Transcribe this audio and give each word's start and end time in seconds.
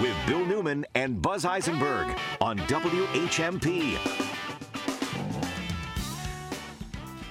with 0.00 0.16
Bill 0.26 0.44
Newman 0.44 0.84
and 0.94 1.20
Buzz 1.22 1.44
Eisenberg 1.44 2.16
on 2.40 2.58
WHMP. 2.58 3.98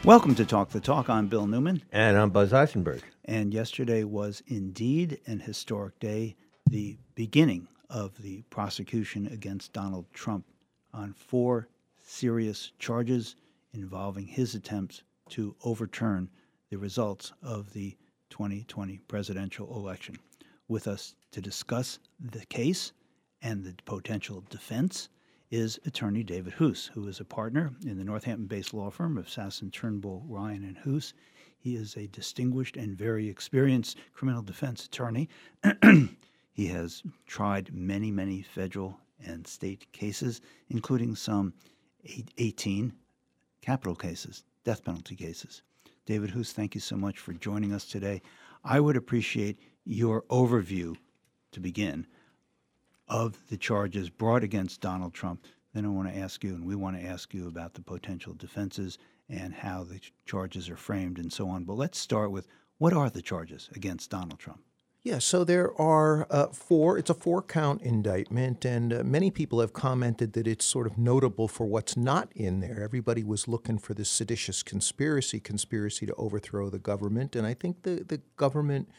Welcome 0.04 0.36
to 0.36 0.46
Talk 0.46 0.70
the 0.70 0.80
Talk. 0.80 1.10
I'm 1.10 1.28
Bill 1.28 1.48
Newman. 1.48 1.82
And 1.92 2.18
I'm 2.18 2.30
Buzz 2.30 2.54
Eisenberg. 2.54 3.02
And 3.26 3.54
yesterday 3.54 4.04
was 4.04 4.44
indeed 4.48 5.20
an 5.26 5.40
historic 5.40 6.00
day, 6.00 6.36
the 6.70 6.98
beginning 7.16 7.68
of 7.90 8.22
the 8.22 8.44
prosecution 8.50 9.28
against 9.28 9.74
Donald 9.74 10.06
Trump 10.14 10.46
on 10.94 11.14
four 11.14 11.68
serious 12.04 12.72
charges 12.80 13.36
involving 13.74 14.28
his 14.28 14.56
attempts 14.56 15.04
to 15.30 15.56
overturn 15.64 16.30
the 16.70 16.78
results 16.78 17.34
of 17.42 17.74
the 17.74 17.96
2020 18.30 19.00
presidential 19.08 19.76
election. 19.76 20.18
With 20.68 20.88
us 20.88 21.16
to 21.36 21.42
discuss 21.42 22.00
the 22.32 22.46
case 22.46 22.94
and 23.42 23.62
the 23.62 23.76
potential 23.84 24.42
defense 24.50 25.10
is 25.52 25.78
attorney 25.86 26.24
David 26.24 26.54
Hoose, 26.54 26.90
who 26.94 27.10
is 27.10 27.20
a 27.20 27.26
partner 27.26 27.74
in 27.86 27.98
the 27.98 28.06
Northampton-based 28.06 28.74
law 28.74 28.90
firm 28.90 29.18
of 29.18 29.28
Sasson, 29.28 29.70
Turnbull, 29.70 30.24
Ryan, 30.30 30.64
and 30.64 30.78
Hoose. 30.78 31.12
He 31.58 31.76
is 31.76 31.98
a 31.98 32.08
distinguished 32.08 32.78
and 32.78 32.98
very 32.98 33.28
experienced 33.28 33.98
criminal 34.14 34.42
defense 34.42 34.86
attorney. 34.86 35.28
he 36.54 36.68
has 36.68 37.04
tried 37.28 37.74
many, 37.74 38.12
many 38.12 38.42
federal 38.42 38.98
and 39.20 39.46
state 39.46 39.92
cases, 39.92 40.40
including 40.70 41.18
some 41.18 41.54
18 42.38 42.94
capital 43.60 43.96
cases, 43.96 44.46
death 44.64 44.86
penalty 44.86 45.18
cases. 45.18 45.64
David 46.06 46.30
Hoose, 46.30 46.54
thank 46.54 46.76
you 46.76 46.82
so 46.82 46.96
much 46.96 47.20
for 47.20 47.34
joining 47.34 47.74
us 47.74 47.86
today. 47.86 48.22
I 48.64 48.80
would 48.80 48.96
appreciate 48.96 49.60
your 49.84 50.22
overview 50.30 50.96
to 51.56 51.60
begin 51.60 52.06
of 53.08 53.38
the 53.50 53.58
charges 53.58 54.10
brought 54.10 54.44
against 54.44 54.82
Donald 54.82 55.14
Trump. 55.14 55.44
Then 55.74 55.86
I 55.86 55.90
want 55.90 56.08
to 56.14 56.18
ask 56.18 56.44
you, 56.44 56.54
and 56.54 56.66
we 56.66 56.76
want 56.76 57.00
to 57.00 57.06
ask 57.06 57.34
you 57.34 57.48
about 57.48 57.74
the 57.74 57.82
potential 57.82 58.34
defenses 58.34 58.98
and 59.30 59.54
how 59.54 59.84
the 59.84 60.00
charges 60.26 60.70
are 60.70 60.78
framed 60.78 61.18
and 61.18 61.32
so 61.32 61.50
on. 61.50 61.64
But 61.66 61.78
let's 61.78 61.98
start 61.98 62.32
with 62.32 62.48
what 62.78 62.94
are 62.94 63.10
the 63.10 63.22
charges 63.22 63.70
against 63.76 64.10
Donald 64.10 64.40
Trump? 64.40 64.62
Yeah, 65.04 65.20
so 65.20 65.44
there 65.44 65.80
are 65.80 66.26
uh, 66.32 66.48
four. 66.48 66.98
It's 66.98 67.12
a 67.12 67.14
four 67.14 67.44
count 67.44 67.84
indictment, 67.84 68.66
and 68.66 68.92
uh, 68.92 69.04
many 69.04 69.30
people 69.30 69.60
have 69.60 69.72
commented 69.72 70.34
that 70.34 70.48
it's 70.48 70.66
sort 70.66 70.88
of 70.88 70.98
notable 70.98 71.48
for 71.48 71.68
what's 71.68 71.96
not 71.96 72.30
in 72.34 72.60
there. 72.60 72.82
Everybody 72.84 73.24
was 73.24 73.48
looking 73.48 73.78
for 73.78 73.94
this 73.94 74.10
seditious 74.10 74.64
conspiracy, 74.64 75.40
conspiracy 75.40 76.08
to 76.08 76.16
overthrow 76.16 76.72
the 76.72 76.80
government, 76.80 77.36
and 77.36 77.46
I 77.46 77.54
think 77.54 77.84
the, 77.84 78.04
the 78.04 78.20
government 78.36 78.90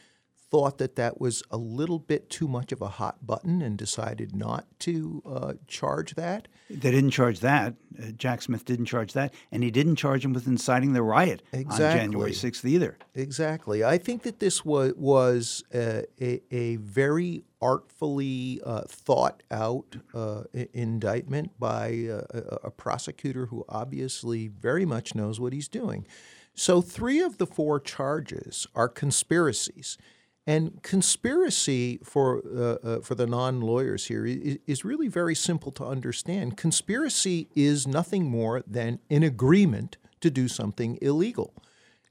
thought 0.49 0.77
that 0.77 0.95
that 0.95 1.19
was 1.19 1.43
a 1.51 1.57
little 1.57 1.99
bit 1.99 2.29
too 2.29 2.47
much 2.47 2.71
of 2.71 2.81
a 2.81 2.87
hot 2.87 3.25
button 3.25 3.61
and 3.61 3.77
decided 3.77 4.35
not 4.35 4.65
to 4.79 5.21
uh, 5.25 5.53
charge 5.67 6.15
that. 6.15 6.47
They 6.69 6.91
didn't 6.91 7.11
charge 7.11 7.41
that. 7.41 7.75
Uh, 8.01 8.11
Jack 8.11 8.41
Smith 8.41 8.63
didn't 8.65 8.85
charge 8.85 9.13
that, 9.13 9.33
and 9.51 9.63
he 9.63 9.71
didn't 9.71 9.97
charge 9.97 10.23
him 10.23 10.33
with 10.33 10.47
inciting 10.47 10.93
the 10.93 11.01
riot 11.01 11.41
exactly. 11.51 11.85
on 11.85 11.97
January 11.97 12.31
6th 12.31 12.65
either. 12.65 12.97
Exactly. 13.15 13.83
I 13.83 13.97
think 13.97 14.23
that 14.23 14.39
this 14.39 14.63
was, 14.63 14.93
was 14.95 15.63
uh, 15.73 16.03
a, 16.21 16.41
a, 16.51 16.75
very 16.77 17.43
artfully 17.61 18.61
uh, 18.65 18.81
thought 18.87 19.43
out 19.51 19.97
uh, 20.13 20.43
indictment 20.73 21.59
by 21.59 22.07
uh, 22.09 22.21
a, 22.29 22.67
a 22.67 22.71
prosecutor 22.71 23.47
who 23.47 23.65
obviously 23.67 24.47
very 24.47 24.85
much 24.85 25.15
knows 25.15 25.39
what 25.39 25.53
he's 25.53 25.67
doing. 25.67 26.05
So, 26.53 26.81
three 26.81 27.21
of 27.21 27.37
the 27.37 27.45
four 27.45 27.79
charges 27.79 28.65
are 28.73 28.89
conspiracies. 28.89 29.97
And 30.47 30.81
conspiracy 30.81 31.99
for 32.05 32.41
uh, 32.47 32.87
uh, 32.87 33.01
for 33.01 33.15
the 33.15 33.27
non 33.27 33.59
lawyers 33.59 34.05
here 34.05 34.25
is, 34.25 34.57
is, 34.65 34.85
really 34.85 35.09
very 35.09 35.35
simple 35.35 35.73
to 35.73 35.85
understand. 35.85 36.55
Conspiracy 36.55 37.49
is 37.53 37.85
nothing 37.85 38.29
more 38.29 38.63
than 38.65 38.99
an 39.09 39.23
agreement 39.23 39.97
to 40.21 40.31
do 40.31 40.47
something 40.47 40.97
illegal. 41.01 41.53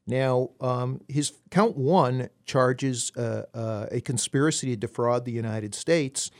Now, 0.06 0.50
um, 0.60 1.00
his 1.08 1.32
count 1.50 1.78
one 1.78 2.28
charges 2.44 3.10
uh, 3.16 3.44
uh 3.54 3.86
a 3.90 4.02
conspiracy 4.02 4.66
to 4.66 4.76
defraud 4.76 5.24
the 5.24 5.32
United 5.32 5.74
States, 5.74 6.30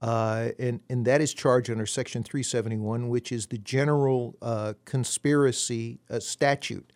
uh, 0.00 0.48
and 0.58 0.80
and 0.88 1.04
that 1.04 1.20
is 1.20 1.34
charged 1.34 1.68
under 1.68 1.84
Section 1.84 2.22
371, 2.22 3.10
which 3.10 3.30
is 3.30 3.48
the 3.48 3.58
general 3.58 4.38
uh, 4.40 4.72
conspiracy 4.86 5.98
statute. 6.18 6.90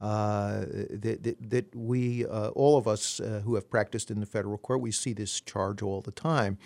Uh, 0.00 0.64
that, 0.88 1.18
that, 1.22 1.50
that, 1.50 1.76
we, 1.76 2.24
uh, 2.24 2.48
all 2.50 2.78
of 2.78 2.88
us 2.88 3.20
uh, 3.20 3.42
who 3.44 3.54
have 3.54 3.68
practiced 3.68 4.10
in 4.10 4.18
the 4.18 4.26
federal 4.26 4.56
court, 4.56 4.80
we 4.80 4.90
see 4.90 5.12
this 5.12 5.42
charge 5.42 5.82
all 5.82 6.00
the 6.00 6.10
time. 6.10 6.56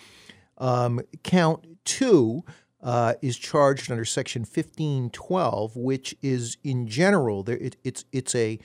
Um, 0.57 1.01
count 1.23 1.65
two 1.83 2.45
uh, 2.81 3.15
is 3.21 3.37
charged 3.37 3.91
under 3.91 4.05
Section 4.05 4.43
1512, 4.43 5.75
which 5.75 6.15
is 6.21 6.55
in 6.63 6.87
general, 6.87 7.43
there, 7.43 7.57
it, 7.57 7.75
it's, 7.83 8.05
it's 8.13 8.33
a 8.35 8.57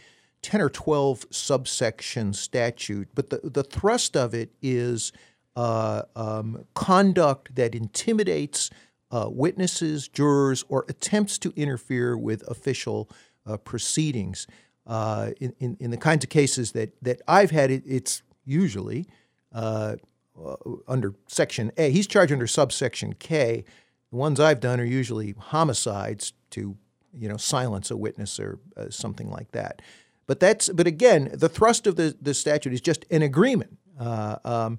10 0.42 0.60
or 0.60 0.70
12 0.70 1.26
subsection 1.30 2.32
statute, 2.32 3.08
but 3.12 3.30
the, 3.30 3.40
the 3.42 3.64
thrust 3.64 4.16
of 4.16 4.34
it 4.34 4.52
is 4.62 5.12
uh, 5.56 6.02
um, 6.14 6.64
conduct 6.74 7.56
that 7.56 7.74
intimidates 7.74 8.70
witnesses, 9.12 10.06
jurors, 10.06 10.64
or 10.68 10.84
attempts 10.88 11.36
to 11.38 11.52
interfere 11.56 12.16
with 12.16 12.48
official 12.48 13.10
uh, 13.50 13.56
proceedings. 13.58 14.46
Uh, 14.86 15.30
in, 15.40 15.54
in, 15.60 15.76
in, 15.78 15.90
the 15.90 15.96
kinds 15.96 16.24
of 16.24 16.30
cases 16.30 16.72
that, 16.72 16.92
that 17.02 17.20
I've 17.28 17.50
had, 17.50 17.70
it, 17.70 17.84
it's 17.86 18.22
usually 18.44 19.06
uh, 19.52 19.96
uh, 20.42 20.56
under 20.88 21.14
Section 21.28 21.70
A. 21.76 21.90
He's 21.90 22.06
charged 22.06 22.32
under 22.32 22.46
subsection 22.46 23.12
K. 23.14 23.64
The 24.10 24.16
ones 24.16 24.40
I've 24.40 24.60
done 24.60 24.80
are 24.80 24.84
usually 24.84 25.34
homicides 25.38 26.32
to, 26.50 26.76
you 27.14 27.28
know, 27.28 27.36
silence 27.36 27.90
a 27.90 27.96
witness 27.96 28.40
or 28.40 28.58
uh, 28.76 28.90
something 28.90 29.30
like 29.30 29.52
that. 29.52 29.82
But 30.26 30.40
that's 30.40 30.68
but 30.68 30.86
again, 30.86 31.30
the 31.32 31.48
thrust 31.48 31.86
of 31.86 31.96
the, 31.96 32.16
the 32.20 32.34
statute 32.34 32.72
is 32.72 32.80
just 32.80 33.04
an 33.10 33.22
agreement. 33.22 33.78
Uh, 33.98 34.36
um, 34.44 34.78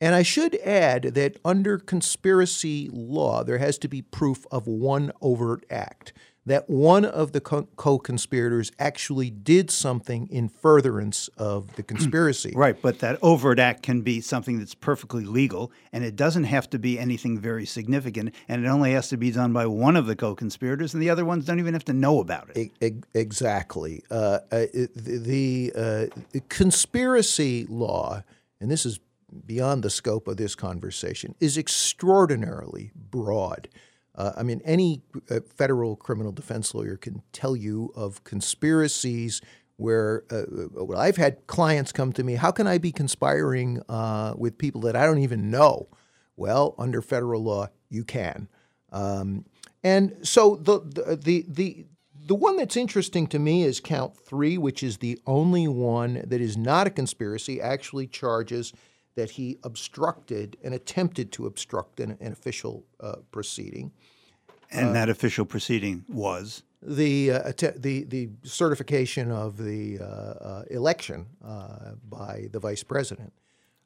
and 0.00 0.14
I 0.14 0.22
should 0.22 0.56
add 0.56 1.02
that 1.14 1.38
under 1.44 1.78
conspiracy 1.78 2.88
law, 2.92 3.44
there 3.44 3.58
has 3.58 3.78
to 3.78 3.88
be 3.88 4.02
proof 4.02 4.46
of 4.50 4.66
one 4.66 5.12
overt 5.20 5.64
act 5.70 6.12
that 6.46 6.68
one 6.68 7.04
of 7.04 7.32
the 7.32 7.40
co 7.40 7.98
conspirators 7.98 8.70
actually 8.78 9.30
did 9.30 9.70
something 9.70 10.26
in 10.28 10.48
furtherance 10.48 11.28
of 11.38 11.74
the 11.76 11.82
conspiracy. 11.94 12.52
right, 12.54 12.80
but 12.80 12.98
that 13.00 13.18
overt 13.22 13.58
act 13.58 13.82
can 13.82 14.02
be 14.02 14.20
something 14.20 14.58
that's 14.58 14.74
perfectly 14.74 15.24
legal, 15.24 15.72
and 15.92 16.04
it 16.04 16.16
doesn't 16.16 16.44
have 16.44 16.68
to 16.70 16.78
be 16.78 16.98
anything 16.98 17.38
very 17.38 17.66
significant, 17.66 18.34
and 18.48 18.64
it 18.64 18.68
only 18.68 18.92
has 18.92 19.08
to 19.08 19.16
be 19.16 19.30
done 19.30 19.52
by 19.52 19.66
one 19.66 19.96
of 19.96 20.06
the 20.06 20.16
co 20.16 20.34
conspirators, 20.34 20.94
and 20.94 21.02
the 21.02 21.10
other 21.10 21.24
ones 21.24 21.44
don't 21.44 21.58
even 21.58 21.74
have 21.74 21.84
to 21.84 21.94
know 21.94 22.20
about 22.20 22.50
it. 22.54 22.70
E- 22.80 22.92
exactly. 23.14 24.02
Uh, 24.10 24.40
uh, 24.50 24.66
the, 24.94 25.70
the 25.72 25.72
uh, 25.74 26.40
conspiracy 26.48 27.66
law, 27.68 28.22
and 28.60 28.70
this 28.70 28.84
is 28.84 29.00
beyond 29.46 29.82
the 29.82 29.90
scope 29.90 30.28
of 30.28 30.36
this 30.36 30.54
conversation, 30.54 31.34
is 31.40 31.58
extraordinarily 31.58 32.90
broad. 32.94 33.68
Uh, 34.14 34.32
I 34.36 34.42
mean, 34.42 34.60
any 34.64 35.02
uh, 35.30 35.40
federal 35.56 35.96
criminal 35.96 36.32
defense 36.32 36.74
lawyer 36.74 36.96
can 36.96 37.22
tell 37.32 37.56
you 37.56 37.92
of 37.96 38.22
conspiracies 38.24 39.40
where 39.76 40.24
uh, 40.30 40.42
uh, 40.42 40.84
well, 40.84 40.98
I've 40.98 41.16
had 41.16 41.46
clients 41.46 41.92
come 41.92 42.12
to 42.12 42.22
me. 42.22 42.34
How 42.34 42.50
can 42.50 42.66
I 42.66 42.78
be 42.78 42.92
conspiring 42.92 43.82
uh, 43.88 44.34
with 44.36 44.56
people 44.56 44.82
that 44.82 44.94
I 44.94 45.04
don't 45.06 45.18
even 45.18 45.50
know? 45.50 45.88
Well, 46.36 46.74
under 46.78 47.02
federal 47.02 47.42
law, 47.42 47.68
you 47.88 48.04
can. 48.04 48.48
Um, 48.92 49.44
and 49.82 50.16
so 50.22 50.56
the, 50.56 50.80
the 50.80 51.16
the 51.16 51.44
the 51.48 51.86
the 52.26 52.34
one 52.34 52.56
that's 52.56 52.76
interesting 52.76 53.26
to 53.28 53.38
me 53.38 53.64
is 53.64 53.80
count 53.80 54.16
three, 54.16 54.56
which 54.56 54.82
is 54.82 54.98
the 54.98 55.18
only 55.26 55.68
one 55.68 56.22
that 56.26 56.40
is 56.40 56.56
not 56.56 56.86
a 56.86 56.90
conspiracy. 56.90 57.60
Actually, 57.60 58.06
charges 58.06 58.72
that 59.14 59.30
he 59.30 59.58
obstructed 59.62 60.56
and 60.62 60.74
attempted 60.74 61.32
to 61.32 61.46
obstruct 61.46 62.00
an, 62.00 62.16
an 62.20 62.32
official 62.32 62.84
uh, 63.00 63.16
proceeding. 63.30 63.92
And 64.70 64.88
uh, 64.88 64.92
that 64.92 65.08
official 65.08 65.44
proceeding 65.44 66.04
was 66.08 66.62
the 66.82 67.32
uh, 67.32 67.52
the 67.76 68.04
the 68.04 68.28
certification 68.42 69.30
of 69.30 69.56
the 69.56 69.98
uh, 70.00 70.04
uh, 70.04 70.64
election 70.70 71.26
uh, 71.44 71.92
by 72.08 72.48
the 72.52 72.58
vice 72.58 72.82
president. 72.82 73.32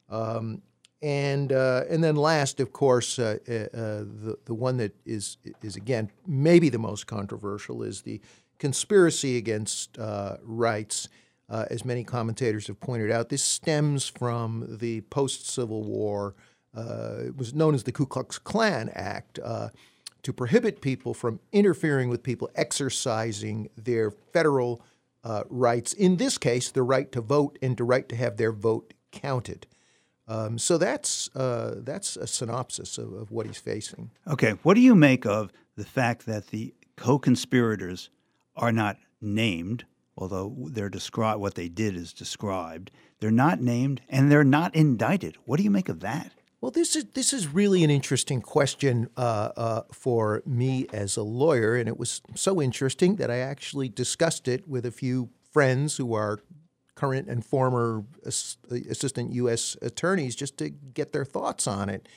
Um, 0.09 0.61
and 1.01 1.51
and 1.51 2.03
then 2.03 2.17
last, 2.17 2.59
of 2.59 2.73
course, 2.73 3.15
the 3.15 4.37
the 4.45 4.53
one 4.53 4.77
that 4.77 4.93
is 5.05 5.37
is 5.61 5.77
again 5.77 6.11
maybe 6.27 6.69
the 6.69 6.79
most 6.79 7.07
controversial 7.07 7.83
is 7.83 8.01
the 8.01 8.19
conspiracy 8.57 9.37
against 9.37 9.97
rights 10.41 11.07
uh, 11.49 11.65
as 11.69 11.83
many 11.83 12.03
commentators 12.03 12.67
have 12.67 12.79
pointed 12.79 13.11
out, 13.11 13.29
this 13.29 13.43
stems 13.43 14.07
from 14.07 14.77
the 14.79 15.01
post 15.01 15.49
Civil 15.49 15.83
War, 15.83 16.35
uh, 16.75 17.25
it 17.25 17.37
was 17.37 17.53
known 17.53 17.73
as 17.73 17.83
the 17.83 17.91
Ku 17.91 18.05
Klux 18.05 18.37
Klan 18.37 18.89
Act, 18.93 19.39
uh, 19.43 19.69
to 20.21 20.33
prohibit 20.33 20.81
people 20.81 21.13
from 21.13 21.39
interfering 21.51 22.09
with 22.09 22.21
people 22.23 22.49
exercising 22.55 23.69
their 23.77 24.11
federal 24.11 24.81
uh, 25.23 25.43
rights, 25.49 25.93
in 25.93 26.17
this 26.17 26.37
case, 26.37 26.71
the 26.71 26.83
right 26.83 27.11
to 27.11 27.21
vote 27.21 27.57
and 27.61 27.77
the 27.77 27.83
right 27.83 28.07
to 28.09 28.15
have 28.15 28.37
their 28.37 28.51
vote 28.51 28.93
counted. 29.11 29.65
Um, 30.27 30.59
so 30.59 30.77
that's 30.77 31.35
uh, 31.35 31.75
that's 31.77 32.15
a 32.15 32.27
synopsis 32.27 32.97
of, 32.97 33.13
of 33.13 33.31
what 33.31 33.47
he's 33.47 33.57
facing. 33.57 34.11
Okay, 34.27 34.51
what 34.61 34.75
do 34.75 34.81
you 34.81 34.93
make 34.93 35.25
of 35.25 35.51
the 35.75 35.85
fact 35.85 36.25
that 36.27 36.47
the 36.47 36.73
co-conspirators 36.95 38.09
are 38.55 38.71
not 38.71 38.97
named, 39.19 39.85
although 40.19 40.67
they're 40.69 40.89
described? 40.89 41.41
What 41.41 41.55
they 41.55 41.69
did 41.69 41.95
is 41.95 42.13
described. 42.13 42.91
They're 43.19 43.31
not 43.31 43.59
named, 43.59 44.01
and 44.07 44.31
they're 44.31 44.43
not 44.43 44.75
indicted. 44.75 45.37
What 45.45 45.57
do 45.57 45.63
you 45.63 45.71
make 45.71 45.89
of 45.89 46.01
that? 46.01 46.33
Well, 46.61 46.71
this 46.71 46.95
is 46.95 47.05
this 47.13 47.31
is 47.33 47.47
really 47.47 47.83
an 47.83 47.89
interesting 47.89 48.41
question 48.41 49.09
uh, 49.15 49.49
uh, 49.55 49.81
for 49.91 50.43
me 50.45 50.87
as 50.91 51.15
a 51.15 51.23
lawyer, 51.23 51.75
and 51.75 51.87
it 51.87 51.97
was 51.97 52.21
so 52.35 52.61
interesting 52.61 53.15
that 53.15 53.31
I 53.31 53.37
actually 53.37 53.89
discussed 53.89 54.47
it 54.47 54.67
with 54.67 54.85
a 54.85 54.91
few 54.91 55.29
friends 55.51 55.97
who 55.97 56.13
are 56.13 56.39
current 56.95 57.29
and 57.29 57.45
former 57.45 58.03
assistant 58.25 59.31
U.S. 59.31 59.77
attorneys 59.81 60.35
just 60.35 60.57
to 60.57 60.69
get 60.69 61.13
their 61.13 61.23
thoughts 61.23 61.65
on 61.65 61.87
it. 61.87 62.09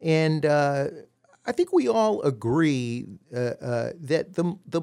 And 0.00 0.44
uh, 0.44 0.88
I 1.46 1.52
think 1.52 1.72
we 1.72 1.88
all 1.88 2.20
agree 2.22 3.06
uh, 3.32 3.38
uh, 3.38 3.92
that 4.00 4.34
the, 4.34 4.56
the 4.66 4.82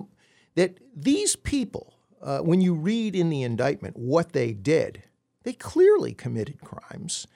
that 0.55 0.77
these 0.95 1.35
people, 1.35 1.93
uh, 2.21 2.39
when 2.39 2.61
you 2.61 2.73
read 2.73 3.15
in 3.15 3.29
the 3.29 3.43
indictment 3.43 3.97
what 3.97 4.33
they 4.33 4.53
did, 4.53 5.03
they 5.43 5.53
clearly 5.53 6.13
committed 6.13 6.61
crimes. 6.61 7.27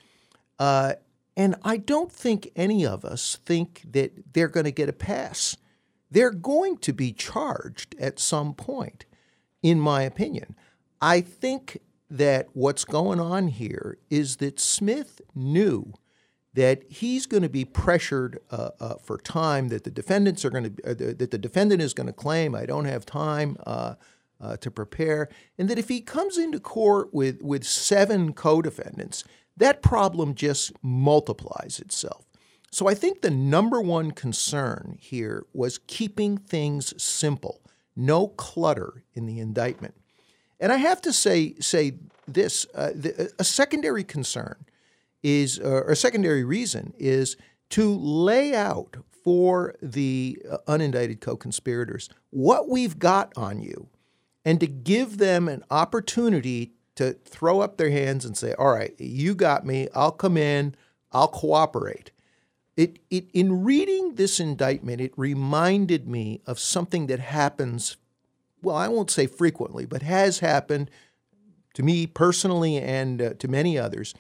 Uh, 0.60 0.94
and 1.38 1.56
I 1.64 1.78
don't 1.78 2.12
think 2.12 2.52
any 2.56 2.86
of 2.86 3.04
us 3.04 3.38
think 3.46 3.82
that 3.92 4.34
they're 4.34 4.48
going 4.48 4.66
to 4.66 4.72
get 4.72 4.90
a 4.90 4.94
pass. 4.94 5.58
They're 6.10 6.32
going 6.32 6.78
to 6.78 6.94
be 6.94 7.12
charged 7.12 7.96
at 8.00 8.20
some 8.20 8.54
point, 8.54 9.06
in 9.62 9.80
my 9.80 10.04
opinion. 10.04 10.56
I 11.02 11.22
think 11.22 11.80
that 12.10 12.48
what's 12.54 12.86
going 12.86 13.20
on 13.20 13.50
here 13.50 13.98
is 14.10 14.38
that 14.38 14.60
Smith 14.60 15.20
knew 15.34 15.94
that 16.54 16.84
he's 16.90 17.26
going 17.26 17.44
to 17.44 17.50
be 17.50 17.66
pressured 17.66 18.40
uh, 18.50 18.70
uh, 18.80 18.96
for 18.96 19.18
time 19.18 19.68
that 19.68 19.84
the 19.84 19.92
defendants 19.92 20.46
are 20.46 20.50
going 20.50 20.76
to 20.76 20.92
uh, 20.92 21.14
that 21.18 21.32
the 21.32 21.38
defendant 21.38 21.82
is 21.82 21.94
going 21.94 22.08
to 22.08 22.14
claim 22.14 22.56
I 22.56 22.66
don't 22.66 22.86
have 22.86 23.06
time 23.06 23.58
uh, 24.42 24.58
to 24.58 24.72
prepare, 24.72 25.30
and 25.58 25.70
that 25.70 25.80
if 25.80 25.90
he 25.90 26.02
comes 26.02 26.38
into 26.38 26.60
court 26.60 27.14
with 27.14 27.42
with 27.42 27.64
seven 27.64 28.34
co-defendants, 28.34 29.24
that 29.58 29.82
problem 29.82 30.36
just 30.36 30.74
multiplies 30.82 31.80
itself. 31.80 32.26
So 32.72 32.88
I 32.88 32.94
think 32.94 33.22
the 33.22 33.32
number 33.32 33.80
one 33.82 34.12
concern 34.12 34.98
here 35.00 35.46
was 35.54 35.80
keeping 35.88 36.38
things 36.38 36.94
simple, 37.02 37.62
no 37.96 38.28
clutter 38.28 39.04
in 39.14 39.26
the 39.26 39.40
indictment. 39.40 39.96
And 40.60 40.74
I 40.74 40.78
have 40.78 41.02
to 41.02 41.14
say 41.14 41.56
say 41.60 41.94
this: 42.28 42.66
uh, 42.76 42.92
the, 42.94 43.34
a 43.40 43.44
secondary 43.44 44.04
concern 44.04 44.66
is, 45.24 45.60
uh, 45.60 45.68
or 45.68 45.92
a 45.92 45.96
secondary 45.96 46.44
reason 46.44 46.94
is 47.00 47.38
to 47.70 47.96
lay 47.96 48.54
out 48.54 48.98
for 49.24 49.74
the 49.82 50.38
uh, 50.50 50.58
unindicted 50.68 51.20
co-conspirators 51.20 52.10
what 52.30 52.70
we've 52.70 53.00
got 53.00 53.34
on 53.36 53.60
you, 53.60 53.88
and 54.46 54.60
to 54.60 54.68
give 54.68 55.18
them 55.18 55.50
an 55.50 55.64
opportunity 55.70 56.72
to 56.96 57.14
throw 57.26 57.60
up 57.60 57.76
their 57.76 57.90
hands 57.90 58.24
and 58.24 58.38
say, 58.38 58.54
"All 58.54 58.72
right, 58.72 58.96
you 58.98 59.36
got 59.36 59.66
me. 59.66 59.90
I'll 59.94 60.12
come 60.12 60.38
in. 60.38 60.76
I'll 61.12 61.28
cooperate." 61.28 62.12
It, 62.78 63.00
it, 63.10 63.28
in 63.34 63.64
reading 63.64 64.16
this 64.16 64.40
indictment, 64.40 65.02
it 65.02 65.14
reminded 65.18 66.08
me 66.08 66.42
of 66.46 66.60
something 66.60 67.08
that 67.08 67.20
happens 67.20 67.98
well, 68.66 68.76
I 68.76 68.88
won't 68.88 69.12
say 69.12 69.28
frequently, 69.28 69.86
but 69.86 70.02
has 70.02 70.40
happened 70.40 70.90
to 71.76 71.84
me 71.84 72.08
personally 72.08 72.78
and 72.78 73.22
uh, 73.22 73.34
to 73.36 73.48
many 73.48 73.78
others. 73.78 74.16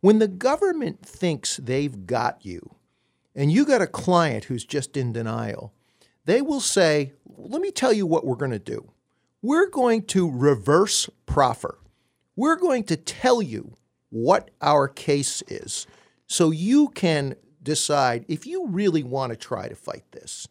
When 0.00 0.20
the 0.20 0.28
government 0.28 1.04
thinks 1.04 1.56
they've 1.56 2.06
got 2.06 2.44
you, 2.46 2.76
and 3.34 3.50
you 3.52 3.66
got 3.66 3.82
a 3.82 3.86
client 3.86 4.44
who's 4.44 4.64
just 4.64 4.96
in 4.96 5.12
denial, 5.12 5.74
they 6.24 6.40
will 6.40 6.60
say, 6.60 7.12
Let 7.26 7.60
me 7.60 7.70
tell 7.70 7.92
you 7.92 8.06
what 8.06 8.24
we're 8.24 8.36
going 8.36 8.50
to 8.52 8.58
do. 8.58 8.89
We're 9.42 9.68
going 9.68 10.02
to 10.06 10.30
reverse 10.30 11.08
proffer. 11.26 11.78
We're 12.36 12.56
going 12.56 12.84
to 12.84 12.96
tell 12.96 13.40
you 13.40 13.74
what 14.10 14.50
our 14.60 14.88
case 14.88 15.42
is 15.48 15.86
so 16.26 16.50
you 16.50 16.88
can 16.88 17.36
decide 17.62 18.24
if 18.28 18.46
you 18.46 18.66
really 18.66 19.02
want 19.02 19.30
to 19.30 19.36
try 19.36 19.68
to 19.68 19.74
fight 19.74 20.04
this. 20.12 20.48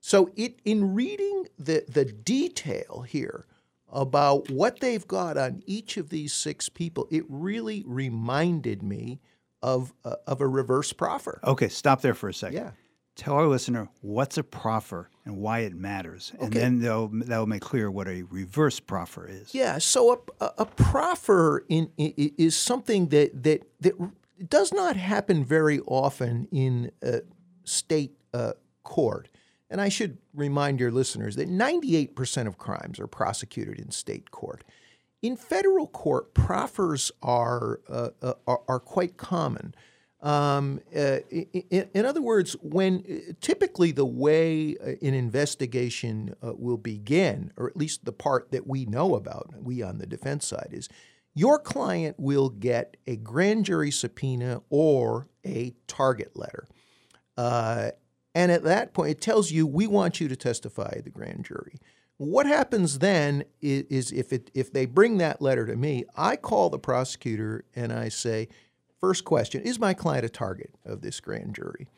So 0.00 0.30
it 0.36 0.60
in 0.64 0.94
reading 0.94 1.48
the 1.58 1.84
the 1.88 2.04
detail 2.04 3.04
here 3.08 3.46
about 3.92 4.50
what 4.50 4.80
they've 4.80 5.06
got 5.06 5.36
on 5.36 5.62
each 5.66 5.96
of 5.96 6.10
these 6.10 6.32
six 6.32 6.68
people, 6.68 7.08
it 7.10 7.24
really 7.28 7.82
reminded 7.86 8.82
me 8.82 9.20
of 9.62 9.92
uh, 10.04 10.16
of 10.26 10.40
a 10.40 10.46
reverse 10.46 10.92
proffer. 10.92 11.40
Okay, 11.42 11.68
stop 11.68 12.02
there 12.02 12.14
for 12.14 12.28
a 12.28 12.34
second. 12.34 12.56
Yeah. 12.56 12.70
Tell 13.16 13.34
our 13.34 13.46
listener 13.46 13.88
what's 14.02 14.36
a 14.36 14.42
proffer 14.44 15.08
and 15.24 15.38
why 15.38 15.60
it 15.60 15.74
matters, 15.74 16.32
and 16.34 16.42
Okay. 16.48 16.58
then 16.60 16.80
they'll 16.80 17.08
that'll 17.08 17.46
make 17.46 17.62
clear 17.62 17.90
what 17.90 18.06
a 18.08 18.22
reverse 18.24 18.78
proffer 18.78 19.26
is. 19.26 19.54
Yeah, 19.54 19.78
so 19.78 20.12
a, 20.40 20.44
a, 20.44 20.52
a 20.58 20.66
proffer 20.66 21.64
in, 21.68 21.90
i 21.98 22.12
i- 22.18 22.32
is 22.36 22.54
something 22.54 23.08
that 23.08 23.42
that 23.42 23.62
that 23.80 23.94
does 24.50 24.70
not 24.72 24.96
happen 24.96 25.44
very 25.44 25.80
often 25.86 26.46
in 26.52 26.92
uh, 27.02 27.20
state 27.64 28.12
uh, 28.34 28.52
court. 28.84 29.28
And 29.70 29.80
I 29.80 29.88
should 29.88 30.18
remind 30.34 30.78
your 30.78 30.92
listeners 30.92 31.34
that 31.36 31.48
98% 31.48 32.46
of 32.46 32.56
crimes 32.58 33.00
are 33.00 33.08
prosecuted 33.08 33.80
in 33.80 33.90
state 33.90 34.30
court. 34.30 34.62
In 35.22 35.36
federal 35.36 35.88
court, 35.88 36.34
proffers 36.34 37.10
are 37.22 37.80
uh, 37.88 38.10
uh, 38.22 38.34
are, 38.46 38.60
are 38.68 38.78
quite 38.78 39.16
common. 39.16 39.74
Um, 40.22 40.80
uh, 40.96 41.18
i- 41.32 41.46
i- 41.54 41.88
in, 41.92 42.06
other 42.06 42.22
words, 42.22 42.54
when 42.62 43.04
uh, 43.08 43.32
typically 43.40 43.92
the 43.92 44.06
way 44.06 44.76
uh, 44.78 44.92
an 45.06 45.14
investigation 45.14 46.34
uh, 46.42 46.52
will 46.56 46.78
begin, 46.78 47.52
or 47.56 47.68
at 47.68 47.76
least 47.76 48.04
the 48.04 48.12
part 48.12 48.50
that 48.50 48.66
we 48.66 48.86
know 48.86 49.14
about, 49.14 49.50
we 49.62 49.82
on 49.82 49.98
the 49.98 50.06
defense 50.06 50.46
side, 50.46 50.70
is 50.72 50.88
your 51.34 51.58
client 51.58 52.16
will 52.18 52.48
get 52.48 52.96
a 53.06 53.16
grand 53.16 53.66
jury 53.66 53.90
subpoena 53.90 54.62
or 54.70 55.28
a 55.44 55.74
target 55.86 56.34
letter. 56.34 56.66
Uh, 57.36 57.90
and 58.34 58.50
at 58.50 58.64
that 58.64 58.94
point, 58.94 59.10
it 59.10 59.20
tells 59.20 59.50
you, 59.50 59.66
we 59.66 59.86
want 59.86 60.20
you 60.20 60.28
to 60.28 60.36
testify 60.36 61.00
the 61.02 61.10
grand 61.10 61.44
jury. 61.44 61.78
What 62.16 62.46
happens 62.46 63.00
then 63.00 63.44
is, 63.60 63.84
is 63.90 64.12
if, 64.12 64.32
it, 64.32 64.50
if 64.54 64.72
they 64.72 64.86
bring 64.86 65.18
that 65.18 65.42
letter 65.42 65.66
to 65.66 65.76
me, 65.76 66.04
I 66.16 66.36
call 66.36 66.70
the 66.70 66.78
prosecutor 66.78 67.66
and 67.74 67.92
I 67.92 68.08
say, 68.08 68.48
first 69.00 69.24
question, 69.24 69.62
is 69.62 69.78
my 69.78 69.94
client 69.94 70.24
a 70.24 70.28
target 70.28 70.74
of 70.84 71.00
this 71.00 71.20
grand 71.20 71.54
jury? 71.54 71.88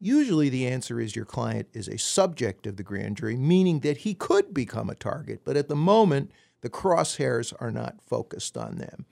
Usually 0.00 0.48
the 0.48 0.66
answer 0.66 0.98
is 1.00 1.14
your 1.14 1.24
client 1.24 1.68
is 1.72 1.86
a 1.86 1.96
subject 1.96 2.66
of 2.66 2.76
the 2.76 2.82
grand 2.82 3.18
jury, 3.18 3.36
meaning 3.36 3.80
that 3.80 3.98
he 3.98 4.14
could 4.14 4.52
become 4.52 4.90
a 4.90 4.96
target, 4.96 5.42
but 5.44 5.56
at 5.56 5.68
the 5.68 5.76
moment, 5.76 6.32
the 6.60 6.70
crosshairs 6.70 7.52
are 7.60 7.70
not 7.70 8.02
focused 8.02 8.56
on 8.56 8.78
them. 8.78 9.06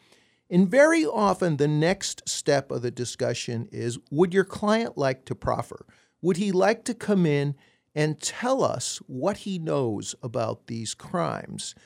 And 0.50 0.68
very 0.68 1.06
often, 1.06 1.56
the 1.56 1.68
next 1.68 2.28
step 2.28 2.72
of 2.72 2.82
the 2.82 2.90
discussion 2.90 3.68
is 3.70 3.98
Would 4.10 4.34
your 4.34 4.44
client 4.44 4.98
like 4.98 5.24
to 5.26 5.34
proffer? 5.36 5.86
Would 6.22 6.38
he 6.38 6.50
like 6.50 6.84
to 6.84 6.94
come 6.94 7.24
in 7.24 7.54
and 7.94 8.20
tell 8.20 8.64
us 8.64 8.98
what 9.06 9.38
he 9.38 9.60
knows 9.60 10.16
about 10.22 10.66
these 10.66 10.94
crimes? 10.94 11.76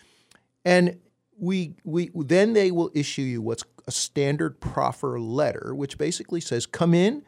And 0.64 0.98
we, 1.38 1.74
we 1.84 2.10
then 2.14 2.54
they 2.54 2.70
will 2.70 2.90
issue 2.94 3.22
you 3.22 3.42
what's 3.42 3.64
a 3.86 3.92
standard 3.92 4.60
proffer 4.60 5.18
letter, 5.20 5.74
which 5.74 5.98
basically 5.98 6.40
says, 6.40 6.66
"Come 6.66 6.94
in, 6.94 7.22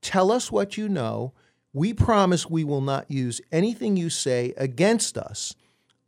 tell 0.00 0.30
us 0.30 0.52
what 0.52 0.76
you 0.76 0.88
know. 0.88 1.32
We 1.72 1.92
promise 1.92 2.48
we 2.48 2.64
will 2.64 2.80
not 2.80 3.10
use 3.10 3.40
anything 3.52 3.96
you 3.96 4.08
say 4.08 4.54
against 4.56 5.18
us, 5.18 5.54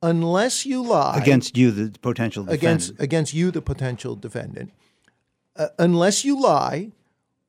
unless 0.03 0.65
you 0.65 0.83
lie 0.83 1.19
Against 1.19 1.57
you, 1.59 1.71
the 1.71 1.99
potential 1.99 2.45
defendant. 2.45 2.63
against 2.63 3.01
against 3.01 3.35
you, 3.35 3.51
the 3.51 3.61
potential 3.63 4.17
defendant, 4.17 4.73
uh, 5.57 5.69
unless 5.79 6.25
you 6.25 6.41
lie, 6.41 6.93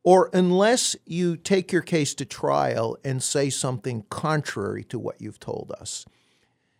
or 0.03 0.29
unless 0.33 0.95
you 1.05 1.37
take 1.37 1.71
your 1.71 1.81
case 1.81 2.13
to 2.15 2.25
trial 2.25 2.97
and 3.03 3.21
say 3.21 3.49
something 3.49 4.03
contrary 4.09 4.83
to 4.85 4.97
what 4.99 5.21
you've 5.21 5.39
told 5.39 5.71
us. 5.79 6.05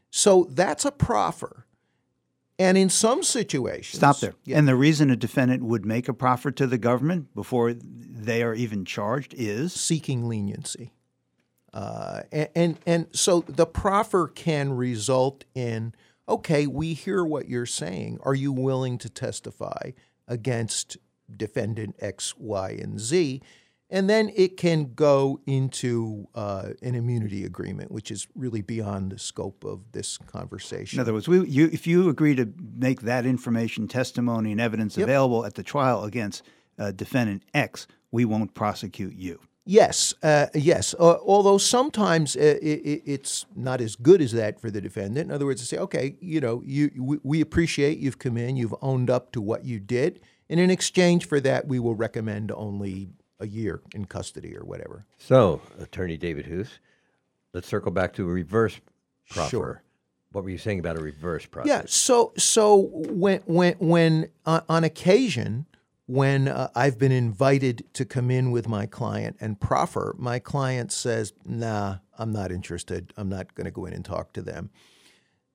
So 0.10 0.48
that's 0.50 0.86
a 0.86 0.92
proffer. 0.92 1.66
And 2.60 2.78
in 2.78 2.90
some 2.90 3.24
situations, 3.24 3.98
Stop 4.00 4.20
there. 4.20 4.34
And 4.54 4.68
the 4.68 4.76
reason 4.76 5.10
a 5.10 5.16
defendant 5.16 5.64
would 5.64 5.86
make 5.86 6.10
a 6.10 6.14
proffer 6.14 6.52
to 6.52 6.68
the 6.68 6.78
government 6.78 7.34
before 7.34 7.74
they 7.74 8.44
are 8.44 8.54
even 8.54 8.84
charged 8.84 9.34
is 9.38 9.74
seeking 9.74 10.28
leniency. 10.28 10.92
Uh, 11.74 12.24
and, 12.32 12.50
and 12.56 12.80
and 12.86 13.08
so 13.14 13.46
the 13.48 13.66
proffer 13.66 14.28
can 14.28 14.74
result 14.74 15.46
in 15.56 15.94
okay, 16.28 16.68
we 16.68 16.94
hear 16.94 17.24
what 17.24 17.48
you're 17.48 17.66
saying. 17.66 18.20
Are 18.24 18.36
you 18.36 18.52
willing 18.52 18.98
to 19.00 19.10
testify 19.10 19.92
against 20.28 20.98
defendant 21.36 21.96
X, 22.00 22.36
Y, 22.38 22.72
and 22.72 23.00
Z? 23.00 23.42
And 23.92 24.08
then 24.08 24.32
it 24.36 24.56
can 24.56 24.94
go 24.94 25.40
into 25.48 26.28
uh, 26.36 26.70
an 26.84 26.94
immunity 26.94 27.44
agreement, 27.44 27.92
which 27.92 28.12
is 28.12 28.28
really 28.36 28.62
beyond 28.62 29.12
the 29.12 29.18
scope 29.18 29.64
of 29.64 29.92
this 29.94 30.18
conversation. 30.18 31.00
In 31.00 31.02
other 31.02 31.14
words, 31.14 31.28
we, 31.28 31.48
you, 31.48 31.70
if 31.74 31.88
you 31.88 32.08
agree 32.08 32.36
to 32.36 32.54
make 32.78 33.02
that 33.02 33.26
information, 33.26 33.88
testimony, 33.88 34.52
and 34.52 34.62
evidence 34.62 34.96
available 34.98 35.44
at 35.44 35.56
the 35.56 35.64
trial 35.64 36.04
against 36.04 36.44
uh, 36.78 36.92
defendant 36.92 37.44
X, 37.54 37.88
we 38.12 38.26
won't 38.26 38.54
prosecute 38.54 39.16
you. 39.16 39.40
Yes, 39.66 40.16
uh, 40.24 40.48
yes. 40.56 40.96
Uh, 40.98 41.18
although 41.24 41.60
sometimes 41.60 42.36
uh, 42.36 42.58
it, 42.62 43.04
it's 43.06 43.46
not 43.56 43.82
as 43.82 43.96
good 43.96 44.22
as 44.22 44.32
that 44.32 44.60
for 44.60 44.72
the 44.72 44.82
defendant. 44.82 45.30
In 45.30 45.32
other 45.32 45.46
words, 45.46 45.62
to 45.62 45.68
say, 45.68 45.78
okay, 45.78 46.16
you 46.20 46.42
know, 46.42 46.64
you 46.66 46.90
we, 46.98 47.20
we, 47.22 47.42
appreciate 47.42 48.00
you've 48.00 48.18
come 48.18 48.36
in, 48.36 48.56
you've 48.56 48.74
owned 48.82 49.12
up 49.12 49.32
to 49.34 49.42
what 49.42 49.66
you 49.66 49.80
did, 49.80 50.22
and 50.50 50.60
in 50.60 50.72
exchange 50.72 51.28
for 51.28 51.40
that, 51.42 51.68
we 51.68 51.78
will 51.78 51.94
recommend 51.94 52.52
only 52.52 53.10
a 53.40 53.48
year 53.48 53.82
in 53.94 54.06
custody 54.06 54.56
or 54.56 54.64
whatever. 54.64 55.06
So, 55.18 55.62
Attorney 55.80 56.18
David 56.18 56.46
Hoose, 56.46 56.80
let's 57.54 57.68
circle 57.68 57.92
back 57.92 58.14
to 58.14 58.24
a 58.24 58.32
reverse 58.32 58.80
proffer. 59.30 59.50
Sure. 59.50 59.84
What 60.32 60.44
were 60.44 60.50
you 60.50 60.58
saying 60.58 60.80
about 60.80 60.98
a 60.98 61.02
reverse 61.02 61.46
proffer? 61.46 61.68
Yeah. 61.68 61.84
So, 61.88 62.34
so 62.38 62.90
when 62.94 63.42
when 63.46 63.74
when 63.80 64.30
uh, 64.46 64.62
on 64.70 64.84
occasion 64.84 65.66
when 66.06 66.48
uh, 66.48 66.70
I've 66.76 66.98
been 66.98 67.12
invited 67.12 67.84
to 67.94 68.04
come 68.04 68.32
in 68.32 68.52
with 68.52 68.68
my 68.68 68.88
client 68.88 69.38
and 69.40 69.60
proffer, 69.60 70.16
my 70.18 70.40
client 70.40 70.92
says, 70.92 71.34
"Nah, 71.46 71.98
I'm 72.18 72.32
not 72.32 72.52
interested. 72.52 73.14
I'm 73.18 73.30
not 73.30 73.56
going 73.56 73.66
to 73.66 73.72
go 73.72 73.86
in 73.86 73.94
and 73.94 74.06
talk 74.06 74.34
to 74.34 74.42
them." 74.42 74.70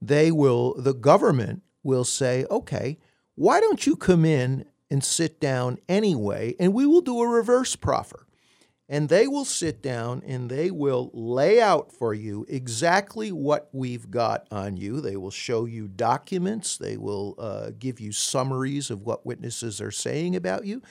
They 0.00 0.32
will. 0.32 0.74
The 0.74 0.94
government 0.94 1.62
will 1.82 2.04
say, 2.04 2.44
"Okay, 2.50 2.98
why 3.36 3.60
don't 3.60 3.86
you 3.86 3.96
come 3.96 4.24
in 4.24 4.64
and 4.94 5.02
sit 5.02 5.40
down 5.40 5.78
anyway, 5.88 6.54
and 6.58 6.72
we 6.72 6.86
will 6.86 7.00
do 7.02 7.20
a 7.20 7.28
reverse 7.28 7.76
proffer." 7.76 8.24
and 8.88 9.08
they 9.08 9.26
will 9.26 9.44
sit 9.44 9.82
down 9.82 10.22
and 10.26 10.50
they 10.50 10.70
will 10.70 11.10
lay 11.14 11.60
out 11.60 11.90
for 11.90 12.12
you 12.12 12.44
exactly 12.48 13.32
what 13.32 13.68
we've 13.72 14.10
got 14.10 14.46
on 14.50 14.76
you. 14.76 15.00
They 15.00 15.16
will 15.16 15.30
show 15.30 15.64
you 15.64 15.88
documents, 15.88 16.76
they 16.76 16.96
will 16.96 17.34
uh, 17.38 17.70
give 17.78 17.98
you 17.98 18.12
summaries 18.12 18.90
of 18.90 19.02
what 19.02 19.24
witnesses 19.24 19.80
are 19.80 19.90
saying 19.90 20.36
about 20.36 20.66
you, 20.66 20.82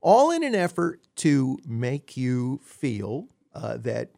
all 0.00 0.30
in 0.30 0.42
an 0.42 0.54
effort 0.54 1.02
to 1.16 1.58
make 1.66 2.16
you 2.16 2.60
feel 2.64 3.28
uh, 3.54 3.76
that 3.78 4.10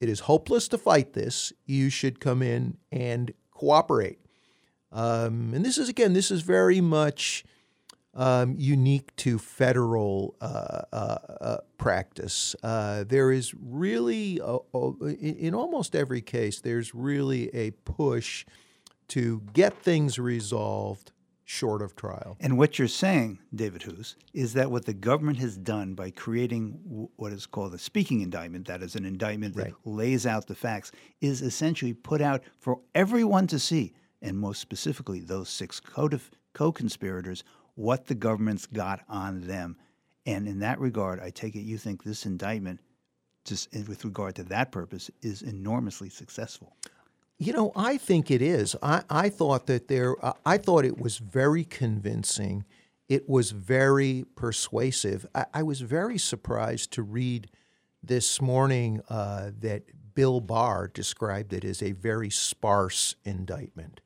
it 0.00 0.08
is 0.08 0.20
hopeless 0.20 0.66
to 0.68 0.78
fight 0.78 1.12
this. 1.12 1.52
You 1.66 1.90
should 1.90 2.18
come 2.18 2.40
in 2.40 2.78
and 2.90 3.32
cooperate. 3.50 4.18
Um, 4.90 5.52
and 5.54 5.64
this 5.64 5.76
is, 5.76 5.90
again, 5.90 6.14
this 6.14 6.30
is 6.30 6.40
very 6.40 6.80
much 6.80 7.44
um, 8.14 8.54
unique 8.58 9.14
to 9.16 9.38
federal 9.38 10.34
uh, 10.40 10.82
uh, 10.92 10.96
uh, 10.96 11.56
practice. 11.78 12.56
Uh, 12.62 13.04
there 13.06 13.30
is 13.30 13.54
really, 13.54 14.40
a, 14.42 14.58
a, 14.74 14.92
in 15.14 15.54
almost 15.54 15.94
every 15.94 16.20
case, 16.20 16.60
there's 16.60 16.94
really 16.94 17.54
a 17.54 17.70
push 17.84 18.44
to 19.08 19.42
get 19.52 19.74
things 19.82 20.18
resolved 20.18 21.12
short 21.44 21.82
of 21.82 21.96
trial. 21.96 22.36
And 22.38 22.56
what 22.56 22.78
you're 22.78 22.86
saying, 22.86 23.40
David 23.52 23.82
Hoose, 23.82 24.14
is 24.32 24.52
that 24.52 24.70
what 24.70 24.84
the 24.84 24.94
government 24.94 25.38
has 25.38 25.56
done 25.56 25.94
by 25.94 26.12
creating 26.12 26.78
w- 26.84 27.08
what 27.16 27.32
is 27.32 27.44
called 27.44 27.74
a 27.74 27.78
speaking 27.78 28.20
indictment, 28.20 28.68
that 28.68 28.82
is 28.82 28.94
an 28.94 29.04
indictment 29.04 29.56
that 29.56 29.64
Right. 29.64 29.74
lays 29.84 30.26
out 30.26 30.46
the 30.46 30.54
facts, 30.54 30.92
is 31.20 31.42
essentially 31.42 31.92
put 31.92 32.20
out 32.20 32.44
for 32.60 32.80
everyone 32.94 33.48
to 33.48 33.58
see, 33.58 33.94
and 34.22 34.38
most 34.38 34.60
specifically 34.60 35.18
those 35.18 35.48
six 35.48 35.80
co 35.80 36.70
conspirators, 36.72 37.42
what 37.80 38.06
the 38.06 38.14
government's 38.14 38.66
got 38.66 39.00
on 39.08 39.40
them. 39.40 39.74
And 40.26 40.46
in 40.46 40.58
that 40.60 40.78
regard, 40.78 41.18
I 41.18 41.30
take 41.30 41.56
it 41.56 41.62
you 41.62 41.78
think 41.78 42.04
this 42.04 42.26
indictment, 42.26 42.78
just 43.46 43.72
with 43.88 44.04
regard 44.04 44.34
to 44.34 44.42
that 44.44 44.70
purpose, 44.70 45.10
is 45.22 45.40
enormously 45.40 46.10
successful. 46.10 46.76
You 47.38 47.54
know, 47.54 47.72
I 47.74 47.96
think 47.96 48.30
it 48.30 48.42
is. 48.42 48.76
I, 48.82 49.02
I 49.08 49.30
thought 49.30 49.66
that 49.66 49.88
there, 49.88 50.22
uh, 50.22 50.34
I 50.44 50.58
thought 50.58 50.84
it 50.84 50.98
was 50.98 51.16
very 51.16 51.64
convincing. 51.64 52.66
It 53.08 53.26
was 53.30 53.52
very 53.52 54.26
persuasive. 54.36 55.24
I, 55.34 55.46
I 55.54 55.62
was 55.62 55.80
very 55.80 56.18
surprised 56.18 56.92
to 56.92 57.02
read 57.02 57.48
this 58.02 58.42
morning 58.42 59.00
uh, 59.08 59.52
that 59.58 59.84
Bill 60.14 60.42
Barr 60.42 60.88
described 60.88 61.54
it 61.54 61.64
as 61.64 61.82
a 61.82 61.92
very 61.92 62.28
sparse 62.28 63.14
indictment. 63.24 64.02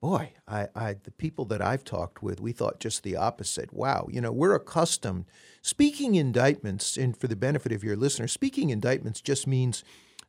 Boy, 0.00 0.32
I, 0.48 0.68
I, 0.74 0.94
the 0.94 1.10
people 1.10 1.44
that 1.46 1.60
I've 1.60 1.84
talked 1.84 2.22
with, 2.22 2.40
we 2.40 2.52
thought 2.52 2.80
just 2.80 3.02
the 3.02 3.16
opposite. 3.16 3.72
Wow, 3.72 4.08
you 4.10 4.20
know, 4.20 4.32
we're 4.32 4.54
accustomed. 4.54 5.26
Speaking 5.60 6.14
indictments, 6.14 6.96
and 6.96 7.14
for 7.14 7.26
the 7.26 7.36
benefit 7.36 7.70
of 7.70 7.84
your 7.84 7.96
listeners, 7.96 8.32
speaking 8.32 8.70
indictments 8.70 9.20
just 9.20 9.46
means 9.46 9.84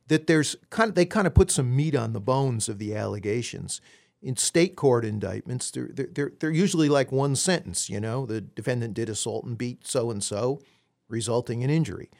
that 0.08 0.26
there's 0.26 0.56
kind 0.68 0.90
of, 0.90 0.94
they 0.94 1.06
kind 1.06 1.26
of 1.26 1.34
put 1.34 1.50
some 1.50 1.74
meat 1.74 1.96
on 1.96 2.12
the 2.12 2.20
bones 2.20 2.68
of 2.68 2.78
the 2.78 2.94
allegations. 2.94 3.80
In 4.20 4.36
state 4.36 4.76
court 4.76 5.06
indictments, 5.06 5.70
they're, 5.70 5.88
they're, 5.90 6.08
they're, 6.12 6.32
they're 6.38 6.50
usually 6.50 6.90
like 6.90 7.10
one 7.10 7.34
sentence, 7.34 7.88
you 7.88 7.98
know, 7.98 8.26
the 8.26 8.42
defendant 8.42 8.92
did 8.92 9.08
assault 9.08 9.44
and 9.46 9.56
beat 9.56 9.86
so 9.86 10.10
and 10.10 10.22
so, 10.22 10.60
resulting 11.08 11.62
in 11.62 11.70
injury. 11.70 12.10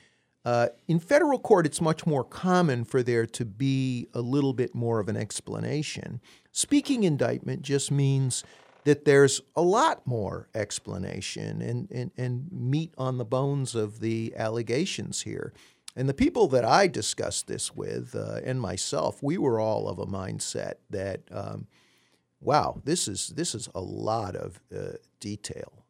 Uh, 0.45 0.69
in 0.89 0.99
federal 0.99 1.39
court, 1.39 1.67
it's 1.67 1.81
much 1.81 2.05
more 2.05 2.25
common 2.25 2.85
for 2.85 3.03
there 3.03 3.27
to 3.27 3.45
be 3.45 4.09
a 4.13 4.21
little 4.21 4.53
bit 4.53 4.75
more 4.75 4.99
of 4.99 5.09
an 5.09 5.17
explanation. 5.17 6.21
Speaking 6.51 7.05
indictment 7.05 7.63
just 7.63 7.91
means 7.91 8.43
that 8.85 9.05
there's 9.05 9.41
a 9.55 9.63
lot 9.63 10.05
more 10.07 10.49
explanation 10.55 11.63
and, 11.63 11.89
and, 11.93 12.11
and 12.17 12.51
meat 12.51 12.93
on 12.99 13.19
the 13.19 13.25
bones 13.25 13.77
of 13.77 14.01
the 14.01 14.35
allegations 14.37 15.23
here. 15.23 15.53
And 15.95 16.09
the 16.09 16.15
people 16.15 16.49
that 16.49 16.65
I 16.65 16.89
discussed 16.89 17.47
this 17.47 17.75
with 17.75 18.17
uh, 18.17 18.41
and 18.45 18.61
myself, 18.61 19.23
we 19.23 19.39
were 19.39 19.61
all 19.61 19.89
of 19.89 19.99
a 19.99 20.07
mindset 20.07 20.75
that, 20.91 21.21
um, 21.31 21.67
wow, 22.41 22.81
this 22.85 23.07
is 23.07 23.29
this 23.37 23.55
is 23.55 23.69
a 23.75 23.81
lot 23.81 24.35
of 24.35 24.61
uh, 24.75 24.93
detail. 25.21 25.85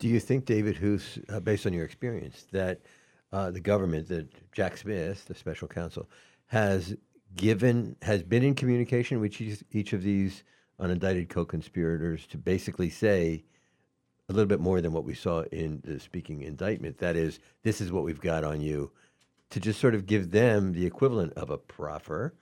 Do 0.00 0.08
you 0.08 0.18
think, 0.18 0.46
David 0.46 0.76
Hoose, 0.76 1.18
uh, 1.28 1.40
based 1.40 1.66
on 1.66 1.74
your 1.74 1.84
experience, 1.84 2.46
that 2.52 2.80
uh, 3.32 3.50
the 3.50 3.60
government, 3.60 4.08
that 4.08 4.28
Jack 4.50 4.78
Smith, 4.78 5.26
the 5.26 5.34
special 5.34 5.68
counsel, 5.68 6.08
has 6.46 6.96
given, 7.36 7.96
has 8.00 8.22
been 8.22 8.42
in 8.42 8.54
communication 8.54 9.20
with 9.20 9.38
each, 9.38 9.62
each 9.72 9.92
of 9.92 10.02
these 10.02 10.42
unindicted 10.80 11.28
co-conspirators 11.28 12.26
to 12.28 12.38
basically 12.38 12.88
say 12.88 13.44
a 14.30 14.32
little 14.32 14.48
bit 14.48 14.58
more 14.58 14.80
than 14.80 14.94
what 14.94 15.04
we 15.04 15.14
saw 15.14 15.42
in 15.52 15.82
the 15.84 16.00
speaking 16.00 16.40
indictment? 16.40 16.96
That 16.96 17.14
is, 17.14 17.38
this 17.62 17.82
is 17.82 17.92
what 17.92 18.04
we've 18.04 18.22
got 18.22 18.42
on 18.42 18.62
you, 18.62 18.90
to 19.50 19.60
just 19.60 19.80
sort 19.80 19.94
of 19.94 20.06
give 20.06 20.30
them 20.30 20.72
the 20.72 20.86
equivalent 20.86 21.34
of 21.34 21.50
a 21.50 21.58
proffer, 21.58 22.32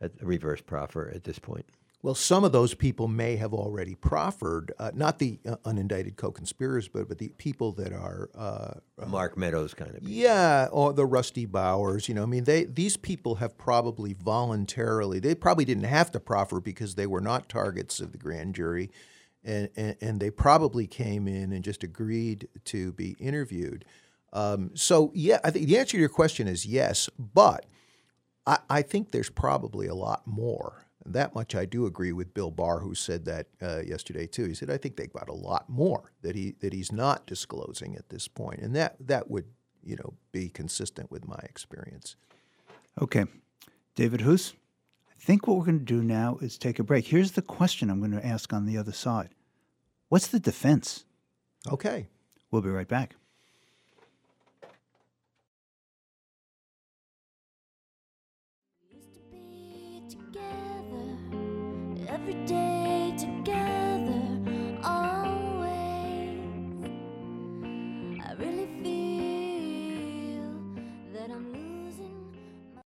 a 0.00 0.08
reverse 0.22 0.60
proffer 0.60 1.10
at 1.12 1.24
this 1.24 1.40
point. 1.40 1.66
Well, 2.00 2.14
some 2.14 2.44
of 2.44 2.52
those 2.52 2.74
people 2.74 3.08
may 3.08 3.34
have 3.36 3.52
already 3.52 3.96
proffered, 3.96 4.72
uh, 4.78 4.92
not 4.94 5.18
the 5.18 5.40
uh, 5.44 5.56
unindicted 5.64 6.16
co-conspirators, 6.16 6.86
but 6.86 7.08
but 7.08 7.18
the 7.18 7.30
people 7.30 7.72
that 7.72 7.92
are, 7.92 8.30
uh, 8.36 9.06
Mark 9.08 9.36
Meadows 9.36 9.74
kind 9.74 9.90
of. 9.90 9.96
People. 9.96 10.12
yeah, 10.12 10.68
or 10.70 10.92
the 10.92 11.04
Rusty 11.04 11.44
Bowers. 11.44 12.08
You 12.08 12.14
know, 12.14 12.22
I 12.22 12.26
mean, 12.26 12.44
they 12.44 12.64
these 12.64 12.96
people 12.96 13.36
have 13.36 13.58
probably 13.58 14.12
voluntarily. 14.14 15.18
They 15.18 15.34
probably 15.34 15.64
didn't 15.64 15.84
have 15.84 16.12
to 16.12 16.20
proffer 16.20 16.60
because 16.60 16.94
they 16.94 17.06
were 17.06 17.20
not 17.20 17.48
targets 17.48 17.98
of 17.98 18.12
the 18.12 18.18
grand 18.18 18.54
jury, 18.54 18.92
and 19.42 19.68
and, 19.76 19.96
and 20.00 20.20
they 20.20 20.30
probably 20.30 20.86
came 20.86 21.26
in 21.26 21.52
and 21.52 21.64
just 21.64 21.82
agreed 21.82 22.46
to 22.66 22.92
be 22.92 23.16
interviewed. 23.18 23.84
Um, 24.32 24.70
so 24.74 25.10
yeah, 25.14 25.40
I 25.42 25.50
think 25.50 25.66
the 25.66 25.78
answer 25.78 25.92
to 25.92 25.98
your 25.98 26.08
question 26.08 26.46
is 26.46 26.64
yes, 26.64 27.10
but 27.18 27.66
I, 28.46 28.58
I 28.70 28.82
think 28.82 29.10
there's 29.10 29.30
probably 29.30 29.88
a 29.88 29.94
lot 29.96 30.22
more. 30.26 30.84
That 31.12 31.34
much 31.34 31.54
I 31.54 31.64
do 31.64 31.86
agree 31.86 32.12
with 32.12 32.34
Bill 32.34 32.50
Barr, 32.50 32.80
who 32.80 32.94
said 32.94 33.24
that 33.24 33.46
uh, 33.62 33.80
yesterday 33.80 34.26
too. 34.26 34.44
He 34.46 34.54
said, 34.54 34.70
"I 34.70 34.76
think 34.76 34.96
they've 34.96 35.12
got 35.12 35.28
a 35.28 35.34
lot 35.34 35.68
more 35.68 36.12
that 36.22 36.36
he 36.36 36.54
that 36.60 36.72
he's 36.72 36.92
not 36.92 37.26
disclosing 37.26 37.96
at 37.96 38.08
this 38.08 38.28
point," 38.28 38.60
and 38.60 38.74
that 38.76 38.96
that 39.00 39.30
would 39.30 39.46
you 39.82 39.96
know 39.96 40.14
be 40.32 40.48
consistent 40.48 41.10
with 41.10 41.26
my 41.26 41.40
experience. 41.44 42.16
Okay. 43.00 43.26
David 43.94 44.20
Hoose, 44.20 44.54
I 45.10 45.20
think 45.20 45.46
what 45.46 45.56
we're 45.56 45.64
going 45.64 45.80
to 45.80 45.84
do 45.84 46.02
now 46.02 46.38
is 46.40 46.56
take 46.56 46.78
a 46.78 46.84
break. 46.84 47.06
Here's 47.06 47.32
the 47.32 47.42
question 47.42 47.90
I'm 47.90 47.98
going 47.98 48.12
to 48.12 48.24
ask 48.24 48.52
on 48.52 48.66
the 48.66 48.78
other 48.78 48.92
side 48.92 49.30
What's 50.08 50.28
the 50.28 50.40
defense? 50.40 51.04
Okay. 51.70 52.06
We'll 52.50 52.62
be 52.62 52.70
right 52.70 52.88
back. 52.88 53.16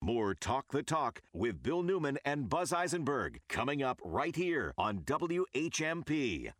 More 0.03 0.35
Talk 0.35 0.73
the 0.73 0.83
Talk 0.83 1.23
with 1.33 1.62
Bill 1.62 1.83
Newman 1.83 2.19
and 2.25 2.49
Buzz 2.49 2.73
Eisenberg 2.73 3.41
coming 3.49 3.83
up 3.83 4.01
right 4.05 4.37
here 4.37 4.75
on 4.77 4.99
WHMP. 5.01 6.53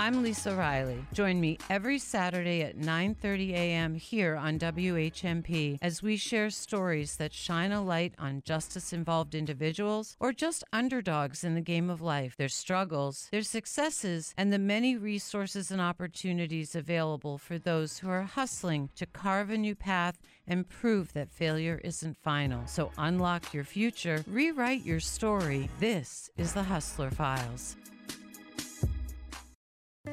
I'm 0.00 0.22
Lisa 0.22 0.54
Riley. 0.54 1.04
Join 1.12 1.40
me 1.40 1.58
every 1.68 1.98
Saturday 1.98 2.62
at 2.62 2.78
9:30 2.78 3.50
a.m. 3.50 3.94
here 3.96 4.36
on 4.36 4.56
WHMP 4.56 5.76
as 5.82 6.04
we 6.04 6.16
share 6.16 6.50
stories 6.50 7.16
that 7.16 7.32
shine 7.32 7.72
a 7.72 7.82
light 7.82 8.14
on 8.16 8.42
justice-involved 8.44 9.34
individuals 9.34 10.16
or 10.20 10.32
just 10.32 10.62
underdogs 10.72 11.42
in 11.42 11.56
the 11.56 11.60
game 11.60 11.90
of 11.90 12.00
life, 12.00 12.36
their 12.36 12.48
struggles, 12.48 13.26
their 13.32 13.42
successes, 13.42 14.34
and 14.38 14.52
the 14.52 14.58
many 14.58 14.96
resources 14.96 15.72
and 15.72 15.80
opportunities 15.80 16.76
available 16.76 17.36
for 17.36 17.58
those 17.58 17.98
who 17.98 18.08
are 18.08 18.22
hustling 18.22 18.90
to 18.94 19.04
carve 19.04 19.50
a 19.50 19.58
new 19.58 19.74
path 19.74 20.20
and 20.46 20.68
prove 20.68 21.12
that 21.12 21.28
failure 21.28 21.80
isn't 21.82 22.16
final. 22.22 22.64
So 22.68 22.92
unlock 22.98 23.52
your 23.52 23.64
future, 23.64 24.24
rewrite 24.28 24.86
your 24.86 25.00
story. 25.00 25.68
This 25.80 26.30
is 26.36 26.52
the 26.52 26.62
Hustler 26.62 27.10
Files. 27.10 27.76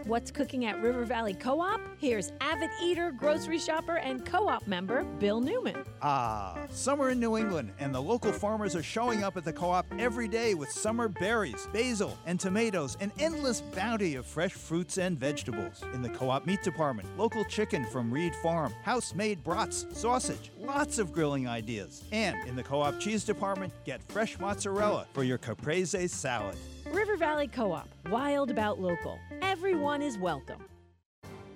What's 0.03 0.29
cooking 0.29 0.65
at 0.65 0.81
River 0.81 1.05
Valley 1.05 1.33
Co 1.33 1.59
op? 1.59 1.79
Here's 1.97 2.31
avid 2.41 2.69
eater, 2.83 3.11
grocery 3.11 3.57
shopper, 3.57 3.97
and 3.97 4.25
co 4.25 4.47
op 4.47 4.67
member 4.67 5.03
Bill 5.19 5.41
Newman. 5.41 5.83
Ah, 6.01 6.67
summer 6.69 7.09
in 7.09 7.19
New 7.19 7.37
England, 7.37 7.71
and 7.79 7.93
the 7.93 8.01
local 8.01 8.31
farmers 8.31 8.75
are 8.75 8.83
showing 8.83 9.23
up 9.23 9.37
at 9.37 9.43
the 9.43 9.53
co 9.53 9.71
op 9.71 9.85
every 9.97 10.27
day 10.27 10.53
with 10.53 10.69
summer 10.69 11.07
berries, 11.07 11.67
basil, 11.73 12.17
and 12.25 12.39
tomatoes, 12.39 12.97
an 12.99 13.11
endless 13.19 13.61
bounty 13.61 14.15
of 14.15 14.25
fresh 14.25 14.53
fruits 14.53 14.97
and 14.97 15.19
vegetables. 15.19 15.83
In 15.93 16.01
the 16.01 16.09
co 16.09 16.29
op 16.29 16.45
meat 16.45 16.61
department, 16.63 17.07
local 17.17 17.43
chicken 17.45 17.85
from 17.85 18.11
Reed 18.11 18.35
Farm, 18.43 18.73
house 18.83 19.15
made 19.15 19.43
brats, 19.43 19.85
sausage, 19.93 20.51
lots 20.59 20.99
of 20.99 21.13
grilling 21.13 21.47
ideas. 21.47 22.03
And 22.11 22.37
in 22.47 22.55
the 22.55 22.63
co 22.63 22.81
op 22.81 22.99
cheese 22.99 23.23
department, 23.23 23.73
get 23.85 24.01
fresh 24.03 24.39
mozzarella 24.39 25.07
for 25.13 25.23
your 25.23 25.37
caprese 25.37 26.07
salad. 26.09 26.57
River 26.95 27.17
Valley 27.17 27.47
Co 27.47 27.73
op, 27.73 27.89
wild 28.09 28.49
about 28.49 28.79
local. 28.79 29.19
Everyone 29.41 30.01
is 30.01 30.17
welcome. 30.17 30.63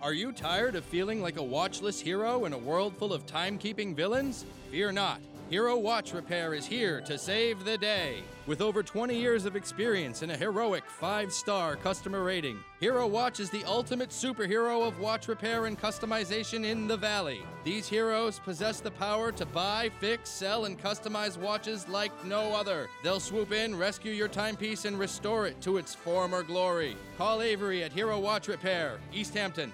Are 0.02 0.12
you 0.12 0.34
tired 0.34 0.76
of 0.76 0.84
feeling 0.84 1.22
like 1.22 1.38
a 1.38 1.44
watchless 1.44 2.02
hero 2.02 2.44
in 2.44 2.52
a 2.52 2.58
world 2.58 2.94
full 2.98 3.14
of 3.14 3.26
timekeeping 3.26 3.96
villains? 3.96 4.44
Fear 4.70 4.92
not. 4.92 5.22
Hero 5.50 5.78
Watch 5.78 6.14
Repair 6.14 6.54
is 6.54 6.68
here 6.68 7.02
to 7.02 7.18
save 7.18 7.66
the 7.66 7.76
day. 7.76 8.22
With 8.46 8.62
over 8.62 8.84
20 8.84 9.20
years 9.20 9.46
of 9.46 9.56
experience 9.56 10.22
and 10.22 10.32
a 10.32 10.38
heroic 10.38 10.84
5 10.88 11.34
star 11.34 11.76
customer 11.76 12.24
rating, 12.24 12.60
Hero 12.80 13.08
Watch 13.08 13.40
is 13.40 13.50
the 13.50 13.64
ultimate 13.66 14.10
superhero 14.10 14.88
of 14.88 15.00
watch 15.00 15.28
repair 15.28 15.66
and 15.66 15.80
customization 15.80 16.66
in 16.66 16.88
the 16.88 16.96
Valley. 16.96 17.42
These 17.64 17.88
heroes 17.88 18.38
possess 18.38 18.80
the 18.80 18.92
power 18.92 19.32
to 19.32 19.46
buy, 19.48 19.90
fix, 20.00 20.30
sell, 20.30 20.66
and 20.66 20.80
customize 20.80 21.36
watches 21.36 21.90
like 21.90 22.12
no 22.24 22.54
other. 22.54 22.88
They'll 23.04 23.20
swoop 23.20 23.52
in, 23.52 23.76
rescue 23.76 24.12
your 24.12 24.28
timepiece, 24.28 24.86
and 24.86 25.00
restore 25.00 25.48
it 25.48 25.60
to 25.62 25.78
its 25.78 25.96
former 25.96 26.44
glory. 26.44 26.96
Call 27.18 27.42
Avery 27.42 27.84
at 27.84 27.92
Hero 27.92 28.20
Watch 28.20 28.48
Repair, 28.48 29.00
East 29.12 29.34
Hampton, 29.34 29.74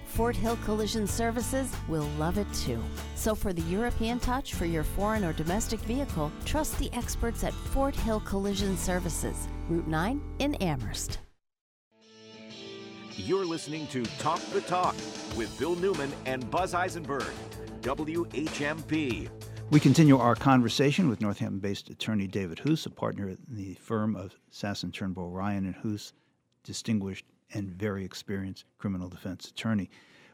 Fort 0.11 0.35
Hill 0.35 0.57
Collision 0.65 1.07
Services 1.07 1.73
will 1.87 2.07
love 2.19 2.37
it 2.37 2.47
too. 2.53 2.83
So 3.15 3.33
for 3.33 3.53
the 3.53 3.61
European 3.61 4.19
touch 4.19 4.55
for 4.55 4.65
your 4.65 4.83
foreign 4.83 5.23
or 5.23 5.31
domestic 5.31 5.79
vehicle, 5.79 6.33
trust 6.43 6.77
the 6.79 6.91
experts 6.91 7.45
at 7.45 7.53
Fort 7.53 7.95
Hill 7.95 8.19
Collision 8.19 8.75
Services, 8.75 9.47
Route 9.69 9.87
9 9.87 10.21
in 10.39 10.55
Amherst. 10.55 11.19
You're 13.15 13.45
listening 13.45 13.87
to 13.87 14.03
Talk 14.19 14.41
the 14.51 14.59
Talk 14.59 14.95
with 15.37 15.57
Bill 15.57 15.75
Newman 15.77 16.11
and 16.25 16.49
Buzz 16.51 16.73
Eisenberg, 16.73 17.31
WHMP. 17.81 19.29
We 19.69 19.79
continue 19.79 20.17
our 20.17 20.35
conversation 20.35 21.07
with 21.07 21.21
Northampton 21.21 21.59
based 21.59 21.89
attorney 21.89 22.27
David 22.27 22.59
Hoose, 22.59 22.85
a 22.85 22.89
partner 22.89 23.29
in 23.29 23.37
the 23.47 23.75
firm 23.75 24.17
of 24.17 24.35
Sasson 24.51 24.91
Turnbull 24.91 25.29
Ryan 25.29 25.67
and 25.67 25.75
Hoose, 25.75 26.11
distinguished 26.65 27.25
and 27.53 27.69
very 27.69 28.05
experienced 28.05 28.65
criminal 28.77 29.09
defense 29.09 29.49
attorney. 29.49 29.89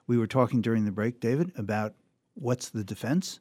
We 0.07 0.17
were 0.17 0.27
talking 0.27 0.61
during 0.61 0.85
the 0.85 0.91
break, 0.91 1.19
David, 1.19 1.51
about 1.57 1.93
what's 2.33 2.69
the 2.69 2.83
defense? 2.83 3.39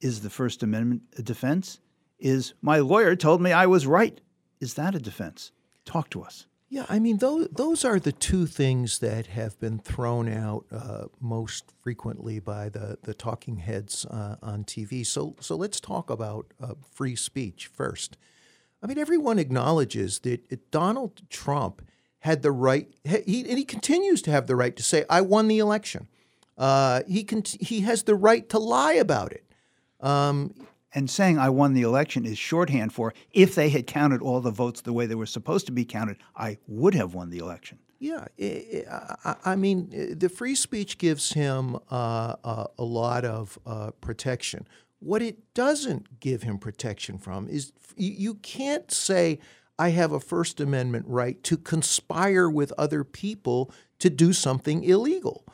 Is 0.00 0.22
the 0.22 0.30
First 0.30 0.62
Amendment 0.62 1.02
a 1.18 1.22
defense? 1.22 1.80
Is 2.18 2.54
my 2.62 2.78
lawyer 2.78 3.14
told 3.14 3.42
me 3.42 3.52
I 3.52 3.66
was 3.66 3.86
right? 3.86 4.18
Is 4.60 4.74
that 4.74 4.94
a 4.94 4.98
defense? 4.98 5.52
Talk 5.84 6.08
to 6.10 6.22
us. 6.22 6.46
Yeah, 6.68 6.86
I 6.88 6.98
mean, 6.98 7.18
those, 7.18 7.48
those 7.52 7.84
are 7.84 8.00
the 8.00 8.10
two 8.12 8.46
things 8.46 8.98
that 8.98 9.28
have 9.28 9.58
been 9.60 9.78
thrown 9.78 10.28
out 10.28 10.66
uh, 10.72 11.04
most 11.20 11.72
frequently 11.80 12.40
by 12.40 12.70
the, 12.70 12.98
the 13.02 13.14
talking 13.14 13.58
heads 13.58 14.04
uh, 14.06 14.36
on 14.42 14.64
TV. 14.64 15.06
So, 15.06 15.36
so 15.38 15.54
let's 15.54 15.78
talk 15.78 16.10
about 16.10 16.52
uh, 16.60 16.74
free 16.90 17.14
speech 17.14 17.68
first. 17.68 18.16
I 18.82 18.88
mean, 18.88 18.98
everyone 18.98 19.38
acknowledges 19.38 20.18
that 20.20 20.70
Donald 20.72 21.22
Trump 21.30 21.82
had 22.20 22.42
the 22.42 22.52
right, 22.52 22.88
he, 23.04 23.40
and 23.48 23.58
he 23.58 23.64
continues 23.64 24.22
to 24.22 24.30
have 24.30 24.46
the 24.46 24.56
right 24.56 24.76
to 24.76 24.82
say, 24.82 25.04
I 25.08 25.20
won 25.20 25.48
the 25.48 25.58
election. 25.58 26.08
Uh, 26.58 27.02
he, 27.06 27.24
can, 27.24 27.42
he 27.60 27.80
has 27.82 28.04
the 28.04 28.14
right 28.14 28.48
to 28.48 28.58
lie 28.58 28.94
about 28.94 29.32
it. 29.32 29.44
Um, 30.00 30.54
And 30.92 31.10
saying 31.10 31.38
I 31.38 31.50
won 31.50 31.74
the 31.74 31.82
election 31.82 32.24
is 32.24 32.38
shorthand 32.38 32.90
for 32.92 33.12
if 33.32 33.54
they 33.54 33.68
had 33.68 33.86
counted 33.86 34.22
all 34.22 34.40
the 34.40 34.50
votes 34.50 34.80
the 34.80 34.92
way 34.92 35.06
they 35.06 35.14
were 35.14 35.26
supposed 35.26 35.66
to 35.66 35.72
be 35.72 35.84
counted, 35.84 36.16
I 36.34 36.58
would 36.66 36.94
have 36.94 37.12
won 37.12 37.28
the 37.30 37.38
election. 37.38 37.78
Yeah, 37.98 38.24
I, 38.38 39.04
I, 39.24 39.52
I 39.52 39.56
mean, 39.56 39.90
uh, 39.92 40.14
the 40.16 40.28
free 40.28 40.54
speech 40.54 40.96
gives 40.96 41.32
him 41.34 41.76
uh, 41.90 42.36
uh, 42.44 42.66
a 42.78 42.84
lot 42.84 43.24
of 43.24 43.58
uh, 43.66 43.90
protection. 44.00 44.66
What 45.00 45.22
it 45.22 45.36
doesn't 45.54 46.20
give 46.20 46.44
him 46.44 46.58
protection 46.58 47.18
from 47.18 47.48
is 47.48 47.72
you, 47.96 48.12
you 48.12 48.34
can't 48.34 48.90
say, 48.90 49.38
I 49.78 49.90
have 49.90 50.12
a 50.12 50.20
First 50.20 50.60
Amendment 50.60 51.06
right 51.08 51.42
to 51.44 51.56
conspire 51.56 52.48
with 52.48 52.72
other 52.78 53.04
people 53.04 53.70
to 53.98 54.10
do 54.10 54.32
something 54.32 54.84
illegal. 54.84 55.44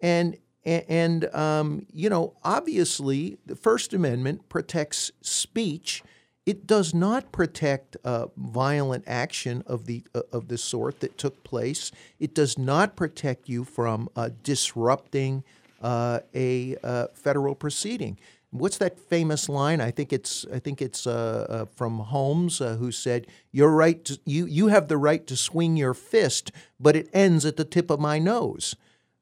And 0.00 0.36
and 0.64 1.24
um, 1.34 1.86
you 1.92 2.08
know, 2.08 2.34
obviously, 2.44 3.38
the 3.46 3.56
First 3.56 3.92
Amendment 3.92 4.48
protects 4.48 5.10
speech. 5.20 6.02
It 6.44 6.66
does 6.66 6.92
not 6.92 7.32
protect 7.32 7.96
uh, 8.04 8.26
violent 8.36 9.04
action 9.06 9.62
of 9.66 9.86
the 9.86 10.04
uh, 10.14 10.22
of 10.32 10.48
the 10.48 10.58
sort 10.58 11.00
that 11.00 11.18
took 11.18 11.42
place. 11.44 11.90
It 12.20 12.34
does 12.34 12.58
not 12.58 12.94
protect 12.96 13.48
you 13.48 13.64
from 13.64 14.08
uh, 14.14 14.30
disrupting 14.42 15.44
uh, 15.80 16.20
a 16.34 16.76
uh, 16.82 17.08
federal 17.14 17.54
proceeding. 17.54 18.18
What's 18.52 18.76
that 18.78 18.98
famous 18.98 19.48
line? 19.48 19.80
I 19.80 19.90
think 19.90 20.12
it's 20.12 20.44
I 20.52 20.58
think 20.58 20.82
it's 20.82 21.06
uh, 21.06 21.46
uh, 21.48 21.64
from 21.74 21.98
Holmes, 22.00 22.60
uh, 22.60 22.76
who 22.76 22.92
said, 22.92 23.26
"Your 23.50 23.70
right 23.70 24.04
to 24.04 24.20
you 24.26 24.44
you 24.44 24.66
have 24.66 24.88
the 24.88 24.98
right 24.98 25.26
to 25.26 25.36
swing 25.36 25.78
your 25.78 25.94
fist, 25.94 26.52
but 26.78 26.94
it 26.94 27.08
ends 27.14 27.46
at 27.46 27.56
the 27.56 27.64
tip 27.64 27.90
of 27.90 27.98
my 27.98 28.18
nose." 28.18 28.76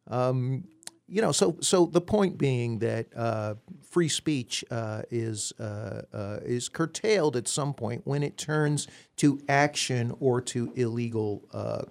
Um, 0.08 0.64
you 1.06 1.22
know, 1.22 1.30
so 1.30 1.56
so 1.60 1.86
the 1.86 2.00
point 2.00 2.38
being 2.38 2.80
that 2.80 3.06
uh, 3.14 3.54
free 3.88 4.08
speech 4.08 4.64
uh, 4.68 5.02
is 5.12 5.52
uh, 5.60 6.02
is 6.44 6.68
curtailed 6.68 7.36
at 7.36 7.46
some 7.46 7.72
point 7.72 8.02
when 8.04 8.24
it 8.24 8.36
turns 8.36 8.88
to 9.18 9.40
action 9.48 10.12
or 10.18 10.40
to 10.40 10.72
illegal 10.74 11.44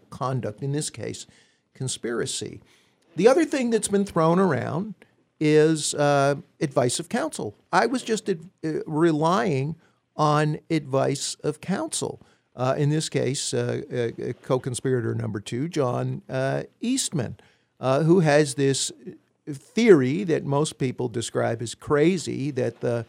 conduct. 0.09 0.61
In 0.61 0.73
this 0.73 0.89
case, 0.89 1.25
conspiracy. 1.73 2.59
The 3.15 3.29
other 3.29 3.45
thing 3.45 3.69
that's 3.69 3.87
been 3.87 4.05
thrown 4.05 4.39
around 4.39 4.93
is 5.39 5.93
uh, 5.93 6.35
advice 6.59 6.99
of 6.99 7.09
counsel. 7.09 7.55
I 7.71 7.85
was 7.85 8.03
just 8.03 8.29
ad- 8.29 8.49
uh, 8.63 8.83
relying 8.85 9.75
on 10.15 10.59
advice 10.69 11.35
of 11.43 11.61
counsel. 11.61 12.21
Uh, 12.55 12.75
in 12.77 12.89
this 12.89 13.07
case, 13.07 13.53
uh, 13.53 13.81
uh, 14.19 14.33
co-conspirator 14.43 15.15
number 15.15 15.39
two, 15.39 15.69
John 15.69 16.21
uh, 16.29 16.63
Eastman, 16.81 17.37
uh, 17.79 18.03
who 18.03 18.19
has 18.19 18.55
this 18.55 18.91
theory 19.47 20.23
that 20.25 20.43
most 20.45 20.77
people 20.77 21.07
describe 21.07 21.61
as 21.61 21.73
crazy 21.75 22.51
that 22.51 22.81
the 22.81 23.05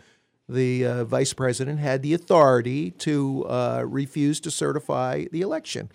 the 0.48 0.84
uh, 0.84 1.04
vice 1.04 1.32
president 1.32 1.78
had 1.78 2.02
the 2.02 2.12
authority 2.12 2.90
to 2.90 3.44
uh, 3.46 3.84
refuse 3.86 4.40
to 4.40 4.50
certify 4.50 5.24
the 5.30 5.42
election. 5.42 5.88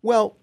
Well, 0.00 0.36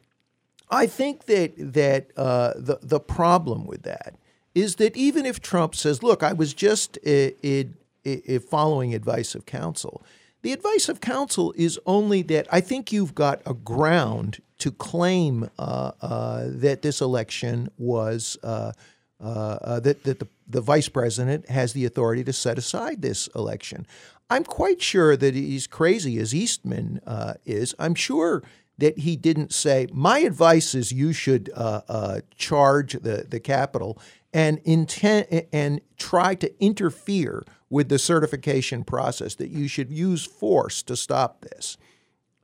I 0.70 0.86
think 0.86 1.26
that 1.26 1.54
that 1.58 2.12
uh, 2.16 2.54
the 2.56 2.80
the 2.82 3.00
problem 3.00 3.66
with 3.66 3.84
that 3.84 4.16
is 4.58 4.78
that 4.78 4.98
even 4.98 5.26
if 5.26 5.40
Trump 5.40 5.76
says, 5.76 6.02
"Look, 6.02 6.24
I 6.24 6.34
was 6.34 6.54
just 6.54 6.98
uh, 6.98 7.32
it, 7.44 7.68
it, 8.04 8.44
following 8.44 8.96
advice 8.96 9.36
of 9.36 9.46
counsel," 9.46 10.04
the 10.42 10.52
advice 10.52 10.90
of 10.90 11.00
counsel 11.00 11.54
is 11.56 11.80
only 11.86 12.24
that 12.24 12.48
I 12.52 12.62
think 12.62 12.92
you've 12.92 13.14
got 13.14 13.42
a 13.46 13.54
ground 13.54 14.42
to 14.60 14.72
claim 14.72 15.50
uh, 15.60 15.92
uh, 16.02 16.44
that 16.48 16.82
this 16.82 17.02
election 17.02 17.70
was 17.78 18.38
uh, 18.44 18.72
uh, 19.20 19.58
uh, 19.62 19.80
that 19.82 20.04
that 20.04 20.20
the, 20.20 20.28
the 20.48 20.62
vice 20.62 20.90
president 20.90 21.50
has 21.50 21.74
the 21.74 21.86
authority 21.86 22.24
to 22.24 22.34
set 22.34 22.58
aside 22.58 23.02
this 23.02 23.28
election. 23.36 23.86
I'm 24.30 24.44
quite 24.44 24.82
sure 24.82 25.16
that 25.16 25.36
he's 25.36 25.68
crazy 25.68 26.18
as 26.18 26.34
Eastman 26.34 27.00
uh, 27.06 27.36
is. 27.46 27.76
I'm 27.80 27.96
sure 27.96 28.44
that 28.78 29.00
he 29.00 29.16
didn't 29.16 29.54
say, 29.54 29.88
"My 29.92 30.20
advice 30.20 30.76
is 30.76 30.92
you 30.92 31.14
should 31.14 31.50
uh, 31.56 31.82
uh, 31.88 32.22
charge 32.36 32.94
the 32.94 33.26
the 33.30 33.40
Capitol 33.40 33.98
and 34.34 34.60
intend 34.66 35.48
and 35.52 35.82
try 35.98 36.36
to 36.36 36.64
interfere 36.64 37.44
with 37.70 37.90
the 37.90 38.00
certification 38.00 38.84
process. 38.84 39.36
That 39.36 39.50
you 39.50 39.68
should 39.68 39.92
use 39.92 40.26
force 40.26 40.84
to 40.84 40.96
stop 40.96 41.42
this." 41.42 41.78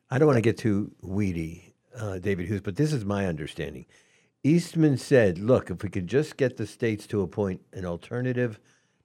I 0.10 0.20
don't 0.20 0.28
want 0.28 0.38
to 0.38 0.42
get 0.42 0.58
too 0.58 0.94
weedy, 1.02 1.74
uh, 1.96 2.20
David 2.20 2.48
Hoose, 2.48 2.62
but 2.62 2.76
this 2.76 2.94
is 2.94 3.04
my 3.04 3.26
understanding. 3.26 3.86
Eastman 4.44 4.98
said, 4.98 5.40
look, 5.40 5.72
if 5.72 5.82
we 5.82 5.90
could 5.90 6.06
just 6.06 6.38
get 6.38 6.58
the 6.58 6.68
states 6.68 7.08
to 7.08 7.22
appoint 7.22 7.62
an 7.72 7.86
alternative 7.86 8.60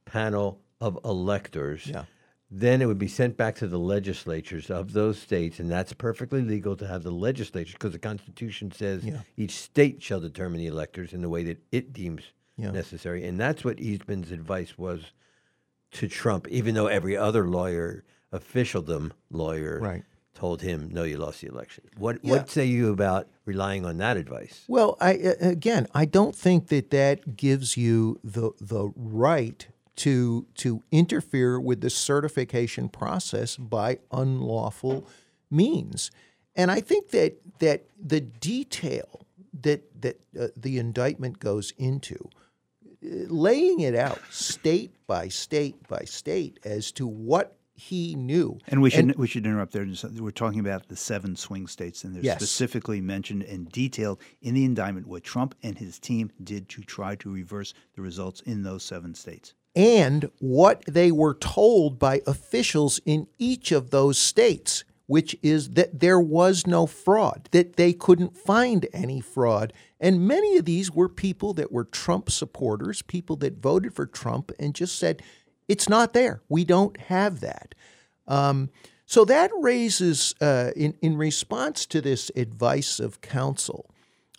panel 0.05 0.61
of 0.81 0.99
electors, 1.05 1.87
Yeah. 1.87 2.05
then 2.51 2.83
it 2.83 2.87
would 2.87 2.99
be 2.99 3.09
sent 3.09 3.37
back 3.37 3.55
to 3.57 3.69
the 3.69 3.79
legislatures 3.79 4.69
of 4.71 4.93
those 4.93 5.19
states, 5.19 5.61
and 5.61 5.71
that's 5.71 5.93
perfectly 5.93 6.43
legal 6.43 6.77
to 6.77 6.87
have 6.87 7.05
the 7.05 7.11
legislatures 7.13 7.75
because 7.75 7.93
the 7.93 7.99
Constitution 7.99 8.71
says 8.73 9.05
Yeah. 9.05 9.21
each 9.37 9.53
state 9.53 10.03
shall 10.03 10.21
determine 10.21 10.59
the 10.59 10.67
electors 10.67 11.13
in 11.13 11.23
the 11.23 11.29
way 11.29 11.43
that 11.45 11.59
it 11.71 11.93
deems 11.93 12.23
Yeah. 12.59 12.71
necessary. 12.73 13.25
And 13.25 13.39
that's 13.39 13.65
what 13.65 13.79
Eastman's 13.81 14.31
advice 14.33 14.77
was 14.77 15.13
to 15.93 16.09
Trump, 16.09 16.49
even 16.49 16.75
though 16.75 16.89
every 16.89 17.17
other 17.17 17.47
lawyer, 17.49 18.05
officialdom 18.33 19.13
lawyer, 19.31 19.79
Right. 19.81 20.05
told 20.35 20.61
him, 20.63 20.91
"No, 20.93 21.03
you 21.05 21.17
lost 21.19 21.41
the 21.41 21.47
election." 21.49 21.85
What 21.97 22.19
Yeah. 22.23 22.33
What 22.33 22.51
say 22.51 22.65
you 22.67 22.93
about 22.93 23.29
relying 23.45 23.87
on 23.87 23.97
that 23.99 24.17
advice? 24.17 24.65
Well, 24.69 24.97
I 25.01 25.13
again, 25.13 25.87
I 25.95 26.05
don't 26.05 26.35
think 26.35 26.67
that 26.69 26.91
that 26.91 27.37
gives 27.37 27.77
you 27.77 28.19
the 28.23 28.51
the 28.61 28.91
right 28.97 29.67
to 29.97 30.47
to 30.57 30.83
interfere 30.93 31.59
with 31.59 31.81
the 31.81 31.91
certification 31.91 32.89
process 32.89 33.57
by 33.57 33.99
unlawful 34.13 35.07
means. 35.51 36.11
And 36.55 36.71
I 36.71 36.81
think 36.81 37.11
that 37.11 37.39
that 37.61 37.87
the 37.99 38.21
detail 38.21 39.27
that 39.61 40.01
that 40.03 40.21
uh, 40.39 40.49
the 40.57 40.79
indictment 40.79 41.39
goes 41.41 41.73
into 41.79 42.29
laying 43.03 43.81
it 43.81 43.95
out 43.95 44.21
state 44.31 44.93
by 45.07 45.29
state 45.29 45.77
by 45.89 46.01
state 46.05 46.59
as 46.65 46.91
to 46.93 47.07
what 47.07 47.55
he 47.75 48.17
knew. 48.17 48.59
And 48.67 48.83
we 48.83 48.91
should 48.91 49.17
we 49.17 49.29
should 49.29 49.47
interrupt 49.47 49.73
there. 49.73 49.87
We're 50.19 50.31
talking 50.33 50.59
about 50.59 50.89
the 50.89 50.97
seven 50.97 51.37
swing 51.37 51.69
states, 51.69 52.03
and 52.03 52.13
they're 52.15 52.25
Yes. 52.25 52.39
specifically 52.39 53.01
mentioned 53.01 53.45
and 53.45 53.71
detailed 53.71 54.21
in 54.43 54.55
the 54.55 54.65
indictment 54.65 55.07
what 55.07 55.23
Trump 55.23 55.55
and 55.63 55.79
his 55.79 56.01
team 56.01 56.33
did 56.43 56.69
to 56.71 56.83
try 56.83 57.15
to 57.17 57.31
reverse 57.31 57.75
the 57.95 58.03
results 58.03 58.41
in 58.41 58.63
those 58.65 58.83
seven 58.83 59.15
states. 59.15 59.55
and 59.77 60.29
what 60.41 60.83
they 60.89 61.13
were 61.13 61.35
told 61.35 62.01
by 62.01 62.21
officials 62.27 62.99
in 63.05 63.29
each 63.39 63.71
of 63.71 63.91
those 63.91 64.19
states, 64.19 64.83
which 65.09 65.35
is 65.43 65.71
that 65.71 66.01
there 66.01 66.21
was 66.21 66.67
no 66.67 66.87
fraud, 66.87 67.49
that 67.51 67.77
they 67.77 67.95
couldn't 67.95 68.37
find 68.37 68.87
any 68.93 69.23
fraud. 69.23 69.73
And 69.99 70.29
many 70.29 70.59
of 70.59 70.67
these 70.67 70.91
were 70.93 71.09
people 71.09 71.55
that 71.55 71.73
were 71.73 71.85
Trump 71.85 72.31
supporters, 72.31 73.01
people 73.01 73.35
that 73.37 73.57
voted 73.57 73.95
for 73.95 74.05
Trump 74.05 74.53
and 74.59 74.75
just 74.75 74.99
said, 74.99 75.23
it's 75.67 75.89
not 75.89 76.13
there. 76.13 76.43
We 76.51 76.63
don't 76.65 76.97
have 77.01 77.41
that. 77.41 77.75
Um, 78.27 78.69
so 79.07 79.25
that 79.25 79.51
raises, 79.55 80.35
uh, 80.43 80.73
in, 80.77 80.95
in 81.01 81.17
response 81.17 81.87
to 81.87 82.03
this 82.03 82.31
advice 82.37 83.01
of 83.01 83.23
counsel 83.23 83.91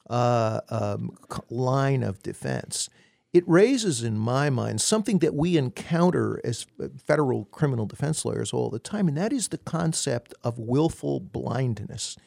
uh, 0.08 0.62
um, 0.69 1.17
line 1.49 2.03
of 2.03 2.21
defense, 2.21 2.89
it 3.31 3.43
raises 3.47 4.03
in 4.03 4.17
my 4.17 4.49
mind 4.49 4.81
something 4.81 5.19
that 5.19 5.35
we 5.35 5.57
encounter 5.57 6.41
as 6.43 6.65
uh, 6.81 6.87
federal 7.05 7.45
criminal 7.45 7.85
defense 7.85 8.25
lawyers 8.25 8.53
all 8.53 8.69
the 8.69 8.79
time, 8.79 9.07
and 9.07 9.17
that 9.17 9.31
is 9.31 9.49
the 9.49 9.57
concept 9.57 10.33
of 10.43 10.57
willful 10.57 11.19
blindness. 11.19 12.17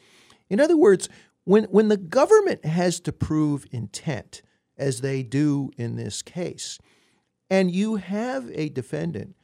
In 0.49 0.59
other 0.59 0.77
words, 0.77 1.09
when, 1.43 1.65
when 1.65 1.89
the 1.89 1.97
government 1.97 2.63
has 2.63 2.99
to 3.01 3.11
prove 3.11 3.65
intent, 3.71 4.41
as 4.77 5.01
they 5.01 5.23
do 5.23 5.71
in 5.77 5.95
this 5.95 6.21
case, 6.21 6.79
and 7.49 7.71
you 7.71 7.97
have 7.97 8.49
a 8.53 8.69
defendant 8.69 9.35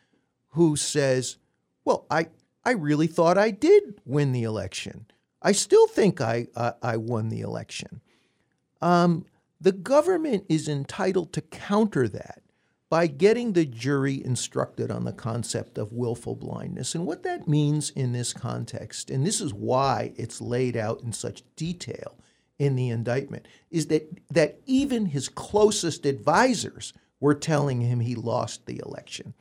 who 0.49 0.75
says, 0.75 1.37
Well, 1.85 2.05
I, 2.09 2.27
I 2.63 2.71
really 2.71 3.07
thought 3.07 3.37
I 3.37 3.51
did 3.51 4.01
win 4.05 4.31
the 4.31 4.43
election. 4.43 5.05
I 5.41 5.51
still 5.51 5.87
think 5.87 6.21
I, 6.21 6.47
I, 6.55 6.73
I 6.81 6.97
won 6.97 7.29
the 7.29 7.41
election. 7.41 8.01
Um, 8.81 9.25
the 9.61 9.71
government 9.71 10.45
is 10.47 10.67
entitled 10.67 11.33
to 11.33 11.41
counter 11.41 12.07
that 12.07 12.41
by 12.89 13.05
getting 13.05 13.53
the 13.53 13.65
jury 13.65 14.23
instructed 14.23 14.89
on 14.89 15.05
the 15.05 15.13
concept 15.13 15.77
of 15.77 15.93
willful 15.93 16.35
blindness. 16.35 16.95
And 16.95 17.05
what 17.05 17.23
that 17.23 17.47
means 17.47 17.91
in 17.91 18.13
this 18.13 18.33
context, 18.33 19.11
and 19.11 19.25
this 19.25 19.39
is 19.39 19.53
why 19.53 20.13
it's 20.17 20.41
laid 20.41 20.75
out 20.75 21.01
in 21.03 21.13
such 21.13 21.43
detail 21.55 22.17
in 22.57 22.75
the 22.75 22.89
indictment, 22.89 23.47
is 23.69 23.87
that, 23.87 24.09
that 24.31 24.59
even 24.65 25.07
his 25.07 25.29
closest 25.29 26.05
advisors 26.05 26.93
were 27.19 27.35
telling 27.35 27.81
him 27.81 27.99
he 27.99 28.15
lost 28.15 28.65
the 28.65 28.81
election. 28.83 29.35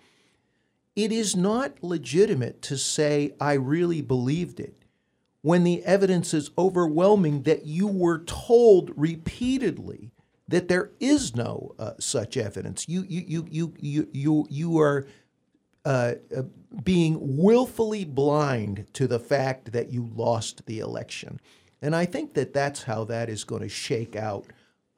It 0.95 1.13
is 1.13 1.35
not 1.35 1.83
legitimate 1.83 2.61
to 2.63 2.77
say, 2.77 3.33
I 3.41 3.55
really 3.55 4.03
believed 4.03 4.61
it, 4.61 4.78
when 5.49 5.65
the 5.65 5.83
evidence 5.85 6.35
is 6.35 6.51
overwhelming 6.59 7.45
that 7.45 7.65
you 7.65 7.87
were 7.87 8.23
told 8.25 8.93
repeatedly 8.95 10.11
that 10.47 10.69
there 10.69 10.91
is 11.01 11.35
no 11.35 11.75
uh, 11.79 11.93
such 11.99 12.37
evidence. 12.37 12.85
You, 12.87 13.07
you, 13.09 13.47
you, 13.49 13.75
you, 13.81 14.09
you, 14.13 14.47
you, 14.51 14.79
are 14.79 15.07
uh, 15.87 16.17
uh, 16.37 16.43
being 16.85 17.39
willfully 17.39 18.05
blind 18.05 18.89
to 18.93 19.07
the 19.07 19.19
fact 19.19 19.73
that 19.73 19.91
you 19.91 20.11
lost 20.15 20.67
the 20.67 20.81
election. 20.81 21.41
And 21.81 21.97
I 21.97 22.05
think 22.05 22.35
that 22.35 22.53
that's 22.53 22.83
how 22.83 23.05
that 23.05 23.31
is 23.31 23.45
going 23.45 23.63
to 23.63 23.71
shake 23.71 24.17
out 24.17 24.45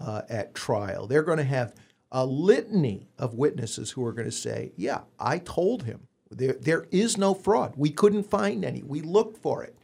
uh, 0.01 0.23
at 0.29 0.53
trial. 0.53 1.07
They're 1.07 1.23
going 1.23 1.39
to 1.39 1.45
have 1.45 1.77
a 2.11 2.27
litany 2.27 3.07
of 3.21 3.35
witnesses 3.35 3.93
who 3.93 4.05
are 4.05 4.13
going 4.13 4.27
to 4.29 4.33
say, 4.33 4.73
Yeah, 4.77 5.03
I 5.17 5.39
told 5.39 5.85
him. 5.85 6.09
There, 6.29 6.55
there 6.55 6.89
is 6.91 7.17
no 7.17 7.35
fraud. 7.35 7.75
We 7.77 7.91
couldn't 7.91 8.25
find 8.25 8.65
any. 8.65 8.83
We 8.83 9.01
looked 9.01 9.41
for 9.41 9.63
it. 9.63 9.77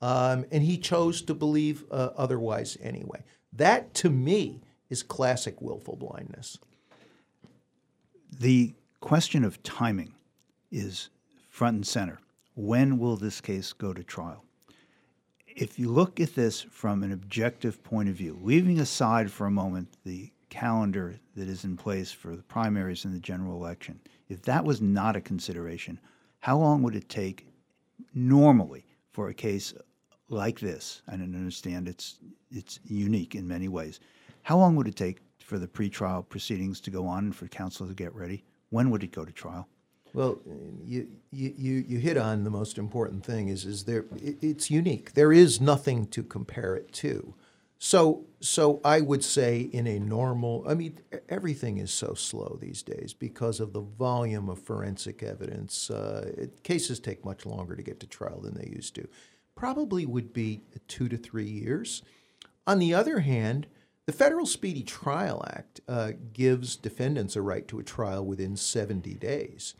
Um, 0.00 0.44
and 0.52 0.62
he 0.62 0.78
chose 0.78 1.22
to 1.22 1.34
believe 1.34 1.84
uh, 1.90 2.10
otherwise 2.16 2.76
anyway. 2.80 3.24
That, 3.52 3.94
to 3.94 4.10
me, 4.10 4.60
is 4.88 5.02
classic 5.02 5.60
willful 5.60 5.96
blindness. 5.96 6.58
The 8.38 8.74
question 9.00 9.44
of 9.44 9.62
timing 9.62 10.14
is 10.70 11.10
front 11.48 11.74
and 11.76 11.86
center. 11.86 12.18
When 12.54 12.98
will 12.98 13.16
this 13.16 13.40
case 13.40 13.72
go 13.72 13.92
to 13.92 14.02
trial? 14.02 14.44
If 15.46 15.78
you 15.78 15.88
look 15.88 16.20
at 16.20 16.34
this 16.34 16.62
from 16.62 17.02
an 17.02 17.12
objective 17.12 17.82
point 17.82 18.08
of 18.08 18.14
view, 18.14 18.38
leaving 18.40 18.78
aside 18.78 19.30
for 19.30 19.46
a 19.46 19.50
moment 19.50 19.88
the 20.04 20.30
calendar 20.50 21.16
that 21.34 21.48
is 21.48 21.64
in 21.64 21.76
place 21.76 22.12
for 22.12 22.36
the 22.36 22.42
primaries 22.42 23.04
and 23.04 23.14
the 23.14 23.18
general 23.18 23.56
election, 23.56 24.00
if 24.28 24.42
that 24.42 24.64
was 24.64 24.80
not 24.80 25.16
a 25.16 25.20
consideration, 25.20 25.98
how 26.40 26.58
long 26.58 26.82
would 26.82 26.94
it 26.94 27.08
take 27.08 27.48
normally 28.14 28.84
for 29.10 29.28
a 29.28 29.34
case 29.34 29.74
like 30.28 30.60
this? 30.60 31.02
I 31.08 31.12
don't 31.12 31.34
understand 31.34 31.88
it's 31.88 32.18
it's 32.50 32.80
unique 32.84 33.34
in 33.34 33.46
many 33.46 33.68
ways. 33.68 34.00
How 34.42 34.56
long 34.56 34.76
would 34.76 34.88
it 34.88 34.96
take 34.96 35.18
for 35.38 35.58
the 35.58 35.68
pretrial 35.68 36.28
proceedings 36.28 36.80
to 36.80 36.90
go 36.90 37.06
on 37.06 37.24
and 37.24 37.36
for 37.36 37.48
counsel 37.48 37.86
to 37.86 37.94
get 37.94 38.14
ready? 38.14 38.44
When 38.70 38.90
would 38.90 39.02
it 39.02 39.12
go 39.12 39.24
to 39.24 39.32
trial? 39.32 39.68
Well, 40.14 40.40
you, 40.84 41.08
you, 41.30 41.84
you 41.86 41.98
hit 41.98 42.16
on 42.16 42.44
the 42.44 42.50
most 42.50 42.78
important 42.78 43.24
thing 43.24 43.48
is 43.48 43.64
is 43.64 43.84
there 43.84 44.06
it's 44.20 44.70
unique. 44.70 45.14
There 45.14 45.32
is 45.32 45.60
nothing 45.60 46.06
to 46.08 46.22
compare 46.22 46.74
it 46.76 46.92
to. 46.94 47.34
So 47.78 48.24
so 48.40 48.80
I 48.84 49.00
would 49.00 49.22
say 49.22 49.60
in 49.60 49.86
a 49.86 49.98
normal 49.98 50.64
I 50.66 50.74
mean 50.74 50.98
everything 51.28 51.78
is 51.78 51.92
so 51.92 52.14
slow 52.14 52.58
these 52.60 52.82
days 52.82 53.12
because 53.12 53.60
of 53.60 53.72
the 53.72 53.80
volume 53.80 54.48
of 54.48 54.58
forensic 54.58 55.22
evidence. 55.22 55.90
Uh, 55.90 56.32
it, 56.36 56.62
cases 56.62 56.98
take 57.00 57.24
much 57.24 57.46
longer 57.46 57.76
to 57.76 57.82
get 57.82 58.00
to 58.00 58.06
trial 58.06 58.40
than 58.40 58.54
they 58.54 58.68
used 58.74 58.94
to. 58.96 59.06
Probably 59.58 60.06
would 60.06 60.32
be 60.32 60.62
2 60.86 61.08
to 61.08 61.16
3 61.16 61.44
years. 61.44 62.02
On 62.64 62.78
the 62.78 62.94
other 62.94 63.20
hand, 63.20 63.66
the 64.06 64.12
Federal 64.12 64.46
Speedy 64.46 64.84
Trial 64.84 65.44
Act 65.48 65.80
uh, 65.88 66.12
gives 66.32 66.76
defendants 66.76 67.34
a 67.34 67.42
right 67.42 67.66
to 67.66 67.80
a 67.80 67.82
trial 67.82 68.24
within 68.24 68.54
70 68.54 69.14
days. 69.14 69.74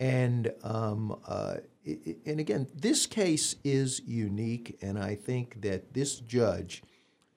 And 0.00 0.52
um, 0.64 1.16
uh, 1.28 1.58
and 2.26 2.40
again, 2.40 2.66
this 2.74 3.06
case 3.06 3.54
is 3.62 4.02
unique, 4.04 4.78
and 4.82 4.98
I 4.98 5.14
think 5.14 5.60
that 5.62 5.94
this 5.94 6.18
judge 6.18 6.82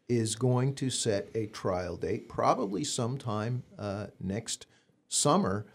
is 0.09 0.35
going 0.35 0.73
to 0.75 0.89
set 0.89 1.29
a 1.35 1.45
trial 1.45 1.95
date, 1.95 2.27
probably 2.27 2.83
sometime 2.83 3.61
uh, 3.77 4.07
next 4.19 4.65
summer. 5.09 5.67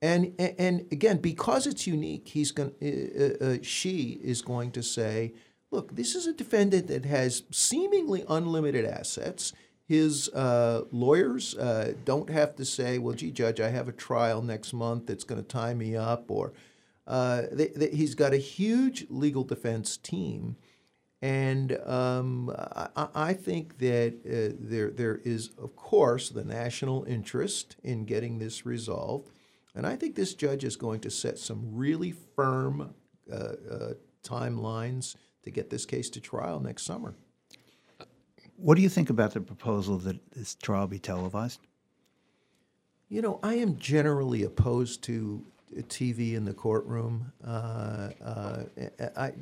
And 0.00 0.34
and 0.38 0.86
again, 0.92 1.18
because 1.18 1.66
it's 1.66 1.86
unique, 1.86 2.28
he's 2.28 2.52
going 2.52 2.72
uh, 2.82 3.44
uh, 3.44 3.56
she 3.62 4.20
is 4.22 4.42
going 4.42 4.70
to 4.72 4.82
say, 4.82 5.32
look, 5.72 5.96
this 5.96 6.14
is 6.14 6.26
a 6.26 6.32
defendant 6.32 6.86
that 6.88 7.04
has 7.04 7.42
seemingly 7.50 8.24
unlimited 8.28 8.84
assets. 8.84 9.52
his 9.88 10.28
uh, 10.30 10.82
lawyers 10.92 11.54
uh, 11.56 11.94
don't 12.04 12.30
have 12.30 12.54
to 12.56 12.64
say, 12.64 12.98
"Well, 12.98 13.14
gee, 13.14 13.30
judge, 13.30 13.60
I 13.60 13.70
have 13.70 13.88
a 13.88 13.92
trial 13.92 14.42
next 14.42 14.72
month 14.72 15.06
that's 15.06 15.24
going 15.24 15.42
to 15.42 15.48
tie 15.48 15.74
me 15.74 15.96
up," 15.96 16.30
or 16.30 16.52
uh, 17.06 17.42
he's 17.92 18.14
got 18.14 18.32
a 18.34 18.36
huge 18.38 19.06
legal 19.08 19.44
defense 19.44 19.96
team, 19.96 20.56
and 21.22 21.78
um, 21.86 22.50
I, 22.96 23.08
I 23.14 23.32
think 23.34 23.78
that 23.78 24.14
uh, 24.26 24.56
there 24.60 24.90
there 24.90 25.20
is, 25.24 25.50
of 25.58 25.74
course, 25.76 26.28
the 26.30 26.44
national 26.44 27.04
interest 27.04 27.76
in 27.82 28.04
getting 28.04 28.38
this 28.38 28.66
resolved, 28.66 29.30
and 29.78 29.86
I 29.86 29.94
think 29.94 30.16
this 30.16 30.34
judge 30.34 30.64
is 30.64 30.74
going 30.74 30.98
to 31.02 31.10
set 31.10 31.38
some 31.38 31.62
really 31.72 32.12
firm 32.34 32.92
uh, 33.32 33.36
uh, 33.36 33.92
timelines 34.24 35.14
to 35.44 35.52
get 35.52 35.70
this 35.70 35.86
case 35.86 36.10
to 36.10 36.20
trial 36.20 36.58
next 36.58 36.82
summer. 36.82 37.14
What 38.56 38.74
do 38.74 38.82
you 38.82 38.88
think 38.88 39.08
about 39.08 39.34
the 39.34 39.40
proposal 39.40 39.96
that 39.98 40.18
this 40.32 40.56
trial 40.56 40.88
be 40.88 40.98
televised? 40.98 41.60
You 43.08 43.22
know, 43.22 43.38
I 43.40 43.54
am 43.54 43.78
generally 43.78 44.42
opposed 44.42 45.04
to 45.04 45.46
TV 45.76 46.34
in 46.34 46.44
the 46.44 46.54
courtroom. 46.54 47.32
Uh, 47.46 48.08
uh, 48.20 48.62
I, 49.16 49.32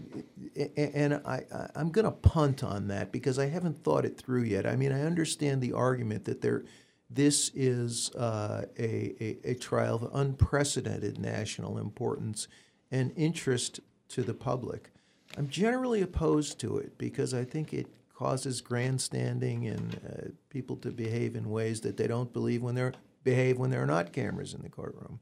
and 0.76 1.14
I, 1.24 1.44
I'm 1.74 1.88
going 1.88 2.04
to 2.04 2.10
punt 2.10 2.62
on 2.62 2.88
that 2.88 3.10
because 3.10 3.38
I 3.38 3.46
haven't 3.46 3.82
thought 3.82 4.04
it 4.04 4.18
through 4.18 4.42
yet. 4.42 4.66
I 4.66 4.76
mean, 4.76 4.92
I 4.92 5.00
understand 5.00 5.62
the 5.62 5.72
argument 5.72 6.26
that 6.26 6.42
there, 6.42 6.64
this 7.08 7.50
is 7.54 8.14
uh, 8.14 8.64
a, 8.78 9.14
a, 9.20 9.50
a 9.50 9.54
trial 9.54 9.96
of 9.96 10.10
unprecedented 10.12 11.18
national 11.18 11.78
importance 11.78 12.48
and 12.90 13.12
interest 13.16 13.80
to 14.08 14.22
the 14.22 14.34
public. 14.34 14.90
I'm 15.36 15.48
generally 15.48 16.02
opposed 16.02 16.58
to 16.60 16.78
it 16.78 16.96
because 16.98 17.34
I 17.34 17.44
think 17.44 17.72
it 17.72 17.86
causes 18.14 18.60
grandstanding 18.60 19.66
and 19.66 20.00
uh, 20.08 20.28
people 20.48 20.76
to 20.76 20.90
behave 20.90 21.36
in 21.36 21.50
ways 21.50 21.80
that 21.82 21.96
they 21.96 22.06
don't 22.06 22.32
believe 22.32 22.62
when 22.62 22.74
they're 22.74 22.94
behave 23.26 23.58
when 23.58 23.70
there 23.70 23.82
are 23.82 23.86
not 23.86 24.12
cameras 24.12 24.54
in 24.54 24.62
the 24.62 24.68
courtroom. 24.68 25.18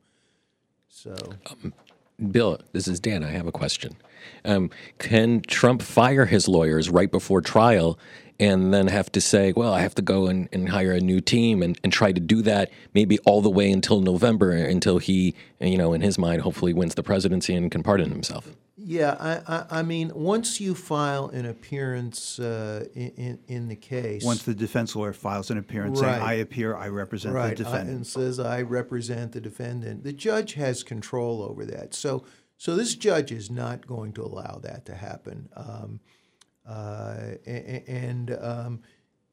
So, 0.88 1.16
um, 1.50 1.72
Bill, 2.30 2.60
this 2.72 2.86
is 2.86 3.00
Dan. 3.00 3.24
I 3.24 3.30
have 3.30 3.48
a 3.48 3.52
question. 3.52 3.96
Um, 4.44 4.70
can 4.98 5.40
Trump 5.40 5.82
fire 5.82 6.26
his 6.26 6.46
lawyers 6.46 6.88
right 6.90 7.10
before 7.10 7.40
trial 7.40 7.98
and 8.40 8.74
then 8.74 8.88
have 8.88 9.10
to 9.12 9.20
say, 9.20 9.52
well, 9.52 9.72
I 9.72 9.80
have 9.80 9.94
to 9.96 10.02
go 10.02 10.26
and, 10.26 10.48
and 10.52 10.68
hire 10.68 10.92
a 10.92 11.00
new 11.00 11.20
team 11.20 11.62
and, 11.62 11.78
and 11.84 11.92
try 11.92 12.12
to 12.12 12.20
do 12.20 12.42
that 12.42 12.70
maybe 12.92 13.18
all 13.20 13.40
the 13.40 13.50
way 13.50 13.70
until 13.70 14.00
November 14.00 14.50
until 14.52 14.98
he, 14.98 15.34
you 15.60 15.78
know, 15.78 15.92
in 15.92 16.00
his 16.00 16.18
mind, 16.18 16.42
hopefully 16.42 16.72
wins 16.72 16.94
the 16.94 17.02
presidency 17.02 17.54
and 17.54 17.70
can 17.70 17.82
pardon 17.82 18.10
himself? 18.10 18.50
Yeah, 18.76 19.16
I, 19.18 19.54
I, 19.56 19.78
I 19.78 19.82
mean, 19.82 20.10
once 20.14 20.60
you 20.60 20.74
file 20.74 21.28
an 21.28 21.46
appearance 21.46 22.38
uh, 22.38 22.86
in, 22.94 23.38
in 23.46 23.68
the 23.68 23.76
case. 23.76 24.24
Once 24.24 24.42
the 24.42 24.54
defense 24.54 24.96
lawyer 24.96 25.12
files 25.12 25.50
an 25.50 25.58
appearance 25.58 26.00
right. 26.00 26.16
saying, 26.16 26.22
I 26.22 26.32
appear, 26.34 26.76
I 26.76 26.88
represent 26.88 27.34
right. 27.34 27.56
the 27.56 27.64
defendant. 27.64 27.96
and 27.96 28.06
says, 28.06 28.40
I 28.40 28.62
represent 28.62 29.32
the 29.32 29.40
defendant, 29.40 30.02
the 30.04 30.12
judge 30.12 30.54
has 30.54 30.82
control 30.82 31.42
over 31.42 31.64
that. 31.66 31.94
So, 31.94 32.24
so 32.58 32.74
this 32.74 32.94
judge 32.94 33.30
is 33.32 33.50
not 33.50 33.86
going 33.86 34.12
to 34.14 34.22
allow 34.22 34.58
that 34.62 34.84
to 34.86 34.94
happen. 34.94 35.48
Um, 35.56 36.00
uh, 36.04 36.13
and, 36.66 38.36
um, 38.40 38.80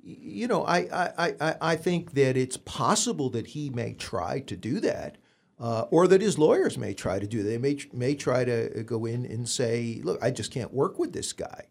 you 0.04 0.48
know, 0.48 0.64
I, 0.64 0.78
I, 0.78 1.36
I, 1.40 1.56
I 1.62 1.76
think 1.76 2.14
that 2.14 2.36
it's 2.36 2.58
possible 2.58 3.30
that 3.32 3.48
he 3.48 3.70
may 3.70 3.94
try 3.94 4.40
to 4.42 4.56
do 4.56 4.80
that. 4.82 5.18
Uh, 5.60 5.86
or 5.92 6.08
that 6.08 6.22
his 6.22 6.40
lawyers 6.40 6.76
may 6.76 6.92
try 6.92 7.20
to 7.20 7.28
do. 7.28 7.44
They 7.44 7.60
may 7.60 7.78
may 7.94 8.16
try 8.16 8.44
to 8.44 8.82
go 8.84 9.06
in 9.06 9.28
and 9.28 9.48
say, 9.48 10.02
"Look, 10.04 10.18
I 10.20 10.32
just 10.32 10.52
can't 10.52 10.74
work 10.74 10.98
with 10.98 11.14
this 11.14 11.34
guy." 11.34 11.68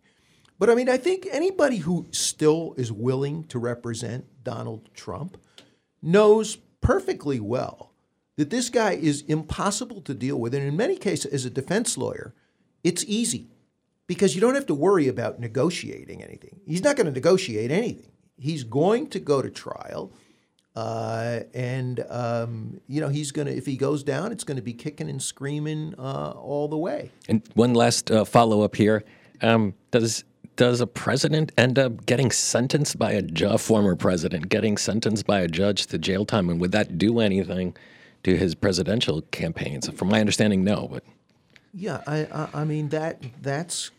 But 0.60 0.70
I 0.70 0.76
mean, 0.76 0.88
I 0.88 0.96
think 0.96 1.26
anybody 1.28 1.78
who 1.78 2.06
still 2.12 2.74
is 2.76 2.92
willing 2.92 3.42
to 3.48 3.58
represent 3.58 4.44
Donald 4.44 4.90
Trump 4.94 5.38
knows 6.00 6.58
perfectly 6.80 7.40
well 7.40 7.92
that 8.36 8.50
this 8.50 8.68
guy 8.68 8.92
is 8.92 9.22
impossible 9.22 10.02
to 10.02 10.14
deal 10.14 10.38
with, 10.38 10.54
and 10.54 10.64
in 10.64 10.76
many 10.76 10.96
cases, 10.96 11.32
as 11.32 11.44
a 11.44 11.50
defense 11.50 11.98
lawyer, 11.98 12.32
it's 12.84 13.04
easy 13.08 13.48
because 14.10 14.34
you 14.34 14.40
don't 14.40 14.56
have 14.56 14.66
to 14.66 14.74
worry 14.74 15.06
about 15.06 15.38
negotiating 15.38 16.20
anything. 16.20 16.58
He's 16.66 16.82
not 16.82 16.96
going 16.96 17.06
to 17.06 17.12
negotiate 17.12 17.70
anything. 17.70 18.10
He's 18.36 18.64
going 18.64 19.06
to 19.10 19.20
go 19.20 19.40
to 19.40 19.48
trial. 19.48 20.12
Uh, 20.74 21.42
and 21.54 22.04
um, 22.10 22.80
you 22.88 23.00
know 23.00 23.08
he's 23.08 23.30
gonna 23.30 23.52
if 23.52 23.66
he 23.66 23.76
goes 23.76 24.02
down, 24.02 24.32
it's 24.32 24.42
gonna 24.42 24.62
be 24.62 24.72
kicking 24.72 25.08
and 25.08 25.22
screaming 25.22 25.94
uh, 25.96 26.30
all 26.30 26.66
the 26.66 26.76
way. 26.76 27.12
And 27.28 27.42
one 27.54 27.74
last 27.74 28.10
uh, 28.10 28.24
follow 28.24 28.62
up 28.62 28.74
here: 28.74 29.04
um, 29.42 29.74
Does 29.92 30.24
does 30.56 30.80
a 30.80 30.88
president 30.88 31.52
end 31.56 31.78
up 31.78 32.04
getting 32.04 32.32
sentenced 32.32 32.98
by 32.98 33.12
a 33.12 33.22
ju- 33.22 33.58
former 33.58 33.94
president 33.94 34.48
getting 34.48 34.76
sentenced 34.76 35.24
by 35.24 35.38
a 35.38 35.46
judge 35.46 35.86
to 35.86 35.98
jail 35.98 36.24
time, 36.24 36.50
and 36.50 36.60
would 36.60 36.72
that 36.72 36.98
do 36.98 37.20
anything 37.20 37.76
to 38.24 38.36
his 38.36 38.56
presidential 38.56 39.22
campaigns? 39.30 39.88
From 39.90 40.08
my 40.08 40.18
understanding, 40.18 40.64
no. 40.64 40.88
But 40.90 41.04
yeah, 41.72 42.02
I 42.08 42.18
I, 42.32 42.48
I 42.62 42.64
mean 42.64 42.88
that 42.88 43.22
that's 43.42 43.90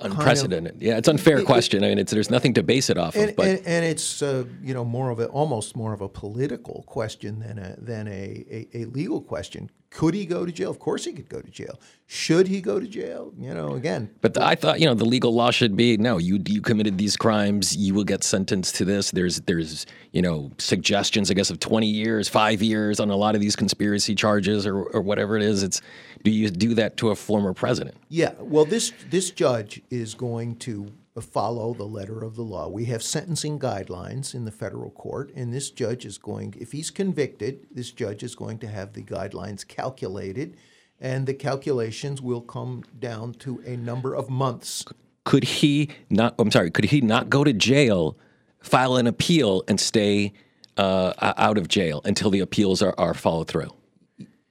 unprecedented. 0.00 0.72
Kind 0.72 0.82
of, 0.82 0.82
yeah, 0.82 0.98
it's 0.98 1.08
an 1.08 1.14
unfair 1.14 1.38
it, 1.38 1.46
question. 1.46 1.84
I 1.84 1.88
mean, 1.88 1.98
it's, 1.98 2.12
there's 2.12 2.30
nothing 2.30 2.54
to 2.54 2.62
base 2.62 2.90
it 2.90 2.98
off 2.98 3.14
and, 3.16 3.30
of. 3.30 3.36
But 3.36 3.46
and, 3.46 3.66
and 3.66 3.84
it's 3.84 4.22
uh, 4.22 4.44
you 4.62 4.74
know 4.74 4.84
more 4.84 5.10
of 5.10 5.20
a 5.20 5.26
almost 5.26 5.76
more 5.76 5.92
of 5.92 6.00
a 6.00 6.08
political 6.08 6.84
question 6.86 7.40
than 7.40 7.58
a 7.58 7.76
than 7.78 8.08
a, 8.08 8.44
a, 8.50 8.68
a, 8.82 8.84
legal 8.86 9.20
question. 9.20 9.70
Could 9.90 10.14
he 10.14 10.24
go 10.24 10.46
to 10.46 10.52
jail? 10.52 10.70
Of 10.70 10.78
course, 10.78 11.04
he 11.04 11.12
could 11.12 11.28
go 11.28 11.40
to 11.40 11.50
jail. 11.50 11.80
Should 12.06 12.46
he 12.46 12.60
go 12.60 12.78
to 12.78 12.86
jail? 12.86 13.32
You 13.36 13.52
know, 13.52 13.74
again. 13.74 14.08
But 14.20 14.34
the, 14.34 14.44
I 14.44 14.54
thought 14.54 14.78
you 14.78 14.86
know 14.86 14.94
the 14.94 15.04
legal 15.04 15.34
law 15.34 15.50
should 15.50 15.76
be 15.76 15.96
no. 15.96 16.18
You 16.18 16.40
you 16.46 16.60
committed 16.60 16.96
these 16.96 17.16
crimes. 17.16 17.76
You 17.76 17.94
will 17.94 18.04
get 18.04 18.22
sentenced 18.22 18.76
to 18.76 18.84
this. 18.84 19.10
There's 19.10 19.40
there's 19.42 19.86
you 20.12 20.22
know 20.22 20.52
suggestions, 20.58 21.28
I 21.30 21.34
guess, 21.34 21.50
of 21.50 21.58
20 21.58 21.88
years, 21.88 22.28
five 22.28 22.62
years 22.62 23.00
on 23.00 23.10
a 23.10 23.16
lot 23.16 23.34
of 23.34 23.40
these 23.40 23.56
conspiracy 23.56 24.14
charges 24.14 24.64
or 24.64 24.84
or 24.84 25.00
whatever 25.00 25.36
it 25.36 25.42
is. 25.42 25.64
It's 25.64 25.82
do 26.22 26.30
you 26.30 26.50
do 26.50 26.74
that 26.74 26.96
to 26.98 27.10
a 27.10 27.16
former 27.16 27.52
president? 27.52 27.96
Yeah. 28.08 28.34
Well, 28.38 28.64
this 28.64 28.92
this 29.10 29.32
judge 29.32 29.82
is 29.90 30.14
going 30.14 30.56
to 30.58 30.92
follow 31.18 31.74
the 31.74 31.84
letter 31.84 32.22
of 32.22 32.36
the 32.36 32.42
law. 32.42 32.68
We 32.68 32.84
have 32.86 33.02
sentencing 33.02 33.58
guidelines 33.58 34.34
in 34.34 34.44
the 34.44 34.52
federal 34.52 34.90
court, 34.90 35.32
and 35.34 35.52
this 35.52 35.70
judge 35.70 36.04
is 36.04 36.18
going, 36.18 36.54
if 36.58 36.72
he's 36.72 36.90
convicted, 36.90 37.66
this 37.70 37.90
judge 37.90 38.22
is 38.22 38.36
going 38.36 38.58
to 38.58 38.68
have 38.68 38.92
the 38.92 39.02
guidelines 39.02 39.66
calculated, 39.66 40.56
and 41.00 41.26
the 41.26 41.34
calculations 41.34 42.22
will 42.22 42.42
come 42.42 42.84
down 42.98 43.34
to 43.34 43.60
a 43.66 43.76
number 43.76 44.14
of 44.14 44.30
months. 44.30 44.84
Could 45.24 45.44
he 45.44 45.88
not? 46.08 46.34
I'm 46.38 46.50
sorry. 46.50 46.70
Could 46.70 46.86
he 46.86 47.00
not 47.00 47.28
go 47.28 47.42
to 47.44 47.52
jail, 47.52 48.16
file 48.60 48.96
an 48.96 49.06
appeal, 49.06 49.64
and 49.66 49.80
stay 49.80 50.32
uh, 50.76 51.12
out 51.18 51.58
of 51.58 51.68
jail 51.68 52.00
until 52.04 52.30
the 52.30 52.40
appeals 52.40 52.82
are, 52.82 52.94
are 52.96 53.14
followed 53.14 53.48
through? 53.48 53.70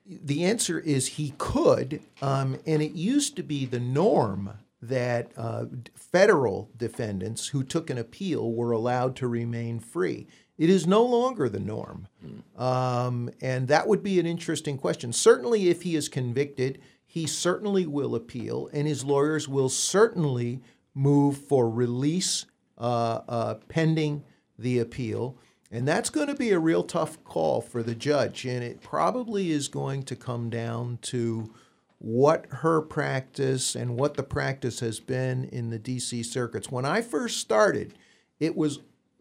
The 0.05 0.43
answer 0.43 0.79
is 0.79 1.07
he 1.07 1.33
could, 1.37 2.01
um, 2.21 2.59
and 2.65 2.81
it 2.81 2.91
used 2.91 3.35
to 3.37 3.43
be 3.43 3.65
the 3.65 3.79
norm 3.79 4.51
that 4.81 5.31
uh, 5.35 5.65
federal 5.93 6.69
defendants 6.77 7.47
who 7.47 7.63
took 7.63 7.89
an 7.89 7.97
appeal 7.97 8.53
were 8.53 8.71
allowed 8.71 9.15
to 9.17 9.27
remain 9.27 9.79
free. 9.79 10.27
It 10.57 10.69
is 10.69 10.87
no 10.87 11.03
longer 11.03 11.49
the 11.49 11.59
norm. 11.59 12.07
Mm. 12.25 12.61
Um, 12.61 13.29
and 13.41 13.67
that 13.67 13.87
would 13.87 14.03
be 14.03 14.19
an 14.19 14.25
interesting 14.25 14.77
question. 14.77 15.13
Certainly, 15.13 15.69
if 15.69 15.81
he 15.83 15.95
is 15.95 16.09
convicted, 16.09 16.79
he 17.05 17.25
certainly 17.25 17.85
will 17.87 18.13
appeal, 18.13 18.69
and 18.71 18.87
his 18.87 19.03
lawyers 19.03 19.47
will 19.47 19.69
certainly 19.69 20.61
move 20.93 21.37
for 21.37 21.69
release 21.69 22.45
uh, 22.77 23.21
uh, 23.27 23.55
pending 23.67 24.23
the 24.57 24.79
appeal. 24.79 25.37
And 25.71 25.87
that's 25.87 26.09
going 26.09 26.27
to 26.27 26.35
be 26.35 26.51
a 26.51 26.59
real 26.59 26.83
tough 26.83 27.23
call 27.23 27.61
for 27.61 27.83
the 27.83 27.95
judge. 27.95 28.45
And 28.45 28.63
it 28.63 28.81
probably 28.81 29.51
is 29.51 29.67
going 29.67 30.03
to 30.03 30.15
come 30.15 30.49
down 30.49 30.97
to 31.03 31.53
what 31.99 32.45
her 32.49 32.81
practice 32.81 33.75
and 33.75 33.97
what 33.97 34.15
the 34.15 34.23
practice 34.23 34.79
has 34.79 34.99
been 34.99 35.43
in 35.45 35.69
the 35.69 35.79
DC 35.79 36.25
circuits. 36.25 36.71
When 36.71 36.85
I 36.85 37.01
first 37.01 37.39
started, 37.39 37.93
it 38.39 38.55
was 38.55 38.79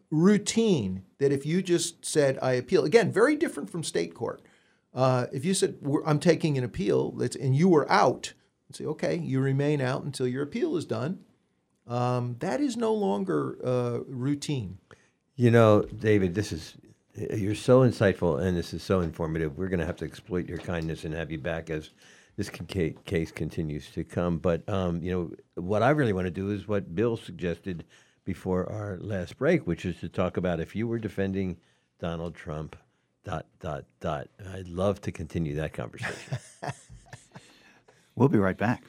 routine 0.09 1.03
that 1.19 1.31
if 1.31 1.45
you 1.45 1.61
just 1.61 2.05
said, 2.05 2.39
I 2.41 2.53
appeal, 2.53 2.85
again, 2.85 3.11
very 3.11 3.35
different 3.35 3.69
from 3.69 3.83
state 3.83 4.15
court. 4.15 4.41
Uh, 4.93 5.27
if 5.31 5.45
you 5.45 5.53
said, 5.53 5.77
I'm 6.05 6.19
taking 6.19 6.57
an 6.57 6.63
appeal, 6.63 7.15
and 7.39 7.55
you 7.55 7.67
were 7.67 7.89
out, 7.91 8.33
say, 8.71 8.85
okay, 8.85 9.17
you 9.17 9.39
remain 9.39 9.81
out 9.81 10.03
until 10.03 10.27
your 10.27 10.43
appeal 10.43 10.77
is 10.77 10.85
done. 10.85 11.19
Um, 11.85 12.37
that 12.39 12.61
is 12.61 12.77
no 12.77 12.93
longer 12.93 13.57
uh, 13.63 13.99
routine. 14.07 14.77
You 15.35 15.51
know, 15.51 15.81
David, 15.81 16.33
this 16.33 16.51
is 16.51 16.75
you're 17.15 17.55
so 17.55 17.81
insightful 17.81 18.41
and 18.41 18.55
this 18.55 18.73
is 18.73 18.83
so 18.83 19.01
informative. 19.01 19.57
We're 19.57 19.67
going 19.67 19.79
to 19.79 19.85
have 19.85 19.97
to 19.97 20.05
exploit 20.05 20.47
your 20.47 20.59
kindness 20.59 21.03
and 21.03 21.13
have 21.13 21.31
you 21.31 21.37
back 21.37 21.69
as 21.69 21.89
this 22.39 22.49
case 22.49 23.31
continues 23.33 23.91
to 23.91 24.05
come. 24.05 24.37
But 24.37 24.67
um, 24.69 25.03
you 25.03 25.11
know, 25.11 25.61
what 25.61 25.83
I 25.83 25.89
really 25.89 26.13
want 26.13 26.25
to 26.25 26.31
do 26.31 26.51
is 26.51 26.69
what 26.69 26.95
Bill 26.95 27.17
suggested 27.17 27.83
before 28.23 28.71
our 28.71 28.97
last 29.01 29.37
break, 29.37 29.67
which 29.67 29.83
is 29.83 29.99
to 29.99 30.07
talk 30.07 30.37
about 30.37 30.61
if 30.61 30.73
you 30.73 30.87
were 30.87 30.99
defending 30.99 31.57
Donald 31.99 32.35
Trump. 32.35 32.77
Dot 33.25 33.45
dot 33.59 33.83
dot. 33.99 34.29
I'd 34.53 34.69
love 34.69 35.01
to 35.01 35.11
continue 35.11 35.55
that 35.55 35.73
conversation. 35.73 36.39
we'll 38.15 38.29
be 38.29 38.39
right 38.39 38.57
back. 38.57 38.85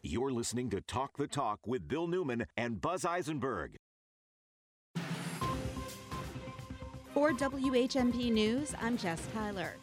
You're 0.00 0.32
listening 0.32 0.70
to 0.70 0.80
Talk 0.80 1.18
the 1.18 1.26
Talk 1.26 1.66
with 1.66 1.86
Bill 1.86 2.06
Newman 2.06 2.46
and 2.56 2.80
Buzz 2.80 3.04
Eisenberg. 3.04 3.76
For 7.12 7.32
WHMP 7.32 8.32
News, 8.32 8.74
I'm 8.80 8.96
Jess 8.96 9.28
Tyler. 9.34 9.76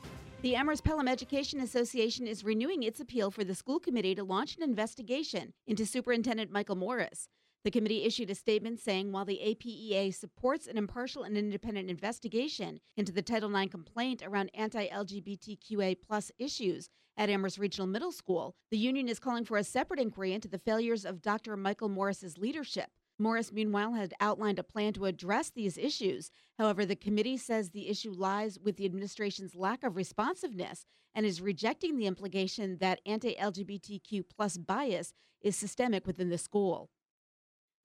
The 0.43 0.57
Amherst 0.57 0.83
Pelham 0.83 1.07
Education 1.07 1.61
Association 1.61 2.27
is 2.27 2.43
renewing 2.43 2.83
its 2.83 2.99
appeal 2.99 3.31
for 3.31 3.45
the 3.45 3.55
school 3.55 3.79
committee 3.79 4.13
to 4.13 4.25
launch 4.25 4.57
an 4.57 4.63
investigation 4.63 5.53
into 5.65 5.85
Superintendent 5.85 6.51
Michael 6.51 6.75
Morris. 6.75 7.29
The 7.63 7.71
committee 7.71 8.03
issued 8.03 8.29
a 8.29 8.35
statement 8.35 8.81
saying 8.81 9.13
while 9.13 9.23
the 9.23 9.39
APEA 9.41 10.13
supports 10.13 10.67
an 10.67 10.77
impartial 10.77 11.23
and 11.23 11.37
independent 11.37 11.89
investigation 11.89 12.81
into 12.97 13.13
the 13.13 13.21
Title 13.21 13.55
IX 13.55 13.71
complaint 13.71 14.21
around 14.21 14.51
anti 14.53 14.85
LGBTQA 14.89 15.95
issues 16.37 16.89
at 17.15 17.29
Amherst 17.29 17.57
Regional 17.57 17.87
Middle 17.87 18.11
School, 18.11 18.53
the 18.69 18.77
union 18.77 19.07
is 19.07 19.19
calling 19.19 19.45
for 19.45 19.55
a 19.55 19.63
separate 19.63 20.01
inquiry 20.01 20.33
into 20.33 20.49
the 20.49 20.59
failures 20.59 21.05
of 21.05 21.21
Dr. 21.21 21.55
Michael 21.55 21.87
Morris's 21.87 22.37
leadership. 22.37 22.89
Morris, 23.19 23.51
meanwhile, 23.51 23.93
had 23.93 24.13
outlined 24.19 24.59
a 24.59 24.63
plan 24.63 24.93
to 24.93 25.05
address 25.05 25.49
these 25.49 25.77
issues. 25.77 26.31
However, 26.57 26.85
the 26.85 26.95
committee 26.95 27.37
says 27.37 27.69
the 27.69 27.87
issue 27.87 28.11
lies 28.11 28.59
with 28.59 28.77
the 28.77 28.85
administration's 28.85 29.55
lack 29.55 29.83
of 29.83 29.95
responsiveness 29.95 30.85
and 31.13 31.25
is 31.25 31.41
rejecting 31.41 31.97
the 31.97 32.07
implication 32.07 32.77
that 32.79 33.01
anti 33.05 33.35
LGBTQ 33.35 34.23
plus 34.35 34.57
bias 34.57 35.13
is 35.41 35.55
systemic 35.55 36.07
within 36.07 36.29
the 36.29 36.37
school. 36.37 36.89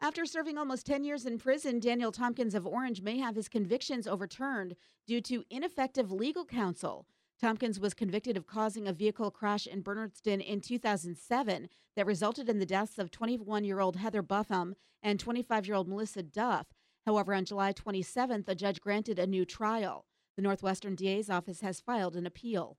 After 0.00 0.24
serving 0.24 0.56
almost 0.56 0.86
10 0.86 1.02
years 1.02 1.26
in 1.26 1.38
prison, 1.38 1.80
Daniel 1.80 2.12
Tompkins 2.12 2.54
of 2.54 2.66
Orange 2.66 3.02
may 3.02 3.18
have 3.18 3.34
his 3.34 3.48
convictions 3.48 4.06
overturned 4.06 4.76
due 5.06 5.20
to 5.22 5.44
ineffective 5.50 6.12
legal 6.12 6.44
counsel. 6.44 7.06
Tompkins 7.40 7.78
was 7.78 7.94
convicted 7.94 8.36
of 8.36 8.46
causing 8.46 8.88
a 8.88 8.92
vehicle 8.92 9.30
crash 9.30 9.66
in 9.66 9.82
Bernardston 9.82 10.44
in 10.44 10.60
2007 10.60 11.68
that 11.94 12.06
resulted 12.06 12.48
in 12.48 12.58
the 12.58 12.66
deaths 12.66 12.98
of 12.98 13.12
21 13.12 13.64
year 13.64 13.78
old 13.78 13.96
Heather 13.96 14.22
Buffum 14.22 14.74
and 15.02 15.20
25 15.20 15.66
year 15.66 15.76
old 15.76 15.88
Melissa 15.88 16.22
Duff. 16.22 16.66
However, 17.06 17.32
on 17.34 17.44
July 17.44 17.72
27th, 17.72 18.48
a 18.48 18.54
judge 18.54 18.80
granted 18.80 19.18
a 19.18 19.26
new 19.26 19.44
trial. 19.44 20.04
The 20.36 20.42
Northwestern 20.42 20.96
DA's 20.96 21.30
office 21.30 21.60
has 21.60 21.80
filed 21.80 22.16
an 22.16 22.26
appeal. 22.26 22.76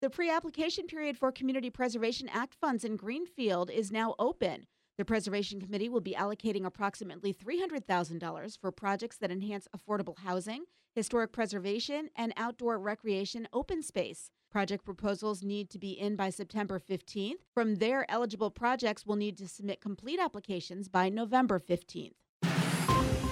The 0.00 0.10
pre 0.10 0.30
application 0.30 0.86
period 0.86 1.18
for 1.18 1.32
Community 1.32 1.70
Preservation 1.70 2.28
Act 2.28 2.54
funds 2.54 2.84
in 2.84 2.96
Greenfield 2.96 3.70
is 3.70 3.90
now 3.90 4.14
open. 4.18 4.66
The 4.96 5.04
Preservation 5.04 5.60
Committee 5.60 5.88
will 5.88 6.00
be 6.00 6.14
allocating 6.14 6.64
approximately 6.64 7.34
$300,000 7.34 8.58
for 8.58 8.70
projects 8.70 9.16
that 9.18 9.30
enhance 9.30 9.68
affordable 9.76 10.18
housing, 10.20 10.64
historic 10.96 11.30
preservation, 11.30 12.08
and 12.16 12.32
outdoor 12.38 12.78
recreation 12.78 13.46
open 13.52 13.82
space. 13.82 14.30
Project 14.50 14.82
proposals 14.82 15.42
need 15.42 15.68
to 15.68 15.78
be 15.78 15.90
in 15.90 16.16
by 16.16 16.30
September 16.30 16.80
15th. 16.80 17.34
From 17.52 17.76
there, 17.76 18.10
eligible 18.10 18.50
projects 18.50 19.04
will 19.04 19.16
need 19.16 19.36
to 19.36 19.46
submit 19.46 19.82
complete 19.82 20.18
applications 20.18 20.88
by 20.88 21.10
November 21.10 21.60
15th. 21.60 22.14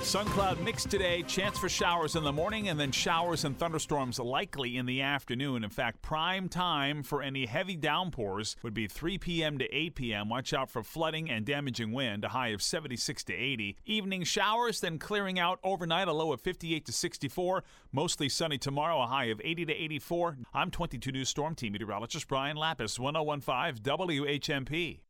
Sun 0.05 0.27
cloud 0.27 0.61
mix 0.61 0.85
today, 0.85 1.23
chance 1.23 1.59
for 1.59 1.69
showers 1.69 2.15
in 2.15 2.25
the 2.25 2.33
morning 2.33 2.69
and 2.69 2.79
then 2.79 2.93
showers 2.93 3.45
and 3.45 3.59
thunderstorms 3.59 4.19
likely 4.19 4.77
in 4.77 4.85
the 4.85 5.01
afternoon. 5.01 5.65
In 5.65 5.71
fact, 5.71 6.03
prime 6.03 6.49
time 6.49 7.03
for 7.03 7.23
any 7.23 7.47
heavy 7.47 7.75
downpours 7.75 8.55
would 8.63 8.75
be 8.75 8.87
3 8.87 9.17
p.m. 9.17 9.59
to 9.59 9.75
8 9.75 9.95
p.m. 9.95 10.29
Watch 10.29 10.53
out 10.53 10.71
for 10.71 10.83
flooding 10.83 11.31
and 11.31 11.47
damaging 11.47 11.91
wind, 11.91 12.23
a 12.23 12.29
high 12.29 12.49
of 12.49 12.63
76 12.63 13.25
to 13.25 13.33
80. 13.35 13.77
Evening 13.87 14.25
showers, 14.25 14.81
then 14.81 14.99
clearing 14.99 15.39
out 15.39 15.59
overnight, 15.65 16.07
a 16.07 16.13
low 16.13 16.35
of 16.35 16.41
58 16.43 16.85
to 16.85 16.93
64. 16.93 17.65
Mostly 17.91 18.29
sunny 18.29 18.59
tomorrow, 18.59 19.03
a 19.03 19.07
high 19.07 19.27
of 19.27 19.41
80 19.43 19.65
to 19.67 19.73
84. 19.73 20.37
I'm 20.53 20.71
22 20.71 21.13
News 21.13 21.31
Storm 21.31 21.55
Team 21.55 21.73
meteorologist 21.73 22.29
Brian 22.29 22.59
Lapis, 22.59 23.01
1015 23.01 23.83
WHMP. 23.83 25.01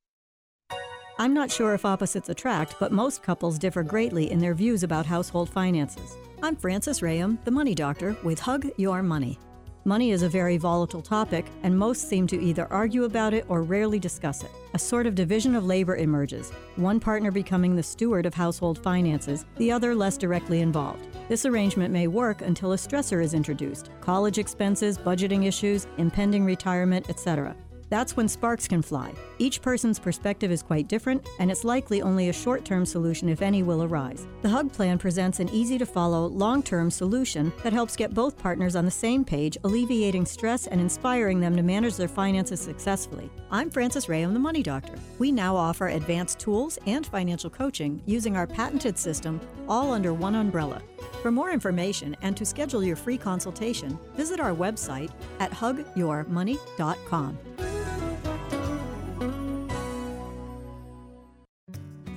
I'm 1.16 1.32
not 1.32 1.48
sure 1.48 1.74
if 1.74 1.84
opposites 1.84 2.28
attract, 2.28 2.74
but 2.80 2.90
most 2.90 3.22
couples 3.22 3.56
differ 3.56 3.84
greatly 3.84 4.32
in 4.32 4.40
their 4.40 4.52
views 4.52 4.82
about 4.82 5.06
household 5.06 5.48
finances. 5.48 6.16
I'm 6.42 6.56
Frances 6.56 7.02
Rayum, 7.02 7.38
the 7.44 7.52
money 7.52 7.72
doctor, 7.72 8.16
with 8.24 8.40
Hug 8.40 8.68
Your 8.78 9.00
Money. 9.00 9.38
Money 9.84 10.10
is 10.10 10.22
a 10.22 10.28
very 10.28 10.56
volatile 10.56 11.02
topic, 11.02 11.46
and 11.62 11.78
most 11.78 12.08
seem 12.08 12.26
to 12.26 12.42
either 12.42 12.66
argue 12.72 13.04
about 13.04 13.32
it 13.32 13.44
or 13.48 13.62
rarely 13.62 14.00
discuss 14.00 14.42
it. 14.42 14.50
A 14.72 14.78
sort 14.78 15.06
of 15.06 15.14
division 15.14 15.54
of 15.54 15.64
labor 15.64 15.94
emerges, 15.94 16.50
one 16.74 16.98
partner 16.98 17.30
becoming 17.30 17.76
the 17.76 17.82
steward 17.82 18.26
of 18.26 18.34
household 18.34 18.76
finances, 18.76 19.44
the 19.56 19.70
other 19.70 19.94
less 19.94 20.16
directly 20.16 20.62
involved. 20.62 21.06
This 21.28 21.46
arrangement 21.46 21.92
may 21.92 22.08
work 22.08 22.42
until 22.42 22.72
a 22.72 22.76
stressor 22.76 23.22
is 23.22 23.34
introduced 23.34 23.90
college 24.00 24.38
expenses, 24.38 24.98
budgeting 24.98 25.46
issues, 25.46 25.86
impending 25.96 26.44
retirement, 26.44 27.08
etc. 27.08 27.54
That's 27.94 28.16
when 28.16 28.26
sparks 28.26 28.66
can 28.66 28.82
fly. 28.82 29.12
Each 29.38 29.62
person's 29.62 30.00
perspective 30.00 30.50
is 30.50 30.64
quite 30.64 30.88
different, 30.88 31.24
and 31.38 31.48
it's 31.48 31.62
likely 31.62 32.02
only 32.02 32.28
a 32.28 32.32
short 32.32 32.64
term 32.64 32.84
solution, 32.84 33.28
if 33.28 33.40
any, 33.40 33.62
will 33.62 33.84
arise. 33.84 34.26
The 34.42 34.48
HUG 34.48 34.72
plan 34.72 34.98
presents 34.98 35.38
an 35.38 35.48
easy 35.50 35.78
to 35.78 35.86
follow, 35.86 36.26
long 36.26 36.60
term 36.60 36.90
solution 36.90 37.52
that 37.62 37.72
helps 37.72 37.94
get 37.94 38.12
both 38.12 38.36
partners 38.36 38.74
on 38.74 38.84
the 38.84 38.90
same 38.90 39.24
page, 39.24 39.56
alleviating 39.62 40.26
stress 40.26 40.66
and 40.66 40.80
inspiring 40.80 41.38
them 41.38 41.54
to 41.54 41.62
manage 41.62 41.94
their 41.94 42.08
finances 42.08 42.58
successfully. 42.58 43.30
I'm 43.52 43.70
Frances 43.70 44.08
Ray, 44.08 44.22
I'm 44.22 44.34
the 44.34 44.40
Money 44.40 44.64
Doctor. 44.64 44.94
We 45.20 45.30
now 45.30 45.54
offer 45.54 45.86
advanced 45.86 46.40
tools 46.40 46.80
and 46.86 47.06
financial 47.06 47.48
coaching 47.48 48.02
using 48.06 48.36
our 48.36 48.48
patented 48.48 48.98
system, 48.98 49.40
all 49.68 49.92
under 49.92 50.12
one 50.12 50.34
umbrella. 50.34 50.82
For 51.22 51.30
more 51.30 51.52
information 51.52 52.16
and 52.22 52.36
to 52.38 52.44
schedule 52.44 52.82
your 52.82 52.96
free 52.96 53.18
consultation, 53.18 53.96
visit 54.16 54.40
our 54.40 54.52
website 54.52 55.12
at 55.38 55.52
hugyourmoney.com. 55.52 57.38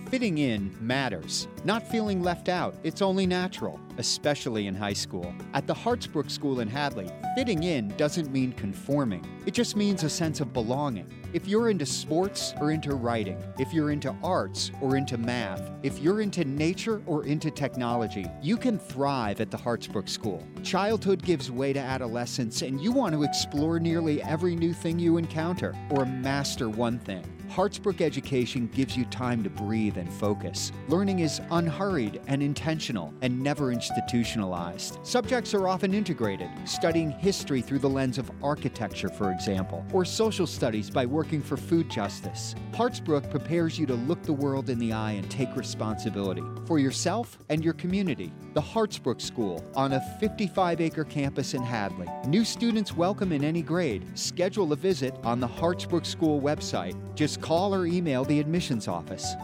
Fitting 0.10 0.38
in 0.38 0.74
matters. 0.80 1.50
Not 1.66 1.86
feeling 1.86 2.24
left 2.24 2.48
out, 2.48 2.76
it's 2.86 3.02
only 3.02 3.28
natural, 3.28 3.78
especially 3.98 4.68
in 4.68 4.74
high 4.74 4.94
school. 4.94 5.36
At 5.54 5.68
the 5.68 5.74
Hartsbrook 5.74 6.32
School 6.32 6.62
in 6.62 6.70
Hadley, 6.70 7.10
fitting 7.36 7.64
in 7.64 7.90
doesn't 7.98 8.32
mean 8.32 8.54
conforming, 8.54 9.26
it 9.46 9.54
just 9.54 9.76
means 9.76 10.04
a 10.04 10.10
sense 10.10 10.40
of 10.40 10.54
belonging. 10.54 11.12
If 11.34 11.46
you're 11.46 11.70
into 11.70 11.86
sports 11.86 12.54
or 12.62 12.72
into 12.72 12.96
writing, 12.96 13.38
if 13.60 13.74
you're 13.74 13.92
into 13.92 14.16
arts 14.24 14.72
or 14.82 14.96
into 14.96 15.18
math, 15.18 15.70
if 15.84 16.00
you're 16.00 16.22
into 16.22 16.46
nature 16.46 17.02
or 17.06 17.26
into 17.26 17.52
technology, 17.52 18.28
you 18.42 18.56
can 18.56 18.80
thrive 18.80 19.42
at 19.42 19.52
the 19.52 19.58
Hartsbrook 19.58 20.08
School. 20.08 20.42
Childhood 20.64 21.22
gives 21.22 21.52
way 21.52 21.74
to 21.74 21.80
adolescence, 21.80 22.62
and 22.62 22.80
you 22.80 22.94
want 22.94 23.14
to 23.14 23.24
explore 23.24 23.78
nearly 23.78 24.24
every 24.24 24.56
new 24.56 24.72
thing 24.72 25.00
you 25.00 25.18
encounter 25.18 25.76
or 25.90 26.06
master 26.06 26.70
one 26.70 26.98
thing. 26.98 27.26
Hartsbrook 27.58 28.02
Education 28.02 28.68
gives 28.68 28.96
you 28.96 29.04
time 29.06 29.44
to 29.44 29.50
breathe 29.50 29.98
and 29.98 30.14
focus. 30.14 30.72
Learning 30.90 31.22
is 31.22 31.42
unhurried 31.50 32.22
and 32.28 32.44
intentional 32.44 33.12
and 33.24 33.42
never 33.42 33.72
institutionalized. 33.72 35.00
Subjects 35.02 35.56
are 35.56 35.68
often 35.68 35.96
integrated, 35.96 36.52
studying 36.66 37.10
history 37.10 37.64
through 37.64 37.80
the 37.80 37.90
lens 37.90 38.20
of 38.20 38.30
architecture, 38.44 39.10
for 39.10 39.32
example, 39.32 39.84
or 39.92 40.06
social 40.06 40.46
studies 40.46 40.92
by 40.92 41.04
working 41.04 41.42
for 41.42 41.58
food 41.58 41.90
justice. 41.90 42.54
Hartsbrook 42.74 43.28
prepares 43.32 43.80
you 43.80 43.88
to 43.88 43.96
look 43.96 44.22
the 44.22 44.32
world 44.32 44.70
in 44.70 44.78
the 44.78 44.94
eye 44.94 45.14
and 45.14 45.28
take 45.32 45.56
responsibility 45.56 46.44
for 46.68 46.78
yourself 46.78 47.40
and 47.50 47.66
your 47.66 47.74
community. 47.74 48.32
The 48.54 48.62
Hartsbrook 48.62 49.20
School 49.20 49.68
on 49.76 49.94
a 49.94 50.18
55 50.20 50.80
acre 50.80 51.06
campus 51.06 51.56
in 51.56 51.64
Hadley. 51.64 52.08
New 52.28 52.46
students 52.46 52.94
welcome 52.94 53.32
in 53.32 53.44
any 53.44 53.64
grade. 53.64 54.16
Schedule 54.16 54.74
a 54.74 54.76
visit 54.76 55.16
on 55.24 55.40
the 55.40 55.48
Hartsbrook 55.48 56.06
School 56.06 56.40
website. 56.40 56.96
Just 57.16 57.42
call 57.48 57.74
or 57.74 57.86
email 57.86 58.26
the 58.26 58.42
admissions 58.42 58.90
office. 58.90 59.36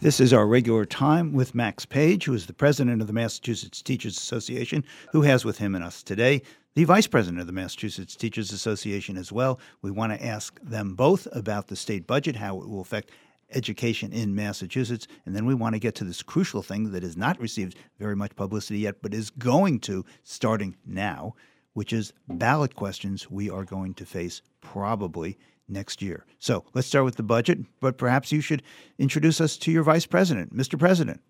This 0.00 0.18
is 0.18 0.32
our 0.32 0.46
regular 0.46 0.86
time 0.86 1.34
with 1.34 1.54
Max 1.54 1.84
Page, 1.84 2.24
who 2.24 2.32
is 2.32 2.46
the 2.46 2.54
president 2.54 3.02
of 3.02 3.06
the 3.06 3.12
Massachusetts 3.12 3.82
Teachers 3.82 4.16
Association, 4.16 4.82
who 5.12 5.20
has 5.22 5.44
with 5.44 5.58
him 5.58 5.74
and 5.74 5.84
us 5.84 6.02
today 6.02 6.40
the 6.74 6.84
vice 6.84 7.06
president 7.06 7.40
of 7.40 7.46
the 7.46 7.54
Massachusetts 7.54 8.14
Teachers 8.14 8.52
Association 8.52 9.16
as 9.16 9.32
well. 9.32 9.58
We 9.80 9.90
want 9.90 10.12
to 10.12 10.24
ask 10.24 10.60
them 10.62 10.94
both 10.94 11.26
about 11.32 11.68
the 11.68 11.76
state 11.76 12.06
budget, 12.06 12.36
how 12.36 12.60
it 12.60 12.68
will 12.68 12.82
affect 12.82 13.10
education 13.52 14.12
in 14.12 14.34
Massachusetts. 14.34 15.06
And 15.24 15.34
then 15.34 15.46
we 15.46 15.54
want 15.54 15.74
to 15.74 15.78
get 15.78 15.94
to 15.96 16.04
this 16.04 16.22
crucial 16.22 16.62
thing 16.62 16.92
that 16.92 17.02
has 17.02 17.16
not 17.16 17.40
received 17.40 17.76
very 17.98 18.16
much 18.16 18.36
publicity 18.36 18.80
yet, 18.80 18.96
but 19.02 19.14
is 19.14 19.30
going 19.30 19.80
to 19.80 20.04
starting 20.22 20.76
now, 20.84 21.34
which 21.74 21.92
is 21.92 22.12
ballot 22.28 22.74
questions 22.74 23.30
we 23.30 23.48
are 23.50 23.64
going 23.64 23.94
to 23.94 24.06
face 24.06 24.42
probably 24.60 25.38
next 25.68 26.02
year. 26.02 26.24
So 26.38 26.64
let's 26.74 26.86
start 26.86 27.04
with 27.04 27.16
the 27.16 27.22
budget, 27.22 27.58
but 27.80 27.98
perhaps 27.98 28.32
you 28.32 28.40
should 28.40 28.62
introduce 28.98 29.40
us 29.40 29.56
to 29.58 29.72
your 29.72 29.82
vice 29.82 30.06
president. 30.06 30.54
Mr. 30.54 30.78
President. 30.78 31.20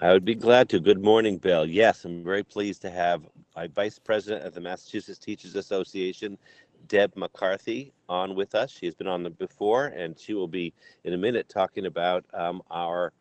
I 0.00 0.12
would 0.12 0.24
be 0.24 0.36
glad 0.36 0.68
to. 0.68 0.78
Good 0.78 1.02
morning, 1.02 1.38
Bill. 1.38 1.66
Yes, 1.66 2.04
I'm 2.04 2.22
very 2.22 2.44
pleased 2.44 2.82
to 2.82 2.90
have 2.90 3.22
my 3.56 3.66
vice 3.66 3.98
president 3.98 4.46
of 4.46 4.54
the 4.54 4.60
Massachusetts 4.60 5.18
Teachers 5.18 5.56
Association, 5.56 6.38
Deb 6.86 7.16
McCarthy, 7.16 7.92
on 8.08 8.34
with 8.34 8.54
us. 8.54 8.70
She 8.70 8.86
has 8.86 8.94
been 8.94 9.06
on 9.06 9.22
the 9.22 9.30
before, 9.30 9.86
and 9.86 10.18
she 10.18 10.34
will 10.34 10.48
be 10.48 10.72
in 11.04 11.12
a 11.12 11.18
minute 11.18 11.48
talking 11.48 11.86
about 11.86 12.24
um, 12.32 12.62
our 12.70 13.12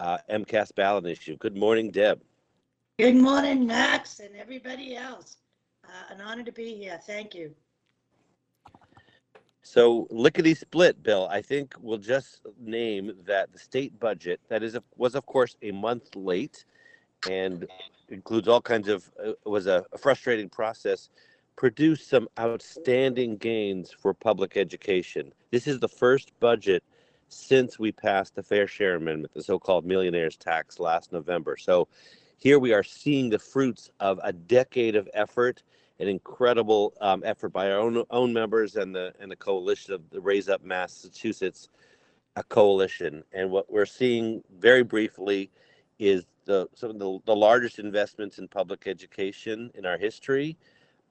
uh, 0.00 0.18
MCAS 0.30 0.74
ballot 0.74 1.06
issue. 1.06 1.36
Good 1.36 1.56
morning, 1.56 1.90
Deb. 1.90 2.20
Good 2.98 3.16
morning, 3.16 3.66
Max, 3.66 4.20
and 4.20 4.36
everybody 4.36 4.96
else. 4.96 5.36
Uh, 5.84 6.14
an 6.14 6.20
honor 6.20 6.44
to 6.44 6.52
be 6.52 6.74
here. 6.74 6.98
Thank 7.06 7.34
you. 7.34 7.54
So 9.62 10.08
lickety 10.10 10.54
split, 10.54 11.02
Bill. 11.02 11.28
I 11.30 11.40
think 11.40 11.74
we'll 11.80 11.98
just 11.98 12.40
name 12.60 13.12
that 13.24 13.52
the 13.52 13.58
state 13.58 13.98
budget 14.00 14.40
that 14.48 14.62
is 14.62 14.76
was 14.96 15.14
of 15.14 15.24
course 15.26 15.56
a 15.62 15.70
month 15.70 16.16
late, 16.16 16.64
and 17.30 17.66
includes 18.08 18.48
all 18.48 18.60
kinds 18.60 18.88
of 18.88 19.10
uh, 19.24 19.32
was 19.44 19.66
a, 19.66 19.84
a 19.92 19.98
frustrating 19.98 20.48
process. 20.48 21.10
Produced 21.56 22.08
some 22.08 22.28
outstanding 22.38 23.36
gains 23.36 23.92
for 23.92 24.14
public 24.14 24.56
education. 24.56 25.32
This 25.50 25.66
is 25.66 25.78
the 25.78 25.88
first 25.88 26.32
budget 26.40 26.82
since 27.28 27.78
we 27.78 27.92
passed 27.92 28.34
the 28.34 28.42
Fair 28.42 28.66
Share 28.66 28.96
Amendment, 28.96 29.32
the 29.34 29.42
so-called 29.42 29.84
millionaires 29.84 30.36
tax 30.36 30.78
last 30.78 31.12
November. 31.12 31.56
So 31.56 31.88
here 32.38 32.58
we 32.58 32.72
are 32.72 32.82
seeing 32.82 33.30
the 33.30 33.38
fruits 33.38 33.90
of 34.00 34.18
a 34.22 34.32
decade 34.32 34.96
of 34.96 35.08
effort 35.14 35.62
an 36.02 36.08
incredible 36.08 36.94
um, 37.00 37.22
effort 37.24 37.50
by 37.50 37.70
our 37.70 37.78
own 37.78 38.02
own 38.10 38.32
members 38.32 38.74
and 38.74 38.94
the 38.94 39.14
and 39.20 39.30
the 39.30 39.36
coalition 39.36 39.94
of 39.94 40.02
the 40.10 40.20
Raise 40.20 40.48
Up 40.48 40.64
Massachusetts 40.64 41.68
a 42.36 42.42
coalition. 42.42 43.22
And 43.32 43.50
what 43.50 43.70
we're 43.70 43.86
seeing 43.86 44.42
very 44.58 44.82
briefly 44.82 45.50
is 45.98 46.24
the 46.44 46.68
some 46.74 46.90
of 46.90 46.98
the, 46.98 47.18
the 47.24 47.36
largest 47.36 47.78
investments 47.78 48.38
in 48.38 48.48
public 48.48 48.86
education 48.86 49.70
in 49.74 49.86
our 49.86 49.96
history. 49.96 50.56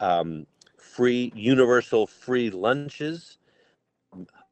Um, 0.02 0.48
free 0.80 1.34
universal 1.36 2.08
free 2.08 2.52
lunches, 2.52 3.40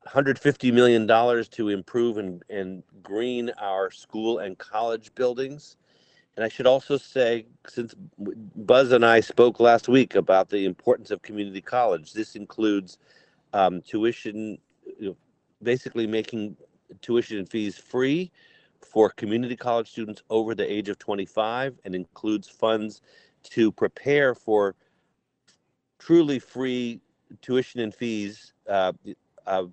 150 0.03 0.71
million 0.71 1.07
dollars 1.07 1.49
to 1.49 1.69
improve 1.69 2.17
and, 2.17 2.43
and 2.49 2.83
green 3.03 3.51
our 3.61 3.91
school 3.91 4.39
and 4.39 4.57
college 4.57 5.13
buildings. 5.15 5.77
And 6.37 6.45
I 6.45 6.49
should 6.49 6.67
also 6.67 6.97
say, 6.97 7.47
since 7.67 7.95
Buzz 8.55 8.91
and 8.93 9.05
I 9.05 9.21
spoke 9.21 9.59
last 9.59 9.89
week 9.89 10.15
about 10.15 10.49
the 10.49 10.65
importance 10.65 11.11
of 11.11 11.21
community 11.21 11.61
college, 11.61 12.13
this 12.13 12.35
includes 12.35 12.97
um, 13.53 13.81
tuition, 13.81 14.57
you 14.99 15.09
know, 15.09 15.17
basically 15.63 16.07
making 16.07 16.57
tuition 17.01 17.39
and 17.39 17.49
fees 17.49 17.77
free 17.77 18.31
for 18.81 19.09
community 19.11 19.55
college 19.55 19.89
students 19.91 20.23
over 20.29 20.55
the 20.55 20.71
age 20.71 20.89
of 20.89 20.99
25 20.99 21.79
and 21.85 21.95
includes 21.95 22.49
funds 22.49 23.01
to 23.43 23.71
prepare 23.71 24.35
for 24.35 24.75
truly 25.99 26.39
free 26.39 26.99
tuition 27.41 27.81
and 27.81 27.93
fees 27.93 28.53
uh, 28.67 28.91
uh, 29.45 29.65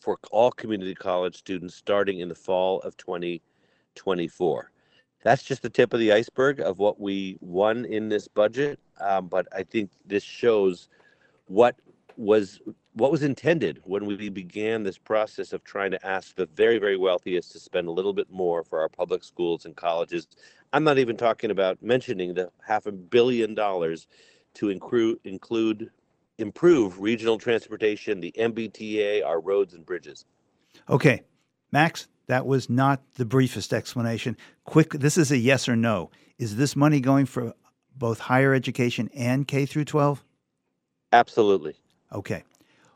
for 0.00 0.18
all 0.30 0.50
community 0.50 0.94
college 0.94 1.36
students 1.36 1.74
starting 1.74 2.20
in 2.20 2.28
the 2.28 2.34
fall 2.34 2.80
of 2.80 2.96
2024 2.96 4.70
that's 5.24 5.42
just 5.42 5.62
the 5.62 5.70
tip 5.70 5.92
of 5.92 6.00
the 6.00 6.12
iceberg 6.12 6.60
of 6.60 6.78
what 6.78 7.00
we 7.00 7.38
won 7.40 7.86
in 7.86 8.08
this 8.08 8.28
budget. 8.28 8.78
Um, 9.00 9.26
but 9.26 9.48
I 9.52 9.64
think 9.64 9.90
this 10.06 10.22
shows 10.22 10.88
what 11.46 11.76
was 12.16 12.60
what 12.92 13.10
was 13.10 13.24
intended 13.24 13.80
when 13.82 14.04
we 14.06 14.28
began 14.28 14.84
this 14.84 14.98
process 14.98 15.52
of 15.52 15.64
trying 15.64 15.90
to 15.90 16.06
ask 16.06 16.36
the 16.36 16.46
very 16.46 16.78
very 16.78 16.96
wealthiest 16.96 17.50
to 17.52 17.58
spend 17.58 17.88
a 17.88 17.90
little 17.90 18.12
bit 18.12 18.30
more 18.30 18.62
for 18.62 18.80
our 18.80 18.88
public 18.88 19.24
schools 19.24 19.64
and 19.64 19.74
colleges. 19.74 20.28
I'm 20.72 20.84
not 20.84 20.98
even 20.98 21.16
talking 21.16 21.50
about 21.50 21.82
mentioning 21.82 22.34
the 22.34 22.50
half 22.64 22.86
a 22.86 22.92
billion 22.92 23.54
dollars 23.54 24.06
to 24.54 24.70
include 24.70 25.18
include 25.24 25.90
improve 26.38 27.00
regional 27.00 27.38
transportation, 27.38 28.20
the 28.20 28.32
MBTA, 28.36 29.24
our 29.24 29.40
roads 29.40 29.74
and 29.74 29.86
bridges. 29.86 30.24
Okay, 30.88 31.22
Max, 31.70 32.08
that 32.26 32.46
was 32.46 32.68
not 32.68 33.02
the 33.14 33.24
briefest 33.24 33.72
explanation. 33.72 34.36
Quick, 34.64 34.90
this 34.90 35.16
is 35.16 35.30
a 35.30 35.38
yes 35.38 35.68
or 35.68 35.76
no. 35.76 36.10
Is 36.38 36.56
this 36.56 36.74
money 36.74 37.00
going 37.00 37.26
for 37.26 37.54
both 37.96 38.18
higher 38.18 38.54
education 38.54 39.10
and 39.14 39.46
K 39.46 39.66
through 39.66 39.84
12? 39.84 40.24
Absolutely. 41.12 41.76
Okay. 42.12 42.42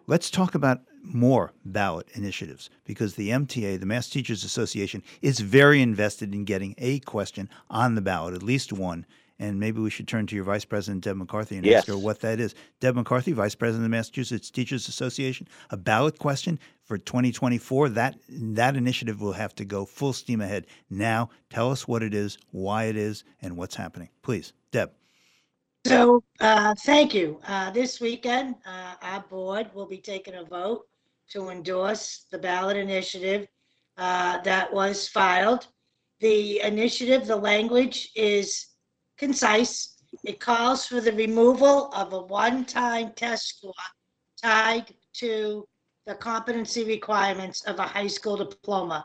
Let's 0.07 0.31
talk 0.31 0.55
about 0.55 0.81
more 1.03 1.53
ballot 1.65 2.09
initiatives 2.15 2.71
because 2.85 3.15
the 3.15 3.31
MTA, 3.31 3.79
the 3.79 3.87
Mass 3.87 4.09
Teachers 4.09 4.43
Association, 4.43 5.03
is 5.23 5.41
very 5.41 5.81
invested 5.81 6.35
in 6.35 6.45
getting 6.45 6.75
a 6.79 6.99
question 7.01 7.49
on 7.71 7.95
the 7.95 8.01
ballot, 8.01 8.35
at 8.35 8.43
least 8.43 8.73
one, 8.73 9.07
and 9.39 9.61
maybe 9.61 9.81
we 9.81 9.91
should 9.91 10.09
turn 10.09 10.27
to 10.27 10.35
your 10.35 10.45
Vice 10.45 10.65
President, 10.65 11.05
Deb 11.05 11.17
McCarthy, 11.17 11.57
and 11.57 11.65
yes. 11.65 11.81
ask 11.81 11.89
her 11.89 11.97
what 11.97 12.21
that 12.21 12.41
is. 12.41 12.55
Deb 12.81 12.97
McCarthy, 12.97 13.33
Vice 13.33 13.55
President 13.55 13.85
of 13.85 13.91
the 13.91 13.97
Massachusetts 13.97 14.51
Teachers 14.51 14.89
Association, 14.89 15.47
a 15.71 15.77
ballot 15.77 16.19
question 16.19 16.59
for 16.83 16.99
2024. 16.99 17.91
That, 17.91 18.17
that 18.29 18.77
initiative 18.77 19.21
will 19.21 19.33
have 19.33 19.55
to 19.57 19.65
go 19.65 19.85
full 19.85 20.13
steam 20.13 20.41
ahead. 20.41 20.67
Now, 20.91 21.31
tell 21.51 21.71
us 21.71 21.87
what 21.87 22.03
it 22.03 22.15
is, 22.15 22.39
why 22.51 22.85
it 22.85 22.97
is, 22.97 23.25
and 23.41 23.57
what's 23.57 23.77
happening. 23.77 24.09
Please, 24.23 24.53
Deb. 24.73 24.91
So, 25.87 26.23
uh, 26.41 26.75
thank 26.85 27.15
you. 27.15 27.41
Uh, 27.47 27.71
this 27.71 28.01
weekend, 28.01 28.57
uh, 28.67 28.95
our 29.01 29.25
board 29.31 29.71
will 29.73 29.87
be 29.87 29.99
taking 29.99 30.35
a 30.35 30.45
vote 30.45 30.87
to 31.31 31.51
endorse 31.51 32.27
the 32.31 32.39
ballot 32.39 32.77
initiative 32.77 33.47
uh, 33.97 34.39
that 34.43 34.73
was 34.73 35.09
filed. 35.09 35.69
The 36.21 36.61
initiative, 36.63 37.27
the 37.27 37.37
language 37.37 38.11
is 38.17 38.67
concise. 39.19 39.97
It 40.25 40.41
calls 40.41 40.87
for 40.87 41.01
the 41.01 41.13
removal 41.13 41.93
of 41.93 42.13
a 42.13 42.21
one-time 42.21 43.13
test 43.13 43.49
score 43.49 43.73
tied 44.43 44.95
to 45.15 45.67
the 46.07 46.15
competency 46.15 46.85
requirements 46.85 47.63
of 47.65 47.79
a 47.79 47.83
high 47.83 48.07
school 48.07 48.37
diploma. 48.37 49.05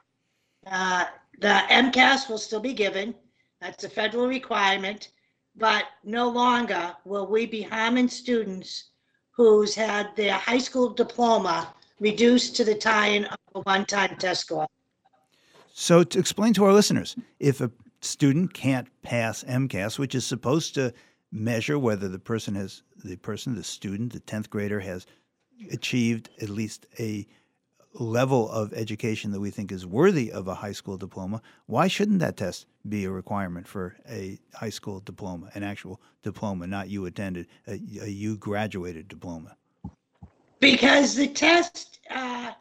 Uh, 0.66 1.06
the 1.40 1.62
MCAS 1.70 2.30
will 2.30 2.38
still 2.38 2.62
be 2.62 2.74
given. 2.74 3.14
That's 3.60 3.84
a 3.84 3.90
federal 3.90 4.28
requirement, 4.28 5.12
but 5.56 5.86
no 6.04 6.30
longer 6.30 6.96
will 7.04 7.28
we 7.28 7.46
be 7.46 7.62
harming 7.62 8.08
students 8.08 8.92
who's 9.32 9.76
had 9.76 10.16
their 10.16 10.34
high 10.34 10.60
school 10.60 10.90
diploma 10.94 11.74
reduced 12.00 12.56
to 12.56 12.64
the 12.64 12.76
tie-in 12.76 13.26
of 13.26 13.38
a 13.56 13.60
one-time 13.62 14.16
test 14.18 14.42
score. 14.42 14.68
So, 15.74 16.04
to 16.04 16.20
explain 16.20 16.54
to 16.54 16.66
our 16.66 16.74
listeners, 16.74 17.16
if 17.40 17.60
a 17.60 17.72
student 18.04 18.54
can't 18.54 18.88
pass 19.02 19.44
MCAS, 19.44 19.98
which 19.98 20.16
is 20.16 20.26
supposed 20.26 20.76
to 20.76 20.94
measure 21.32 21.80
whether 21.80 22.08
the 22.08 22.20
person 22.20 22.56
has 22.56 22.84
the 23.04 23.16
person, 23.18 23.56
the 23.56 23.64
student, 23.64 24.14
the 24.14 24.20
10th 24.20 24.50
grader 24.50 24.80
has 24.80 25.06
achieved 25.72 26.30
at 26.42 26.50
least 26.50 26.86
a 27.00 27.28
level 27.94 28.50
of 28.50 28.74
education 28.74 29.32
that 29.32 29.40
we 29.40 29.52
think 29.52 29.72
is 29.72 29.86
worthy 29.86 30.32
of 30.32 30.48
a 30.48 30.56
high 30.56 30.72
school 30.72 30.98
diploma, 30.98 31.42
why 31.68 31.88
shouldn't 31.88 32.20
that 32.20 32.38
test 32.38 32.66
be 32.88 33.06
a 33.06 33.12
requirement 33.12 33.68
for 33.68 33.96
a 34.10 34.40
high 34.54 34.70
school 34.70 35.00
diploma, 35.00 35.50
an 35.54 35.64
actual 35.64 36.02
diploma, 36.24 36.68
not 36.68 36.90
you 36.90 37.06
attended, 37.06 37.48
a, 37.68 37.74
a 38.02 38.08
you 38.08 38.38
graduated 38.38 39.08
diploma? 39.08 39.56
Because 40.60 41.16
the 41.16 41.28
test 41.28 42.00
uh, 42.10 42.52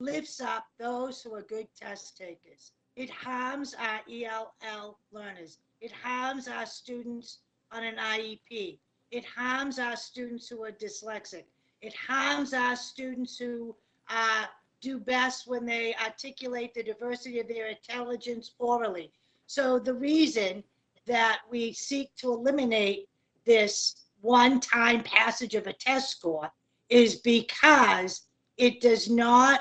lifts 0.00 0.40
up 0.40 0.66
those 0.78 1.22
who 1.22 1.34
are 1.34 1.42
good 1.42 1.68
test 1.80 2.16
takers. 2.18 2.72
It 2.96 3.10
harms 3.10 3.74
our 3.74 4.00
ELL 4.10 4.98
learners. 5.12 5.58
It 5.80 5.92
harms 5.92 6.48
our 6.48 6.66
students 6.66 7.38
on 7.72 7.82
an 7.84 7.96
IEP. 7.96 8.78
It 9.10 9.24
harms 9.24 9.78
our 9.78 9.96
students 9.96 10.48
who 10.48 10.64
are 10.64 10.72
dyslexic. 10.72 11.44
It 11.82 11.94
harms 11.94 12.54
our 12.54 12.76
students 12.76 13.36
who 13.36 13.74
uh, 14.08 14.46
do 14.80 14.98
best 14.98 15.46
when 15.46 15.66
they 15.66 15.94
articulate 15.96 16.74
the 16.74 16.82
diversity 16.82 17.40
of 17.40 17.48
their 17.48 17.68
intelligence 17.68 18.52
orally. 18.58 19.12
So 19.46 19.78
the 19.78 19.94
reason 19.94 20.62
that 21.06 21.40
we 21.50 21.72
seek 21.72 22.14
to 22.16 22.32
eliminate 22.32 23.08
this 23.44 23.96
one-time 24.20 25.02
passage 25.02 25.54
of 25.54 25.66
a 25.66 25.72
test 25.72 26.10
score 26.10 26.50
is 26.88 27.16
because 27.16 28.22
it 28.56 28.80
does 28.80 29.10
not 29.10 29.60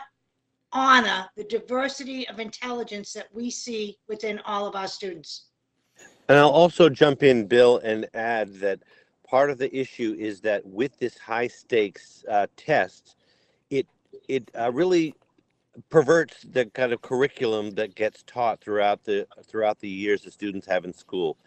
honor 0.73 1.27
the 1.35 1.43
diversity 1.43 2.27
of 2.27 2.39
intelligence 2.39 3.13
that 3.13 3.27
we 3.33 3.49
see 3.49 3.97
within 4.07 4.39
all 4.45 4.67
of 4.67 4.75
our 4.75 4.87
students. 4.87 5.45
And 6.29 6.37
I'll 6.37 6.49
also 6.49 6.89
jump 6.89 7.23
in, 7.23 7.45
Bill, 7.45 7.79
and 7.83 8.07
add 8.13 8.55
that 8.55 8.79
part 9.27 9.49
of 9.49 9.57
the 9.57 9.75
issue 9.75 10.15
is 10.17 10.41
that 10.41 10.65
with 10.65 10.97
this 10.99 11.17
high 11.17 11.47
stakes 11.47 12.23
uh, 12.29 12.47
test, 12.55 13.15
it 13.69 13.87
it 14.27 14.49
uh, 14.57 14.71
really 14.71 15.15
perverts 15.89 16.43
the 16.51 16.65
kind 16.67 16.93
of 16.93 17.01
curriculum 17.01 17.71
that 17.71 17.95
gets 17.95 18.23
taught 18.23 18.61
throughout 18.61 19.03
the 19.03 19.27
throughout 19.45 19.79
the 19.79 19.89
years 19.89 20.21
the 20.21 20.31
students 20.31 20.67
have 20.67 20.85
in 20.85 20.93
school. 20.93 21.37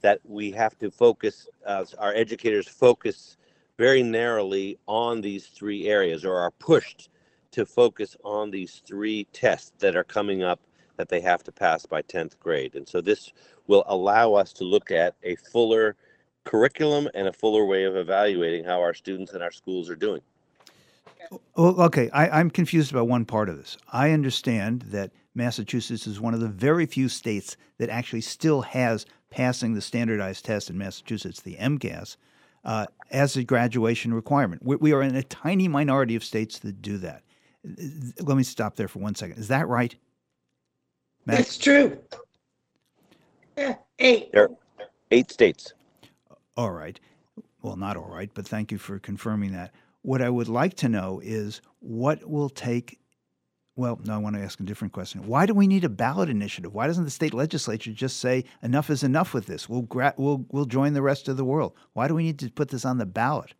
That 0.00 0.20
we 0.24 0.50
have 0.50 0.78
to 0.80 0.90
focus, 0.90 1.48
uh, 1.66 1.84
our 1.98 2.14
educators 2.14 2.68
focus 2.68 3.36
very 3.78 4.02
narrowly 4.02 4.78
on 4.86 5.20
these 5.20 5.46
three 5.46 5.88
areas, 5.88 6.24
or 6.24 6.36
are 6.36 6.50
pushed 6.50 7.08
to 7.54 7.64
focus 7.64 8.16
on 8.24 8.50
these 8.50 8.82
three 8.84 9.28
tests 9.32 9.72
that 9.78 9.94
are 9.94 10.02
coming 10.02 10.42
up 10.42 10.60
that 10.96 11.08
they 11.08 11.20
have 11.20 11.44
to 11.44 11.52
pass 11.52 11.86
by 11.86 12.02
10th 12.02 12.36
grade. 12.40 12.74
And 12.74 12.88
so 12.88 13.00
this 13.00 13.32
will 13.68 13.84
allow 13.86 14.34
us 14.34 14.52
to 14.54 14.64
look 14.64 14.90
at 14.90 15.14
a 15.22 15.36
fuller 15.36 15.94
curriculum 16.42 17.08
and 17.14 17.28
a 17.28 17.32
fuller 17.32 17.64
way 17.64 17.84
of 17.84 17.96
evaluating 17.96 18.64
how 18.64 18.80
our 18.80 18.92
students 18.92 19.32
and 19.34 19.42
our 19.42 19.52
schools 19.52 19.88
are 19.88 19.96
doing. 19.96 20.20
Well, 21.56 21.80
okay, 21.82 22.10
I, 22.10 22.40
am 22.40 22.50
confused 22.50 22.90
about 22.90 23.06
one 23.06 23.24
part 23.24 23.48
of 23.48 23.56
this. 23.56 23.78
I 23.92 24.10
understand 24.10 24.82
that 24.88 25.12
Massachusetts 25.36 26.08
is 26.08 26.20
one 26.20 26.34
of 26.34 26.40
the 26.40 26.48
very 26.48 26.86
few 26.86 27.08
states 27.08 27.56
that 27.78 27.88
actually 27.88 28.20
still 28.20 28.62
has 28.62 29.06
passing 29.30 29.74
the 29.74 29.80
standardized 29.80 30.44
test 30.44 30.70
in 30.70 30.76
Massachusetts, 30.76 31.40
the 31.40 31.54
MCAS, 31.54 32.16
uh, 32.64 32.86
as 33.10 33.36
a 33.36 33.44
graduation 33.44 34.12
requirement. 34.12 34.62
We, 34.64 34.76
we 34.76 34.92
are 34.92 35.02
in 35.02 35.14
a 35.14 35.22
tiny 35.22 35.68
minority 35.68 36.16
of 36.16 36.24
states 36.24 36.58
that 36.58 36.82
do 36.82 36.98
that. 36.98 37.22
Let 38.20 38.36
me 38.36 38.42
stop 38.42 38.76
there 38.76 38.88
for 38.88 38.98
one 39.00 39.14
second. 39.14 39.38
Is 39.38 39.48
that 39.48 39.68
right? 39.68 39.94
Max? 41.26 41.40
That's 41.40 41.58
true. 41.58 41.98
Yeah, 43.56 43.76
eight. 43.98 44.32
There 44.32 44.44
are 44.44 44.50
eight 45.10 45.30
states. 45.30 45.72
All 46.56 46.70
right. 46.72 46.98
Well, 47.62 47.76
not 47.76 47.96
all 47.96 48.08
right, 48.10 48.30
but 48.34 48.46
thank 48.46 48.72
you 48.72 48.78
for 48.78 48.98
confirming 48.98 49.52
that. 49.52 49.72
What 50.02 50.22
I 50.22 50.30
would 50.30 50.48
like 50.48 50.74
to 50.76 50.88
know 50.88 51.20
is 51.24 51.62
what 51.80 52.28
will 52.28 52.50
take. 52.50 52.98
Well, 53.76 53.98
no, 54.04 54.14
I 54.14 54.18
want 54.18 54.36
to 54.36 54.42
ask 54.42 54.60
a 54.60 54.64
different 54.64 54.92
question. 54.92 55.26
Why 55.26 55.46
do 55.46 55.54
we 55.54 55.66
need 55.66 55.84
a 55.84 55.88
ballot 55.88 56.28
initiative? 56.28 56.74
Why 56.74 56.86
doesn't 56.86 57.04
the 57.04 57.10
state 57.10 57.34
legislature 57.34 57.92
just 57.92 58.18
say 58.18 58.44
enough 58.62 58.90
is 58.90 59.02
enough 59.02 59.34
with 59.34 59.46
this? 59.46 59.68
We'll 59.68 59.82
gra- 59.82 60.14
we'll 60.16 60.44
we'll 60.50 60.66
join 60.66 60.92
the 60.92 61.02
rest 61.02 61.28
of 61.28 61.36
the 61.36 61.44
world. 61.44 61.74
Why 61.94 62.06
do 62.08 62.14
we 62.14 62.24
need 62.24 62.38
to 62.40 62.50
put 62.50 62.68
this 62.68 62.84
on 62.84 62.98
the 62.98 63.06
ballot? 63.06 63.54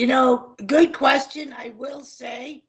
You 0.00 0.06
know, 0.06 0.54
good 0.64 0.94
question. 0.94 1.52
I 1.52 1.74
will 1.76 2.02
say, 2.02 2.62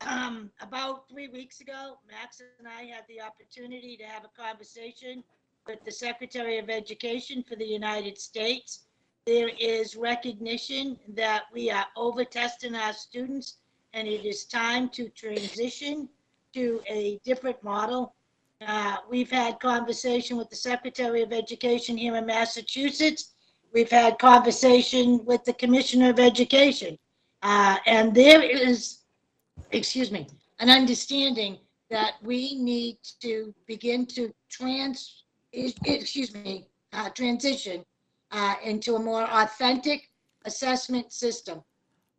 um, 0.00 0.50
about 0.62 1.06
three 1.10 1.28
weeks 1.28 1.60
ago, 1.60 1.98
Max 2.10 2.40
and 2.40 2.66
I 2.66 2.84
had 2.84 3.04
the 3.06 3.20
opportunity 3.20 3.98
to 3.98 4.04
have 4.04 4.24
a 4.24 4.42
conversation 4.42 5.22
with 5.66 5.84
the 5.84 5.92
Secretary 5.92 6.56
of 6.56 6.70
Education 6.70 7.44
for 7.46 7.54
the 7.54 7.66
United 7.66 8.16
States. 8.16 8.86
There 9.26 9.50
is 9.60 9.94
recognition 9.94 10.98
that 11.08 11.42
we 11.52 11.70
are 11.70 11.84
over 11.98 12.24
testing 12.24 12.74
our 12.74 12.94
students, 12.94 13.58
and 13.92 14.08
it 14.08 14.24
is 14.24 14.46
time 14.46 14.88
to 14.88 15.10
transition 15.10 16.08
to 16.54 16.80
a 16.88 17.20
different 17.26 17.62
model. 17.62 18.14
Uh, 18.66 18.96
we've 19.06 19.30
had 19.30 19.60
conversation 19.60 20.38
with 20.38 20.48
the 20.48 20.56
Secretary 20.56 21.20
of 21.20 21.34
Education 21.34 21.98
here 21.98 22.16
in 22.16 22.24
Massachusetts. 22.24 23.34
We've 23.72 23.90
had 23.90 24.18
conversation 24.18 25.24
with 25.24 25.44
the 25.44 25.52
Commissioner 25.52 26.10
of 26.10 26.18
Education. 26.18 26.98
Uh, 27.42 27.76
and 27.86 28.14
there 28.14 28.42
is, 28.42 28.98
excuse 29.70 30.10
me, 30.10 30.26
an 30.58 30.68
understanding 30.70 31.58
that 31.88 32.14
we 32.22 32.54
need 32.54 32.98
to 33.20 33.54
begin 33.66 34.06
to 34.06 34.32
trans, 34.48 35.24
excuse 35.52 36.34
me, 36.34 36.66
uh, 36.92 37.08
transition 37.10 37.84
uh, 38.32 38.54
into 38.64 38.96
a 38.96 38.98
more 38.98 39.24
authentic 39.24 40.08
assessment 40.44 41.12
system. 41.12 41.62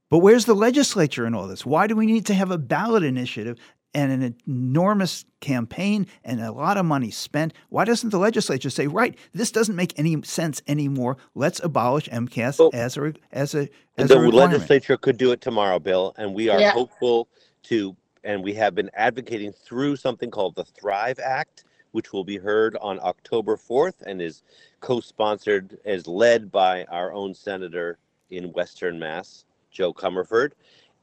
But 0.09 0.19
where's 0.19 0.45
the 0.45 0.55
legislature 0.55 1.25
in 1.25 1.33
all 1.33 1.47
this? 1.47 1.65
Why 1.65 1.87
do 1.87 1.95
we 1.95 2.05
need 2.05 2.25
to 2.27 2.33
have 2.33 2.51
a 2.51 2.57
ballot 2.57 3.03
initiative 3.03 3.57
and 3.93 4.11
an 4.11 4.35
enormous 4.47 5.25
campaign 5.39 6.07
and 6.23 6.39
a 6.41 6.51
lot 6.51 6.77
of 6.77 6.85
money 6.85 7.11
spent? 7.11 7.53
Why 7.69 7.85
doesn't 7.85 8.09
the 8.09 8.17
legislature 8.17 8.69
say, 8.69 8.87
right, 8.87 9.17
this 9.33 9.51
doesn't 9.51 9.75
make 9.75 9.97
any 9.99 10.21
sense 10.23 10.61
anymore. 10.67 11.17
Let's 11.35 11.59
abolish 11.63 12.07
MCAS 12.09 12.73
as 12.73 12.97
a 12.97 13.13
as 13.31 13.55
a 13.55 13.69
as 13.97 14.09
the 14.09 14.17
a 14.17 14.29
legislature 14.29 14.97
could 14.97 15.17
do 15.17 15.31
it 15.31 15.41
tomorrow, 15.41 15.79
Bill, 15.79 16.13
and 16.17 16.33
we 16.33 16.49
are 16.49 16.59
Yeah. 16.59 16.71
hopeful 16.71 17.27
to, 17.63 17.95
and 18.23 18.43
we 18.43 18.53
have 18.53 18.75
been 18.75 18.89
advocating 18.93 19.51
through 19.51 19.95
something 19.97 20.31
called 20.31 20.55
the 20.55 20.63
Thrive 20.63 21.19
Act, 21.19 21.65
which 21.91 22.13
will 22.13 22.23
be 22.23 22.37
heard 22.37 22.77
on 22.81 22.99
October 23.01 23.57
4th 23.57 24.01
and 24.05 24.21
is 24.21 24.43
co-sponsored, 24.79 25.77
is 25.85 26.07
led 26.07 26.51
by 26.51 26.85
our 26.85 27.11
own 27.13 27.33
senator 27.33 27.99
in 28.29 28.45
Western 28.53 28.97
Mass, 28.97 29.45
Jo 29.71 29.93
Comerford, 29.93 30.51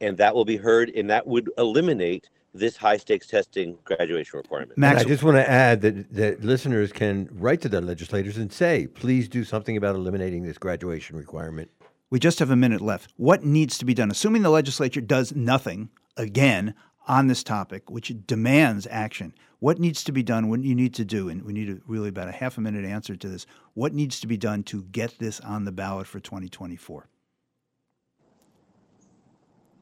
and 0.01 0.17
that 0.17 0.35
will 0.35 0.45
be 0.45 0.57
heard, 0.57 0.91
and 0.91 1.11
that 1.11 1.27
would 1.27 1.51
eliminate 1.59 2.31
this 2.59 2.77
high-stakes 2.77 3.27
testing 3.27 3.79
graduation 3.85 4.39
requirement. 4.39 4.77
Max, 4.77 5.03
I 5.03 5.05
just 5.05 5.23
want 5.23 5.37
to 5.37 5.49
add 5.49 5.81
that, 5.83 6.13
that 6.15 6.45
listeners 6.45 6.93
can 6.93 7.29
write 7.33 7.61
to 7.63 7.69
their 7.69 7.81
legislators 7.81 8.37
and 8.37 8.53
say, 8.53 8.87
please 8.87 9.29
do 9.29 9.45
something 9.45 9.77
about 9.77 9.95
eliminating 9.95 10.43
this 10.43 10.59
graduation 10.59 11.17
requirement. 11.17 11.71
We 12.11 12.19
just 12.19 12.39
have 12.39 12.51
a 12.51 12.57
minute 12.57 12.81
left. 12.81 13.13
What 13.17 13.45
needs 13.45 13.79
to 13.79 13.85
be 13.85 13.95
done? 13.95 14.11
Assuming 14.11 14.43
the 14.43 14.51
legislature 14.51 15.01
does 15.01 15.35
nothing 15.35 15.91
again 16.17 16.75
on 17.07 17.27
this 17.27 17.43
topic, 17.43 17.91
which 17.91 18.13
demands 18.27 18.87
action, 18.91 19.35
what 19.61 19.79
needs 19.79 20.05
to 20.05 20.13
be 20.13 20.23
done? 20.23 20.49
What 20.49 20.63
you 20.63 20.75
need 20.75 20.95
to 20.95 21.05
do? 21.05 21.29
And 21.29 21.43
we 21.43 21.53
need 21.53 21.69
a, 21.69 21.79
really 21.87 22.11
about 22.11 22.29
a 22.29 22.33
half 22.33 22.59
a 22.59 22.61
minute 22.61 22.85
answer 22.85 23.17
to 23.17 23.29
this. 23.29 23.47
What 23.75 23.93
needs 23.93 24.21
to 24.21 24.27
be 24.27 24.37
done 24.37 24.63
to 24.65 24.85
get 24.85 25.19
this 25.19 25.41
on 25.41 25.65
the 25.65 25.73
ballot 25.73 26.07
for 26.07 26.21
2024? 26.21 27.09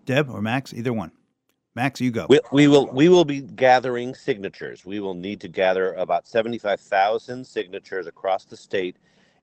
Deb 0.07 0.31
or 0.31 0.41
Max, 0.41 0.73
either 0.73 0.93
one. 0.93 1.11
Max, 1.77 2.01
you 2.01 2.11
go. 2.11 2.25
We, 2.31 2.41
we 2.53 2.69
will 2.69 2.87
we 2.87 3.11
will 3.11 3.27
be 3.27 3.43
gathering 3.43 4.15
signatures. 4.15 4.87
We 4.87 4.99
will 4.99 5.13
need 5.13 5.43
to 5.43 5.49
gather 5.49 5.93
about 5.93 6.27
75,000 6.27 7.47
signatures 7.47 8.07
across 8.07 8.47
the 8.47 8.57
state 8.57 8.97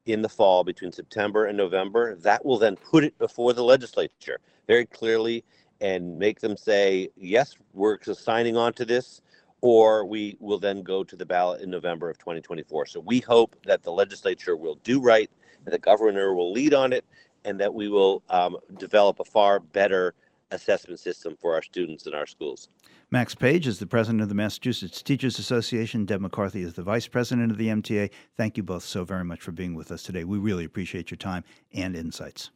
in 0.07 0.23
the 0.23 0.29
fall 0.29 0.63
between 0.63 0.91
September 0.91 1.45
and 1.45 1.55
November. 1.55 2.15
That 2.15 2.43
will 2.43 2.57
then 2.57 2.75
put 2.75 3.03
it 3.03 3.15
before 3.19 3.53
the 3.53 3.63
legislature 3.63 4.39
very 4.65 4.87
clearly 4.87 5.43
and 5.79 6.17
make 6.17 6.39
them 6.39 6.57
say, 6.57 7.09
yes, 7.15 7.55
we're 7.73 8.01
signing 8.01 8.57
on 8.57 8.73
to 8.73 8.85
this, 8.85 9.21
or 9.61 10.03
we 10.03 10.35
will 10.39 10.59
then 10.59 10.81
go 10.81 11.03
to 11.03 11.15
the 11.15 11.27
ballot 11.27 11.61
in 11.61 11.69
November 11.69 12.09
of 12.09 12.17
2024. 12.17 12.87
So 12.87 12.99
we 12.99 13.19
hope 13.19 13.55
that 13.65 13.83
the 13.83 13.91
legislature 13.91 14.57
will 14.57 14.79
do 14.83 14.99
right, 14.99 15.29
that 15.65 15.71
the 15.71 15.77
governor 15.77 16.33
will 16.33 16.51
lead 16.51 16.73
on 16.73 16.93
it, 16.93 17.05
and 17.45 17.59
that 17.59 17.71
we 17.71 17.89
will 17.89 18.23
um, 18.29 18.57
develop 18.79 19.19
a 19.19 19.25
far 19.25 19.59
better 19.59 20.15
assessment 20.53 20.99
system 20.99 21.35
for 21.39 21.53
our 21.53 21.61
students 21.61 22.05
in 22.07 22.13
our 22.13 22.25
schools. 22.25 22.69
Max 23.11 23.35
Page 23.35 23.67
is 23.67 23.79
the 23.79 23.85
president 23.85 24.21
of 24.21 24.29
the 24.29 24.35
Massachusetts 24.35 25.01
Teachers 25.01 25.37
Association. 25.37 26.05
Deb 26.05 26.21
McCarthy 26.21 26.63
is 26.63 26.73
the 26.73 26.83
vice 26.83 27.07
president 27.07 27.51
of 27.51 27.57
the 27.57 27.67
MTA. 27.67 28.09
Thank 28.37 28.57
you 28.57 28.63
both 28.63 28.83
so 28.83 29.03
very 29.03 29.23
much 29.23 29.41
for 29.41 29.51
being 29.51 29.75
with 29.75 29.91
us 29.91 30.03
today. 30.03 30.23
We 30.23 30.37
really 30.37 30.65
appreciate 30.65 31.11
your 31.11 31.17
time 31.17 31.43
and 31.73 31.95
insights. 31.95 32.49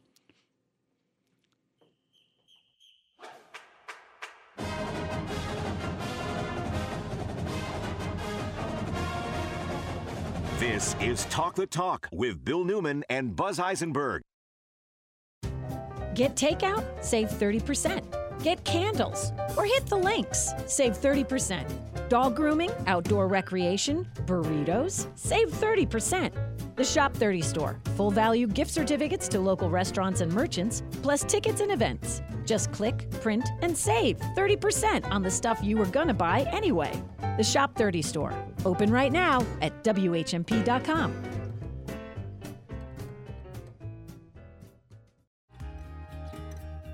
This 10.58 10.96
is 11.00 11.24
Talk 11.26 11.54
the 11.54 11.66
Talk 11.66 12.08
with 12.10 12.44
Bill 12.44 12.64
Newman 12.64 13.04
and 13.08 13.36
Buzz 13.36 13.60
Eisenberg. 13.60 14.22
Get 16.18 16.34
takeout? 16.34 16.84
Save 17.00 17.30
30%. 17.30 18.02
Get 18.42 18.64
candles 18.64 19.30
or 19.56 19.64
hit 19.64 19.86
the 19.86 19.96
links. 19.96 20.50
Save 20.66 20.94
30%. 20.94 21.64
Dog 22.08 22.34
grooming, 22.34 22.72
outdoor 22.88 23.28
recreation, 23.28 24.04
burritos? 24.26 25.06
Save 25.14 25.48
30%. 25.52 26.32
The 26.74 26.82
Shop 26.82 27.14
30 27.14 27.40
store. 27.42 27.78
Full 27.96 28.10
value 28.10 28.48
gift 28.48 28.72
certificates 28.72 29.28
to 29.28 29.38
local 29.38 29.70
restaurants 29.70 30.20
and 30.20 30.32
merchants, 30.32 30.82
plus 31.02 31.22
tickets 31.22 31.60
and 31.60 31.70
events. 31.70 32.20
Just 32.44 32.72
click, 32.72 33.08
print, 33.20 33.48
and 33.62 33.76
save 33.76 34.18
30% 34.36 35.08
on 35.12 35.22
the 35.22 35.30
stuff 35.30 35.60
you 35.62 35.76
were 35.76 35.86
gonna 35.86 36.14
buy 36.14 36.40
anyway. 36.50 37.00
The 37.36 37.44
Shop 37.44 37.76
30 37.76 38.02
store. 38.02 38.34
Open 38.64 38.90
right 38.90 39.12
now 39.12 39.46
at 39.62 39.84
WHMP.com. 39.84 41.37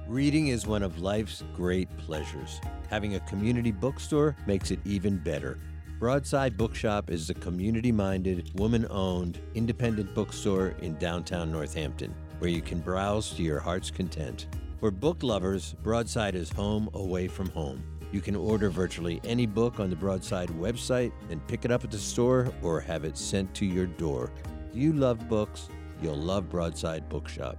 Reading 0.07 0.49
is 0.49 0.67
one 0.67 0.83
of 0.83 1.01
life's 1.01 1.43
great 1.55 1.89
pleasures. 1.97 2.61
Having 2.91 3.15
a 3.15 3.21
community 3.21 3.71
bookstore 3.71 4.37
makes 4.47 4.71
it 4.71 4.79
even 4.85 5.17
better. 5.17 5.59
Broadside 5.99 6.59
Bookshop 6.59 7.11
is 7.11 7.31
a 7.31 7.35
community 7.35 7.91
minded, 7.91 8.51
woman 8.61 8.87
owned, 8.91 9.41
independent 9.55 10.15
bookstore 10.15 10.75
in 10.83 10.99
downtown 10.99 11.51
Northampton 11.51 12.15
where 12.39 12.51
you 12.51 12.61
can 12.61 12.81
browse 12.81 13.31
to 13.31 13.43
your 13.43 13.61
heart's 13.61 13.91
content. 13.91 14.47
For 14.79 14.91
book 14.91 15.23
lovers, 15.23 15.75
Broadside 15.83 16.35
is 16.35 16.51
home 16.51 16.91
away 16.93 17.27
from 17.27 17.49
home. 17.51 17.83
You 18.13 18.21
can 18.21 18.37
order 18.37 18.69
virtually 18.69 19.23
any 19.25 19.47
book 19.47 19.81
on 19.81 19.89
the 19.89 19.97
Broadside 19.97 20.51
website 20.51 21.13
and 21.31 21.47
pick 21.47 21.65
it 21.65 21.71
up 21.71 21.85
at 21.85 21.91
the 21.91 21.99
store 21.99 22.53
or 22.63 22.81
have 22.81 23.05
it 23.05 23.17
sent 23.17 23.55
to 23.55 23.65
your 23.65 23.87
door. 23.87 24.31
Do 24.75 24.79
you 24.79 24.93
love 24.93 25.27
books? 25.31 25.71
You'll 26.03 26.17
love 26.17 26.51
Broadside 26.51 27.09
Bookshop. 27.09 27.57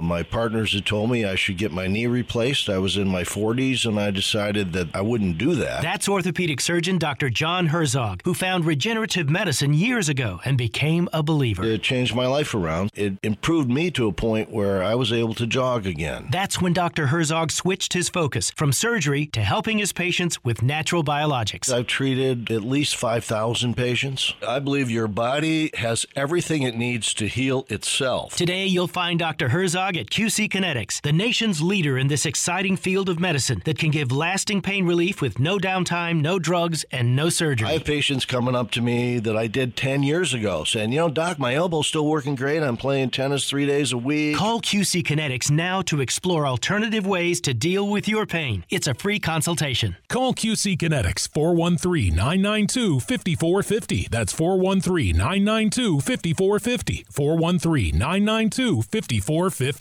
My 0.00 0.24
partners 0.24 0.72
had 0.72 0.84
told 0.84 1.10
me 1.12 1.24
I 1.24 1.36
should 1.36 1.58
get 1.58 1.70
my 1.70 1.86
knee 1.86 2.08
replaced. 2.08 2.68
I 2.68 2.78
was 2.78 2.96
in 2.96 3.06
my 3.06 3.22
40s 3.22 3.86
and 3.86 4.00
I 4.00 4.10
decided 4.10 4.72
that 4.72 4.88
I 4.94 5.00
wouldn't 5.00 5.38
do 5.38 5.54
that. 5.54 5.82
That's 5.82 6.08
orthopedic 6.08 6.60
surgeon 6.60 6.98
Dr. 6.98 7.30
John 7.30 7.66
Herzog, 7.68 8.22
who 8.24 8.34
found 8.34 8.64
regenerative 8.64 9.30
medicine 9.30 9.74
years 9.74 10.08
ago 10.08 10.40
and 10.44 10.58
became 10.58 11.08
a 11.12 11.22
believer. 11.22 11.62
It 11.64 11.82
changed 11.84 12.16
my 12.16 12.26
life 12.26 12.52
around. 12.52 12.90
It 12.94 13.16
improved 13.22 13.70
me 13.70 13.92
to 13.92 14.08
a 14.08 14.12
point 14.12 14.50
where 14.50 14.82
I 14.82 14.96
was 14.96 15.12
able 15.12 15.34
to 15.34 15.46
jog 15.46 15.86
again. 15.86 16.28
That's 16.32 16.60
when 16.60 16.72
Dr. 16.72 17.06
Herzog 17.06 17.52
switched 17.52 17.92
his 17.92 18.08
focus 18.08 18.50
from 18.56 18.72
surgery 18.72 19.26
to 19.26 19.40
helping 19.40 19.78
his 19.78 19.92
patients 19.92 20.42
with 20.42 20.62
natural 20.62 21.04
biologics. 21.04 21.72
I've 21.72 21.86
treated 21.86 22.50
at 22.50 22.62
least 22.62 22.96
5,000 22.96 23.76
patients. 23.76 24.34
I 24.46 24.58
believe 24.58 24.90
your 24.90 25.06
body 25.08 25.70
has 25.74 26.06
everything 26.16 26.62
it 26.62 26.74
needs 26.74 27.14
to 27.14 27.28
heal 27.28 27.66
itself. 27.68 28.34
Today, 28.34 28.66
you'll 28.66 28.88
find 28.88 29.16
Dr. 29.20 29.50
Herzog 29.50 29.91
Herzog 29.92 29.96
at 29.96 30.10
QC 30.10 30.48
Kinetics, 30.48 31.00
the 31.02 31.12
nation's 31.12 31.60
leader 31.60 31.98
in 31.98 32.08
this 32.08 32.24
exciting 32.26 32.76
field 32.76 33.08
of 33.08 33.20
medicine 33.20 33.62
that 33.64 33.78
can 33.78 33.90
give 33.90 34.10
lasting 34.12 34.62
pain 34.62 34.86
relief 34.86 35.20
with 35.20 35.38
no 35.38 35.58
downtime, 35.58 36.20
no 36.20 36.38
drugs, 36.38 36.84
and 36.90 37.14
no 37.14 37.28
surgery. 37.28 37.68
I 37.68 37.72
have 37.72 37.84
patients 37.84 38.24
coming 38.24 38.54
up 38.54 38.70
to 38.72 38.80
me 38.80 39.18
that 39.18 39.36
I 39.36 39.46
did 39.46 39.76
10 39.76 40.02
years 40.02 40.34
ago 40.34 40.64
saying, 40.64 40.92
you 40.92 40.98
know, 40.98 41.08
doc, 41.08 41.38
my 41.38 41.54
elbow's 41.54 41.86
still 41.86 42.06
working 42.06 42.34
great. 42.34 42.62
I'm 42.62 42.76
playing 42.76 43.10
tennis 43.10 43.48
three 43.48 43.66
days 43.66 43.92
a 43.92 43.98
week. 43.98 44.36
Call 44.36 44.60
QC 44.60 45.02
Kinetics 45.02 45.50
now 45.50 45.82
to 45.82 46.00
explore 46.00 46.46
alternative 46.46 47.06
ways 47.06 47.40
to 47.42 47.54
deal 47.54 47.88
with 47.88 48.08
your 48.08 48.26
pain. 48.26 48.64
It's 48.70 48.86
a 48.86 48.94
free 48.94 49.18
consultation. 49.18 49.96
Call 50.08 50.34
QC 50.34 50.76
Kinetics 50.78 51.28
413 51.28 52.14
992 52.14 53.00
5450. 53.00 54.08
That's 54.10 54.32
413 54.32 55.16
992 55.16 56.00
5450. 56.00 57.06
413 57.10 57.98
992 57.98 58.82
5450. 58.82 59.71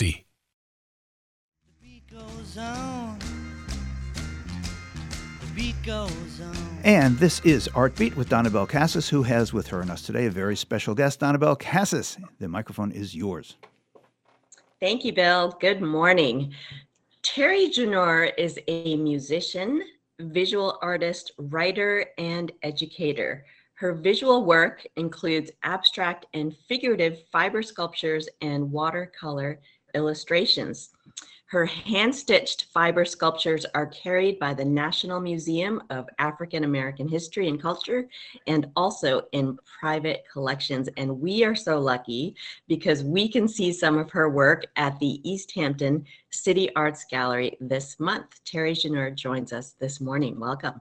And 6.83 7.17
this 7.17 7.39
is 7.41 7.67
Artbeat 7.69 8.15
with 8.15 8.29
Donnabelle 8.29 8.67
Casis, 8.67 9.09
who 9.09 9.23
has 9.23 9.53
with 9.53 9.67
her 9.67 9.81
and 9.81 9.91
us 9.91 10.01
today 10.01 10.25
a 10.25 10.31
very 10.31 10.55
special 10.55 10.95
guest, 10.95 11.19
Donnabelle 11.19 11.59
Casis. 11.59 12.17
The 12.39 12.47
microphone 12.47 12.91
is 12.91 13.15
yours. 13.15 13.57
Thank 14.79 15.05
you, 15.05 15.13
Bill. 15.13 15.55
Good 15.59 15.81
morning. 15.81 16.53
Terry 17.21 17.69
Jenoure 17.69 18.31
is 18.37 18.59
a 18.67 18.95
musician, 18.95 19.83
visual 20.19 20.79
artist, 20.81 21.33
writer, 21.37 22.05
and 22.17 22.51
educator. 22.63 23.45
Her 23.75 23.93
visual 23.93 24.45
work 24.45 24.85
includes 24.95 25.51
abstract 25.63 26.25
and 26.33 26.55
figurative 26.67 27.19
fiber 27.31 27.61
sculptures 27.61 28.27
and 28.41 28.71
watercolor 28.71 29.59
illustrations. 29.93 30.91
Her 31.51 31.65
hand 31.65 32.15
stitched 32.15 32.67
fiber 32.73 33.03
sculptures 33.03 33.65
are 33.75 33.87
carried 33.87 34.39
by 34.39 34.53
the 34.53 34.63
National 34.63 35.19
Museum 35.19 35.83
of 35.89 36.07
African 36.17 36.63
American 36.63 37.09
History 37.09 37.49
and 37.49 37.61
Culture 37.61 38.07
and 38.47 38.67
also 38.77 39.23
in 39.33 39.57
private 39.81 40.23
collections. 40.31 40.87
And 40.95 41.19
we 41.19 41.43
are 41.43 41.53
so 41.53 41.77
lucky 41.77 42.37
because 42.69 43.03
we 43.03 43.27
can 43.27 43.49
see 43.49 43.73
some 43.73 43.97
of 43.97 44.09
her 44.11 44.29
work 44.29 44.65
at 44.77 44.97
the 44.99 45.19
Easthampton 45.29 46.05
City 46.29 46.73
Arts 46.77 47.03
Gallery 47.03 47.57
this 47.59 47.99
month. 47.99 48.39
Terry 48.45 48.73
Jenoure 48.73 49.13
joins 49.13 49.51
us 49.51 49.71
this 49.73 49.99
morning. 49.99 50.39
Welcome. 50.39 50.79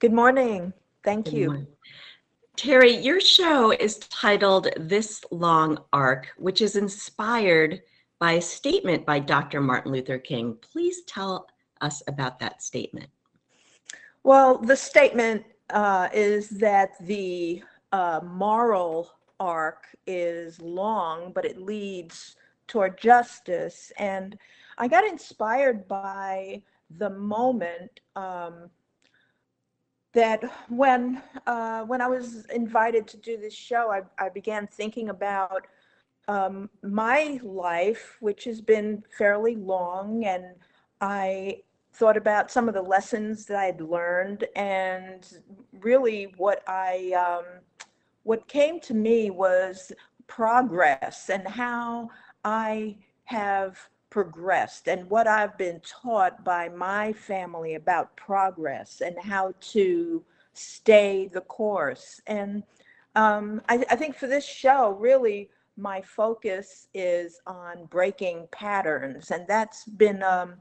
Good 0.00 0.12
morning. 0.12 0.72
Thank 1.04 1.26
Good 1.26 1.34
you. 1.34 1.46
morning. 1.46 1.66
Terry, 2.56 2.96
your 2.96 3.20
show 3.20 3.70
is 3.70 3.98
titled 3.98 4.70
This 4.76 5.24
Long 5.30 5.78
Arc, 5.92 6.32
which 6.36 6.60
is 6.60 6.74
inspired 6.74 7.80
by 8.24 8.32
a 8.32 8.40
statement 8.40 9.04
by 9.04 9.18
Dr. 9.18 9.60
Martin 9.60 9.92
Luther 9.92 10.16
King. 10.16 10.56
Please 10.62 11.02
tell 11.02 11.46
us 11.82 12.02
about 12.06 12.38
that 12.38 12.62
statement. 12.62 13.10
Well, 14.22 14.56
the 14.56 14.76
statement 14.76 15.44
uh, 15.68 16.08
is 16.10 16.48
that 16.48 16.92
the 17.02 17.62
uh, 17.92 18.20
moral 18.24 19.10
arc 19.38 19.88
is 20.06 20.58
long, 20.62 21.32
but 21.34 21.44
it 21.44 21.60
leads 21.60 22.36
toward 22.66 22.96
justice. 22.96 23.92
And 23.98 24.38
I 24.78 24.88
got 24.88 25.04
inspired 25.04 25.86
by 25.86 26.62
the 26.96 27.10
moment 27.10 28.00
um, 28.16 28.70
that 30.14 30.42
when 30.70 31.22
uh, 31.46 31.82
when 31.82 32.00
I 32.00 32.08
was 32.08 32.46
invited 32.46 33.06
to 33.08 33.18
do 33.18 33.36
this 33.36 33.52
show, 33.52 33.92
I, 33.92 34.00
I 34.24 34.30
began 34.30 34.66
thinking 34.66 35.10
about 35.10 35.66
um, 36.28 36.70
my 36.82 37.38
life, 37.42 38.16
which 38.20 38.44
has 38.44 38.60
been 38.60 39.04
fairly 39.16 39.56
long, 39.56 40.24
and 40.24 40.44
I 41.00 41.62
thought 41.92 42.16
about 42.16 42.50
some 42.50 42.68
of 42.68 42.74
the 42.74 42.82
lessons 42.82 43.46
that 43.46 43.56
I 43.56 43.66
had 43.66 43.80
learned, 43.80 44.44
and 44.56 45.26
really 45.72 46.34
what 46.36 46.62
I 46.66 47.12
um, 47.12 47.44
what 48.22 48.48
came 48.48 48.80
to 48.80 48.94
me 48.94 49.30
was 49.30 49.92
progress 50.26 51.28
and 51.28 51.46
how 51.46 52.08
I 52.44 52.96
have 53.24 53.78
progressed 54.10 54.88
and 54.88 55.10
what 55.10 55.26
I've 55.26 55.58
been 55.58 55.80
taught 55.80 56.44
by 56.44 56.68
my 56.68 57.12
family 57.12 57.74
about 57.74 58.16
progress 58.16 59.00
and 59.00 59.16
how 59.20 59.52
to 59.72 60.24
stay 60.52 61.28
the 61.32 61.40
course. 61.42 62.20
And 62.26 62.62
um, 63.16 63.60
I, 63.68 63.84
I 63.90 63.96
think 63.96 64.16
for 64.16 64.26
this 64.26 64.46
show, 64.46 64.90
really, 64.90 65.50
my 65.76 66.00
focus 66.00 66.88
is 66.94 67.40
on 67.46 67.86
breaking 67.86 68.48
patterns. 68.52 69.30
And 69.30 69.46
that's 69.46 69.84
been, 69.84 70.22
um, 70.22 70.54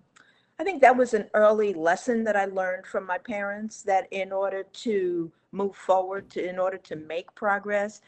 I 0.59 0.63
think 0.63 0.81
that 0.81 0.95
was 0.95 1.13
an 1.13 1.29
early 1.33 1.73
lesson 1.73 2.23
that 2.23 2.35
I 2.35 2.45
learned 2.45 2.85
from 2.85 3.05
my 3.05 3.17
parents 3.17 3.83
that 3.83 4.07
in 4.11 4.31
order 4.31 4.63
to 4.63 5.31
move 5.51 5.75
forward, 5.75 6.29
to, 6.31 6.47
in 6.47 6.57
order 6.59 6.77
to 6.77 6.95
make 6.95 7.33
progress, 7.35 8.01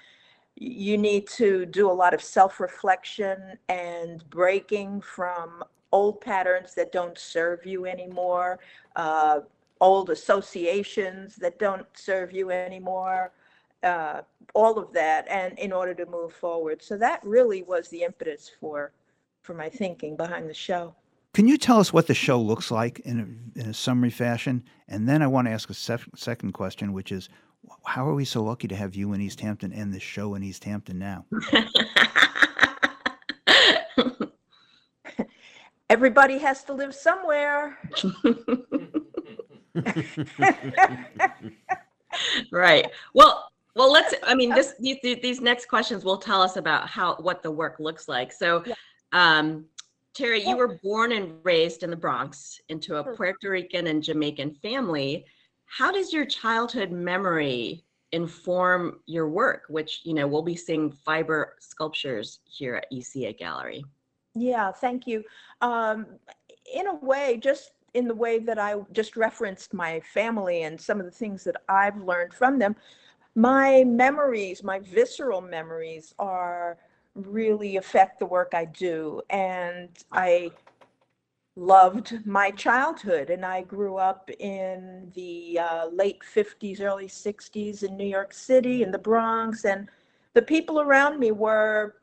you 0.56 0.97
need 0.97 1.28
to 1.28 1.66
do 1.66 1.89
a 1.89 1.93
lot 1.93 2.14
of 2.14 2.22
self 2.22 2.60
reflection 2.60 3.58
and 3.70 4.28
breaking 4.30 5.01
from 5.01 5.64
old 5.91 6.22
patterns 6.22 6.74
that 6.76 6.91
don't 6.91 7.18
serve 7.18 7.66
you 7.66 7.86
anymore, 7.86 8.60
uh, 8.95 9.41
old 9.82 10.10
associations 10.10 11.36
that 11.36 11.60
don't 11.60 11.86
serve 11.93 12.32
you 12.32 12.51
anymore, 12.51 13.32
uh, 13.86 14.22
all 14.54 14.78
of 14.78 14.92
that, 14.94 15.28
and 15.30 15.58
in 15.60 15.72
order 15.72 15.94
to 15.94 16.06
move 16.06 16.34
forward. 16.34 16.82
So 16.82 16.98
that 16.98 17.22
really 17.24 17.64
was 17.64 17.88
the 17.90 18.04
impetus 18.04 18.52
for 18.60 18.92
for 19.42 19.54
my 19.54 19.70
thinking 19.70 20.18
behind 20.18 20.50
the 20.50 20.54
show. 20.54 20.96
Can 21.34 21.48
you 21.48 21.58
tell 21.58 21.80
us 21.80 21.94
what 21.94 22.08
the 22.08 22.14
show 22.14 22.42
looks 22.42 22.72
like 22.72 23.00
in 23.02 23.52
a, 23.56 23.60
in 23.60 23.70
a 23.70 23.74
summary 23.74 24.10
fashion? 24.10 24.64
And 24.88 25.08
then 25.08 25.22
I 25.22 25.28
want 25.28 25.48
to 25.48 25.52
ask 25.52 25.70
a 25.70 25.74
sef- 25.74 26.08
second 26.16 26.54
question, 26.54 26.94
which 26.94 27.12
is 27.12 27.30
how 27.86 28.08
are 28.08 28.16
we 28.16 28.26
so 28.26 28.44
lucky 28.44 28.68
to 28.70 28.76
have 28.76 28.96
you 28.96 29.14
in 29.14 29.22
Easthampton 29.22 29.72
and 29.74 29.94
this 29.94 30.02
show 30.02 30.34
in 30.36 30.44
Easthampton 30.44 30.98
now? 30.98 31.26
Everybody 35.90 36.40
has 36.40 36.64
to 36.64 36.74
live 36.74 36.96
somewhere. 36.96 37.78
right. 42.52 42.88
Well, 43.14 43.52
well, 43.76 43.91
let's. 43.91 44.13
I 44.23 44.36
mean, 44.36 44.51
this 44.51 44.73
these, 44.80 44.97
these 45.01 45.41
next 45.41 45.67
questions 45.67 46.05
will 46.05 46.17
tell 46.17 46.41
us 46.41 46.55
about 46.55 46.88
how 46.88 47.15
what 47.15 47.43
the 47.43 47.51
work 47.51 47.76
looks 47.80 48.07
like. 48.07 48.32
So, 48.32 48.63
um, 49.11 49.65
Terry, 50.13 50.41
you 50.41 50.55
were 50.55 50.80
born 50.82 51.11
and 51.11 51.34
raised 51.43 51.84
in 51.84 51.89
the 51.89 51.97
Bronx 51.97 52.61
into 52.69 52.95
a 52.95 53.03
Puerto 53.03 53.49
Rican 53.49 53.88
and 53.88 54.01
Jamaican 54.01 54.55
family. 54.61 55.26
How 55.65 55.91
does 55.91 56.13
your 56.13 56.26
childhood 56.26 56.91
memory 56.91 57.84
inform 58.13 59.01
your 59.07 59.28
work? 59.28 59.63
Which 59.67 60.01
you 60.05 60.13
know 60.13 60.26
we'll 60.26 60.41
be 60.41 60.55
seeing 60.55 60.89
fiber 60.89 61.55
sculptures 61.59 62.39
here 62.45 62.76
at 62.76 62.91
ECA 62.93 63.38
Gallery. 63.38 63.84
Yeah, 64.36 64.71
thank 64.71 65.05
you. 65.05 65.23
Um, 65.59 66.05
in 66.73 66.88
a 66.88 66.95
way, 66.95 67.39
just 67.41 67.71
in 67.93 68.07
the 68.07 68.15
way 68.15 68.39
that 68.39 68.59
I 68.59 68.76
just 68.91 69.15
referenced 69.15 69.73
my 69.73 70.01
family 70.01 70.63
and 70.63 70.80
some 70.80 70.99
of 70.99 71.05
the 71.05 71.11
things 71.11 71.43
that 71.45 71.55
I've 71.69 71.97
learned 72.01 72.34
from 72.34 72.59
them, 72.59 72.76
my 73.36 73.84
memories, 73.84 74.64
my 74.64 74.80
visceral 74.80 75.42
memories 75.42 76.14
are 76.18 76.78
really 77.16 77.78
affect 77.78 78.20
the 78.20 78.26
work 78.26 78.54
I 78.54 78.66
do. 78.66 79.22
And 79.30 79.90
I 80.12 80.52
loved 81.58 82.26
my 82.26 82.52
childhood 82.52 83.30
and 83.30 83.46
I 83.46 83.62
grew 83.62 83.98
up 83.98 84.30
in 84.40 85.12
the 85.16 85.60
uh, 85.60 85.88
late 85.88 86.22
50s, 86.22 86.82
early 86.82 87.08
60s 87.08 87.84
in 87.84 87.96
New 87.96 88.08
York 88.08 88.34
City, 88.34 88.84
in 88.84 88.92
the 88.92 88.98
Bronx. 88.98 89.66
And 89.66 89.88
the 90.34 90.42
people 90.42 90.82
around 90.82 91.20
me 91.20 91.32
were 91.32 91.96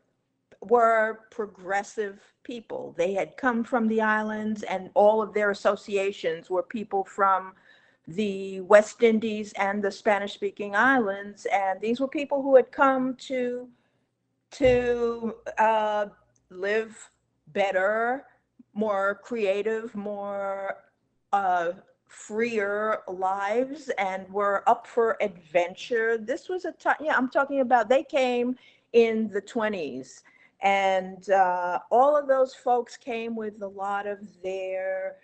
were 0.61 1.21
progressive 1.33 2.21
people. 2.45 2.95
They 2.97 3.15
had 3.15 3.37
come 3.37 3.65
from 3.65 3.89
the 3.89 4.01
islands, 4.01 4.63
and 4.63 4.91
all 4.95 5.21
of 5.21 5.35
their 5.35 5.51
associations 5.51 6.51
were 6.51 6.63
people 6.63 7.05
from 7.05 7.55
the 8.09 8.61
West 8.63 9.03
Indies 9.03 9.53
and 9.55 9.83
the 9.83 9.91
Spanish 9.91 10.35
speaking 10.35 10.75
islands. 10.75 11.47
And 11.53 11.81
these 11.81 12.01
were 12.01 12.09
people 12.09 12.43
who 12.43 12.57
had 12.57 12.73
come 12.73 13.15
to, 13.29 13.69
to 14.53 15.37
uh, 15.59 16.07
live 16.51 17.11
better, 17.49 18.25
more 18.75 19.21
creative, 19.23 19.95
more 19.95 20.79
uh, 21.33 21.73
freer 22.09 23.03
lives 23.09 23.91
and 23.99 24.29
were 24.31 24.69
up 24.69 24.87
for 24.87 25.17
adventure. 25.23 26.19
This 26.19 26.49
was 26.49 26.65
a 26.65 26.73
time, 26.73 26.97
yeah, 27.01 27.17
I'm 27.17 27.31
talking 27.31 27.61
about 27.61 27.89
they 27.89 28.03
came 28.03 28.57
in 28.93 29.29
the 29.29 29.41
20s 29.41 30.23
and 30.61 31.29
uh, 31.31 31.81
all 31.91 32.17
of 32.17 32.29
those 32.29 32.55
folks 32.55 32.97
came 32.97 33.35
with 33.35 33.63
a 33.63 33.67
lot 33.67 34.07
of 34.07 34.19
their 34.43 35.17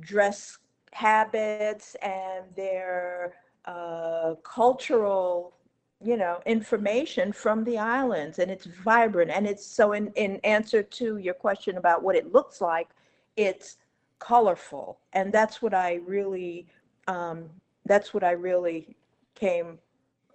dress 0.00 0.58
habits 0.92 1.96
and 2.02 2.44
their 2.56 3.34
uh, 3.64 4.34
cultural 4.42 5.54
you 6.00 6.16
know 6.16 6.40
information 6.46 7.32
from 7.32 7.64
the 7.64 7.76
islands 7.76 8.38
and 8.38 8.50
it's 8.50 8.66
vibrant 8.66 9.30
and 9.30 9.46
it's 9.46 9.66
so 9.66 9.92
in 9.92 10.08
in 10.14 10.36
answer 10.44 10.80
to 10.80 11.16
your 11.16 11.34
question 11.34 11.76
about 11.76 12.02
what 12.04 12.14
it 12.14 12.32
looks 12.32 12.60
like 12.60 12.88
it's 13.36 13.78
colorful 14.20 15.00
and 15.12 15.32
that's 15.32 15.60
what 15.60 15.74
i 15.74 15.94
really 16.06 16.66
um, 17.08 17.44
that's 17.84 18.14
what 18.14 18.22
i 18.22 18.30
really 18.30 18.96
came 19.34 19.78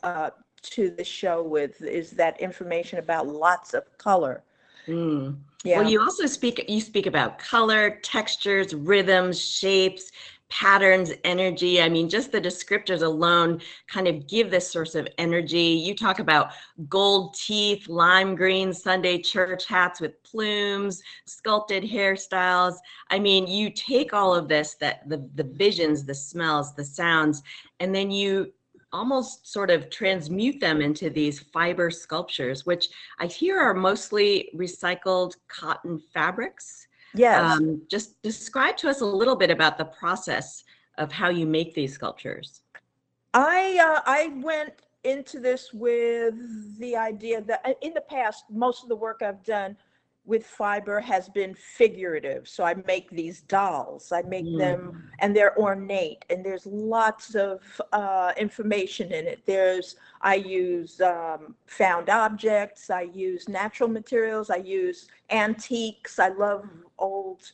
uh, 0.04 0.32
to 0.62 0.89
the 0.89 1.04
show 1.04 1.41
with 1.41 1.82
is 1.82 2.12
that 2.12 2.39
information 2.41 2.99
about 2.99 3.26
lots 3.28 3.74
of 3.74 3.84
color 3.97 4.43
Mm. 4.88 5.38
Yeah. 5.64 5.80
Well, 5.80 5.89
you 5.89 6.01
also 6.01 6.26
speak 6.26 6.66
you 6.68 6.82
speak 6.82 7.06
about 7.06 7.39
color, 7.39 7.99
textures, 8.04 8.74
rhythms, 8.74 9.39
shapes, 9.41 10.12
patterns, 10.54 11.12
energy. 11.24 11.82
I 11.82 11.89
mean, 11.89 12.08
just 12.08 12.32
the 12.32 12.39
descriptors 12.39 13.01
alone 13.01 13.60
kind 13.88 14.08
of 14.08 14.28
give 14.28 14.51
this 14.51 14.72
source 14.72 14.93
of 14.93 15.08
energy. 15.18 15.58
You 15.58 15.95
talk 15.95 16.20
about 16.20 16.51
gold 16.88 17.34
teeth, 17.34 17.89
lime 17.89 18.36
green 18.36 18.72
Sunday 18.72 19.18
church 19.18 19.66
hats 19.66 19.99
with 19.99 20.22
plumes, 20.22 21.01
sculpted 21.26 21.84
hairstyles. 21.84 22.76
I 23.10 23.18
mean, 23.18 23.47
you 23.47 23.72
take 23.72 24.14
all 24.14 24.36
of 24.36 24.47
this 24.47 24.76
that 24.76 25.10
the 25.10 25.28
the 25.34 25.43
visions, 25.43 26.06
the 26.06 26.14
smells, 26.14 26.76
the 26.76 26.86
sounds, 26.86 27.41
and 27.80 27.93
then 27.93 28.12
you 28.12 28.54
almost 28.91 29.51
sort 29.51 29.72
of 29.72 29.89
transmute 29.89 30.60
them 30.60 30.82
into 30.82 31.10
these 31.10 31.39
fiber 31.39 31.89
sculptures, 31.89 32.64
which 32.64 32.89
I 33.18 33.26
hear 33.26 33.60
are 33.60 33.74
mostly 33.74 34.51
recycled 34.56 35.36
cotton 35.47 35.99
fabrics. 36.14 36.88
Yes. 37.16 37.39
Um, 37.39 37.82
just 37.89 38.22
describe 38.22 38.78
to 38.78 38.89
us 38.89 39.01
a 39.01 39.05
little 39.05 39.36
bit 39.36 39.51
about 39.51 39.78
the 39.78 39.86
process 39.86 40.64
of 40.97 41.11
how 41.11 41.30
you 41.30 41.45
make 41.45 41.74
these 41.74 41.93
sculptures. 41.93 42.61
I 43.34 43.80
uh, 43.82 44.01
I 44.05 44.34
went 44.41 44.74
into 45.03 45.39
this 45.39 45.74
with 45.74 46.36
the 46.80 46.95
idea 46.95 47.41
that 47.41 47.61
uh, 47.66 47.74
in 47.82 47.93
the 47.93 48.01
past 48.01 48.45
most 48.49 48.84
of 48.84 48.89
the 48.89 48.95
work 48.95 49.22
I've 49.22 49.43
done 49.43 49.76
with 50.26 50.46
fiber 50.46 51.02
has 51.02 51.28
been 51.28 51.54
figurative. 51.54 52.48
So 52.48 52.64
I 52.64 52.76
make 52.88 53.10
these 53.10 53.42
dolls. 53.42 54.12
I 54.12 54.22
make 54.22 54.46
them 54.58 55.10
and 55.20 55.36
they're 55.36 55.58
ornate 55.58 56.24
and 56.30 56.46
there's 56.46 56.66
lots 56.66 57.36
of 57.36 57.60
uh, 57.92 58.32
information 58.38 59.12
in 59.12 59.28
it. 59.28 59.42
There's 59.46 59.98
I 60.22 60.36
use 60.36 61.02
um, 61.02 61.56
found 61.66 62.10
objects. 62.10 62.90
I 62.90 63.02
use 63.02 63.50
natural 63.50 63.90
materials. 63.90 64.50
I 64.50 64.58
use 64.58 65.08
antiques. 65.30 66.20
I 66.20 66.30
love 66.30 66.70
old 66.98 67.52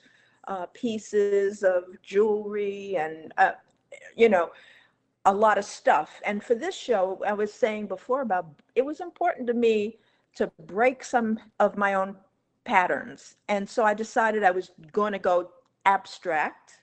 uh, 0.47 0.67
pieces 0.67 1.63
of 1.63 1.83
jewelry 2.03 2.97
and 2.97 3.33
uh, 3.37 3.53
you 4.15 4.29
know 4.29 4.51
a 5.25 5.33
lot 5.33 5.57
of 5.57 5.65
stuff. 5.65 6.21
And 6.23 6.43
for 6.43 6.55
this 6.55 6.75
show, 6.75 7.21
I 7.25 7.33
was 7.33 7.51
saying 7.51 7.87
before 7.87 8.21
about 8.21 8.47
it 8.75 8.85
was 8.85 8.99
important 8.99 9.47
to 9.47 9.53
me 9.53 9.97
to 10.35 10.51
break 10.65 11.03
some 11.03 11.39
of 11.59 11.77
my 11.77 11.95
own 11.95 12.15
patterns. 12.63 13.35
And 13.47 13.67
so 13.69 13.83
I 13.83 13.93
decided 13.93 14.43
I 14.43 14.51
was 14.51 14.71
going 14.91 15.13
to 15.13 15.19
go 15.19 15.51
abstract. 15.85 16.79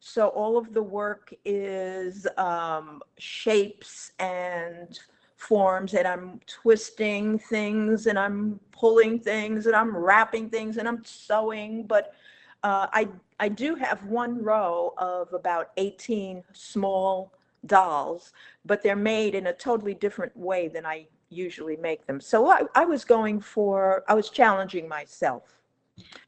So 0.00 0.28
all 0.28 0.56
of 0.56 0.72
the 0.74 0.82
work 0.82 1.34
is 1.44 2.26
um, 2.36 3.02
shapes 3.18 4.12
and 4.18 4.98
forms, 5.36 5.94
and 5.94 6.06
I'm 6.06 6.40
twisting 6.46 7.38
things, 7.38 8.06
and 8.06 8.18
I'm 8.18 8.60
pulling 8.72 9.18
things, 9.18 9.66
and 9.66 9.74
I'm 9.74 9.96
wrapping 9.96 10.50
things, 10.50 10.76
and 10.76 10.86
I'm 10.86 11.04
sewing. 11.04 11.84
But 11.84 12.14
uh, 12.62 12.86
I 12.92 13.08
I 13.40 13.48
do 13.48 13.74
have 13.76 14.04
one 14.04 14.42
row 14.42 14.94
of 14.98 15.32
about 15.32 15.70
18 15.76 16.42
small 16.52 17.32
dolls, 17.66 18.32
but 18.64 18.82
they're 18.82 18.96
made 18.96 19.34
in 19.34 19.46
a 19.46 19.52
totally 19.52 19.94
different 19.94 20.36
way 20.36 20.68
than 20.68 20.84
I 20.84 21.06
usually 21.30 21.76
make 21.76 22.06
them. 22.06 22.20
So 22.20 22.48
I, 22.48 22.62
I 22.74 22.84
was 22.84 23.04
going 23.04 23.40
for, 23.40 24.04
I 24.08 24.14
was 24.14 24.30
challenging 24.30 24.88
myself. 24.88 25.58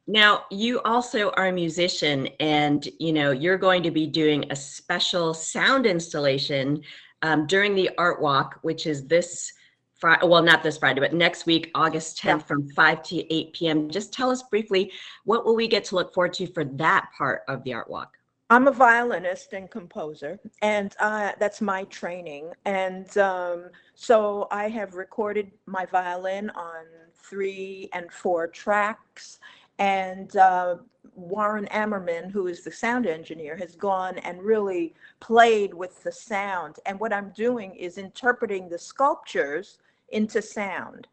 Now, 0.06 0.44
you 0.50 0.80
also 0.80 1.30
are 1.32 1.46
a 1.48 1.52
musician, 1.52 2.28
and 2.40 2.88
you 2.98 3.12
know 3.12 3.30
you're 3.30 3.58
going 3.58 3.82
to 3.84 3.90
be 3.90 4.06
doing 4.06 4.44
a 4.50 4.56
special 4.56 5.32
sound 5.32 5.86
installation 5.86 6.82
um, 7.22 7.46
during 7.46 7.74
the 7.74 7.90
Art 7.96 8.20
Walk, 8.20 8.58
which 8.62 8.86
is 8.86 9.06
this 9.06 9.52
Friday. 9.94 10.26
Well, 10.26 10.42
not 10.42 10.62
this 10.62 10.78
Friday, 10.78 11.00
but 11.00 11.12
next 11.12 11.46
week, 11.46 11.70
August 11.74 12.18
10th, 12.18 12.46
from 12.46 12.68
5 12.70 13.02
to 13.04 13.34
8 13.34 13.52
p.m. 13.52 13.90
Just 13.90 14.12
tell 14.12 14.30
us 14.30 14.42
briefly 14.44 14.90
what 15.24 15.44
will 15.44 15.54
we 15.54 15.68
get 15.68 15.84
to 15.84 15.94
look 15.94 16.12
forward 16.12 16.32
to 16.34 16.46
for 16.48 16.64
that 16.64 17.10
part 17.16 17.42
of 17.46 17.62
the 17.64 17.74
Art 17.74 17.88
Walk. 17.88 18.16
I'm 18.52 18.66
a 18.66 18.72
violinist 18.72 19.52
and 19.52 19.70
composer, 19.70 20.40
and 20.60 20.96
uh, 20.98 21.32
that's 21.38 21.60
my 21.60 21.84
training. 21.84 22.50
And 22.64 23.16
um, 23.16 23.66
so 23.94 24.48
I 24.50 24.68
have 24.68 24.94
recorded 24.94 25.52
my 25.66 25.86
violin 25.86 26.50
on 26.50 26.84
three 27.14 27.88
and 27.92 28.10
four 28.10 28.48
tracks. 28.48 29.38
And 29.78 30.36
uh, 30.36 30.78
Warren 31.14 31.68
Ammerman, 31.70 32.28
who 32.32 32.48
is 32.48 32.64
the 32.64 32.72
sound 32.72 33.06
engineer, 33.06 33.56
has 33.56 33.76
gone 33.76 34.18
and 34.18 34.42
really 34.42 34.94
played 35.20 35.72
with 35.72 36.02
the 36.02 36.12
sound. 36.12 36.80
And 36.86 36.98
what 36.98 37.12
I'm 37.12 37.30
doing 37.30 37.74
is 37.76 37.98
interpreting 37.98 38.68
the 38.68 38.78
sculptures 38.78 39.78
into 40.08 40.42
sound. 40.42 41.06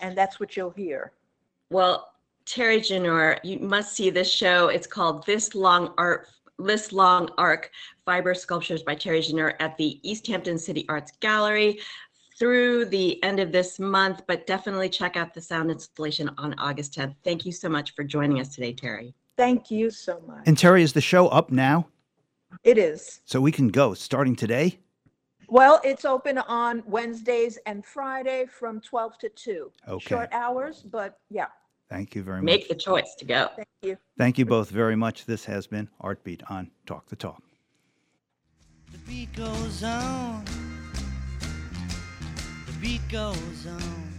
And 0.00 0.16
that's 0.16 0.38
what 0.38 0.56
you'll 0.56 0.70
hear. 0.70 1.12
Well, 1.70 2.12
Terry 2.46 2.80
Jenoure, 2.80 3.38
you 3.42 3.58
must 3.58 3.96
see 3.96 4.10
this 4.10 4.30
show. 4.30 4.68
It's 4.68 4.86
called 4.86 5.26
This 5.26 5.54
Long 5.54 5.92
Art 5.98 6.28
this 6.58 6.92
long 6.92 7.28
arc 7.38 7.70
fiber 8.04 8.34
sculptures 8.34 8.82
by 8.82 8.94
Terry 8.94 9.20
Jenoure 9.20 9.54
at 9.60 9.76
the 9.76 10.00
Easthampton 10.04 10.58
City 10.58 10.84
Arts 10.88 11.12
Gallery 11.20 11.80
through 12.38 12.86
the 12.86 13.22
end 13.22 13.38
of 13.38 13.52
this 13.52 13.78
month, 13.78 14.22
but 14.26 14.46
definitely 14.46 14.88
check 14.88 15.16
out 15.16 15.34
the 15.34 15.40
sound 15.40 15.70
installation 15.70 16.30
on 16.36 16.54
August 16.58 16.94
10th. 16.94 17.14
Thank 17.22 17.46
you 17.46 17.52
so 17.52 17.68
much 17.68 17.94
for 17.94 18.02
joining 18.02 18.40
us 18.40 18.54
today, 18.54 18.72
Terry. 18.72 19.14
Thank 19.36 19.70
you 19.70 19.90
so 19.90 20.20
much. 20.26 20.42
And 20.46 20.56
Terry, 20.56 20.82
is 20.82 20.92
the 20.92 21.00
show 21.00 21.28
up 21.28 21.50
now? 21.50 21.86
It 22.62 22.78
is. 22.78 23.20
So 23.24 23.40
we 23.40 23.52
can 23.52 23.68
go 23.68 23.94
starting 23.94 24.36
today? 24.36 24.78
Well, 25.48 25.80
it's 25.84 26.04
open 26.04 26.38
on 26.38 26.82
Wednesdays 26.86 27.58
and 27.66 27.84
Friday 27.84 28.46
from 28.46 28.80
12 28.80 29.18
to 29.18 29.28
2. 29.28 29.72
Okay. 29.88 30.06
Short 30.06 30.28
hours, 30.32 30.82
but 30.82 31.18
yeah. 31.30 31.46
Thank 31.94 32.16
you 32.16 32.24
very 32.24 32.38
much. 32.38 32.46
Make 32.46 32.68
the 32.68 32.74
choice 32.74 33.14
to 33.20 33.24
go. 33.24 33.50
Thank 33.54 33.68
you. 33.82 33.96
Thank 34.18 34.36
you 34.36 34.44
both 34.44 34.68
very 34.68 34.96
much. 34.96 35.26
This 35.26 35.44
has 35.44 35.68
been 35.68 35.88
Artbeat 36.02 36.42
on 36.50 36.72
Talk 36.86 37.06
the 37.06 37.14
Talk. 37.14 37.40
The 38.90 38.98
beat 38.98 39.32
goes 39.32 39.84
on. 39.84 40.44
The 42.66 42.72
beat 42.80 43.00
goes 43.08 43.68
on. 43.68 44.12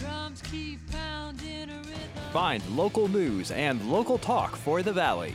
Drums 0.00 0.42
keep 0.42 0.80
pounding 0.90 1.70
a 1.70 1.76
rhythm. 1.76 2.32
Find 2.32 2.68
local 2.70 3.06
news 3.06 3.52
and 3.52 3.88
local 3.88 4.18
talk 4.18 4.56
for 4.56 4.82
the 4.82 4.92
Valley. 4.92 5.34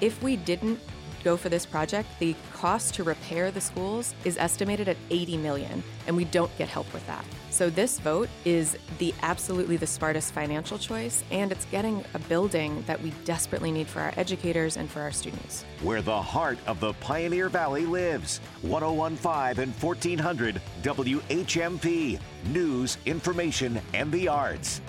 If 0.00 0.22
we 0.22 0.36
didn't 0.36 0.80
go 1.22 1.36
for 1.36 1.48
this 1.48 1.64
project, 1.66 2.08
the 2.18 2.34
cost 2.52 2.94
to 2.94 3.04
repair 3.04 3.50
the 3.50 3.60
schools 3.60 4.14
is 4.24 4.36
estimated 4.38 4.88
at 4.88 4.96
80 5.10 5.36
million, 5.38 5.82
and 6.06 6.16
we 6.16 6.24
don't 6.24 6.56
get 6.58 6.68
help 6.68 6.92
with 6.92 7.06
that. 7.06 7.24
So 7.50 7.68
this 7.68 7.98
vote 7.98 8.28
is 8.44 8.78
the 8.98 9.12
absolutely 9.22 9.76
the 9.76 9.86
smartest 9.86 10.32
financial 10.32 10.78
choice, 10.78 11.24
and 11.30 11.50
it's 11.50 11.64
getting 11.66 12.04
a 12.14 12.18
building 12.20 12.82
that 12.86 13.02
we 13.02 13.10
desperately 13.24 13.72
need 13.72 13.86
for 13.86 14.00
our 14.00 14.12
educators 14.16 14.76
and 14.76 14.88
for 14.88 15.00
our 15.00 15.12
students. 15.12 15.64
Where 15.82 16.02
the 16.02 16.22
heart 16.22 16.58
of 16.66 16.80
the 16.80 16.92
Pioneer 16.94 17.48
Valley 17.48 17.86
lives. 17.86 18.40
1015 18.62 19.62
and 19.62 19.74
1400 19.74 20.60
WHMP. 20.82 22.20
News, 22.46 22.98
information, 23.04 23.80
and 23.94 24.12
the 24.12 24.28
arts. 24.28 24.80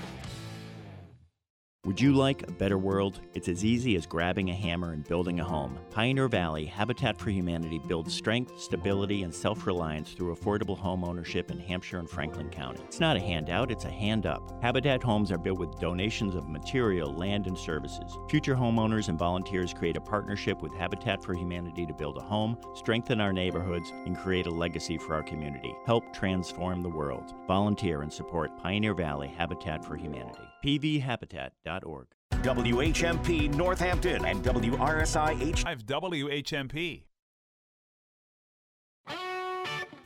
Would 1.87 1.99
you 1.99 2.13
like 2.13 2.43
a 2.43 2.51
better 2.51 2.77
world? 2.77 3.21
It's 3.33 3.47
as 3.47 3.65
easy 3.65 3.95
as 3.95 4.05
grabbing 4.05 4.51
a 4.51 4.53
hammer 4.53 4.93
and 4.93 5.03
building 5.03 5.39
a 5.39 5.43
home. 5.43 5.79
Pioneer 5.89 6.27
Valley 6.27 6.63
Habitat 6.63 7.17
for 7.17 7.31
Humanity 7.31 7.79
builds 7.79 8.13
strength, 8.13 8.61
stability, 8.61 9.23
and 9.23 9.33
self 9.33 9.65
reliance 9.65 10.13
through 10.13 10.35
affordable 10.35 10.77
home 10.77 11.03
ownership 11.03 11.49
in 11.49 11.57
Hampshire 11.57 11.97
and 11.97 12.07
Franklin 12.07 12.51
County. 12.51 12.79
It's 12.85 12.99
not 12.99 13.17
a 13.17 13.19
handout, 13.19 13.71
it's 13.71 13.85
a 13.85 13.89
hand 13.89 14.27
up. 14.27 14.61
Habitat 14.61 15.01
homes 15.01 15.31
are 15.31 15.39
built 15.39 15.57
with 15.57 15.79
donations 15.79 16.35
of 16.35 16.47
material, 16.47 17.15
land, 17.15 17.47
and 17.47 17.57
services. 17.57 18.15
Future 18.29 18.55
homeowners 18.55 19.09
and 19.09 19.17
volunteers 19.17 19.73
create 19.73 19.97
a 19.97 20.01
partnership 20.01 20.61
with 20.61 20.75
Habitat 20.75 21.23
for 21.23 21.33
Humanity 21.33 21.87
to 21.87 21.93
build 21.95 22.15
a 22.17 22.21
home, 22.21 22.59
strengthen 22.75 23.19
our 23.19 23.33
neighborhoods, 23.33 23.91
and 24.05 24.15
create 24.15 24.45
a 24.45 24.51
legacy 24.51 24.99
for 24.99 25.15
our 25.15 25.23
community. 25.23 25.75
Help 25.87 26.13
transform 26.13 26.83
the 26.83 26.89
world. 26.89 27.33
Volunteer 27.47 28.03
and 28.03 28.13
support 28.13 28.55
Pioneer 28.55 28.93
Valley 28.93 29.29
Habitat 29.29 29.83
for 29.83 29.95
Humanity. 29.95 30.50
pvhabitat.org. 30.63 32.07
WHMP 32.31 33.53
Northampton 33.53 34.25
and 34.25 34.43
WRSI 34.43 35.41
H. 35.41 35.63
WHMP. 35.65 37.03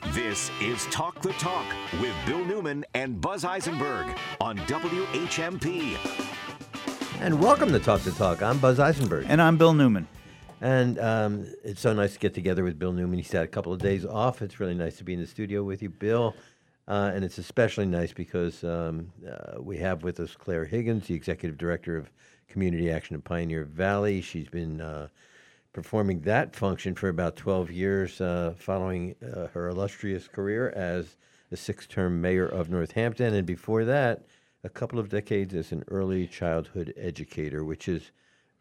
This 0.09 0.51
is 0.61 0.85
Talk 0.87 1.21
the 1.21 1.33
Talk 1.33 1.65
with 2.01 2.13
Bill 2.25 2.45
Newman 2.45 2.85
and 2.93 3.19
Buzz 3.19 3.43
Eisenberg 3.43 4.17
on 4.39 4.57
WHMP. 4.59 5.97
And 7.19 7.39
welcome 7.39 7.71
to 7.71 7.79
Talk 7.79 8.01
the 8.01 8.11
Talk. 8.11 8.41
I'm 8.41 8.59
Buzz 8.59 8.79
Eisenberg. 8.79 9.25
And 9.27 9.41
I'm 9.41 9.57
Bill 9.57 9.73
Newman. 9.73 10.07
And 10.61 10.99
um, 10.99 11.47
it's 11.63 11.81
so 11.81 11.93
nice 11.93 12.13
to 12.13 12.19
get 12.19 12.33
together 12.33 12.63
with 12.63 12.79
Bill 12.79 12.93
Newman. 12.93 13.17
He's 13.19 13.31
had 13.31 13.43
a 13.43 13.47
couple 13.47 13.73
of 13.73 13.79
days 13.79 14.05
off. 14.05 14.41
It's 14.41 14.59
really 14.59 14.73
nice 14.73 14.97
to 14.97 15.03
be 15.03 15.13
in 15.13 15.19
the 15.19 15.27
studio 15.27 15.63
with 15.63 15.81
you, 15.81 15.89
Bill. 15.89 16.35
Uh, 16.87 17.11
and 17.13 17.25
it's 17.25 17.39
especially 17.39 17.85
nice 17.85 18.13
because 18.13 18.63
um, 18.63 19.11
uh, 19.27 19.61
we 19.61 19.77
have 19.77 20.03
with 20.03 20.19
us 20.19 20.35
Clare 20.35 20.65
Higgins, 20.65 21.07
the 21.07 21.15
Executive 21.15 21.57
Director 21.57 21.97
of 21.97 22.11
Community 22.47 22.91
Action 22.91 23.15
in 23.15 23.21
Pioneer 23.21 23.65
Valley. 23.65 24.21
She's 24.21 24.49
been 24.49 24.81
uh, 24.81 25.07
performing 25.73 26.21
that 26.21 26.55
function 26.55 26.93
for 26.93 27.09
about 27.09 27.35
12 27.35 27.71
years, 27.71 28.21
uh, 28.21 28.53
following 28.57 29.15
uh, 29.21 29.47
her 29.47 29.67
illustrious 29.67 30.27
career 30.27 30.69
as 30.75 31.17
the 31.49 31.57
six 31.57 31.87
term 31.87 32.21
mayor 32.21 32.45
of 32.45 32.69
Northampton. 32.69 33.33
And 33.33 33.47
before 33.47 33.83
that, 33.85 34.25
a 34.63 34.69
couple 34.69 34.99
of 34.99 35.09
decades 35.09 35.53
as 35.53 35.71
an 35.71 35.83
early 35.89 36.27
childhood 36.27 36.93
educator, 36.97 37.63
which 37.63 37.87
is 37.87 38.11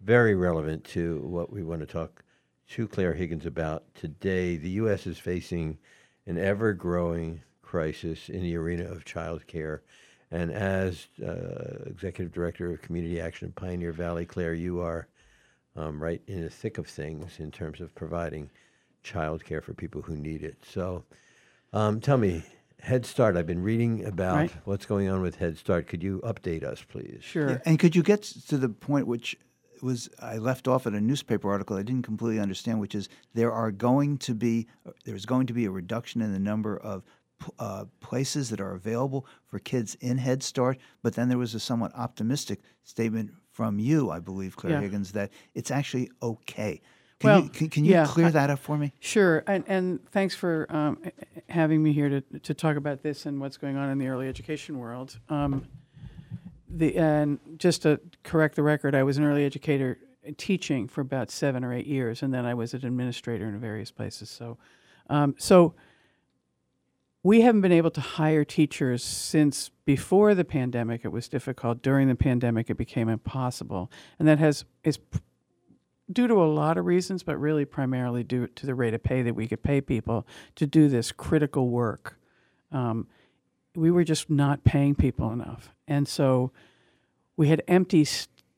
very 0.00 0.34
relevant 0.34 0.84
to 0.84 1.18
what 1.20 1.52
we 1.52 1.62
want 1.62 1.80
to 1.80 1.86
talk 1.86 2.24
to 2.68 2.88
Clare 2.88 3.14
Higgins 3.14 3.46
about 3.46 3.84
today. 3.94 4.56
The 4.56 4.70
U.S. 4.70 5.06
is 5.06 5.18
facing 5.18 5.78
an 6.26 6.38
ever 6.38 6.72
growing 6.72 7.42
crisis 7.78 8.28
in 8.28 8.40
the 8.44 8.54
arena 8.56 8.84
of 8.84 9.04
child 9.04 9.44
care. 9.48 9.82
And 10.30 10.52
as 10.52 11.08
uh, 11.20 11.82
Executive 11.86 12.32
Director 12.32 12.70
of 12.72 12.80
Community 12.82 13.20
Action 13.20 13.46
in 13.48 13.52
Pioneer 13.52 13.90
Valley, 13.90 14.24
Clare, 14.24 14.54
you 14.54 14.80
are 14.80 15.08
um, 15.74 16.00
right 16.00 16.22
in 16.28 16.42
the 16.42 16.50
thick 16.50 16.78
of 16.78 16.86
things 16.86 17.40
in 17.40 17.50
terms 17.50 17.80
of 17.80 17.92
providing 17.96 18.48
child 19.02 19.44
care 19.44 19.60
for 19.60 19.74
people 19.74 20.02
who 20.02 20.14
need 20.14 20.44
it. 20.44 20.56
So 20.64 21.02
um, 21.72 22.00
tell 22.00 22.16
me, 22.16 22.44
Head 22.80 23.04
Start, 23.04 23.36
I've 23.36 23.46
been 23.48 23.62
reading 23.64 24.04
about 24.04 24.36
Right. 24.36 24.52
what's 24.66 24.86
going 24.86 25.08
on 25.08 25.20
with 25.20 25.34
Head 25.36 25.58
Start. 25.58 25.88
Could 25.88 26.02
you 26.04 26.20
update 26.24 26.62
us, 26.62 26.80
please? 26.88 27.24
Yeah, 27.34 27.58
and 27.64 27.76
could 27.80 27.96
you 27.96 28.04
get 28.04 28.22
to 28.22 28.56
the 28.56 28.68
point 28.68 29.08
which 29.08 29.36
was 29.82 30.08
I 30.20 30.36
left 30.38 30.68
off 30.68 30.86
at 30.86 30.92
a 30.92 31.00
newspaper 31.00 31.50
article 31.50 31.76
I 31.76 31.82
didn't 31.82 32.04
completely 32.04 32.38
understand, 32.40 32.78
which 32.78 32.94
is 32.94 33.08
there 33.34 33.50
are 33.52 33.72
going 33.72 34.18
to 34.18 34.32
be 34.32 34.68
there's 35.04 35.26
going 35.26 35.48
to 35.48 35.52
be 35.52 35.64
a 35.64 35.72
reduction 35.72 36.20
in 36.22 36.32
the 36.32 36.38
number 36.38 36.76
of 36.76 37.02
p- 37.04 37.10
uh, 37.58 37.84
places 38.00 38.50
that 38.50 38.60
are 38.60 38.74
available 38.74 39.26
for 39.46 39.58
kids 39.58 39.96
in 40.00 40.18
Head 40.18 40.42
Start, 40.42 40.78
but 41.02 41.14
then 41.14 41.28
there 41.28 41.38
was 41.38 41.54
a 41.54 41.60
somewhat 41.60 41.92
optimistic 41.94 42.60
statement 42.82 43.32
from 43.50 43.78
you, 43.78 44.10
I 44.10 44.18
believe, 44.18 44.56
Clare 44.56 44.74
Yeah. 44.74 44.80
Higgins, 44.80 45.12
that 45.12 45.30
it's 45.54 45.70
actually 45.70 46.10
okay. 46.22 46.80
Can 47.20 47.30
well, 47.30 47.42
you, 47.42 47.48
can, 47.48 47.68
can 47.70 47.84
you 47.84 47.92
yeah, 47.92 48.06
clear 48.06 48.30
that 48.30 48.50
up 48.50 48.58
for 48.58 48.76
me? 48.76 48.92
Sure, 48.98 49.44
and, 49.46 49.64
and 49.68 50.04
thanks 50.10 50.34
for 50.34 50.66
um, 50.68 50.98
having 51.48 51.82
me 51.82 51.92
here 51.92 52.08
to, 52.08 52.20
to 52.40 52.54
talk 52.54 52.76
about 52.76 53.02
this 53.02 53.26
and 53.26 53.40
what's 53.40 53.56
going 53.56 53.76
on 53.76 53.88
in 53.90 53.98
the 53.98 54.08
early 54.08 54.28
education 54.28 54.78
world. 54.78 55.18
Um, 55.28 55.66
the 56.68 56.96
and 56.96 57.38
just 57.56 57.82
to 57.82 58.00
correct 58.24 58.56
the 58.56 58.62
record, 58.62 58.94
I 58.96 59.04
was 59.04 59.16
an 59.16 59.24
early 59.24 59.44
educator 59.44 59.98
teaching 60.36 60.88
for 60.88 61.02
about 61.02 61.30
seven 61.30 61.62
or 61.62 61.72
eight 61.72 61.86
years, 61.86 62.22
and 62.22 62.34
then 62.34 62.44
I 62.44 62.54
was 62.54 62.74
an 62.74 62.84
administrator 62.84 63.46
in 63.46 63.58
various 63.60 63.92
places. 63.92 64.28
So, 64.28 64.58
um, 65.08 65.36
so 65.38 65.74
we 67.24 67.40
haven't 67.40 67.62
been 67.62 67.72
able 67.72 67.90
to 67.90 68.02
hire 68.02 68.44
teachers 68.44 69.02
since 69.02 69.70
before 69.86 70.34
the 70.34 70.44
pandemic. 70.44 71.04
It 71.04 71.08
was 71.08 71.26
difficult. 71.26 71.82
During 71.82 72.06
the 72.06 72.14
pandemic, 72.14 72.68
it 72.68 72.76
became 72.76 73.08
impossible, 73.08 73.90
and 74.18 74.28
that 74.28 74.38
has 74.38 74.64
is 74.84 74.98
due 76.12 76.28
to 76.28 76.34
a 76.34 76.44
lot 76.44 76.76
of 76.76 76.84
reasons, 76.84 77.22
but 77.22 77.38
really 77.38 77.64
primarily 77.64 78.22
due 78.22 78.46
to 78.46 78.66
the 78.66 78.74
rate 78.74 78.92
of 78.92 79.02
pay 79.02 79.22
that 79.22 79.34
we 79.34 79.48
could 79.48 79.62
pay 79.62 79.80
people 79.80 80.26
to 80.54 80.66
do 80.66 80.88
this 80.88 81.10
critical 81.10 81.70
work. 81.70 82.18
Um, 82.70 83.08
we 83.74 83.90
were 83.90 84.04
just 84.04 84.28
not 84.28 84.62
paying 84.62 84.94
people 84.94 85.32
enough, 85.32 85.70
and 85.88 86.06
so 86.06 86.52
we 87.38 87.48
had 87.48 87.62
empty 87.66 88.06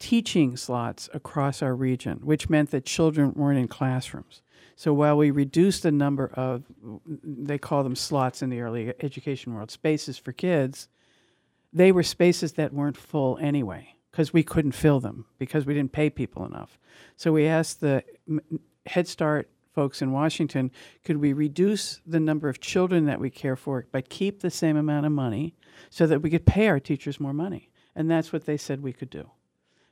teaching 0.01 0.57
slots 0.57 1.09
across 1.15 1.63
our 1.63 1.75
region, 1.75 2.19
which 2.25 2.51
meant 2.51 2.73
that 2.73 2.85
children 2.85 3.33
weren't 3.35 3.61
in 3.61 3.69
classrooms. 3.69 4.43
So 4.77 4.93
while 4.93 5.17
we 5.17 5.31
reduced 5.31 5.83
the 5.83 5.91
number 5.91 6.31
of, 6.35 6.65
they 7.07 7.57
call 7.57 7.83
them 7.83 7.97
slots 7.97 8.43
in 8.43 8.51
the 8.51 8.61
early 8.61 8.93
education 9.01 9.55
world, 9.55 9.71
spaces 9.71 10.19
for 10.19 10.33
kids, 10.33 10.89
they 11.73 11.91
were 11.93 12.03
spaces 12.03 12.53
that 12.53 12.75
weren't 12.75 12.97
full 12.97 13.39
anyway 13.41 13.97
because 14.11 14.35
we 14.35 14.43
couldn't 14.43 14.73
fill 14.73 15.01
them 15.01 15.25
because 15.39 15.65
we 15.65 15.75
didn't 15.75 15.93
pay 15.93 16.11
people 16.11 16.45
enough. 16.45 16.79
So 17.17 17.33
we 17.33 17.47
asked 17.47 17.81
the 17.81 18.05
Head 18.87 19.09
Start 19.09 19.49
folks 19.75 20.01
in 20.01 20.13
Washington, 20.13 20.71
could 21.05 21.19
we 21.19 21.33
reduce 21.33 22.01
the 22.07 22.21
number 22.21 22.49
of 22.49 22.61
children 22.61 23.07
that 23.07 23.21
we 23.21 23.31
care 23.31 23.57
for, 23.57 23.87
but 23.93 24.09
keep 24.09 24.41
the 24.41 24.51
same 24.51 24.77
amount 24.77 25.07
of 25.07 25.13
money 25.13 25.55
so 25.91 26.07
that 26.07 26.21
we 26.21 26.31
could 26.31 26.47
pay 26.47 26.69
our 26.69 26.81
teachers 26.81 27.19
more 27.19 27.35
money? 27.35 27.71
And 27.95 28.11
that's 28.11 28.33
what 28.33 28.45
they 28.45 28.57
said 28.57 28.83
we 28.83 28.93
could 28.93 29.11
do. 29.11 29.31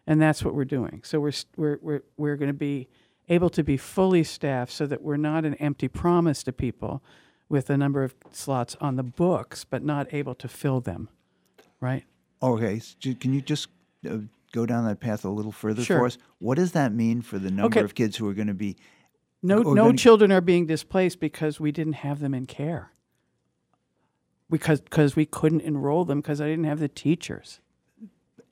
And 0.07 0.21
that's 0.21 0.45
what 0.45 0.55
we're 0.55 0.65
doing. 0.67 1.01
So 1.05 1.21
we're, 1.21 1.33
we're, 1.57 1.79
we're, 1.81 2.03
we're 2.17 2.37
going 2.37 2.49
to 2.49 2.55
be 2.55 2.89
able 3.29 3.51
to 3.51 3.63
be 3.65 3.77
fully 3.77 4.23
staffed 4.25 4.73
so 4.73 4.87
that 4.87 5.03
we're 5.03 5.17
not 5.17 5.45
an 5.45 5.55
empty 5.55 5.89
promise 5.89 6.43
to 6.43 6.53
people 6.53 7.03
with 7.49 7.71
a 7.71 7.77
number 7.77 8.03
of 8.05 8.15
slots 8.33 8.77
on 8.81 8.97
the 8.97 9.03
books, 9.03 9.65
but 9.65 9.83
not 9.83 10.13
able 10.13 10.35
to 10.35 10.49
fill 10.49 10.81
them, 10.81 11.09
right? 11.81 12.05
Okay, 12.43 12.77
s- 12.77 12.95
ju- 12.95 13.15
can 13.15 13.33
you 13.33 13.41
just 13.41 13.69
uh, 14.09 14.19
go 14.53 14.67
down 14.67 14.85
that 14.85 15.01
path 15.01 15.25
a 15.25 15.31
little 15.31 15.53
further 15.53 15.83
Sure. 15.83 16.01
for 16.01 16.07
us? 16.07 16.19
What 16.39 16.57
does 16.57 16.73
that 16.73 16.93
mean 16.93 17.23
for 17.23 17.39
the 17.39 17.51
number 17.51 17.79
Okay. 17.79 17.85
of 17.85 17.95
kids 17.95 18.17
who 18.17 18.29
are 18.29 18.35
going 18.35 18.49
to 18.49 18.55
be 18.55 18.77
No, 19.43 19.59
no 19.63 19.75
gonna- 19.75 19.97
children 19.97 20.33
are 20.33 20.41
being 20.41 20.67
displaced 20.67 21.21
because 21.21 21.59
we 21.61 21.73
didn't 21.73 21.95
have 21.95 22.21
them 22.21 22.35
in 22.35 22.47
care. 22.47 22.91
Because 24.51 24.81
because 24.83 25.17
we 25.17 25.25
couldn't 25.25 25.63
enroll 25.63 26.05
them 26.05 26.21
because 26.21 26.41
I 26.41 26.47
didn't 26.47 26.65
have 26.67 26.79
the 26.79 26.89
teachers. 26.89 27.61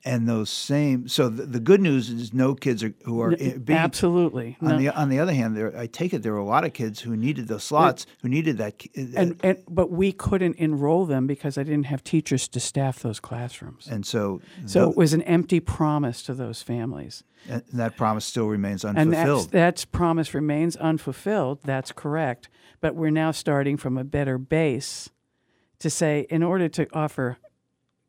And 0.05 0.27
those 0.27 0.49
same 0.49 1.07
so 1.07 1.29
the, 1.29 1.45
the 1.45 1.59
good 1.59 1.79
news 1.79 2.09
is 2.09 2.33
no 2.33 2.53
kids 2.55 2.83
are 2.83 2.93
who 3.05 3.21
are 3.21 3.35
being 3.35 3.79
absolutely. 3.79 4.57
on 4.61 4.67
No. 4.69 4.77
the 4.77 4.89
on 4.89 5.09
the 5.09 5.19
other 5.19 5.33
hand 5.33 5.55
there 5.55 5.75
i 5.77 5.87
take 5.87 6.13
it 6.13 6.23
there 6.23 6.33
were 6.33 6.39
a 6.39 6.45
lot 6.45 6.65
of 6.65 6.73
kids 6.73 6.99
who 7.01 7.15
needed 7.15 7.47
those 7.47 7.63
slots 7.63 8.05
who 8.21 8.27
needed 8.29 8.57
that 8.57 8.83
uh, 8.97 9.01
And, 9.15 9.39
and 9.43 9.57
but 9.69 9.91
we 9.91 10.11
couldn't 10.11 10.55
enroll 10.57 11.05
them 11.05 11.25
because 11.27 11.57
I 11.57 11.63
didn't 11.63 11.85
have 11.85 12.03
teachers 12.03 12.47
to 12.49 12.59
staff 12.59 12.99
those 12.99 13.19
classrooms. 13.19 13.87
and 13.87 14.05
so 14.05 14.41
So 14.65 14.85
tho- 14.85 14.91
it 14.91 14.97
was 14.97 15.13
an 15.13 15.21
empty 15.23 15.59
promise 15.59 16.21
to 16.23 16.33
those 16.33 16.61
families. 16.61 17.23
and 17.49 17.63
that 17.73 17.95
promise 17.95 18.25
still 18.25 18.47
remains 18.47 18.83
And 18.83 18.97
unfulfilled 18.97 19.39
that's, 19.43 19.51
that's 19.51 19.85
promise 19.85 20.33
remains 20.33 20.75
unfulfilled. 20.75 21.59
That's 21.63 21.91
correct. 21.91 22.49
But 22.81 22.95
we're 22.95 23.11
now 23.11 23.31
starting 23.31 23.77
from 23.77 23.97
a 23.97 24.03
better 24.03 24.37
base 24.37 25.09
to 25.79 25.89
say, 25.89 26.25
in 26.29 26.43
order 26.43 26.67
to 26.69 26.87
offer 26.93 27.37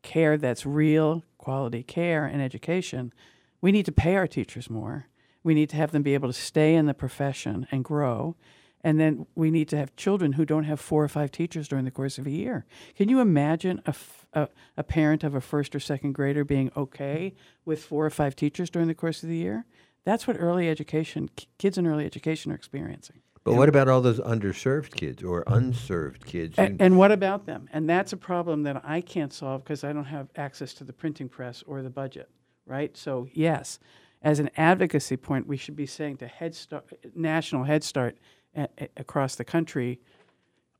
care 0.05 0.37
that's 0.37 0.65
real, 0.65 1.25
quality 1.39 1.83
care 1.83 2.25
and 2.25 2.41
education, 2.41 3.13
we 3.61 3.73
need 3.73 3.87
to 3.87 3.93
pay 3.93 4.15
our 4.15 4.29
teachers 4.29 4.71
more. 4.71 5.07
We 5.43 5.55
need 5.55 5.71
to 5.71 5.77
have 5.77 5.91
them 5.91 6.03
be 6.03 6.15
able 6.15 6.29
to 6.29 6.39
stay 6.39 6.77
in 6.77 6.87
the 6.87 6.95
profession 6.95 7.67
and 7.73 7.83
grow. 7.83 8.37
And 8.83 9.01
then 9.01 9.27
we 9.35 9.51
need 9.51 9.69
to 9.71 9.79
have 9.79 9.97
children 9.97 10.35
who 10.35 10.45
don't 10.45 10.65
have 10.65 10.79
four 10.79 11.03
or 11.03 11.09
five 11.09 11.33
teachers 11.33 11.69
during 11.69 11.87
the 11.87 11.91
course 11.91 12.19
of 12.19 12.27
a 12.27 12.31
year. 12.31 12.67
Can 12.95 13.09
you 13.09 13.21
imagine 13.21 13.83
a, 13.87 14.49
a, 14.77 14.83
parent 14.85 15.25
of 15.25 15.35
a 15.35 15.41
first 15.41 15.75
or 15.75 15.81
second 15.81 16.13
grader 16.13 16.45
being 16.45 16.71
okay 16.77 17.35
with 17.65 17.83
four 17.83 18.05
or 18.05 18.11
five 18.11 18.37
teachers 18.37 18.69
during 18.69 18.89
the 18.89 18.95
course 18.95 19.23
of 19.23 19.31
the 19.31 19.37
year? 19.39 19.65
That's 20.05 20.27
what 20.27 20.37
early 20.39 20.69
education, 20.69 21.31
kids 21.59 21.79
in 21.79 21.87
early 21.87 22.05
education 22.05 22.53
are 22.53 22.57
experiencing. 22.57 23.21
But 23.45 23.55
what 23.55 23.69
about 23.69 23.89
all 23.89 24.01
those 24.01 24.21
underserved 24.21 24.93
kids 24.95 25.23
or 25.23 25.45
mm-hmm. 25.45 25.55
unserved 25.55 26.25
kids? 26.25 26.59
A- 26.59 26.67
who- 26.67 26.77
And, 26.81 26.97
what 26.97 27.13
about 27.13 27.45
them? 27.47 27.69
And 27.73 27.89
that's 27.89 28.13
a 28.13 28.17
problem 28.17 28.63
that 28.65 28.83
I 28.85 29.01
can't 29.03 29.33
solve 29.33 29.63
because 29.65 29.85
I 29.85 29.93
don't 29.93 30.07
have 30.07 30.29
access 30.37 30.73
to 30.75 30.85
the 30.85 30.93
printing 30.95 31.29
press 31.29 31.63
or 31.67 31.83
the 31.83 31.91
budget, 31.91 32.31
right? 32.67 32.97
So 32.97 33.29
yes, 33.33 33.79
as 34.23 34.39
an 34.41 34.51
advocacy 34.57 35.19
point, 35.19 35.47
we 35.47 35.59
should 35.59 35.77
be 35.77 35.85
saying 35.87 36.17
to 36.19 36.27
Head 36.27 36.55
Start, 36.55 36.91
National 37.15 37.65
Head 37.65 37.85
Start 37.85 38.17
a- 38.57 38.69
a- 38.79 38.89
across 38.97 39.35
the 39.37 39.45
country, 39.45 40.01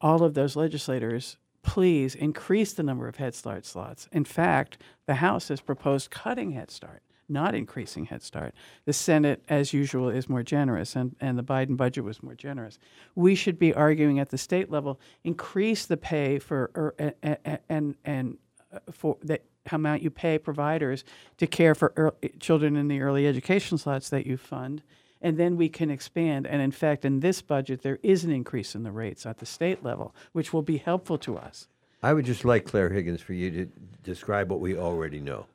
all 0.01 0.23
of 0.25 0.33
those 0.35 0.57
legislators, 0.57 1.37
please 1.63 2.15
increase 2.15 2.73
the 2.73 2.83
number 2.83 3.09
of 3.09 3.17
Head 3.17 3.35
Start 3.35 3.67
slots. 3.67 4.09
In 4.13 4.25
fact, 4.25 4.79
the 5.07 5.17
House 5.17 5.49
has 5.49 5.61
proposed 5.61 6.11
cutting 6.11 6.53
Head 6.53 6.71
Start, 6.71 7.03
not 7.29 7.55
increasing 7.55 8.07
Head 8.07 8.23
Start. 8.23 8.55
The 8.85 8.93
Senate, 8.93 9.43
as 9.49 9.73
usual, 9.73 10.09
is 10.09 10.29
more 10.29 10.43
generous, 10.43 10.95
and, 10.97 11.17
and 11.21 11.39
the 11.39 11.43
Biden 11.43 11.77
budget 11.77 12.05
was 12.05 12.23
more 12.23 12.35
generous. 12.35 12.79
We 13.15 13.35
should 13.35 13.59
be 13.59 13.73
arguing 13.75 14.19
at 14.19 14.31
the 14.31 14.39
state 14.39 14.71
level, 14.71 15.01
increase 15.25 15.87
the 15.87 15.97
pay 15.97 16.39
for 16.39 16.71
er, 16.77 16.95
a- 16.99 17.15
a- 17.23 17.39
a- 17.45 17.59
and 17.69 17.97
and 18.05 18.39
uh, 18.73 18.79
for 18.91 19.17
that 19.23 19.43
how 19.67 19.77
amount 19.77 20.03
you 20.03 20.11
pay 20.11 20.39
providers 20.39 21.05
to 21.39 21.47
care 21.47 21.75
for 21.75 22.15
children 22.39 22.77
in 22.77 22.89
the 22.89 23.01
early 23.01 23.27
education 23.27 23.79
slots 23.79 24.11
that 24.11 24.27
you 24.27 24.37
fund, 24.37 24.83
and 25.23 25.39
then 25.39 25.57
we 25.57 25.71
can 25.71 25.91
expand. 25.91 26.47
And 26.47 26.61
in 26.61 26.71
fact, 26.71 27.05
in 27.05 27.21
this 27.21 27.41
budget, 27.41 27.81
there 27.83 27.99
is 28.03 28.25
an 28.25 28.31
increase 28.31 28.75
in 28.75 28.83
the 28.83 28.93
rates 28.93 29.25
at 29.25 29.39
the 29.39 29.47
state 29.47 29.83
level, 29.83 30.15
which 30.33 30.53
will 30.53 30.63
be 30.63 30.77
helpful 30.77 31.17
to 31.19 31.39
us. 31.39 31.69
I 32.03 32.13
would 32.13 32.27
just 32.27 32.45
like 32.45 32.67
Clare 32.67 32.91
Higgins 32.91 33.23
for 33.23 33.33
you 33.33 33.51
to 33.53 33.67
describe 34.03 34.51
what 34.51 34.61
we 34.61 34.77
already 34.77 35.21
know, 35.21 35.47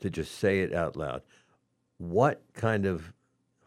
to 0.00 0.10
just 0.10 0.38
say 0.38 0.60
it 0.60 0.74
out 0.74 0.96
loud. 0.96 1.22
What 1.98 2.42
kind 2.54 2.86
of 2.86 3.12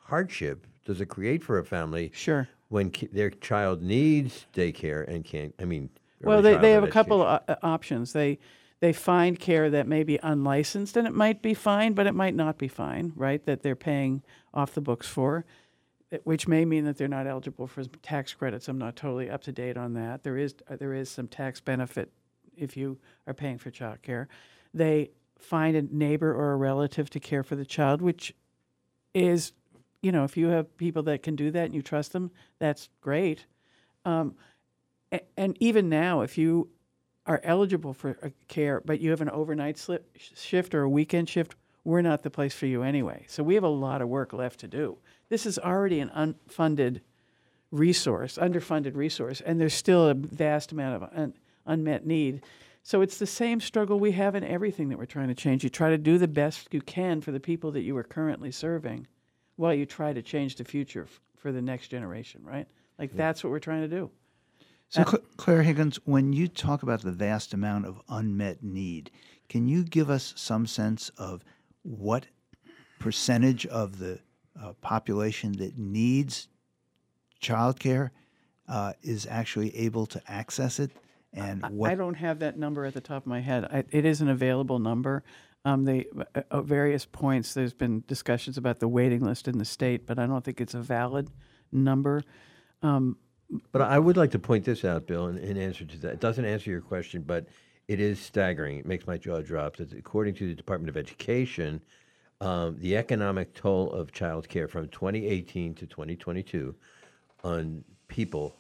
hardship 0.04 0.66
does 0.86 1.02
it 1.02 1.08
create 1.08 1.44
for 1.44 1.58
a 1.60 1.66
family? 1.66 2.12
Sure. 2.14 2.48
When 2.70 2.90
ki- 2.90 3.10
their 3.12 3.30
child 3.30 3.82
needs 3.82 4.46
daycare 4.54 5.08
and 5.08 5.26
can't, 5.26 5.54
I 5.60 5.66
mean, 5.66 5.90
Well, 6.22 6.42
they, 6.42 6.56
they 6.58 6.72
have 6.72 6.84
a 6.84 6.88
couple 6.88 7.22
of 7.22 7.42
options. 7.62 8.14
They 8.14 8.40
they 8.80 8.94
find 8.94 9.40
care 9.40 9.70
that 9.70 9.88
may 9.88 10.04
be 10.04 10.18
unlicensed, 10.24 10.98
and 10.98 11.06
it 11.06 11.14
might 11.14 11.42
be 11.44 11.54
fine, 11.54 11.94
but 11.94 12.08
it 12.08 12.16
might 12.16 12.34
not 12.34 12.58
be 12.58 12.68
fine, 12.68 13.14
right? 13.16 13.46
That 13.46 13.62
they're 13.62 13.76
paying 13.76 14.24
off 14.54 14.74
the 14.74 14.82
books 14.82 15.08
for. 15.08 15.46
Eh, 16.12 16.18
which 16.24 16.48
may 16.48 16.66
mean 16.66 16.86
that 16.86 16.98
they're 16.98 17.08
not 17.08 17.28
eligible 17.28 17.68
for 17.68 17.84
tax 18.02 18.34
credits. 18.34 18.68
I'm 18.68 18.78
not 18.78 18.96
totally 18.96 19.30
up 19.30 19.44
to 19.44 19.52
date 19.52 19.78
on 19.78 19.94
that. 19.94 20.24
There 20.24 20.38
is 20.38 20.56
there 20.80 20.94
is 20.94 21.10
some 21.10 21.28
tax 21.28 21.60
benefit 21.60 22.12
if 22.56 22.76
you 22.76 22.98
are 23.28 23.34
paying 23.34 23.58
for 23.58 23.70
child 23.70 24.02
care. 24.02 24.28
They 24.74 25.12
find 25.42 25.76
a 25.76 25.82
neighbor 25.82 26.34
or 26.34 26.54
a 26.54 26.56
relative 26.56 27.10
to 27.12 27.20
care 27.20 27.44
for 27.44 27.56
the 27.56 27.66
child, 27.66 28.02
which 28.02 28.34
is, 29.14 29.54
you 30.02 30.12
know, 30.12 30.24
if 30.24 30.38
you 30.38 30.48
have 30.48 30.78
people 30.78 31.04
that 31.04 31.24
can 31.24 31.36
do 31.36 31.52
that 31.52 31.66
and 31.66 31.76
you 31.76 31.82
trust 31.82 32.14
them, 32.14 32.32
that's 32.60 32.90
great. 33.02 33.46
Um, 34.06 34.36
and 35.36 35.58
even 35.60 35.90
now, 35.90 36.22
if 36.22 36.38
you 36.38 36.70
are 37.26 37.42
eligible 37.44 37.94
for 37.94 38.32
care, 38.48 38.82
but 38.84 39.00
you 39.00 39.12
have 39.12 39.22
an 39.22 39.30
overnight 39.30 39.78
slip, 39.78 40.10
shift 40.18 40.74
or 40.74 40.84
a 40.84 40.90
weekend 40.90 41.30
shift, 41.30 41.56
we're 41.84 42.02
not 42.02 42.24
the 42.24 42.30
place 42.30 42.54
for 42.54 42.66
you 42.66 42.84
anyway. 42.84 43.26
So 43.28 43.44
we 43.44 43.56
have 43.56 43.64
a 43.64 43.70
lot 43.70 44.02
of 44.02 44.08
work 44.08 44.34
left 44.34 44.60
to 44.62 44.68
do. 44.68 44.98
This 45.30 45.46
is 45.46 45.58
already 45.60 46.00
an 46.00 46.10
unfunded 46.10 47.02
resource, 47.72 48.38
underfunded 48.38 48.96
resource, 48.96 49.42
and 49.42 49.60
there's 49.60 49.74
still 49.74 50.08
a 50.08 50.14
vast 50.14 50.72
amount 50.72 51.04
of 51.04 51.10
un- 51.14 51.34
unmet 51.66 52.06
need. 52.06 52.42
So 52.84 53.02
it's 53.02 53.18
the 53.18 53.28
same 53.28 53.60
struggle 53.60 54.00
we 54.00 54.14
have 54.14 54.36
in 54.36 54.44
everything 54.44 54.90
that 54.90 54.98
we're 54.98 55.06
trying 55.06 55.28
to 55.28 55.36
change. 55.36 55.64
You 55.64 55.70
try 55.70 55.90
to 55.90 55.98
do 55.98 56.18
the 56.18 56.28
best 56.28 56.74
you 56.74 56.82
can 56.82 57.22
for 57.22 57.32
the 57.32 57.40
people 57.40 57.72
that 57.72 57.82
you 57.82 57.96
are 57.98 58.04
currently 58.04 58.52
serving 58.52 59.08
while 59.56 59.74
you 59.74 59.86
try 59.86 60.14
to 60.14 60.22
change 60.22 60.56
the 60.56 60.64
future 60.64 61.04
f- 61.04 61.22
for 61.38 61.52
the 61.52 61.62
next 61.62 61.90
generation, 61.90 62.42
right? 62.44 62.68
Like 62.98 63.16
that's 63.16 63.44
what 63.44 63.52
we're 63.52 63.60
trying 63.60 63.82
to 63.82 63.88
do. 63.88 64.10
So, 64.90 65.06
Cl- 65.06 65.24
Clare 65.38 65.64
Higgins, 65.64 66.00
when 66.04 66.34
you 66.34 66.48
talk 66.48 66.84
about 66.84 67.02
the 67.02 67.12
vast 67.12 67.54
amount 67.54 67.86
of 67.86 68.02
unmet 68.10 68.62
need, 68.62 69.10
can 69.48 69.68
you 69.68 69.84
give 69.84 70.10
us 70.10 70.34
some 70.36 70.66
sense 70.66 71.10
of 71.18 71.46
what 71.84 72.26
percentage 73.00 73.66
of 73.68 74.00
the 74.00 74.20
uh, 74.62 74.74
population 74.82 75.54
that 75.54 75.78
needs 75.78 76.50
childcare 77.42 78.10
uh, 78.68 78.94
is 79.02 79.26
actually 79.30 79.76
able 79.76 80.06
to 80.06 80.22
access 80.28 80.80
it, 80.80 80.92
and 81.34 81.64
what 81.70 81.92
I 81.92 81.96
don't 81.96 82.16
have 82.16 82.40
that 82.40 82.58
number 82.58 82.86
at 82.86 82.94
the 82.94 83.02
top 83.02 83.24
of 83.24 83.28
my 83.28 83.40
head. 83.40 83.66
I, 83.66 83.84
it 83.90 84.06
is 84.06 84.22
an 84.22 84.30
available 84.30 84.80
number. 84.80 85.24
Um, 85.64 85.86
they, 85.86 86.06
at 86.36 86.48
at 86.52 86.64
various 86.66 87.06
points, 87.06 87.54
there's 87.54 87.74
been 87.74 88.04
discussions 88.08 88.58
about 88.58 88.80
the 88.80 88.88
waiting 88.88 89.22
list 89.22 89.48
in 89.48 89.58
the 89.58 89.66
state, 89.66 90.06
but 90.08 90.18
I 90.20 90.26
don't 90.26 90.44
think 90.44 90.60
it's 90.60 90.74
a 90.74 90.82
valid 90.82 91.30
number. 91.72 92.24
Um, 92.82 93.18
But 93.72 93.84
I 93.84 94.00
would 94.00 94.18
like 94.18 94.32
to 94.32 94.40
point 94.40 94.66
this 94.66 94.84
out, 94.84 95.08
Bill, 95.08 95.28
in, 95.28 95.38
in 95.38 95.58
answer 95.58 95.86
to 95.86 95.98
that. 96.00 96.14
It 96.14 96.20
doesn't 96.20 96.46
answer 96.46 96.70
your 96.72 96.82
question, 96.82 97.22
but 97.22 97.46
it 97.88 98.00
is 98.00 98.20
staggering. 98.20 98.80
It 98.80 98.86
makes 98.86 99.06
my 99.06 99.18
jaw 99.18 99.42
drop 99.42 99.78
that 99.78 99.94
according 99.94 100.34
to 100.36 100.48
the 100.48 100.56
Department 100.56 100.90
of 100.90 100.98
Education, 100.98 101.82
um, 102.40 102.78
the 102.80 102.98
economic 102.98 103.54
toll 103.54 103.92
of 103.92 104.12
child 104.12 104.50
care 104.50 104.68
from 104.68 104.88
2018 104.88 105.76
to 105.76 105.86
2022 105.86 106.74
on 107.44 107.84
people 108.08 108.56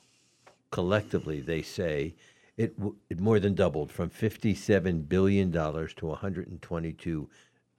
collectively, 0.69 1.41
they 1.41 1.61
say, 1.61 2.13
it, 2.61 2.77
w- 2.77 2.95
it 3.09 3.19
more 3.19 3.39
than 3.39 3.55
doubled 3.55 3.91
from 3.91 4.09
$57 4.11 5.09
billion 5.09 5.51
to 5.51 5.57
$122 5.59 7.27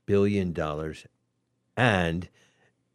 billion. 0.07 0.95
And 1.77 2.29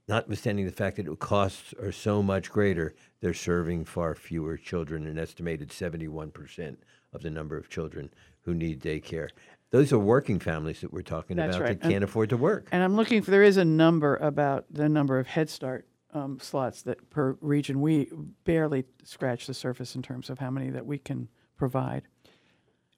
notwithstanding 0.07 0.65
the 0.65 0.71
fact 0.71 0.97
that 0.97 1.05
the 1.05 1.15
costs 1.15 1.73
are 1.81 1.93
so 1.93 2.21
much 2.21 2.51
greater, 2.51 2.93
they're 3.21 3.33
serving 3.33 3.85
far 3.85 4.15
fewer 4.15 4.57
children, 4.57 5.07
an 5.07 5.17
estimated 5.17 5.69
71% 5.69 6.75
of 7.13 7.21
the 7.21 7.29
number 7.29 7.57
of 7.57 7.69
children 7.69 8.09
who 8.41 8.53
need 8.53 8.81
daycare. 8.81 9.29
Those 9.69 9.93
are 9.93 9.99
working 9.99 10.39
families 10.39 10.81
that 10.81 10.91
we're 10.91 11.01
talking 11.01 11.37
That's 11.37 11.55
about 11.55 11.65
right. 11.65 11.79
that 11.79 11.83
can't 11.83 11.95
And- 11.95 12.03
afford 12.03 12.29
to 12.29 12.37
work. 12.37 12.67
And 12.71 12.83
I'm 12.83 12.95
looking 12.95 13.21
for 13.21 13.31
there 13.31 13.43
is 13.43 13.57
a 13.57 13.65
number 13.65 14.17
about 14.17 14.65
the 14.69 14.89
number 14.89 15.19
of 15.19 15.27
Head 15.27 15.49
Start 15.49 15.87
um, 16.13 16.39
slots 16.41 16.81
that 16.83 17.09
per 17.09 17.37
region. 17.41 17.79
We 17.81 18.09
barely 18.43 18.85
scratch 19.03 19.45
the 19.47 19.53
surface 19.53 19.95
in 19.95 20.01
terms 20.01 20.29
of 20.29 20.39
how 20.39 20.49
many 20.49 20.69
that 20.71 20.85
we 20.85 20.97
can 20.97 21.27
provide. 21.57 22.03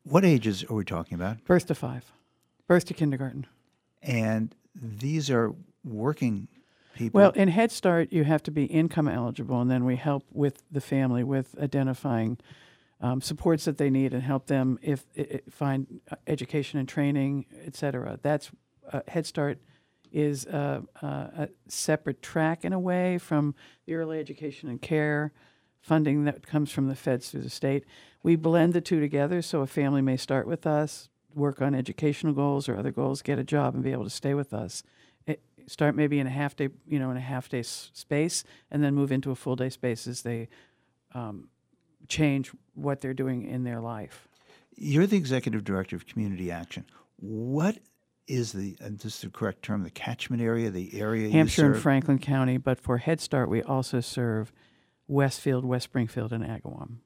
what 0.03 0.25
ages 0.25 0.63
are 0.69 0.75
we 0.75 0.83
talking 0.83 1.15
about? 1.15 1.43
Birth 1.45 1.67
to 1.67 1.75
five, 1.75 2.11
birth 2.67 2.85
to 2.85 2.93
kindergarten. 2.93 3.45
And 4.01 4.55
these 4.75 5.29
are 5.29 5.53
working 5.83 6.47
people. 6.95 7.19
Well, 7.19 7.31
in 7.31 7.49
Head 7.49 7.71
Start, 7.71 8.11
you 8.11 8.23
have 8.23 8.43
to 8.43 8.51
be 8.51 8.65
income 8.65 9.07
eligible, 9.07 9.61
and 9.61 9.69
then 9.69 9.85
we 9.85 9.95
help 9.95 10.23
with 10.31 10.63
the 10.71 10.81
family 10.81 11.23
with 11.23 11.55
identifying 11.59 12.37
um, 13.01 13.21
supports 13.21 13.65
that 13.65 13.77
they 13.77 13.89
need 13.89 14.13
and 14.13 14.23
help 14.23 14.47
them 14.47 14.77
if 14.81 15.05
find 15.49 16.01
uh, 16.11 16.15
education 16.27 16.79
and 16.79 16.87
training, 16.87 17.45
et 17.65 17.75
cetera. 17.75 18.19
That's 18.21 18.51
uh, 18.91 19.01
Head 19.07 19.25
Start 19.25 19.59
is 20.11 20.47
uh, 20.47 20.81
uh, 21.01 21.07
a 21.07 21.49
separate 21.67 22.21
track 22.21 22.65
in 22.65 22.73
a 22.73 22.79
way 22.79 23.19
from 23.19 23.53
the 23.85 23.93
early 23.93 24.19
education 24.19 24.67
and 24.69 24.81
care 24.81 25.31
funding 25.81 26.25
that 26.25 26.45
comes 26.45 26.71
from 26.71 26.87
the 26.87 26.95
feds 26.95 27.29
through 27.29 27.41
the 27.41 27.49
state. 27.49 27.85
We 28.23 28.35
blend 28.35 28.73
the 28.73 28.81
two 28.81 28.99
together, 28.99 29.41
so 29.41 29.61
a 29.61 29.67
family 29.67 30.01
may 30.01 30.17
start 30.17 30.47
with 30.47 30.67
us, 30.67 31.09
work 31.33 31.61
on 31.61 31.73
educational 31.73 32.33
goals 32.33 32.67
or 32.67 32.75
other 32.75 32.91
goals, 32.91 33.21
get 33.21 33.39
a 33.39 33.43
job, 33.43 33.73
and 33.75 33.83
be 33.83 33.91
able 33.91 34.03
to 34.03 34.09
stay 34.09 34.33
with 34.33 34.53
us. 34.53 34.83
It, 35.25 35.41
start 35.67 35.95
maybe 35.95 36.19
in 36.19 36.27
a 36.27 36.31
half 36.31 36.55
day, 36.55 36.69
you 36.87 36.99
know, 36.99 37.11
in 37.11 37.17
a 37.17 37.21
half 37.21 37.49
day 37.49 37.59
s- 37.59 37.91
space, 37.93 38.43
and 38.71 38.83
then 38.83 38.93
move 38.93 39.11
into 39.11 39.31
a 39.31 39.35
full 39.35 39.55
day 39.55 39.69
space 39.69 40.07
as 40.07 40.23
they 40.23 40.49
um, 41.13 41.49
change 42.07 42.51
what 42.73 43.01
they're 43.01 43.13
doing 43.13 43.43
in 43.43 43.63
their 43.63 43.79
life. 43.79 44.27
You're 44.75 45.07
the 45.07 45.17
executive 45.17 45.63
director 45.63 45.95
of 45.95 46.05
Community 46.07 46.51
Action. 46.51 46.85
What 47.17 47.77
is 48.27 48.51
the, 48.53 48.77
and 48.79 48.97
this 48.99 49.15
is 49.15 49.21
the 49.21 49.29
correct 49.29 49.63
term, 49.63 49.83
the 49.83 49.89
catchment 49.89 50.41
area, 50.41 50.69
the 50.69 50.99
area 50.99 51.29
Hampshire 51.29 51.73
and? 51.73 51.81
Franklin 51.81 52.19
County, 52.19 52.57
but 52.57 52.79
for 52.79 52.97
Head 52.97 53.19
Start, 53.19 53.49
we 53.49 53.61
also 53.63 53.99
serve 53.99 54.53
Westfield, 55.09 55.65
West 55.65 55.85
Springfield, 55.85 56.31
and 56.31 56.43
Agawam. 56.43 56.97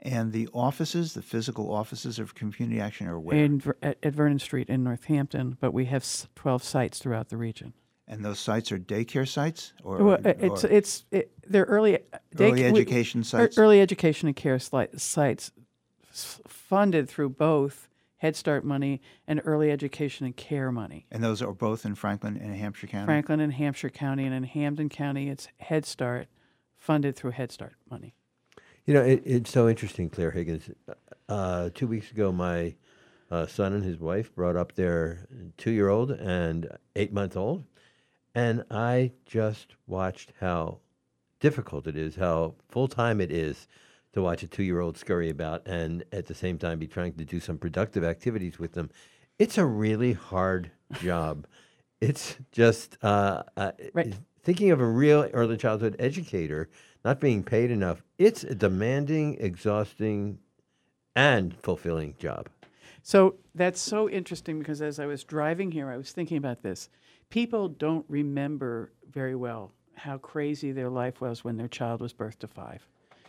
And 0.00 0.32
the 0.32 0.48
offices, 0.52 1.14
the 1.14 1.22
physical 1.22 1.72
offices 1.72 2.18
of 2.18 2.34
Community 2.34 2.78
Action 2.80 3.06
are 3.06 3.18
where? 3.18 3.36
In, 3.38 3.62
at, 3.80 3.96
at 4.02 4.12
Vernon 4.12 4.38
Street 4.38 4.68
in 4.68 4.84
Northampton, 4.84 5.56
but 5.60 5.72
we 5.72 5.86
have 5.86 6.04
12 6.34 6.62
sites 6.62 6.98
throughout 6.98 7.30
the 7.30 7.38
region. 7.38 7.72
and 8.06 8.22
those 8.22 8.38
sites 8.38 8.70
are 8.70 8.78
daycare 8.78 9.26
sites? 9.26 9.72
Or, 9.82 10.02
Well, 10.04 10.18
it's 10.24 10.64
or- 10.64 10.68
it's 10.68 11.04
it, 11.10 11.30
they're 11.46 11.64
early 11.64 12.00
day- 12.36 12.50
Early 12.50 12.64
education 12.64 13.20
ear- 13.20 13.24
sites? 13.24 13.56
Early 13.56 13.80
education 13.80 14.28
and 14.28 14.36
care 14.36 14.58
sites 14.58 15.52
funded 16.12 17.08
through 17.08 17.30
both 17.30 17.88
Head 18.18 18.36
Start 18.36 18.64
money 18.64 19.00
and 19.26 19.40
early 19.44 19.70
education 19.70 20.26
and 20.26 20.36
care 20.36 20.70
money. 20.70 21.06
and 21.10 21.22
those 21.24 21.40
are 21.40 21.52
both 21.54 21.86
in 21.86 21.94
Franklin 21.94 22.36
and 22.36 22.54
Hampshire 22.54 22.86
County? 22.88 23.06
Franklin 23.06 23.40
and 23.40 23.52
Hampshire 23.54 23.90
County, 23.90 24.24
and 24.24 24.34
in 24.34 24.44
Hampden 24.44 24.88
County, 24.90 25.30
it's 25.30 25.48
Head 25.58 25.86
Start 25.86 26.28
funded 26.84 27.16
through 27.16 27.30
Head 27.30 27.50
Start 27.50 27.74
money. 27.90 28.14
You 28.84 28.92
know, 28.92 29.00
it, 29.00 29.22
it's 29.24 29.50
so 29.50 29.68
interesting, 29.68 30.10
Clare 30.10 30.30
Higgins. 30.30 30.70
Uh, 31.28 31.70
two 31.72 31.86
weeks 31.86 32.10
ago, 32.10 32.30
my 32.30 32.74
uh, 33.30 33.46
son 33.46 33.72
and 33.72 33.82
his 33.82 33.98
wife 33.98 34.34
brought 34.34 34.56
up 34.56 34.74
their 34.74 35.26
two 35.56 35.70
year 35.70 35.88
old 35.88 36.10
and 36.10 36.68
eight 36.94 37.12
month 37.12 37.36
old. 37.36 37.64
And 38.34 38.64
I 38.70 39.12
just 39.24 39.76
watched 39.86 40.34
how 40.40 40.80
difficult 41.40 41.86
it 41.86 41.96
is, 41.96 42.16
how 42.16 42.54
full 42.68 42.88
time 42.88 43.20
it 43.20 43.32
is 43.32 43.66
to 44.12 44.20
watch 44.20 44.42
a 44.42 44.46
two 44.46 44.62
year 44.62 44.80
old 44.80 44.98
scurry 44.98 45.30
about 45.30 45.66
and 45.66 46.04
at 46.12 46.26
the 46.26 46.34
same 46.34 46.58
time 46.58 46.78
be 46.78 46.86
trying 46.86 47.14
to 47.14 47.24
do 47.24 47.40
some 47.40 47.56
productive 47.56 48.04
activities 48.04 48.58
with 48.58 48.72
them. 48.72 48.90
It's 49.38 49.56
a 49.56 49.64
really 49.64 50.12
hard 50.12 50.70
job. 51.00 51.46
It's 52.02 52.36
just 52.52 52.98
uh, 53.02 53.44
uh, 53.56 53.72
thinking 54.44 54.70
of 54.70 54.80
a 54.80 54.86
real 54.86 55.28
early 55.32 55.56
childhood 55.56 55.96
educator 55.98 56.68
not 57.04 57.20
being 57.20 57.42
paid 57.42 57.70
enough. 57.70 58.02
It's 58.18 58.44
a 58.44 58.54
demanding, 58.54 59.36
exhausting, 59.40 60.38
and 61.16 61.56
fulfilling 61.62 62.14
job. 62.18 62.48
So 63.02 63.36
that's 63.54 63.80
so 63.80 64.08
interesting 64.08 64.58
because 64.58 64.80
as 64.80 64.98
I 64.98 65.06
was 65.06 65.24
driving 65.24 65.72
here, 65.72 65.90
I 65.90 65.96
was 65.96 66.12
thinking 66.12 66.36
about 66.36 66.62
this. 66.62 66.88
People 67.30 67.68
don't 67.68 68.04
remember 68.08 68.92
very 69.10 69.34
well 69.34 69.72
how 69.96 70.18
crazy 70.18 70.72
their 70.72 70.88
life 70.88 71.20
was 71.20 71.44
when 71.44 71.56
their 71.56 71.68
child 71.68 72.00
was 72.00 72.12
birth 72.12 72.38
to 72.40 72.48
five 72.48 72.86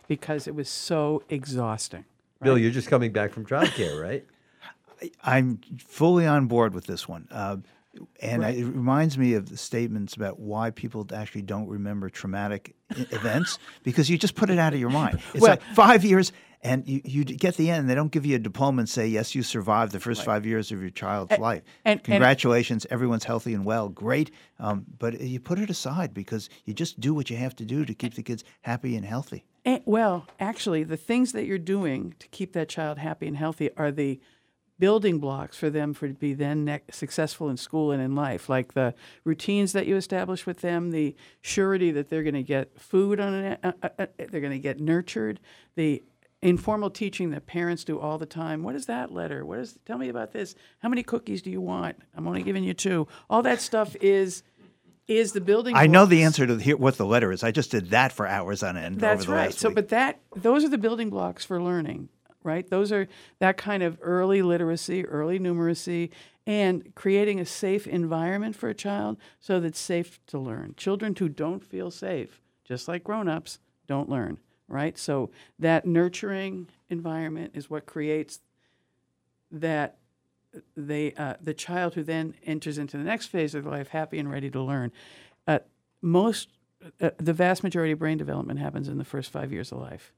because 0.08 0.46
it 0.46 0.54
was 0.54 0.68
so 0.68 1.22
exhausting. 1.28 2.04
Bill, 2.42 2.58
you're 2.58 2.70
just 2.70 2.88
coming 2.88 3.12
back 3.12 3.32
from 3.32 3.46
childcare, 3.46 4.00
right? 4.00 4.24
I'm 5.22 5.60
fully 5.78 6.26
on 6.26 6.46
board 6.46 6.74
with 6.74 6.86
this 6.86 7.08
one. 7.08 7.28
Uh, 7.30 7.58
and 8.20 8.42
Right. 8.42 8.56
it 8.56 8.64
reminds 8.64 9.16
me 9.18 9.34
of 9.34 9.48
the 9.48 9.56
statements 9.56 10.14
about 10.14 10.38
why 10.38 10.70
people 10.70 11.06
actually 11.14 11.42
don't 11.42 11.68
remember 11.68 12.08
traumatic 12.10 12.74
events 13.10 13.58
because 13.82 14.08
you 14.10 14.18
just 14.18 14.34
put 14.34 14.50
it 14.50 14.58
out 14.58 14.74
of 14.74 14.80
your 14.80 14.90
mind. 14.90 15.20
It's 15.34 15.42
Well- 15.42 15.52
like 15.52 15.62
five 15.74 16.04
years, 16.04 16.32
and 16.62 16.88
you, 16.88 17.00
you 17.04 17.24
get 17.24 17.56
the 17.56 17.70
end. 17.70 17.88
They 17.88 17.94
don't 17.94 18.10
give 18.10 18.26
you 18.26 18.34
a 18.36 18.38
diploma 18.40 18.80
and 18.80 18.88
say, 18.88 19.06
yes, 19.06 19.34
you 19.34 19.42
survived 19.42 19.92
the 19.92 20.00
first 20.00 20.20
Right. 20.20 20.26
five 20.34 20.46
years 20.46 20.72
of 20.72 20.80
your 20.80 20.90
child's 20.90 21.32
And- 21.32 21.42
life. 21.42 21.62
and- 21.84 21.98
and- 22.00 22.04
Congratulations, 22.04 22.86
everyone's 22.90 23.24
healthy 23.24 23.54
and 23.54 23.64
well. 23.64 23.88
Great. 23.88 24.30
Um, 24.58 24.86
but 24.98 25.20
you 25.20 25.38
put 25.38 25.58
it 25.58 25.70
aside 25.70 26.12
because 26.14 26.48
you 26.64 26.74
just 26.74 26.98
do 26.98 27.14
what 27.14 27.30
you 27.30 27.36
have 27.36 27.54
to 27.56 27.64
do 27.64 27.84
to 27.84 27.94
keep 27.94 28.14
the 28.14 28.22
kids 28.22 28.42
happy 28.62 28.96
and 28.96 29.04
healthy. 29.04 29.44
And, 29.64 29.82
well, 29.84 30.26
actually, 30.40 30.84
the 30.84 30.96
things 30.96 31.32
that 31.32 31.44
you're 31.44 31.58
doing 31.58 32.14
to 32.20 32.28
keep 32.28 32.52
that 32.52 32.68
child 32.68 32.98
happy 32.98 33.26
and 33.26 33.36
healthy 33.36 33.70
are 33.76 33.90
the 33.90 34.20
building 34.78 35.18
blocks 35.18 35.56
for 35.56 35.70
them 35.70 35.94
for 35.94 36.08
to 36.08 36.14
be 36.14 36.34
then 36.34 36.64
ne- 36.64 36.82
successful 36.90 37.48
in 37.48 37.56
school 37.56 37.90
and 37.92 38.02
in 38.02 38.14
life, 38.14 38.48
like 38.48 38.74
the 38.74 38.94
routines 39.24 39.72
that 39.72 39.86
you 39.86 39.96
establish 39.96 40.46
with 40.46 40.60
them, 40.60 40.90
the 40.90 41.14
surety 41.40 41.90
that 41.90 42.10
they're 42.10 42.22
going 42.22 42.34
to 42.34 42.42
get 42.42 42.78
food 42.78 43.18
on 43.20 43.34
an, 43.34 43.58
uh, 43.62 43.72
uh, 43.82 43.88
uh, 43.98 44.06
they're 44.30 44.40
going 44.40 44.52
to 44.52 44.58
get 44.58 44.80
nurtured, 44.80 45.40
the 45.76 46.02
informal 46.42 46.90
teaching 46.90 47.30
that 47.30 47.46
parents 47.46 47.84
do 47.84 47.98
all 47.98 48.18
the 48.18 48.26
time. 48.26 48.62
What 48.62 48.74
is 48.74 48.86
that 48.86 49.10
letter? 49.10 49.44
What 49.44 49.58
is? 49.58 49.78
Tell 49.86 49.98
me 49.98 50.08
about 50.08 50.32
this. 50.32 50.54
How 50.80 50.88
many 50.88 51.02
cookies 51.02 51.42
do 51.42 51.50
you 51.50 51.60
want? 51.60 51.96
I'm 52.14 52.26
only 52.26 52.42
giving 52.42 52.64
you 52.64 52.74
two. 52.74 53.08
All 53.30 53.42
that 53.42 53.60
stuff 53.60 53.96
is 54.00 54.42
is 55.08 55.32
the 55.32 55.40
building. 55.40 55.76
I 55.76 55.86
know 55.86 56.04
the 56.04 56.24
answer 56.24 56.46
to 56.46 56.56
here, 56.56 56.76
what 56.76 56.96
the 56.98 57.06
letter 57.06 57.32
is. 57.32 57.42
I 57.42 57.52
just 57.52 57.70
did 57.70 57.90
that 57.90 58.12
for 58.12 58.26
hours 58.26 58.62
on 58.62 58.76
end 58.76 59.00
That's 59.00 59.22
over 59.22 59.32
the 59.32 59.36
right. 59.36 59.54
So, 59.54 59.68
week. 59.68 59.76
but 59.76 59.88
that 59.88 60.20
those 60.34 60.64
are 60.64 60.68
the 60.68 60.78
building 60.78 61.10
blocks 61.10 61.44
for 61.44 61.62
learning, 61.62 62.08
right? 62.46 62.68
Those 62.70 62.92
are 62.92 63.08
that 63.40 63.58
kind 63.58 63.82
of 63.82 63.98
early 64.00 64.40
literacy, 64.40 65.04
early 65.04 65.38
numeracy, 65.38 66.10
and 66.46 66.94
creating 66.94 67.40
a 67.40 67.44
safe 67.44 67.86
environment 67.86 68.54
for 68.54 68.68
a 68.68 68.74
child 68.74 69.18
so 69.40 69.60
that 69.60 69.66
it's 69.66 69.80
safe 69.80 70.20
to 70.28 70.38
learn. 70.38 70.74
Children 70.76 71.16
who 71.18 71.28
don't 71.28 71.62
feel 71.62 71.90
safe, 71.90 72.40
just 72.64 72.86
like 72.86 73.02
grown-ups, 73.02 73.58
don't 73.86 74.08
learn, 74.08 74.38
right? 74.68 74.96
So 74.96 75.30
that 75.58 75.84
nurturing 75.84 76.68
environment 76.88 77.52
is 77.54 77.68
what 77.68 77.84
creates 77.84 78.40
that 79.50 79.98
they 80.76 81.12
uh, 81.14 81.34
the 81.40 81.52
child 81.52 81.94
who 81.94 82.02
then 82.02 82.34
enters 82.44 82.78
into 82.78 82.96
the 82.96 83.04
next 83.04 83.26
phase 83.26 83.54
of 83.54 83.66
life 83.66 83.88
happy 83.88 84.18
and 84.18 84.30
ready 84.30 84.50
to 84.50 84.60
learn. 84.62 84.90
Uh, 85.46 85.58
most 86.00 86.48
uh, 87.00 87.10
the 87.18 87.32
vast 87.32 87.62
majority 87.62 87.92
of 87.92 87.98
brain 87.98 88.16
development 88.16 88.58
happens 88.58 88.88
in 88.88 88.98
the 88.98 89.04
first 89.04 89.30
five 89.30 89.52
years 89.52 89.70
of 89.72 89.78
life, 89.78 90.12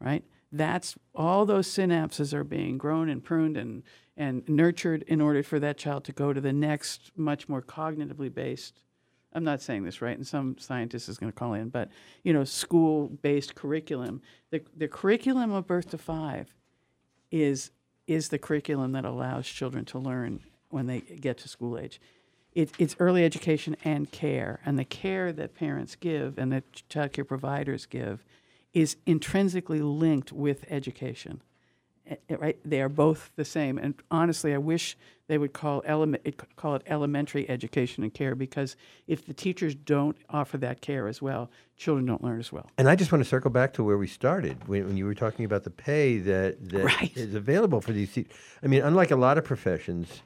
right? 0.00 0.24
That's 0.52 0.94
all 1.14 1.46
those 1.46 1.66
synapses 1.66 2.34
are 2.34 2.44
being 2.44 2.76
grown 2.76 3.08
and 3.08 3.24
pruned 3.24 3.56
and 3.56 3.82
and 4.14 4.46
nurtured 4.46 5.02
in 5.08 5.22
order 5.22 5.42
for 5.42 5.58
that 5.58 5.78
child 5.78 6.04
to 6.04 6.12
go 6.12 6.34
to 6.34 6.40
the 6.40 6.52
next 6.52 7.10
much 7.16 7.48
more 7.48 7.62
cognitively 7.62 8.32
based. 8.32 8.82
I'm 9.32 9.44
not 9.44 9.62
saying 9.62 9.84
this 9.84 10.02
right, 10.02 10.14
and 10.14 10.26
some 10.26 10.58
scientist 10.58 11.08
is 11.08 11.16
going 11.16 11.32
to 11.32 11.38
call 11.38 11.54
in, 11.54 11.70
but 11.70 11.88
you 12.22 12.34
know, 12.34 12.44
school-based 12.44 13.54
curriculum. 13.54 14.20
The 14.50 14.62
the 14.76 14.88
curriculum 14.88 15.52
of 15.52 15.66
birth 15.66 15.88
to 15.90 15.98
five 15.98 16.54
is 17.30 17.70
is 18.06 18.28
the 18.28 18.38
curriculum 18.38 18.92
that 18.92 19.06
allows 19.06 19.46
children 19.46 19.84
to 19.86 19.98
learn 19.98 20.40
when 20.68 20.86
they 20.86 21.00
get 21.00 21.38
to 21.38 21.48
school 21.48 21.78
age. 21.78 22.00
It, 22.52 22.70
it's 22.78 22.96
early 22.98 23.24
education 23.24 23.76
and 23.82 24.10
care, 24.10 24.60
and 24.66 24.78
the 24.78 24.84
care 24.84 25.32
that 25.32 25.54
parents 25.54 25.96
give 25.96 26.36
and 26.36 26.52
that 26.52 26.64
child 26.90 27.12
care 27.12 27.24
providers 27.24 27.86
give 27.86 28.22
is 28.72 28.96
intrinsically 29.06 29.80
linked 29.80 30.32
with 30.32 30.64
education. 30.70 31.42
Eh, 32.08 32.16
eh, 32.28 32.36
Right? 32.38 32.58
They 32.64 32.80
are 32.80 32.88
both 32.88 33.30
the 33.36 33.44
same. 33.44 33.78
And 33.78 33.94
honestly, 34.10 34.52
I 34.54 34.58
wish 34.58 34.96
they 35.28 35.38
would 35.38 35.52
call 35.52 35.82
element, 35.86 36.22
it- 36.24 36.40
call 36.56 36.74
it 36.74 36.82
elementary 36.86 37.48
education 37.48 38.02
and 38.02 38.12
care 38.12 38.34
because 38.34 38.76
if 39.06 39.24
the 39.24 39.32
teachers 39.32 39.74
don't 39.74 40.16
offer 40.28 40.58
that 40.58 40.80
care 40.80 41.06
as 41.06 41.22
well, 41.22 41.48
children 41.76 42.04
don't 42.06 42.22
learn 42.22 42.40
as 42.40 42.52
well. 42.52 42.68
And 42.76 42.88
I 42.88 42.96
just 42.96 43.12
want 43.12 43.22
to 43.22 43.28
circle 43.28 43.50
back 43.50 43.72
to 43.74 43.84
where 43.84 43.96
we 43.98 44.06
started 44.08 44.66
when, 44.68 44.86
when 44.86 44.96
you 44.96 45.04
were 45.06 45.14
talking 45.14 45.44
about 45.44 45.62
the 45.64 45.70
pay 45.70 46.18
that, 46.18 46.68
that 46.70 47.16
is 47.16 47.34
available 47.34 47.80
for 47.80 47.92
these. 47.92 48.18
I 48.62 48.66
mean, 48.66 48.82
unlike 48.82 49.10
a 49.10 49.16
lot 49.16 49.38
of 49.38 49.44
professions, 49.44 50.22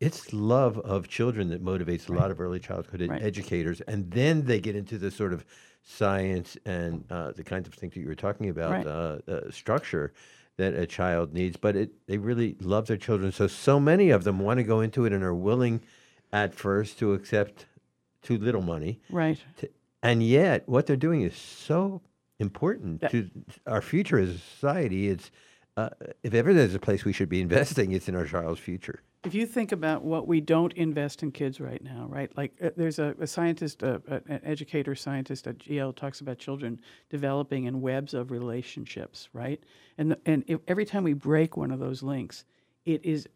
it's 0.00 0.32
love 0.32 0.78
of 0.78 1.08
children 1.08 1.48
that 1.50 1.64
motivates 1.64 2.08
a 2.08 2.12
lot 2.12 2.30
of 2.30 2.40
early 2.40 2.60
childhood 2.60 3.02
ed- 3.02 3.22
educators, 3.22 3.80
and 3.82 4.10
then 4.10 4.44
they 4.44 4.60
get 4.60 4.76
into 4.76 4.98
the 4.98 5.10
sort 5.10 5.32
of 5.32 5.44
science 5.82 6.56
and 6.66 7.04
uh, 7.10 7.32
the 7.32 7.42
kinds 7.42 7.66
of 7.66 7.74
things 7.74 7.94
that 7.94 8.00
you 8.00 8.06
were 8.06 8.14
talking 8.14 8.48
about, 8.48 8.70
Right. 8.70 8.86
uh, 8.86 9.18
uh, 9.28 9.50
structure 9.50 10.12
that 10.56 10.74
a 10.74 10.86
child 10.86 11.32
needs. 11.32 11.56
But 11.56 11.76
it, 11.76 11.90
they 12.06 12.18
really 12.18 12.56
love 12.60 12.86
their 12.86 12.96
children, 12.96 13.32
so 13.32 13.46
so 13.46 13.80
many 13.80 14.10
of 14.10 14.24
them 14.24 14.38
want 14.38 14.58
to 14.58 14.64
go 14.64 14.80
into 14.80 15.04
it 15.04 15.12
and 15.12 15.22
are 15.24 15.34
willing, 15.34 15.80
at 16.32 16.54
first, 16.54 16.98
to 17.00 17.14
accept 17.14 17.66
too 18.22 18.38
little 18.38 18.62
money. 18.62 19.00
Right. 19.10 19.38
To- 19.58 19.70
and 20.02 20.22
yet, 20.22 20.68
what 20.68 20.86
they're 20.86 20.96
doing 20.96 21.22
is 21.22 21.34
so 21.36 22.02
important 22.38 23.00
to 23.10 23.28
our 23.66 23.82
future 23.82 24.18
as 24.18 24.28
a 24.30 24.38
society. 24.38 25.08
It's 25.08 25.32
uh, 25.76 25.88
if 26.22 26.34
ever 26.34 26.52
there's 26.54 26.74
a 26.74 26.78
place 26.78 27.04
we 27.04 27.12
should 27.12 27.28
be 27.28 27.40
investing, 27.48 27.90
it's 27.92 28.08
in 28.08 28.14
our 28.14 28.26
child's 28.26 28.60
future. 28.60 29.00
If 29.24 29.34
you 29.34 29.46
think 29.46 29.72
about 29.72 30.04
what 30.04 30.28
we 30.28 30.40
don't 30.40 30.72
invest 30.74 31.22
in 31.22 31.32
kids 31.32 31.60
right 31.60 31.82
now, 31.82 32.06
right? 32.08 32.30
Like 32.36 32.52
uh, 32.62 32.70
there's 32.76 33.00
a, 33.00 33.16
a 33.20 33.26
scientist, 33.26 33.82
uh, 33.82 33.98
an 34.08 34.40
educator 34.44 34.94
scientist 34.94 35.46
at 35.48 35.66
Yale 35.66 35.92
talks 35.92 36.20
about 36.20 36.38
children 36.38 36.80
developing 37.10 37.64
in 37.64 37.80
webs 37.80 38.14
of 38.14 38.30
relationships, 38.30 39.28
right? 39.32 39.60
And 39.98 40.12
the, 40.12 40.18
and 40.24 40.44
if, 40.46 40.60
every 40.68 40.84
time 40.84 41.02
we 41.02 41.14
break 41.14 41.56
one 41.56 41.72
of 41.72 41.80
those 41.80 42.02
links, 42.02 42.44
it 42.84 43.04
is 43.04 43.28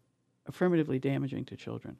affirmatively 0.45 0.99
damaging 0.99 1.43
to 1.45 1.57
children. 1.57 1.97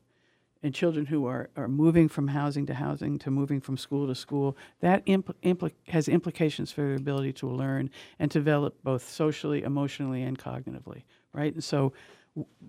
And 0.64 0.74
children 0.74 1.06
who 1.06 1.26
are, 1.26 1.50
are 1.58 1.68
moving 1.68 2.08
from 2.08 2.30
housing 2.30 2.66
to 2.68 2.74
housing 2.74 3.20
to 3.20 3.30
moving 3.30 3.60
from 3.60 3.76
school 3.76 4.08
to 4.08 4.16
school, 4.16 4.56
that 4.80 5.06
impl- 5.08 5.36
impl- 5.44 5.74
has 5.90 6.08
implications 6.08 6.72
for 6.72 6.82
their 6.84 6.96
ability 6.96 7.34
to 7.34 7.50
learn 7.50 7.90
and 8.18 8.32
develop 8.32 8.82
both 8.82 9.10
socially, 9.10 9.64
emotionally, 9.64 10.24
and 10.24 10.40
cognitively, 10.40 11.04
right? 11.34 11.54
And 11.54 11.64
so, 11.64 11.92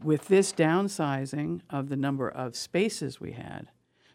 with 0.03 0.29
this 0.29 0.53
downsizing 0.53 1.61
of 1.71 1.89
the 1.89 1.97
number 1.97 2.29
of 2.29 2.57
spaces 2.57 3.21
we 3.21 3.33
had, 3.33 3.69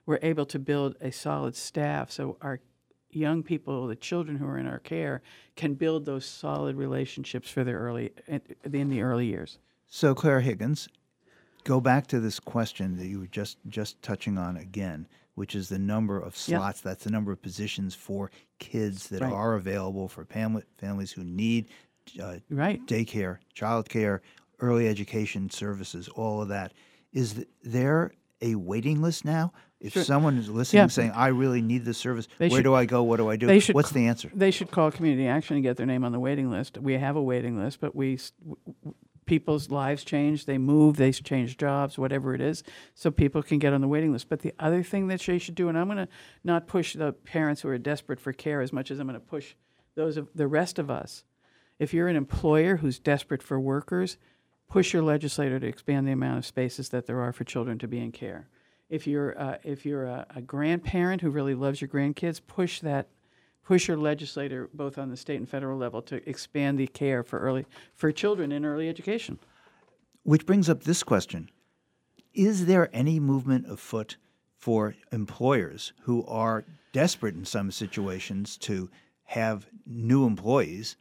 we're 0.06 0.20
able 0.22 0.46
to 0.48 0.60
build 0.60 0.96
a 1.02 1.12
solid 1.12 1.56
staff 1.56 2.12
so 2.12 2.38
our 2.42 2.60
young 3.12 3.42
people, 3.42 3.88
the 3.88 3.96
children 3.96 4.38
who 4.38 4.46
are 4.46 4.58
in 4.58 4.68
our 4.68 4.80
care, 4.80 5.22
can 5.56 5.74
build 5.74 6.06
those 6.06 6.26
solid 6.26 6.76
relationships 6.76 7.50
for 7.50 7.64
their 7.64 7.80
early 7.80 8.12
in 8.28 8.90
the 8.90 9.02
early 9.02 9.26
years. 9.26 9.58
So, 9.88 10.14
Clare 10.14 10.42
Higgins, 10.42 10.88
go 11.64 11.80
back 11.82 12.06
to 12.08 12.20
this 12.20 12.40
question 12.40 12.98
that 12.98 13.08
you 13.08 13.20
were 13.20 13.28
just 13.28 13.58
just 13.68 14.00
touching 14.04 14.38
on 14.38 14.58
again, 14.58 15.08
which 15.34 15.56
is 15.56 15.70
the 15.70 15.80
number 15.80 16.18
of 16.18 16.34
Yep. 16.34 16.34
slots. 16.36 16.82
That's 16.82 17.04
the 17.04 17.10
number 17.12 17.32
of 17.32 17.42
positions 17.42 17.96
for 17.96 18.30
kids 18.60 19.10
that 19.10 19.22
Right. 19.22 19.32
are 19.34 19.56
available 19.56 20.08
for 20.08 20.26
family, 20.26 20.64
families 20.78 21.12
who 21.12 21.24
need 21.24 21.70
uh, 22.22 22.38
right. 22.50 22.84
daycare, 22.88 23.38
childcare, 23.56 24.20
early 24.60 24.88
education 24.88 25.50
services, 25.50 26.08
all 26.10 26.42
of 26.42 26.50
that. 26.50 26.74
Is 27.12 27.46
there 27.64 28.12
a 28.42 28.56
waiting 28.56 29.02
list 29.02 29.26
now? 29.26 29.52
If 29.80 29.94
Sure. 29.94 30.04
someone 30.04 30.38
is 30.38 30.50
listening 30.50 30.82
Yeah. 30.84 30.88
saying, 30.88 31.12
"I 31.12 31.28
really 31.28 31.62
need 31.62 31.86
this 31.86 31.98
service," 31.98 32.28
They 32.38 32.50
where 32.50 32.58
should- 32.60 32.64
do 32.64 32.74
I 32.74 32.86
go? 32.86 33.02
What 33.04 33.18
do 33.18 33.30
I 33.30 33.36
do? 33.38 33.48
They 33.48 33.60
should 33.60 33.76
What's 33.76 33.92
the 33.92 34.08
answer? 34.08 34.30
They 34.34 34.52
should 34.52 34.72
call 34.72 34.92
Community 34.92 35.26
Action 35.28 35.56
and 35.56 35.64
get 35.64 35.78
their 35.78 35.86
name 35.86 36.04
on 36.04 36.12
the 36.12 36.20
waiting 36.20 36.50
list. 36.50 36.78
We 36.78 36.94
have 36.94 37.16
a 37.16 37.22
waiting 37.24 37.58
list, 37.58 37.80
but 37.80 37.96
we 37.96 38.16
s- 38.16 38.32
w- 38.42 38.58
w- 38.82 38.96
people's 39.26 39.70
lives 39.70 40.04
change, 40.04 40.46
they 40.46 40.58
move, 40.58 40.98
they 40.98 41.12
change 41.12 41.56
jobs, 41.56 41.98
whatever 42.00 42.34
it 42.34 42.42
is, 42.42 42.64
so 42.96 43.12
people 43.12 43.44
can 43.44 43.60
get 43.60 43.72
on 43.74 43.80
the 43.80 43.88
waiting 43.88 44.12
list. 44.12 44.28
But 44.28 44.40
the 44.42 44.54
other 44.60 44.82
thing 44.84 45.08
that 45.08 45.22
they 45.22 45.38
should 45.38 45.56
do, 45.56 45.70
and 45.70 45.78
I'm 45.78 45.86
going 45.88 45.98
to 46.00 46.08
not 46.44 46.68
push 46.68 46.96
the 46.96 47.14
parents 47.14 47.62
who 47.62 47.70
are 47.70 47.78
desperate 47.78 48.20
for 48.20 48.34
care 48.34 48.60
as 48.62 48.74
much 48.74 48.90
as 48.92 49.00
I'm 49.00 49.08
going 49.08 49.20
to 49.20 49.26
push 49.26 49.54
those 49.96 50.18
of 50.18 50.30
the 50.34 50.48
rest 50.48 50.80
of 50.80 50.90
us. 50.90 51.24
If 51.78 51.94
you're 51.94 52.08
an 52.10 52.16
employer 52.18 52.78
who's 52.78 53.00
desperate 53.00 53.44
for 53.44 53.60
workers, 53.60 54.18
push 54.70 54.94
your 54.94 55.02
legislator 55.02 55.60
to 55.60 55.68
expand 55.68 56.08
the 56.08 56.12
amount 56.12 56.38
of 56.38 56.46
spaces 56.46 56.90
that 56.90 57.08
there 57.08 57.20
are 57.20 57.34
for 57.34 57.44
children 57.44 57.78
to 57.80 57.88
be 57.88 58.00
in 58.00 58.12
care. 58.12 58.48
If 58.90 59.06
you're 59.06 59.40
uh, 59.40 59.58
if 59.64 59.86
you're 59.86 60.06
a, 60.06 60.26
a 60.36 60.42
grandparent 60.42 61.22
who 61.22 61.30
really 61.30 61.56
loves 61.56 61.82
your 61.82 61.90
grandkids, 61.90 62.40
push 62.46 62.80
that 62.82 63.08
push 63.64 63.88
your 63.88 63.98
legislator 63.98 64.70
both 64.74 64.98
on 64.98 65.10
the 65.10 65.18
state 65.18 65.38
and 65.38 65.48
federal 65.48 65.78
level 65.78 66.02
to 66.02 66.28
expand 66.28 66.80
the 66.80 66.88
care 66.88 67.24
for 67.24 67.40
early 67.40 67.66
for 67.96 68.12
children 68.12 68.52
in 68.52 68.66
early 68.66 68.90
education. 68.90 69.38
Which 70.24 70.46
brings 70.46 70.70
up 70.70 70.84
this 70.84 71.04
question 71.04 71.50
Is 72.34 72.66
there 72.66 72.90
any 72.94 73.20
movement 73.20 73.70
afoot 73.70 74.18
for 74.58 74.96
employers 75.12 75.94
who 76.02 76.26
are 76.26 76.66
desperate 76.92 77.36
in 77.36 77.46
some 77.46 77.72
situations 77.72 78.58
to 78.58 78.90
have 79.24 79.68
new 79.86 80.26
employees, 80.26 80.98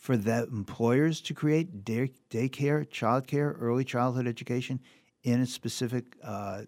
for 0.00 0.16
the 0.16 0.44
employers 0.44 1.20
to 1.20 1.34
create 1.34 1.84
day, 1.84 2.10
daycare, 2.30 2.88
childcare, 2.88 3.54
early 3.60 3.84
childhood 3.84 4.26
education 4.26 4.80
in 5.24 5.42
a 5.42 5.46
specific 5.46 6.16
uh, 6.24 6.62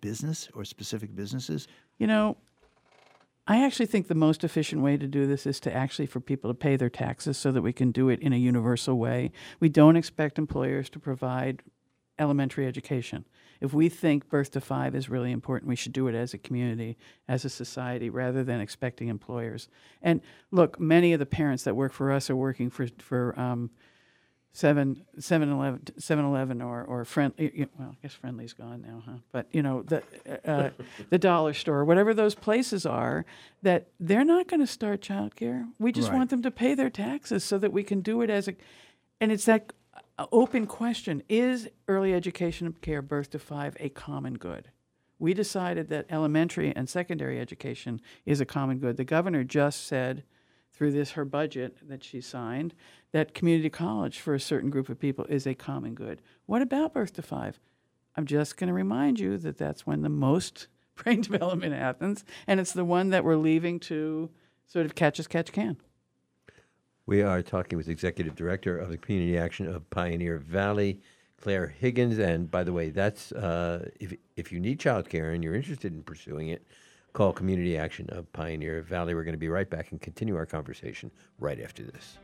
business 0.00 0.48
or 0.54 0.64
specific 0.64 1.14
businesses? 1.14 1.66
You 1.98 2.06
know, 2.06 2.36
I 3.48 3.64
actually 3.64 3.86
think 3.86 4.06
the 4.06 4.14
most 4.14 4.44
efficient 4.44 4.80
way 4.80 4.96
to 4.96 5.08
do 5.08 5.26
this 5.26 5.44
is 5.44 5.58
to 5.60 5.74
actually 5.74 6.06
for 6.06 6.20
people 6.20 6.50
to 6.50 6.54
pay 6.54 6.76
their 6.76 6.88
taxes 6.88 7.36
so 7.36 7.50
that 7.50 7.62
we 7.62 7.72
can 7.72 7.90
do 7.90 8.10
it 8.10 8.20
in 8.20 8.32
a 8.32 8.36
universal 8.36 8.96
way. 8.96 9.32
We 9.58 9.68
don't 9.68 9.96
expect 9.96 10.38
employers 10.38 10.88
to 10.90 11.00
provide 11.00 11.64
elementary 12.16 12.66
education. 12.66 13.24
If 13.60 13.72
we 13.74 13.88
think 13.88 14.28
birth 14.28 14.50
to 14.52 14.60
five 14.60 14.94
is 14.94 15.08
really 15.08 15.32
important, 15.32 15.68
we 15.68 15.76
should 15.76 15.92
do 15.92 16.06
it 16.08 16.14
as 16.14 16.32
a 16.34 16.38
community, 16.38 16.96
as 17.26 17.44
a 17.44 17.48
society, 17.50 18.08
rather 18.10 18.44
than 18.44 18.60
expecting 18.60 19.08
employers. 19.08 19.68
And 20.02 20.20
look, 20.50 20.78
many 20.78 21.12
of 21.12 21.18
the 21.18 21.26
parents 21.26 21.64
that 21.64 21.74
work 21.76 21.92
for 21.92 22.12
us 22.12 22.30
are 22.30 22.36
working 22.36 22.70
for 22.70 22.86
for 22.98 23.38
um, 23.38 23.70
seven, 24.52 25.04
seven 25.18 25.50
eleven, 25.52 25.80
seven 25.98 26.24
eleven, 26.24 26.62
or 26.62 26.82
or 26.84 27.04
friendly. 27.04 27.66
Well, 27.78 27.90
I 27.92 27.96
guess 28.02 28.14
friendly's 28.14 28.52
gone 28.52 28.82
now, 28.82 29.02
huh? 29.06 29.18
But 29.32 29.46
you 29.52 29.62
know 29.62 29.82
the 29.82 30.02
uh, 30.44 30.70
the 31.10 31.18
dollar 31.18 31.52
store, 31.54 31.84
whatever 31.84 32.14
those 32.14 32.34
places 32.34 32.86
are, 32.86 33.24
that 33.62 33.88
they're 34.00 34.24
not 34.24 34.48
going 34.48 34.60
to 34.60 34.66
start 34.66 35.00
childcare. 35.00 35.66
We 35.78 35.92
just 35.92 36.08
Right. 36.08 36.16
want 36.18 36.30
them 36.30 36.42
to 36.42 36.50
pay 36.50 36.74
their 36.74 36.90
taxes 36.90 37.44
so 37.44 37.58
that 37.58 37.72
we 37.72 37.82
can 37.82 38.00
do 38.00 38.22
it 38.22 38.30
as 38.30 38.48
a, 38.48 38.54
and 39.20 39.30
it's 39.32 39.44
that 39.44 39.72
open 40.32 40.66
question 40.66 41.22
is 41.28 41.68
early 41.86 42.12
education 42.12 42.66
and 42.66 42.80
care 42.80 43.02
birth 43.02 43.30
to 43.30 43.38
five 43.38 43.76
a 43.78 43.88
common 43.88 44.34
good? 44.34 44.70
We 45.18 45.34
decided 45.34 45.88
that 45.88 46.06
elementary 46.10 46.74
and 46.74 46.88
secondary 46.88 47.40
education 47.40 48.00
is 48.24 48.40
a 48.40 48.46
common 48.46 48.78
good. 48.78 48.96
The 48.96 49.04
governor 49.04 49.44
just 49.44 49.86
said 49.86 50.24
through 50.72 50.92
this 50.92 51.12
her 51.12 51.24
budget 51.24 51.76
that 51.88 52.04
she 52.04 52.20
signed 52.20 52.74
that 53.12 53.34
community 53.34 53.70
college 53.70 54.20
for 54.20 54.34
a 54.34 54.40
certain 54.40 54.70
group 54.70 54.88
of 54.88 54.98
people 54.98 55.24
is 55.26 55.46
a 55.46 55.54
common 55.54 55.94
good. 55.94 56.22
What 56.46 56.62
about 56.62 56.94
birth 56.94 57.12
to 57.14 57.22
five? 57.22 57.58
I'm 58.16 58.26
just 58.26 58.56
going 58.56 58.68
to 58.68 58.74
remind 58.74 59.18
you 59.18 59.38
that 59.38 59.58
that's 59.58 59.86
when 59.86 60.02
the 60.02 60.08
most 60.08 60.68
brain 60.96 61.20
development 61.20 61.74
happens, 61.74 62.24
and 62.46 62.58
it's 62.60 62.72
the 62.72 62.84
one 62.84 63.10
that 63.10 63.24
we're 63.24 63.36
leaving 63.36 63.80
to 63.80 64.30
sort 64.66 64.86
of 64.86 64.94
catch 64.94 65.18
as 65.18 65.26
catch 65.26 65.52
can. 65.52 65.78
We 67.08 67.22
are 67.22 67.40
talking 67.40 67.78
with 67.78 67.88
Executive 67.88 68.36
Director 68.36 68.76
of 68.76 68.90
the 68.90 68.98
Community 68.98 69.38
Action 69.38 69.66
of 69.66 69.88
Pioneer 69.88 70.36
Valley, 70.36 71.00
Clare 71.40 71.66
Higgins. 71.66 72.18
And 72.18 72.50
by 72.50 72.64
the 72.64 72.72
way, 72.74 72.90
that's 72.90 73.32
uh, 73.32 73.88
if, 73.98 74.12
if 74.36 74.52
you 74.52 74.60
need 74.60 74.78
childcare 74.78 75.34
and 75.34 75.42
you're 75.42 75.54
interested 75.54 75.94
in 75.94 76.02
pursuing 76.02 76.48
it, 76.48 76.66
call 77.14 77.32
Community 77.32 77.78
Action 77.78 78.10
of 78.10 78.30
Pioneer 78.34 78.82
Valley. 78.82 79.14
We're 79.14 79.24
going 79.24 79.32
to 79.32 79.38
be 79.38 79.48
right 79.48 79.70
back 79.70 79.90
and 79.90 79.98
continue 80.02 80.36
our 80.36 80.44
conversation 80.44 81.10
right 81.38 81.58
after 81.62 81.82
this. 81.82 82.18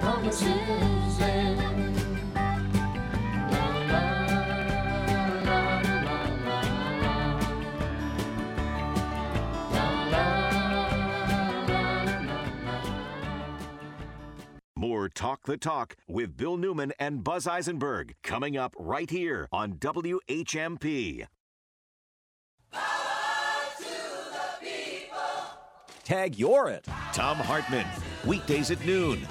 Promises 0.00 1.20
end? 1.22 1.69
More 14.80 15.10
Talk 15.10 15.42
the 15.42 15.58
Talk 15.58 15.94
with 16.08 16.38
Bill 16.38 16.56
Newman 16.56 16.94
and 16.98 17.22
Buzz 17.22 17.46
Eisenberg 17.46 18.14
coming 18.22 18.56
up 18.56 18.74
right 18.78 19.10
here 19.10 19.46
on 19.52 19.74
WHMP. 19.74 21.26
Tag 26.02 26.38
you're 26.38 26.68
it. 26.68 26.86
Thom 27.12 27.36
Hartmann, 27.36 27.86
weekdays 28.24 28.70
at 28.70 28.82
noon. 28.86 29.28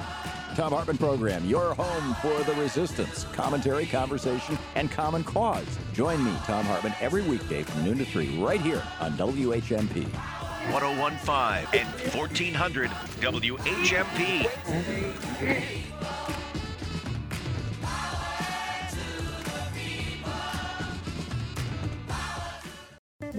Thom 0.53 0.71
Hartmann 0.71 0.99
Program, 0.99 1.43
your 1.47 1.73
home 1.73 2.13
for 2.21 2.43
the 2.43 2.53
resistance, 2.61 3.23
commentary, 3.33 3.87
conversation, 3.87 4.55
and 4.75 4.91
common 4.91 5.23
cause. 5.23 5.65
Join 5.93 6.23
me, 6.23 6.31
Thom 6.43 6.65
Hartmann, 6.65 6.93
every 7.01 7.23
weekday 7.23 7.63
from 7.63 7.85
noon 7.85 7.97
to 7.97 8.05
3 8.05 8.37
right 8.37 8.61
here 8.61 8.83
on 8.99 9.13
WHMP. 9.13 10.38
1015 10.71 11.67
and 11.79 11.87
1400 12.13 12.89
WHMP. 13.21 14.47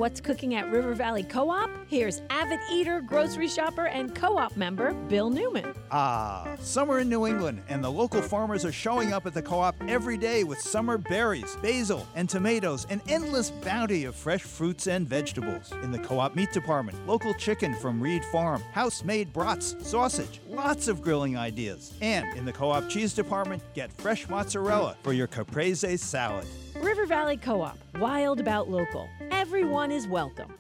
What's 0.01 0.19
cooking 0.19 0.55
at 0.55 0.73
River 0.73 0.95
Valley 0.95 1.23
Co 1.23 1.51
op? 1.51 1.69
Here's 1.87 2.23
avid 2.31 2.59
eater, 2.73 3.03
grocery 3.03 3.49
shopper, 3.49 3.85
and 3.85 4.15
co 4.15 4.39
op 4.39 4.57
member 4.57 4.95
Bill 4.95 5.29
Newman. 5.29 5.75
Ah, 5.91 6.57
summer 6.59 7.01
in 7.01 7.11
New 7.11 7.27
England, 7.27 7.63
and 7.69 7.85
the 7.85 7.93
local 7.93 8.23
farmers 8.23 8.65
are 8.65 8.73
showing 8.73 9.13
up 9.13 9.27
at 9.27 9.35
the 9.35 9.43
co 9.43 9.61
op 9.61 9.77
every 9.89 10.17
day 10.17 10.43
with 10.43 10.59
summer 10.59 10.97
berries, 10.97 11.55
basil, 11.61 12.07
and 12.15 12.31
tomatoes, 12.31 12.87
an 12.89 13.03
endless 13.09 13.51
bounty 13.51 14.07
of 14.07 14.15
fresh 14.15 14.41
fruits 14.41 14.87
and 14.87 15.07
vegetables. 15.07 15.71
In 15.83 15.93
the 15.93 15.99
co 15.99 16.19
op 16.19 16.35
meat 16.35 16.51
department, 16.51 17.07
local 17.07 17.35
chicken 17.35 17.75
from 17.75 18.01
Reed 18.01 18.25
Farm, 18.33 18.63
house 18.73 19.05
made 19.05 19.35
brats, 19.35 19.77
sausage, 19.87 20.41
lots 20.49 20.89
of 20.89 21.03
grilling 21.03 21.37
ideas. 21.37 21.93
And 22.01 22.25
in 22.39 22.47
the 22.47 22.55
co 22.55 22.71
op 22.71 22.89
cheese 22.89 23.13
department, 23.13 23.63
get 23.75 23.93
fresh 23.93 24.27
mozzarella 24.31 24.97
for 25.03 25.13
your 25.13 25.27
caprese 25.27 25.99
salad. 25.99 26.47
River 26.77 27.05
Valley 27.05 27.37
Co 27.37 27.61
op, 27.61 27.77
wild 27.99 28.41
about 28.41 28.71
local. 28.71 29.07
Everyone 29.41 29.91
is 29.91 30.07
welcome. 30.07 30.53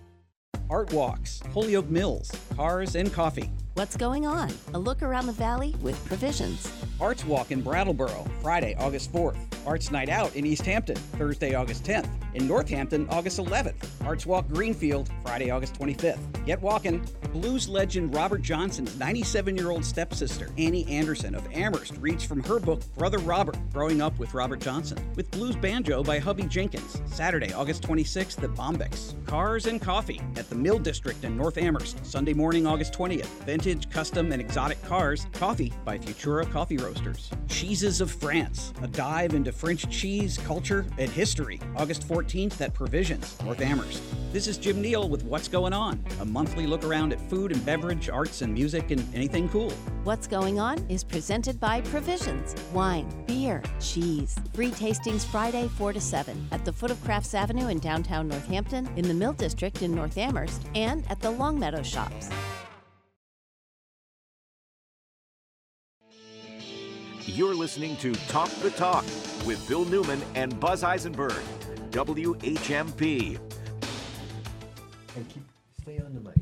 Art 0.70 0.90
Walks, 0.94 1.42
Holyoke 1.52 1.90
Mills, 1.90 2.32
Cars 2.56 2.94
and 2.94 3.12
Coffee. 3.12 3.50
What's 3.74 3.94
going 3.94 4.24
on? 4.24 4.50
A 4.72 4.78
look 4.78 5.02
around 5.02 5.26
the 5.26 5.32
valley 5.32 5.74
with 5.82 6.02
provisions. 6.06 6.66
Arts 6.98 7.22
Walk 7.26 7.50
in 7.50 7.60
Brattleboro, 7.60 8.26
Friday, 8.40 8.74
August 8.78 9.12
4th. 9.12 9.36
Arts 9.66 9.90
Night 9.90 10.08
Out 10.08 10.34
in 10.34 10.46
Easthampton, 10.46 10.96
Thursday, 10.96 11.54
August 11.54 11.84
10th. 11.84 12.08
In 12.34 12.46
Northampton, 12.46 13.08
August 13.10 13.38
11th. 13.38 13.88
Arts 14.04 14.24
Walk 14.24 14.46
Greenfield, 14.48 15.10
Friday, 15.22 15.50
August 15.50 15.74
25th. 15.74 16.46
Get 16.46 16.60
walking. 16.62 17.04
Blues 17.32 17.68
legend 17.68 18.14
Robert 18.14 18.42
Johnson's 18.42 18.98
97 18.98 19.56
year 19.56 19.70
old 19.70 19.84
stepsister, 19.84 20.48
Annie 20.58 20.86
Anderson 20.86 21.34
of 21.34 21.46
Amherst, 21.52 21.96
reads 21.98 22.24
from 22.24 22.42
her 22.44 22.58
book, 22.58 22.82
Brother 22.96 23.18
Robert 23.18 23.56
Growing 23.72 24.00
Up 24.00 24.18
with 24.18 24.34
Robert 24.34 24.60
Johnson, 24.60 24.98
with 25.16 25.30
blues 25.30 25.56
banjo 25.56 26.02
by 26.02 26.18
Hubby 26.18 26.44
Jenkins, 26.44 27.00
Saturday, 27.06 27.52
August 27.52 27.82
26th 27.82 28.42
at 28.42 28.54
Bombyx. 28.54 29.14
Cars 29.26 29.66
and 29.66 29.80
Coffee 29.80 30.20
at 30.36 30.48
the 30.48 30.56
Mill 30.56 30.78
District 30.78 31.22
in 31.24 31.36
North 31.36 31.58
Amherst, 31.58 32.04
Sunday 32.04 32.32
morning, 32.32 32.66
August 32.66 32.92
20th. 32.92 33.26
Vintage, 33.44 33.90
custom, 33.90 34.32
and 34.32 34.40
exotic 34.40 34.82
cars, 34.84 35.26
coffee 35.32 35.72
by 35.84 35.98
Futura 35.98 36.50
Coffee 36.50 36.76
Roasters. 36.76 37.30
Cheeses 37.48 38.00
of 38.00 38.10
France, 38.10 38.72
a 38.82 38.88
dive 38.88 39.34
into 39.34 39.52
French 39.52 39.88
cheese, 39.90 40.38
culture, 40.38 40.86
and 40.98 41.10
history, 41.10 41.60
August 41.76 42.06
14th 42.08 42.19
at 42.60 42.74
Provisions, 42.74 43.42
North 43.42 43.62
Amherst. 43.62 44.02
This 44.30 44.46
is 44.46 44.58
Jim 44.58 44.82
Neal 44.82 45.08
with 45.08 45.24
What's 45.24 45.48
Going 45.48 45.72
On, 45.72 46.04
a 46.20 46.24
monthly 46.24 46.66
look 46.66 46.84
around 46.84 47.14
at 47.14 47.20
food 47.30 47.50
and 47.50 47.64
beverage, 47.64 48.10
arts 48.10 48.42
and 48.42 48.52
music, 48.52 48.90
and 48.90 49.02
anything 49.14 49.48
cool. 49.48 49.70
What's 50.04 50.26
Going 50.26 50.60
On 50.60 50.78
is 50.90 51.02
presented 51.02 51.58
by 51.58 51.80
Provisions 51.80 52.54
Wine, 52.74 53.08
beer, 53.26 53.62
cheese. 53.80 54.36
Free 54.52 54.70
tastings 54.70 55.24
Friday 55.24 55.66
4 55.78 55.94
to 55.94 56.00
7 56.00 56.48
at 56.52 56.62
the 56.66 56.72
foot 56.72 56.90
of 56.90 57.02
Crafts 57.04 57.34
Avenue 57.34 57.68
in 57.68 57.78
downtown 57.78 58.28
Northampton, 58.28 58.86
in 58.96 59.08
the 59.08 59.14
Mill 59.14 59.32
District 59.32 59.80
in 59.80 59.94
North 59.94 60.18
Amherst, 60.18 60.66
and 60.74 61.10
at 61.10 61.20
the 61.20 61.30
Longmeadow 61.30 61.82
Shops. 61.82 62.28
You're 67.24 67.54
listening 67.54 67.96
to 67.98 68.12
Talk 68.28 68.50
the 68.56 68.70
Talk 68.70 69.04
with 69.46 69.64
Bill 69.66 69.86
Newman 69.86 70.20
and 70.34 70.60
Buzz 70.60 70.84
Eisenberg. 70.84 71.40
WHMP. 71.90 73.38
And 75.16 75.28
keep 75.28 75.42
stay 75.80 75.98
on 75.98 76.14
the 76.14 76.20
mic. 76.20 76.36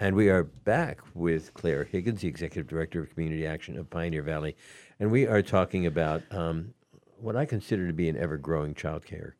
And 0.00 0.16
we 0.16 0.30
are 0.30 0.42
back 0.42 0.98
with 1.14 1.54
Clare 1.54 1.84
Higgins, 1.84 2.22
the 2.22 2.28
Executive 2.28 2.66
Director 2.66 3.00
of 3.00 3.10
Community 3.14 3.46
Action 3.46 3.78
of 3.78 3.88
Pioneer 3.88 4.24
Valley. 4.24 4.56
And 4.98 5.12
we 5.12 5.28
are 5.28 5.42
talking 5.42 5.86
about 5.86 6.22
um, 6.32 6.74
what 7.20 7.36
I 7.36 7.44
consider 7.44 7.86
to 7.86 7.92
be 7.92 8.08
an 8.08 8.16
ever 8.16 8.36
growing 8.36 8.74
child 8.74 9.06
care 9.06 9.36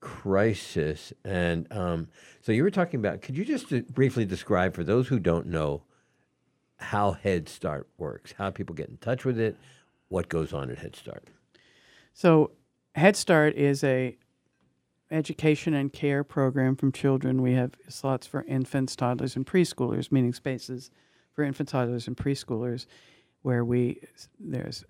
crisis. 0.00 1.12
And 1.24 1.70
um, 1.72 2.08
so 2.40 2.50
you 2.50 2.64
were 2.64 2.72
talking 2.72 2.98
about, 2.98 3.22
could 3.22 3.36
you 3.36 3.44
just 3.44 3.72
uh, 3.72 3.82
briefly 3.90 4.24
describe 4.24 4.74
for 4.74 4.82
those 4.82 5.06
who 5.06 5.20
don't 5.20 5.46
know 5.46 5.82
how 6.78 7.12
Head 7.12 7.48
Start 7.48 7.86
works, 7.96 8.34
how 8.36 8.50
people 8.50 8.74
get 8.74 8.88
in 8.88 8.96
touch 8.96 9.24
with 9.24 9.38
it, 9.38 9.56
what 10.08 10.28
goes 10.28 10.52
on 10.52 10.70
at 10.70 10.78
Head 10.78 10.96
Start? 10.96 11.28
So, 12.20 12.50
Head 12.96 13.16
Start 13.16 13.54
is 13.54 13.82
a 13.82 14.14
education 15.10 15.72
and 15.72 15.90
care 15.90 16.22
program 16.22 16.76
from 16.76 16.92
children. 16.92 17.40
We 17.40 17.54
have 17.54 17.72
slots 17.88 18.26
for 18.26 18.42
infants, 18.42 18.94
toddlers, 18.94 19.36
and 19.36 19.46
preschoolers, 19.46 20.12
meaning 20.12 20.34
spaces 20.34 20.90
for 21.32 21.44
infants, 21.44 21.72
toddlers, 21.72 22.06
and 22.06 22.14
preschoolers, 22.14 22.84
where 23.40 23.64
we 23.64 24.02
there's 24.38 24.84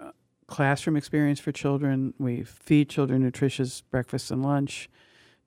uh, 0.00 0.10
classroom 0.48 0.96
experience 0.96 1.38
for 1.38 1.52
children. 1.52 2.12
We 2.18 2.42
feed 2.42 2.88
children 2.88 3.22
nutritious 3.22 3.82
breakfast 3.82 4.32
and 4.32 4.42
lunch. 4.42 4.90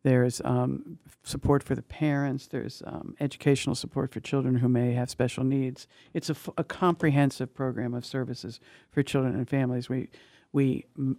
There's 0.03 0.39
um, 0.45 0.97
support 1.23 1.61
for 1.61 1.75
the 1.75 1.83
parents. 1.83 2.47
There's 2.47 2.81
um, 2.85 3.17
educational 3.19 3.75
support 3.75 4.13
for 4.13 4.21
children 4.21 4.55
who 4.55 4.69
may 4.69 4.93
have 4.93 5.09
special 5.09 5.43
needs. 5.43 5.87
It's 6.13 6.29
a, 6.29 6.37
f- 6.39 6.49
a 6.57 6.63
comprehensive 6.63 7.53
program 7.53 7.93
of 7.93 8.05
services 8.05 8.61
for 8.89 9.03
children 9.03 9.35
and 9.35 9.49
families. 9.49 9.89
We 9.89 10.07
we 10.51 10.85
m- 10.97 11.17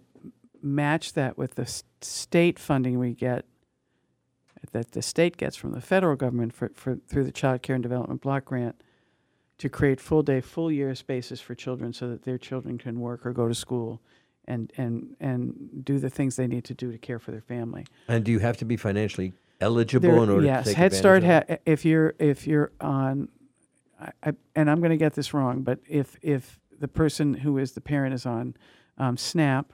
match 0.61 1.13
that 1.13 1.37
with 1.37 1.55
the 1.55 1.63
s- 1.63 1.83
state 2.01 2.59
funding 2.59 2.99
we 2.99 3.13
get 3.13 3.45
that 4.71 4.91
the 4.91 5.01
state 5.01 5.37
gets 5.37 5.55
from 5.55 5.71
the 5.71 5.81
federal 5.81 6.15
government 6.15 6.53
for, 6.53 6.71
for 6.73 6.97
through 7.07 7.23
the 7.25 7.31
Child 7.31 7.61
Care 7.61 7.75
and 7.75 7.83
Development 7.83 8.21
Block 8.21 8.45
Grant 8.45 8.81
to 9.57 9.69
create 9.69 9.99
full 9.99 10.23
day, 10.23 10.41
full 10.41 10.71
year 10.71 10.95
spaces 10.95 11.39
for 11.41 11.53
children 11.53 11.93
so 11.93 12.07
that 12.09 12.23
their 12.23 12.37
children 12.37 12.77
can 12.77 12.99
work 12.99 13.25
or 13.25 13.33
go 13.33 13.47
to 13.47 13.53
school 13.53 14.01
and 14.45 14.71
and 14.77 15.15
and 15.19 15.83
do 15.85 15.99
the 15.99 16.09
things 16.09 16.35
they 16.37 16.47
need 16.47 16.63
to 16.65 16.73
do 16.73 16.91
to 16.91 16.97
care 16.97 17.19
for 17.19 17.31
their 17.31 17.41
family. 17.41 17.85
And 18.07 18.23
do 18.23 18.31
you 18.31 18.39
have 18.39 18.57
to 18.57 18.65
be 18.65 18.77
financially 18.77 19.33
eligible 19.61 20.09
There- 20.09 20.23
in 20.23 20.29
order 20.29 20.45
yes, 20.45 20.63
to 20.63 20.69
take 20.71 20.77
Head 20.77 20.93
Start. 20.93 21.23
Ha- 21.23 21.57
if 21.65 21.85
you're 21.85 22.13
if 22.19 22.47
you're 22.47 22.71
on, 22.81 23.29
I, 23.99 24.11
I, 24.23 24.33
and 24.55 24.69
I'm 24.69 24.79
going 24.79 24.91
to 24.91 24.97
get 24.97 25.13
this 25.13 25.33
wrong, 25.33 25.61
but 25.61 25.79
if 25.87 26.17
if 26.21 26.59
the 26.79 26.87
person 26.87 27.33
who 27.35 27.57
is 27.57 27.73
the 27.73 27.81
parent 27.81 28.13
is 28.13 28.25
on 28.25 28.55
um, 28.97 29.17
SNAP, 29.17 29.73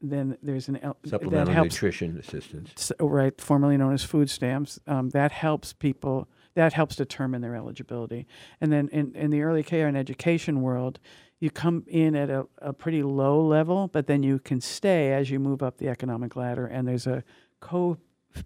then 0.00 0.36
there's 0.42 0.68
an 0.68 0.78
el- 0.82 0.96
Supplemental 1.04 1.54
helps, 1.54 1.74
nutrition 1.74 2.18
assistance. 2.18 2.92
oh, 3.00 3.08
right, 3.08 3.38
formerly 3.40 3.76
known 3.76 3.94
as 3.94 4.04
food 4.04 4.30
stamps. 4.30 4.78
Um, 4.86 5.10
that 5.10 5.32
helps 5.32 5.72
people. 5.72 6.28
That 6.54 6.72
helps 6.72 6.96
determine 6.96 7.42
their 7.42 7.54
eligibility. 7.54 8.26
And 8.60 8.72
then 8.72 8.88
in, 8.88 9.14
in 9.14 9.30
the 9.30 9.42
early 9.42 9.62
care 9.62 9.88
and 9.88 9.96
education 9.96 10.62
world, 10.62 10.98
you 11.38 11.50
come 11.50 11.84
in 11.86 12.16
at 12.16 12.30
a, 12.30 12.46
a 12.58 12.72
pretty 12.72 13.02
low 13.02 13.44
level, 13.44 13.88
but 13.88 14.06
then 14.06 14.22
you 14.22 14.38
can 14.38 14.60
stay 14.60 15.12
as 15.12 15.30
you 15.30 15.38
move 15.38 15.62
up 15.62 15.76
the 15.76 15.88
economic 15.88 16.34
ladder. 16.34 16.66
And 16.66 16.88
there's 16.88 17.06
a 17.06 17.24
co 17.60 17.98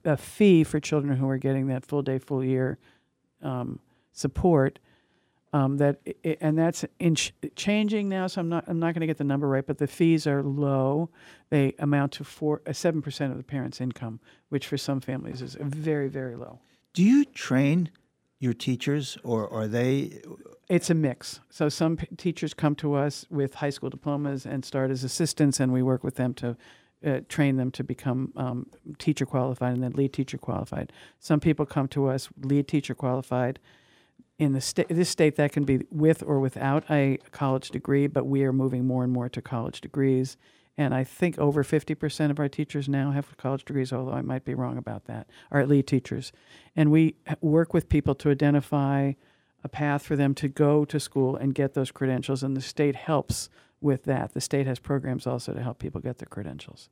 a 0.05 0.17
fee 0.17 0.65
for 0.65 0.79
children 0.81 1.17
who 1.17 1.29
are 1.29 1.39
getting 1.39 1.67
that 1.69 1.85
full 1.85 2.03
day, 2.03 2.19
full 2.19 2.45
year 2.45 2.79
um, 3.43 3.81
support. 4.13 4.79
Um, 5.53 5.79
that 5.79 5.99
and 6.41 6.57
that's 6.57 6.85
in 7.01 7.17
ch- 7.17 7.33
changing 7.57 8.09
now. 8.09 8.29
So 8.29 8.41
I'm 8.41 8.49
not 8.49 8.65
I'm 8.69 8.79
not 8.79 8.95
going 8.95 9.01
to 9.01 9.07
get 9.07 9.19
the 9.19 9.25
number 9.25 9.49
right, 9.49 9.67
but 9.67 9.79
the 9.79 9.89
fees 9.89 10.27
are 10.27 10.45
low. 10.45 11.11
They 11.49 11.75
amount 11.81 12.13
to 12.13 12.25
four 12.25 12.63
uh, 12.67 12.73
seven 12.73 13.03
percent 13.03 13.33
of 13.33 13.37
the 13.37 13.43
parent's 13.43 13.81
income, 13.81 14.21
which 14.49 14.69
for 14.69 14.79
some 14.79 15.01
families 15.01 15.43
is 15.43 15.57
very 15.61 16.09
very 16.09 16.37
low. 16.37 16.61
Do 16.95 17.03
you 17.03 17.25
train 17.25 17.91
your 18.39 18.55
teachers, 18.55 19.19
or 19.25 19.53
are 19.53 19.67
they? 19.67 20.23
It's 20.69 20.89
a 20.89 20.95
mix. 20.95 21.41
So 21.51 21.69
some 21.69 21.97
p- 21.97 22.07
teachers 22.17 22.55
come 22.55 22.77
to 22.77 22.95
us 22.95 23.27
with 23.29 23.55
high 23.57 23.71
school 23.71 23.91
diplomas 23.91 24.47
and 24.47 24.65
start 24.65 24.93
as 24.93 25.03
assistants, 25.03 25.59
and 25.59 25.73
we 25.73 25.83
work 25.83 26.05
with 26.05 26.15
them 26.15 26.33
to 26.35 26.57
uh, 27.05 27.21
train 27.29 27.57
them 27.57 27.71
to 27.73 27.83
become 27.83 28.33
um, 28.37 28.67
teacher 28.99 29.27
qualified 29.27 29.75
and 29.75 29.83
then 29.83 29.93
lead 29.93 30.13
teacher 30.13 30.39
qualified. 30.39 30.93
Some 31.19 31.41
people 31.41 31.67
come 31.67 31.89
to 31.89 32.07
us 32.07 32.29
lead 32.41 32.69
teacher 32.69 32.95
qualified. 32.95 33.59
In 34.41 34.55
the 34.55 34.61
state, 34.63 34.89
this 34.89 35.11
state, 35.11 35.37
that 35.37 35.53
can 35.53 35.65
be 35.65 35.83
with 35.91 36.23
or 36.23 36.41
without 36.41 36.91
a 36.91 37.19
college 37.31 37.69
degree, 37.69 38.07
but 38.07 38.25
we 38.25 38.43
are 38.43 38.55
moving 38.55 38.87
more 38.87 39.05
and 39.05 39.13
more 39.13 39.29
to 39.29 39.43
college 39.43 39.83
degrees. 39.83 40.39
And 40.79 40.95
I 40.95 41.05
think 41.05 41.39
over 41.39 41.63
50% 41.63 42.31
of 42.31 42.39
our 42.41 42.49
teachers 42.49 42.89
now 42.89 43.11
have 43.11 43.37
college 43.37 43.67
degrees, 43.67 43.93
although 43.93 44.15
I 44.15 44.23
might 44.23 44.47
be 44.47 44.55
wrong 44.55 44.79
about 44.79 45.05
that, 45.05 45.29
are 45.51 45.67
lead 45.67 45.87
teachers. 45.87 46.33
And 46.75 46.91
we 46.91 47.17
work 47.43 47.75
with 47.75 47.91
people 47.91 48.15
to 48.15 48.31
identify 48.31 49.13
a 49.63 49.69
path 49.69 50.03
for 50.05 50.17
them 50.17 50.35
to 50.37 50.49
go 50.49 50.87
to 50.87 50.99
school 50.99 51.37
and 51.37 51.55
get 51.55 51.75
those 51.75 51.91
credentials, 51.91 52.43
and 52.43 52.57
the 52.57 52.63
state 52.63 52.97
helps 52.97 53.51
with 53.83 54.05
that. 54.05 54.33
The 54.33 54.41
state 54.41 54.67
has 54.67 54.79
programs 54.79 55.27
also 55.27 55.53
to 55.53 55.63
help 55.63 55.79
people 55.79 56.01
get 56.01 56.17
their 56.17 56.29
credentials. 56.31 56.89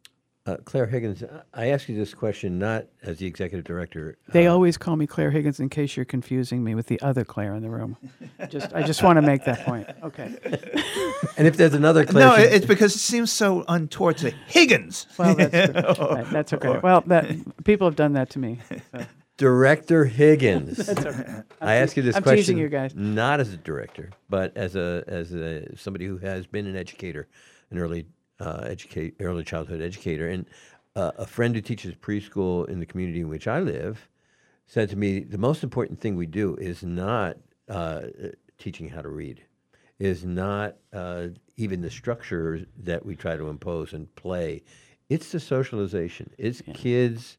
Uh, 0.49 0.57
Clare 0.65 0.87
Higgins, 0.87 1.23
I- 1.53 1.65
I 1.65 1.67
ask 1.67 1.91
you 1.91 1.95
this 1.97 2.15
question 2.15 2.59
not 2.59 2.87
as 3.03 3.19
the 3.19 3.27
executive 3.27 3.67
director. 3.67 4.17
They 4.33 4.47
always 4.47 4.79
call 4.79 4.97
me 4.97 5.07
Clare 5.07 5.31
Higgins 5.31 5.61
in 5.61 5.69
case 5.69 5.95
you're 5.95 6.07
confusing 6.07 6.65
me 6.65 6.75
with 6.75 6.87
the 6.87 6.99
other 7.03 7.23
Claire 7.23 7.55
in 7.55 7.63
the 7.63 7.69
room. 7.69 7.99
Just 8.49 8.73
I 8.75 8.83
just 8.83 9.03
want 9.03 9.19
to 9.19 9.23
make 9.23 9.45
that 9.45 9.67
point. 9.67 9.87
Okay. 10.03 10.39
And 11.37 11.47
if 11.47 11.59
there's 11.59 11.75
another 11.75 12.07
Claire, 12.07 12.29
No, 12.29 12.37
she- 12.37 12.43
it's 12.45 12.65
because 12.65 12.95
it 12.97 13.01
seems 13.01 13.31
so 13.31 13.63
untoward 13.69 14.17
to 14.19 14.31
Higgins. 14.47 15.07
Well, 15.19 15.35
that's, 15.35 15.75
right, 16.01 16.31
that's 16.31 16.53
okay. 16.55 16.81
Well, 16.83 17.03
that 17.09 17.27
people 17.65 17.87
have 17.87 17.97
done 17.97 18.15
that 18.15 18.31
to 18.31 18.39
me. 18.39 18.61
so. 18.93 19.05
Director 19.37 20.05
Higgins. 20.07 20.79
That's 20.87 21.07
okay. 21.07 21.43
I 21.61 21.75
ask 21.75 21.97
you 21.97 22.03
this 22.03 22.17
I'm 22.17 22.25
question 22.25 22.39
teasing 22.39 22.59
you 22.59 22.69
guys. 22.69 22.93
not 22.97 23.39
as 23.39 23.53
a 23.53 23.57
director, 23.57 24.11
but 24.29 24.57
as 24.57 24.75
a 24.75 25.05
as 25.07 25.33
a 25.33 25.77
somebody 25.77 26.07
who 26.07 26.17
has 26.19 26.45
been 26.49 26.67
an 26.67 26.75
educator, 26.75 27.29
an 27.71 27.79
early 27.79 28.07
uh, 28.41 28.63
educate 28.65 29.15
early 29.21 29.45
childhood 29.45 29.81
educator, 29.83 30.29
and 30.29 30.47
uh, 30.97 31.13
a 31.19 31.27
friend 31.27 31.55
who 31.55 31.61
teaches 31.61 31.95
preschool 31.95 32.69
in 32.69 32.81
the 32.81 32.87
community 32.87 33.21
in 33.21 33.29
which 33.29 33.47
I 33.47 33.61
live 33.61 34.09
said 34.67 34.91
to 34.91 34.97
me, 34.97 35.21
the 35.21 35.39
most 35.39 35.63
important 35.63 36.01
thing 36.01 36.15
we 36.17 36.27
do 36.27 36.55
is 36.57 36.83
not 36.83 37.37
uh, 37.69 38.03
teaching 38.59 38.89
how 38.89 39.01
to 39.01 39.09
read, 39.09 39.43
is 39.99 40.25
not 40.25 40.77
uh, 40.93 41.29
even 41.57 41.81
the 41.81 41.91
structure 41.91 42.67
that 42.77 43.05
we 43.05 43.17
try 43.17 43.37
to 43.37 43.49
impose 43.49 43.93
and 43.95 44.15
play. 44.15 44.63
It's 45.09 45.33
the 45.33 45.41
socialization. 45.41 46.31
It's 46.37 46.61
kids 46.75 47.39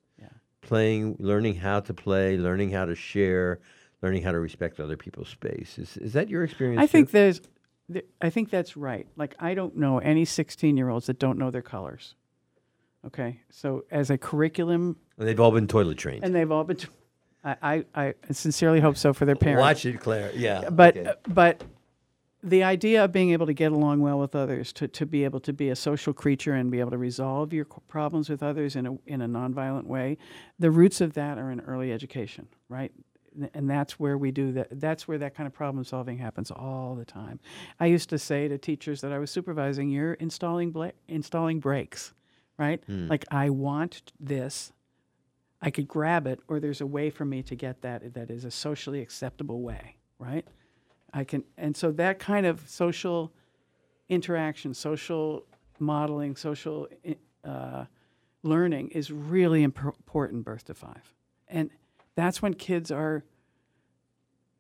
playing, 0.61 1.15
learning 1.19 1.55
how 1.55 1.79
to 1.81 1.93
play, 1.93 2.37
learning 2.37 2.71
how 2.71 2.85
to 2.85 2.95
share, 2.95 3.59
learning 4.01 4.23
how 4.23 4.31
to 4.31 4.39
respect 4.39 4.79
other 4.79 4.97
people's 4.97 5.29
space. 5.29 5.77
Is, 5.77 5.97
is 5.97 6.13
that 6.13 6.29
your 6.29 6.43
experience? 6.43 6.81
I 6.81 6.87
think 6.87 7.11
there's, 7.11 7.41
th- 7.91 8.05
I 8.21 8.29
think 8.29 8.49
that's 8.49 8.75
right. 8.77 9.07
Like 9.15 9.35
I 9.39 9.53
don't 9.53 9.75
know 9.77 9.99
any 9.99 10.25
16 10.25 10.77
year 10.77 10.89
olds 10.89 11.07
that 11.07 11.19
don't 11.19 11.37
know 11.37 11.51
their 11.51 11.61
colors. 11.61 12.15
Okay, 13.07 13.39
so 13.49 13.85
as 13.91 14.09
a 14.09 14.17
curriculum, 14.17 14.97
And 15.17 15.27
they've 15.27 15.39
all 15.39 15.51
been 15.51 15.67
toilet 15.67 15.97
trained. 15.97 16.23
and 16.23 16.35
they've 16.35 16.51
all 16.51 16.63
been. 16.65 16.77
T- 16.77 16.87
I, 17.43 17.85
I, 17.95 18.13
I 18.29 18.33
sincerely 18.33 18.81
hope 18.81 18.97
so 18.97 19.13
for 19.13 19.25
their 19.25 19.37
parents. 19.37 19.61
Watch 19.61 19.85
it, 19.85 20.01
Clare. 20.01 20.31
Yeah. 20.35 20.69
but 20.69 20.97
okay. 20.97 21.09
uh, 21.09 21.13
but 21.29 21.63
the 22.43 22.63
idea 22.63 23.05
of 23.05 23.13
being 23.13 23.31
able 23.31 23.45
to 23.45 23.53
get 23.53 23.71
along 23.71 24.01
well 24.01 24.19
with 24.19 24.35
others, 24.35 24.73
to, 24.73 24.87
to 24.89 25.05
be 25.05 25.23
able 25.23 25.39
to 25.41 25.53
be 25.53 25.69
a 25.69 25.75
social 25.77 26.11
creature 26.13 26.53
and 26.53 26.69
be 26.71 26.81
able 26.81 26.91
to 26.91 26.97
resolve 26.97 27.53
your 27.53 27.63
problems 27.87 28.29
with 28.29 28.43
others 28.43 28.75
in 28.75 28.85
a 28.85 28.97
in 29.07 29.21
a 29.21 29.27
nonviolent 29.29 29.85
way, 29.85 30.17
the 30.57 30.69
roots 30.69 30.99
of 30.99 31.13
that 31.13 31.37
are 31.37 31.49
in 31.51 31.61
early 31.61 31.93
education, 31.93 32.47
right? 32.67 32.91
And 33.53 33.69
that's 33.69 33.99
where 33.99 34.17
we 34.17 34.31
do 34.31 34.51
that. 34.53 34.67
That's 34.79 35.07
where 35.07 35.17
that 35.17 35.35
kind 35.35 35.47
of 35.47 35.53
problem 35.53 35.83
solving 35.83 36.17
happens 36.17 36.51
all 36.51 36.95
the 36.95 37.05
time. 37.05 37.39
I 37.79 37.85
used 37.85 38.09
to 38.09 38.17
say 38.17 38.47
to 38.47 38.57
teachers 38.57 39.01
that 39.01 39.11
I 39.11 39.19
was 39.19 39.31
supervising, 39.31 39.89
"You're 39.89 40.13
installing 40.13 40.71
bla- 40.71 40.93
installing 41.07 41.59
brakes, 41.59 42.13
right? 42.57 42.83
Hmm. 42.85 43.07
Like 43.07 43.25
I 43.31 43.49
want 43.49 44.11
this, 44.19 44.71
I 45.61 45.71
could 45.71 45.87
grab 45.87 46.27
it, 46.27 46.39
or 46.47 46.59
there's 46.59 46.81
a 46.81 46.85
way 46.87 47.09
for 47.09 47.25
me 47.25 47.43
to 47.43 47.55
get 47.55 47.81
that 47.81 48.13
that 48.13 48.29
is 48.29 48.45
a 48.45 48.51
socially 48.51 49.01
acceptable 49.01 49.61
way, 49.61 49.97
right? 50.17 50.47
I 51.13 51.23
can, 51.23 51.43
and 51.57 51.75
so 51.75 51.91
that 51.93 52.19
kind 52.19 52.45
of 52.45 52.67
social 52.69 53.33
interaction, 54.09 54.73
social 54.73 55.45
modeling, 55.79 56.35
social 56.35 56.87
uh, 57.43 57.85
learning 58.43 58.89
is 58.89 59.11
really 59.11 59.63
imp- 59.63 59.79
important 59.83 60.43
birth 60.43 60.65
to 60.65 60.73
five, 60.73 61.13
and 61.47 61.69
that's 62.19 62.41
when 62.41 62.53
kids 62.53 62.91
are, 62.91 63.23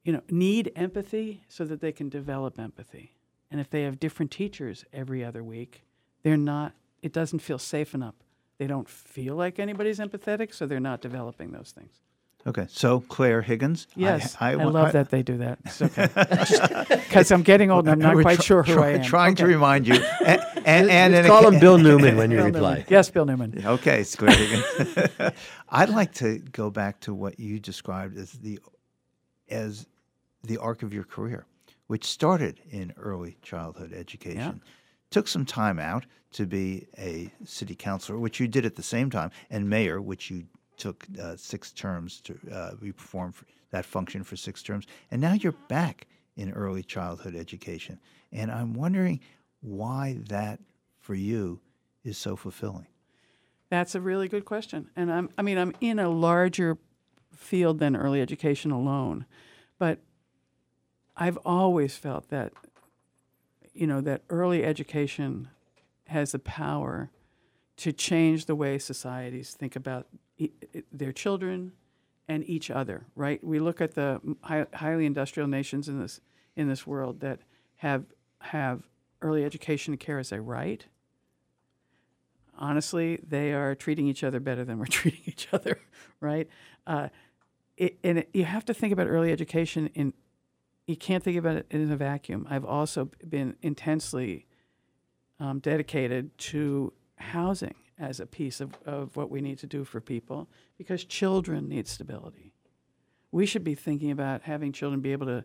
you 0.03 0.13
know, 0.13 0.21
need 0.29 0.71
empathy 0.75 1.43
so 1.47 1.65
that 1.65 1.81
they 1.81 1.91
can 1.91 2.09
develop 2.09 2.57
empathy, 2.57 3.17
and 3.51 3.59
if 3.59 3.69
they 3.69 3.83
have 3.83 3.99
different 3.99 4.31
teachers 4.31 4.85
every 4.93 5.23
other 5.23 5.43
week, 5.43 5.83
they're 6.23 6.37
not. 6.37 6.73
It 7.01 7.13
doesn't 7.13 7.39
feel 7.39 7.59
safe 7.59 7.93
enough. 7.93 8.15
They 8.57 8.67
don't 8.67 8.89
feel 8.89 9.35
like 9.35 9.59
anybody's 9.59 9.99
empathetic, 9.99 10.53
so 10.53 10.65
they're 10.65 10.79
not 10.79 11.01
developing 11.01 11.51
those 11.51 11.71
things. 11.71 12.01
Okay, 12.47 12.65
so 12.69 13.01
Clare 13.01 13.41
Higgins. 13.41 13.85
Yes, 13.95 14.35
I, 14.39 14.55
wa- 14.55 14.65
love 14.69 14.93
that 14.93 15.09
they 15.11 15.21
do 15.23 15.37
that. 15.39 15.59
It's 15.65 15.81
okay. 15.81 16.07
Because 17.09 17.31
I'm 17.31 17.41
getting 17.43 17.69
old 17.69 17.85
and 17.87 17.91
I'm 17.93 17.99
not 17.99 18.15
We're 18.15 18.21
quite 18.21 18.37
try- 18.37 18.45
sure 18.45 18.63
who 18.63 18.73
try- 18.75 18.87
I 18.87 18.91
am. 18.93 19.03
Trying 19.03 19.35
to 19.35 19.45
remind 19.45 19.87
you. 19.87 19.95
And, 20.65 20.89
and, 20.91 20.91
and 20.91 21.13
Let's 21.13 21.25
a 21.25 21.29
call 21.29 21.47
him 21.51 21.59
Bill 21.59 21.77
Newman 21.79 22.15
when 22.17 22.29
you 22.29 22.37
Bill 22.37 22.45
reply. 22.47 22.69
Newman. 22.73 22.85
Yes, 22.89 23.09
Bill 23.09 23.25
Newman. 23.25 23.63
Okay, 23.65 24.01
it's 24.01 24.15
Clare 24.15 24.35
Higgins. 24.35 25.31
I'd 25.69 25.89
like 25.89 26.13
to 26.15 26.39
go 26.39 26.69
back 26.69 26.99
to 27.01 27.13
what 27.13 27.39
you 27.39 27.59
described 27.59 28.17
as 28.17 28.33
the 28.33 28.59
as 29.49 29.87
the 30.43 30.57
arc 30.57 30.83
of 30.83 30.93
your 30.93 31.05
career, 31.05 31.45
which 31.87 32.05
started 32.05 32.59
in 32.69 32.93
early 32.97 33.37
childhood 33.41 33.93
education. 33.93 34.61
Took 35.09 35.27
some 35.27 35.45
time 35.45 35.79
out 35.79 36.05
to 36.33 36.45
be 36.45 36.85
a 36.99 37.31
city 37.45 37.73
councilor, 37.73 38.19
which 38.19 38.39
you 38.39 38.47
did 38.47 38.65
at 38.65 38.75
the 38.75 38.83
same 38.83 39.09
time, 39.09 39.31
and 39.49 39.67
mayor, 39.69 39.99
which 39.99 40.29
you 40.29 40.43
took 40.79 41.05
uh, 41.21 41.35
six 41.35 41.71
terms 41.71 42.21
to 42.21 42.39
uh, 42.51 42.71
you 42.81 42.93
performed 42.93 43.35
for 43.35 43.45
that 43.71 43.85
function 43.85 44.23
for 44.23 44.35
six 44.35 44.63
terms, 44.63 44.87
and 45.11 45.21
now 45.21 45.33
you're 45.33 45.51
back 45.67 46.07
in 46.35 46.51
early 46.53 46.81
childhood 46.81 47.35
education. 47.35 47.99
And 48.31 48.51
I'm 48.51 48.73
wondering 48.73 49.19
why 49.61 50.17
that 50.29 50.59
for 50.99 51.13
you 51.13 51.59
is 52.03 52.17
so 52.17 52.35
fulfilling. 52.35 52.87
That's 53.69 53.93
a 53.93 54.01
really 54.01 54.27
good 54.27 54.45
question. 54.45 54.89
And 54.95 55.11
I'm, 55.11 55.29
I 55.37 55.41
mean, 55.41 55.57
I'm 55.57 55.73
in 55.81 55.99
a 55.99 56.09
larger 56.09 56.77
field 57.35 57.79
than 57.79 57.95
early 57.95 58.21
education 58.21 58.71
alone, 58.71 59.25
but 59.77 59.99
I've 61.15 61.37
always 61.45 61.95
felt 61.95 62.29
that, 62.29 62.53
you 63.73 63.85
know, 63.85 64.01
that 64.01 64.23
early 64.29 64.63
education 64.63 65.49
has 66.07 66.31
the 66.31 66.39
power 66.39 67.11
to 67.77 67.91
change 67.93 68.45
the 68.45 68.55
way 68.55 68.77
societies 68.77 69.51
think 69.51 69.75
about 69.75 70.07
their 70.91 71.11
children 71.11 71.73
and 72.27 72.47
each 72.47 72.69
other. 72.69 73.05
Right? 73.15 73.43
We 73.43 73.59
look 73.59 73.81
at 73.81 73.95
the 73.95 74.21
hi- 74.41 74.67
highly 74.73 75.05
industrial 75.05 75.47
nations 75.47 75.87
in 75.87 75.99
this 75.99 76.21
in 76.55 76.67
this 76.67 76.85
world 76.85 77.19
that 77.21 77.39
have 77.77 78.05
have 78.41 78.83
early 79.21 79.43
education 79.43 79.93
and 79.93 79.99
care 79.99 80.19
as 80.19 80.31
a 80.31 80.41
right 80.41 80.85
honestly, 82.59 83.19
they 83.27 83.53
are 83.53 83.73
treating 83.73 84.07
each 84.07 84.23
other 84.23 84.39
better 84.39 84.63
than 84.63 84.77
we're 84.77 84.85
treating 84.89 85.21
each 85.25 85.47
other, 85.51 85.79
right? 86.19 86.47
Uh, 86.85 87.07
it, 87.77 87.97
and 88.03 88.19
it, 88.19 88.29
you 88.33 88.43
have 88.43 88.65
to 88.65 88.73
think 88.73 88.93
about 88.93 89.07
early 89.07 89.31
education 89.31 89.89
in. 89.95 90.13
You 90.85 90.97
can't 90.97 91.23
think 91.23 91.37
about 91.37 91.55
it 91.55 91.67
in 91.69 91.91
a 91.91 91.95
vacuum. 91.95 92.47
I've 92.49 92.65
also 92.65 93.11
been 93.27 93.55
intensely 93.61 94.47
um, 95.39 95.59
dedicated 95.59 96.35
to 96.39 96.93
housing 97.17 97.75
as 97.99 98.19
a 98.19 98.25
piece 98.25 98.61
of, 98.61 98.73
of 98.85 99.15
what 99.15 99.29
we 99.29 99.41
need 99.41 99.59
to 99.59 99.67
do 99.67 99.83
for 99.83 99.99
people 99.99 100.47
because 100.77 101.03
children 101.03 101.67
need 101.67 101.87
stability. 101.87 102.53
We 103.31 103.45
should 103.45 103.63
be 103.63 103.75
thinking 103.75 104.11
about 104.11 104.43
having 104.43 104.71
children 104.71 105.01
be 105.01 105.11
able 105.11 105.27
to 105.27 105.43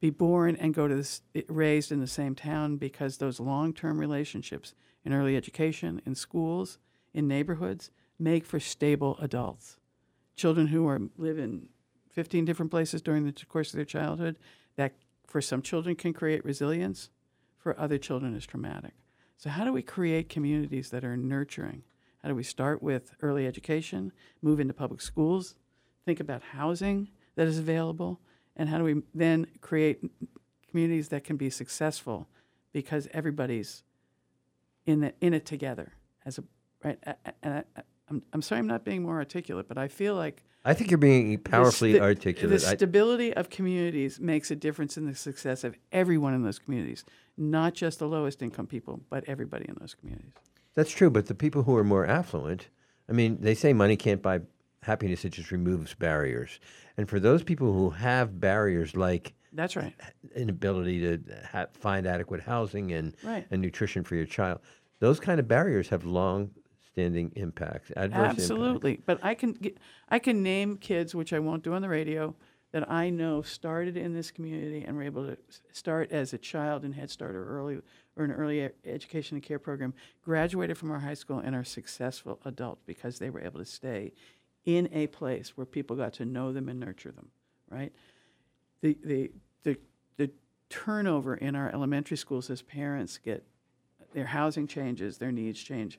be 0.00 0.10
born 0.10 0.56
and 0.56 0.74
go 0.74 0.88
to 0.88 0.94
this, 0.94 1.22
raised 1.48 1.90
in 1.90 2.00
the 2.00 2.06
same 2.06 2.34
town 2.34 2.76
because 2.76 3.16
those 3.16 3.40
long-term 3.40 3.98
relationships 3.98 4.74
in 5.04 5.12
early 5.12 5.36
education, 5.36 6.02
in 6.04 6.14
schools, 6.14 6.78
in 7.14 7.26
neighborhoods 7.26 7.90
make 8.18 8.44
for 8.44 8.60
stable 8.60 9.16
adults. 9.20 9.78
Children 10.36 10.66
who 10.66 10.86
are 10.86 11.00
live 11.16 11.38
in 11.38 11.68
15 12.10 12.44
different 12.44 12.70
places 12.70 13.00
during 13.00 13.24
the 13.24 13.32
course 13.46 13.72
of 13.72 13.76
their 13.76 13.84
childhood, 13.84 14.36
that 14.76 14.94
for 15.26 15.40
some 15.40 15.62
children 15.62 15.96
can 15.96 16.12
create 16.12 16.44
resilience, 16.44 17.10
for 17.56 17.78
other 17.78 17.98
children 17.98 18.34
is 18.34 18.46
traumatic. 18.46 18.92
So 19.36 19.50
how 19.50 19.64
do 19.64 19.72
we 19.72 19.82
create 19.82 20.28
communities 20.28 20.90
that 20.90 21.04
are 21.04 21.16
nurturing? 21.16 21.82
How 22.22 22.28
do 22.28 22.34
we 22.34 22.42
start 22.42 22.82
with 22.82 23.12
early 23.20 23.46
education, 23.46 24.12
move 24.42 24.60
into 24.60 24.74
public 24.74 25.00
schools, 25.00 25.54
think 26.04 26.20
about 26.20 26.42
housing 26.42 27.08
that 27.36 27.46
is 27.46 27.58
available, 27.58 28.20
and 28.56 28.68
how 28.68 28.78
do 28.78 28.84
we 28.84 29.02
then 29.14 29.46
create 29.60 30.00
communities 30.68 31.08
that 31.08 31.24
can 31.24 31.36
be 31.36 31.50
successful 31.50 32.28
because 32.72 33.08
everybody's 33.12 33.82
in 34.86 35.04
it, 35.04 35.16
in 35.20 35.34
it 35.34 35.44
together 35.44 35.92
as 36.24 36.38
a 36.38 36.44
right 36.82 36.98
and 37.42 37.64
I'm, 38.08 38.22
I'm 38.32 38.42
sorry 38.42 38.58
I'm 38.60 38.66
not 38.66 38.84
being 38.84 39.02
more 39.02 39.16
articulate 39.16 39.68
but 39.68 39.78
I 39.78 39.88
feel 39.88 40.14
like 40.14 40.42
I 40.64 40.74
think 40.74 40.90
you're 40.90 40.98
being 40.98 41.30
the 41.30 41.36
powerfully 41.36 41.94
sta- 41.94 42.02
articulate. 42.02 42.50
The 42.60 42.66
stability 42.76 43.32
of 43.34 43.50
communities 43.50 44.18
makes 44.18 44.50
a 44.50 44.56
difference 44.56 44.96
in 44.96 45.06
the 45.06 45.14
success 45.14 45.62
of 45.62 45.76
everyone 45.92 46.34
in 46.34 46.42
those 46.42 46.58
communities, 46.58 47.04
not 47.36 47.72
just 47.74 48.00
the 48.00 48.08
lowest 48.08 48.42
income 48.42 48.66
people, 48.66 49.00
but 49.08 49.22
everybody 49.28 49.66
in 49.68 49.76
those 49.78 49.94
communities. 49.94 50.32
That's 50.74 50.90
true, 50.90 51.08
but 51.08 51.26
the 51.26 51.36
people 51.36 51.62
who 51.62 51.76
are 51.76 51.84
more 51.84 52.04
affluent, 52.04 52.68
I 53.08 53.12
mean, 53.12 53.38
they 53.40 53.54
say 53.54 53.72
money 53.74 53.96
can't 53.96 54.20
buy 54.20 54.40
happiness, 54.82 55.24
it 55.24 55.28
just 55.34 55.52
removes 55.52 55.94
barriers. 55.94 56.58
And 56.96 57.08
for 57.08 57.20
those 57.20 57.44
people 57.44 57.72
who 57.72 57.90
have 57.90 58.40
barriers 58.40 58.96
like 58.96 59.34
That's 59.52 59.76
right. 59.76 59.94
inability 60.34 61.00
to 61.02 61.20
ha- 61.52 61.66
find 61.74 62.08
adequate 62.08 62.40
housing 62.42 62.90
and, 62.92 63.14
Right. 63.22 63.46
and 63.52 63.62
nutrition 63.62 64.02
for 64.02 64.16
your 64.16 64.26
child, 64.26 64.58
those 64.98 65.20
kind 65.20 65.38
of 65.38 65.46
barriers 65.46 65.88
have 65.90 66.04
long 66.04 66.50
standing 66.96 67.30
impacts. 67.36 67.90
Absolutely, 67.94 69.00
but 69.04 69.18
I 69.22 69.34
can 69.34 69.54
I 70.08 70.18
can 70.18 70.42
name 70.42 70.78
kids, 70.78 71.14
which 71.14 71.34
I 71.34 71.38
won't 71.38 71.62
do 71.62 71.74
on 71.74 71.82
the 71.82 71.90
radio, 71.90 72.34
that 72.72 72.90
I 72.90 73.10
know 73.10 73.42
started 73.42 73.98
in 73.98 74.14
this 74.14 74.30
community 74.30 74.82
and 74.86 74.96
were 74.96 75.02
able 75.02 75.26
to 75.26 75.36
start 75.72 76.10
as 76.10 76.32
a 76.32 76.38
child 76.38 76.84
in 76.86 76.92
Head 76.92 77.10
Start 77.10 77.34
or 77.34 77.46
early 77.46 77.80
or 78.16 78.24
an 78.24 78.32
early 78.32 78.70
education 78.86 79.36
and 79.36 79.42
care 79.42 79.58
program, 79.58 79.92
graduated 80.24 80.78
from 80.78 80.90
our 80.90 81.00
high 81.00 81.14
school 81.14 81.38
and 81.38 81.54
are 81.54 81.64
successful 81.64 82.40
adults 82.46 82.82
because 82.86 83.18
they 83.18 83.28
were 83.28 83.42
able 83.42 83.58
to 83.58 83.66
stay 83.66 84.12
in 84.64 84.88
a 84.90 85.06
place 85.06 85.54
where 85.54 85.66
people 85.66 85.96
got 85.96 86.14
to 86.14 86.24
know 86.24 86.50
them 86.50 86.70
and 86.70 86.80
nurture 86.80 87.12
them. 87.12 87.28
Right, 87.68 87.92
the 88.80 88.96
the 89.04 89.30
the 89.64 89.78
the 90.16 90.30
turnover 90.70 91.34
in 91.34 91.54
our 91.54 91.68
elementary 91.68 92.16
schools 92.16 92.48
as 92.48 92.62
parents 92.62 93.18
get 93.18 93.44
their 94.14 94.26
housing 94.26 94.66
changes, 94.66 95.18
their 95.18 95.32
needs 95.32 95.62
change 95.62 95.98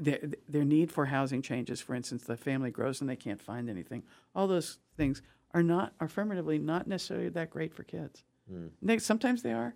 their, 0.00 0.18
their 0.48 0.64
need 0.64 0.90
for 0.90 1.06
housing 1.06 1.42
changes. 1.42 1.80
For 1.80 1.94
instance, 1.94 2.24
the 2.24 2.36
family 2.36 2.70
grows 2.70 3.00
and 3.00 3.08
they 3.08 3.16
can't 3.16 3.40
find 3.40 3.68
anything. 3.68 4.02
All 4.34 4.46
those 4.46 4.78
things 4.96 5.22
are 5.54 5.62
not 5.62 5.92
affirmatively 6.00 6.58
not 6.58 6.86
necessarily 6.86 7.28
that 7.30 7.50
great 7.50 7.74
for 7.74 7.82
kids. 7.82 8.24
Mm. 8.52 8.70
They, 8.82 8.98
sometimes 8.98 9.42
they 9.42 9.52
are, 9.52 9.74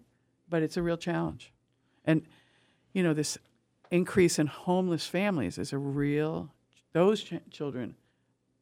but 0.49 0.63
it's 0.63 0.77
a 0.77 0.83
real 0.83 0.97
challenge. 0.97 1.53
And 2.05 2.23
you 2.93 3.03
know, 3.03 3.15
this 3.15 3.39
increase 3.91 4.39
in 4.39 4.47
homeless 4.47 5.07
families 5.07 5.59
is 5.59 5.73
a 5.73 5.79
real. 5.79 6.53
Those 6.93 7.23
ch- 7.23 7.35
children, 7.51 7.95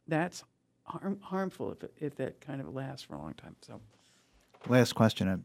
that's 0.06 0.44
harm, 0.84 1.18
harmful 1.20 1.72
if 1.72 1.88
if 1.98 2.14
that 2.16 2.40
kind 2.40 2.60
of 2.60 2.74
lasts 2.74 3.02
for 3.02 3.14
a 3.14 3.18
long 3.18 3.34
time. 3.34 3.56
So. 3.62 3.80
Last 4.68 4.92
question. 4.92 5.44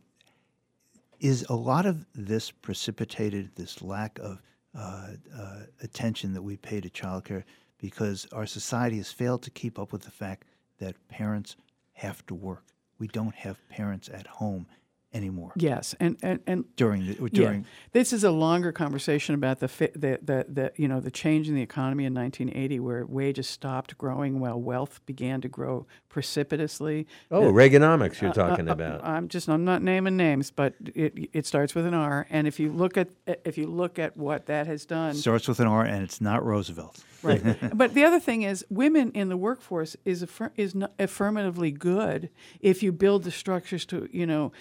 Is 1.19 1.45
a 1.49 1.55
lot 1.55 1.85
of 1.85 2.05
this 2.13 2.51
precipitated, 2.51 3.51
this 3.55 3.81
lack 3.81 4.19
of 4.19 4.41
uh, 4.77 5.07
uh, 5.37 5.59
attention 5.81 6.33
that 6.33 6.41
we 6.41 6.57
pay 6.57 6.81
to 6.81 6.89
childcare, 6.89 7.43
because 7.77 8.27
our 8.31 8.45
society 8.45 8.97
has 8.97 9.11
failed 9.11 9.41
to 9.43 9.51
keep 9.51 9.77
up 9.79 9.91
with 9.91 10.03
the 10.03 10.11
fact 10.11 10.47
that 10.79 10.95
parents 11.07 11.55
have 11.93 12.25
to 12.25 12.35
work? 12.35 12.63
We 12.97 13.07
don't 13.07 13.35
have 13.35 13.67
parents 13.69 14.09
at 14.09 14.27
home 14.27 14.67
anymore. 15.15 15.53
Yes, 15.55 15.95
and 15.99 16.17
and, 16.21 16.39
and 16.45 16.65
During 16.75 17.05
the- 17.07 17.13
yeah. 17.13 17.27
during- 17.31 17.65
this 17.93 18.11
is 18.13 18.23
a 18.23 18.31
longer 18.31 18.71
conversation 18.71 19.33
about 19.33 19.59
the, 19.61 19.67
fi- 19.67 19.91
the 19.95 20.19
the 20.21 20.45
the 20.47 20.71
you 20.75 20.87
know 20.87 20.99
the 20.99 21.09
change 21.11 21.47
in 21.49 21.55
the 21.55 21.61
economy 21.63 22.05
in 22.05 22.13
1980, 22.13 22.79
where 22.81 23.05
wages 23.05 23.47
stopped 23.47 23.97
growing 23.97 24.39
while 24.39 24.59
wealth 24.61 24.99
began 25.05 25.41
to 25.41 25.47
grow 25.47 25.87
precipitously. 26.09 27.07
Oh, 27.31 27.45
The- 27.45 27.51
Reaganomics 27.51 28.21
you're 28.21 28.31
Uh, 28.31 28.33
talking 28.33 28.67
uh, 28.67 28.71
uh, 28.71 28.73
about. 28.73 29.03
I'm 29.05 29.27
just 29.29 29.47
I'm 29.49 29.63
not 29.65 29.81
naming 29.81 30.17
names, 30.17 30.51
but 30.51 30.73
it 30.93 31.29
it 31.33 31.45
starts 31.45 31.73
with 31.73 31.85
an 31.85 31.93
R, 31.93 32.27
and 32.29 32.45
if 32.47 32.59
you 32.59 32.71
look 32.71 32.97
at 32.97 33.09
if 33.45 33.57
you 33.57 33.67
look 33.67 33.97
at 33.97 34.17
what 34.17 34.45
that 34.47 34.67
has 34.67 34.85
done, 34.85 35.13
Starts 35.15 35.47
with 35.47 35.59
an 35.59 35.67
R, 35.67 35.83
and 35.83 36.03
it's 36.03 36.19
not 36.21 36.45
Roosevelt. 36.45 37.03
Right. 37.23 37.41
but 37.77 37.95
the 37.95 38.03
other 38.03 38.19
thing 38.19 38.43
is, 38.43 38.63
women 38.69 39.11
in 39.13 39.29
the 39.29 39.37
workforce 39.37 39.95
is 40.05 40.21
affir- 40.23 40.51
is 40.57 40.75
not 40.75 40.91
affirmatively 40.99 41.71
good 41.71 42.29
if 42.59 42.83
you 42.83 42.91
build 42.91 43.23
the 43.23 43.31
structures 43.31 43.83
to, 43.87 44.07
you 44.11 44.27
know, 44.27 44.51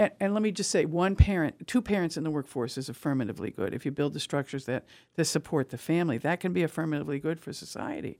and, 0.00 0.10
and 0.18 0.32
let 0.32 0.42
me 0.42 0.50
just 0.50 0.70
say, 0.70 0.86
one 0.86 1.14
parent, 1.14 1.66
two 1.66 1.82
parents 1.82 2.16
in 2.16 2.24
the 2.24 2.30
workforce 2.30 2.78
is 2.78 2.88
affirmatively 2.88 3.50
good 3.50 3.74
if 3.74 3.84
you 3.84 3.90
build 3.90 4.14
the 4.14 4.20
structures 4.20 4.64
that 4.64 4.86
that 5.16 5.26
support 5.26 5.68
the 5.68 5.76
family. 5.76 6.16
That 6.16 6.40
can 6.40 6.54
be 6.54 6.62
affirmatively 6.62 7.18
good 7.18 7.38
for 7.38 7.52
society. 7.52 8.18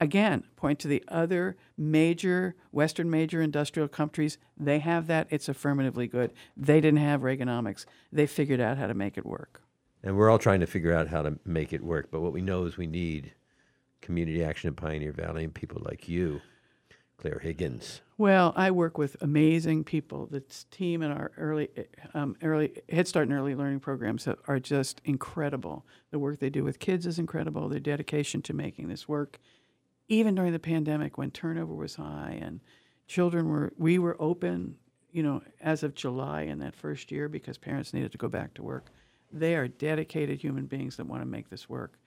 Again, 0.00 0.44
point 0.56 0.78
to 0.80 0.88
the 0.88 1.04
other 1.08 1.56
major 1.76 2.56
Western 2.70 3.10
major 3.10 3.42
industrial 3.42 3.88
countries. 3.88 4.38
They 4.56 4.78
have 4.78 5.06
that. 5.08 5.26
It's 5.28 5.50
affirmatively 5.50 6.06
good. 6.06 6.32
They 6.56 6.80
didn't 6.80 7.00
have 7.00 7.20
Reaganomics. 7.20 7.84
They 8.10 8.26
figured 8.26 8.58
out 8.58 8.78
how 8.78 8.86
to 8.86 8.94
make 8.94 9.18
it 9.18 9.26
work. 9.26 9.62
And 10.02 10.16
we're 10.16 10.30
all 10.30 10.38
trying 10.38 10.60
to 10.60 10.66
figure 10.66 10.94
out 10.94 11.08
how 11.08 11.20
to 11.22 11.38
make 11.44 11.74
it 11.74 11.84
work. 11.84 12.08
But 12.10 12.22
what 12.22 12.32
we 12.32 12.40
know 12.40 12.64
is 12.64 12.78
we 12.78 12.86
need 12.86 13.32
community 14.00 14.42
action 14.42 14.68
in 14.68 14.74
Pioneer 14.74 15.12
Valley 15.12 15.44
and 15.44 15.54
people 15.54 15.82
like 15.84 16.08
you, 16.08 16.40
Clare 17.22 17.38
Higgins. 17.38 18.00
Well, 18.18 18.52
I 18.56 18.72
work 18.72 18.98
with 18.98 19.16
amazing 19.22 19.84
people. 19.84 20.26
The 20.26 20.40
t- 20.40 20.64
team 20.72 21.02
in 21.02 21.12
our 21.12 21.30
early, 21.38 21.68
um, 22.14 22.36
early 22.42 22.82
Head 22.88 23.06
Start 23.06 23.28
and 23.28 23.38
early 23.38 23.54
learning 23.54 23.78
programs 23.78 24.26
are 24.48 24.58
just 24.58 25.00
incredible. 25.04 25.86
The 26.10 26.18
work 26.18 26.40
they 26.40 26.50
do 26.50 26.64
with 26.64 26.80
kids 26.80 27.06
is 27.06 27.20
incredible. 27.20 27.68
Their 27.68 27.78
dedication 27.78 28.42
to 28.42 28.52
making 28.52 28.88
this 28.88 29.08
work, 29.08 29.38
even 30.08 30.34
during 30.34 30.52
the 30.52 30.58
pandemic 30.58 31.16
when 31.16 31.30
turnover 31.30 31.72
was 31.74 31.94
high 31.94 32.40
and 32.42 32.58
children 33.06 33.48
were, 33.48 33.72
we 33.78 34.00
were 34.00 34.16
open, 34.18 34.74
you 35.12 35.22
know, 35.22 35.42
as 35.60 35.84
of 35.84 35.94
July 35.94 36.42
in 36.42 36.58
that 36.58 36.74
first 36.74 37.12
year 37.12 37.28
because 37.28 37.56
parents 37.56 37.94
needed 37.94 38.10
to 38.10 38.18
go 38.18 38.28
back 38.28 38.52
to 38.54 38.64
work. 38.64 38.86
They 39.32 39.54
are 39.54 39.68
dedicated 39.68 40.40
human 40.40 40.66
beings 40.66 40.96
that 40.96 41.06
want 41.06 41.22
to 41.22 41.26
make 41.26 41.50
this 41.50 41.68
work. 41.68 42.00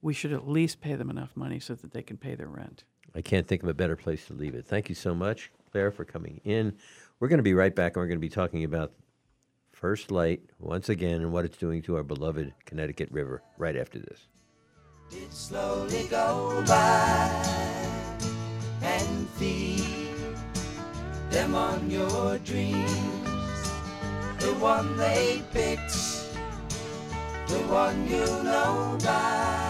We 0.00 0.14
should 0.14 0.32
at 0.32 0.48
least 0.48 0.80
pay 0.80 0.94
them 0.94 1.10
enough 1.10 1.36
money 1.36 1.60
so 1.60 1.74
that 1.74 1.92
they 1.92 2.02
can 2.02 2.16
pay 2.16 2.34
their 2.36 2.48
rent. 2.48 2.84
I 3.14 3.20
can't 3.20 3.46
think 3.46 3.62
of 3.62 3.68
a 3.68 3.74
better 3.74 3.96
place 3.96 4.26
to 4.26 4.34
leave 4.34 4.54
it. 4.54 4.66
Thank 4.66 4.88
you 4.88 4.94
so 4.94 5.14
much, 5.14 5.50
Clare, 5.70 5.90
for 5.90 6.04
coming 6.04 6.40
in. 6.44 6.74
We're 7.20 7.28
going 7.28 7.38
to 7.38 7.42
be 7.44 7.54
right 7.54 7.74
back, 7.74 7.96
and 7.96 8.02
we're 8.02 8.08
going 8.08 8.18
to 8.18 8.20
be 8.20 8.28
talking 8.28 8.64
about 8.64 8.92
First 9.72 10.10
Light 10.10 10.42
once 10.58 10.88
again 10.88 11.20
and 11.20 11.32
what 11.32 11.44
it's 11.44 11.56
doing 11.56 11.82
to 11.82 11.96
our 11.96 12.02
beloved 12.02 12.52
Connecticut 12.64 13.10
River 13.10 13.42
right 13.58 13.76
after 13.76 13.98
this. 13.98 14.28
It 15.10 15.32
slowly 15.32 16.06
go 16.08 16.64
by 16.66 17.28
and 18.82 19.28
feed 19.30 19.84
them 21.30 21.54
on 21.54 21.90
your 21.90 22.38
dreams. 22.38 22.88
The 24.38 24.54
one 24.58 24.96
they 24.96 25.42
picked, 25.52 25.92
the 27.48 27.58
one 27.68 28.08
you 28.08 28.24
know 28.42 28.96
by. 29.04 29.61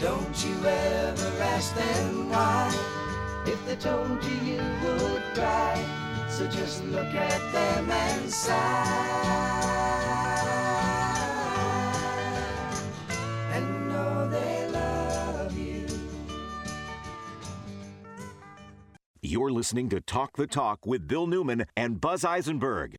Don't 0.00 0.44
you 0.44 0.54
ever 0.64 1.42
ask 1.42 1.74
them 1.74 2.30
why. 2.30 2.72
If 3.46 3.66
they 3.66 3.74
told 3.74 4.22
you, 4.22 4.36
you 4.52 4.62
would 4.84 5.22
cry. 5.34 5.84
So 6.28 6.46
just 6.46 6.84
look 6.84 7.12
at 7.14 7.52
them 7.52 7.90
and 7.90 8.30
sigh. 8.30 8.54
And 13.52 13.88
know 13.88 14.30
they 14.30 14.68
love 14.70 15.58
you. 15.58 15.86
You're 19.20 19.50
listening 19.50 19.88
to 19.88 20.00
Talk 20.00 20.36
the 20.36 20.46
Talk 20.46 20.86
with 20.86 21.08
Bill 21.08 21.26
Newman 21.26 21.64
and 21.76 22.00
Buzz 22.00 22.24
Eisenberg. 22.24 22.94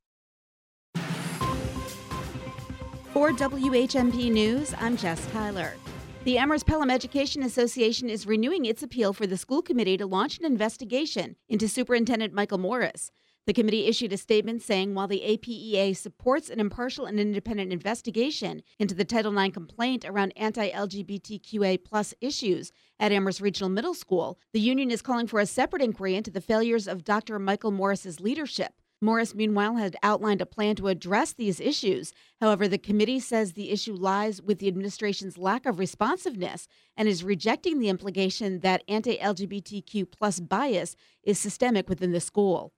For 3.14 3.32
WHMP 3.32 4.30
News, 4.30 4.74
I'm 4.78 4.98
Jess 4.98 5.26
Tyler. 5.32 5.76
The 6.26 6.38
Amherst 6.38 6.66
Pelham 6.66 6.90
Education 6.92 7.44
Association 7.44 8.10
is 8.10 8.28
renewing 8.28 8.66
its 8.66 8.84
appeal 8.84 9.14
for 9.14 9.26
the 9.26 9.38
school 9.38 9.62
committee 9.62 9.96
to 9.96 10.06
launch 10.06 10.38
an 10.38 10.44
investigation 10.44 11.38
into 11.48 11.70
Superintendent 11.70 12.34
Michael 12.34 12.58
Morris. 12.58 13.10
The 13.48 13.54
committee 13.54 13.86
issued 13.86 14.12
a 14.12 14.18
statement 14.18 14.62
saying 14.62 14.94
while 14.94 15.08
the 15.08 15.24
APEA 15.26 15.96
supports 15.96 16.50
an 16.50 16.60
impartial 16.60 17.06
and 17.06 17.22
independent 17.22 17.72
investigation 17.72 18.64
into 18.78 18.94
the 18.94 19.06
Title 19.06 19.36
IX 19.36 19.54
complaint 19.54 20.04
around 20.04 20.34
anti 20.36 20.70
LGBTQA 20.70 21.86
plus 21.86 22.14
issues 22.20 22.74
at 23.00 23.14
Amherst 23.14 23.40
Regional 23.40 23.70
Middle 23.70 23.94
School, 23.94 24.38
the 24.52 24.60
union 24.60 24.92
is 24.92 25.02
calling 25.02 25.26
for 25.26 25.40
a 25.40 25.46
separate 25.46 25.82
inquiry 25.82 26.16
into 26.16 26.32
the 26.32 26.42
failures 26.42 26.86
of 26.86 27.06
Dr. 27.06 27.40
Michael 27.40 27.72
Morris's 27.72 28.20
leadership. 28.20 28.74
Morris, 29.02 29.34
meanwhile, 29.34 29.76
had 29.76 29.96
outlined 30.04 30.42
a 30.42 30.46
plan 30.46 30.76
to 30.76 30.90
address 30.90 31.32
these 31.32 31.62
issues. 31.62 32.14
However, 32.42 32.68
the 32.68 32.78
committee 32.78 33.20
says 33.20 33.54
the 33.54 33.72
issue 33.72 33.94
lies 33.94 34.42
with 34.42 34.60
the 34.60 34.68
administration's 34.68 35.38
lack 35.38 35.66
of 35.66 35.80
responsiveness 35.80 36.68
and 36.98 37.08
is 37.08 37.24
rejecting 37.24 37.80
the 37.80 37.88
implication 37.88 38.60
that 38.60 38.84
anti 38.90 39.18
LGBTQ 39.18 40.12
plus 40.12 40.42
bias 40.42 40.98
is 41.24 41.40
systemic 41.40 41.88
within 41.88 42.12
the 42.12 42.20
school. 42.20 42.74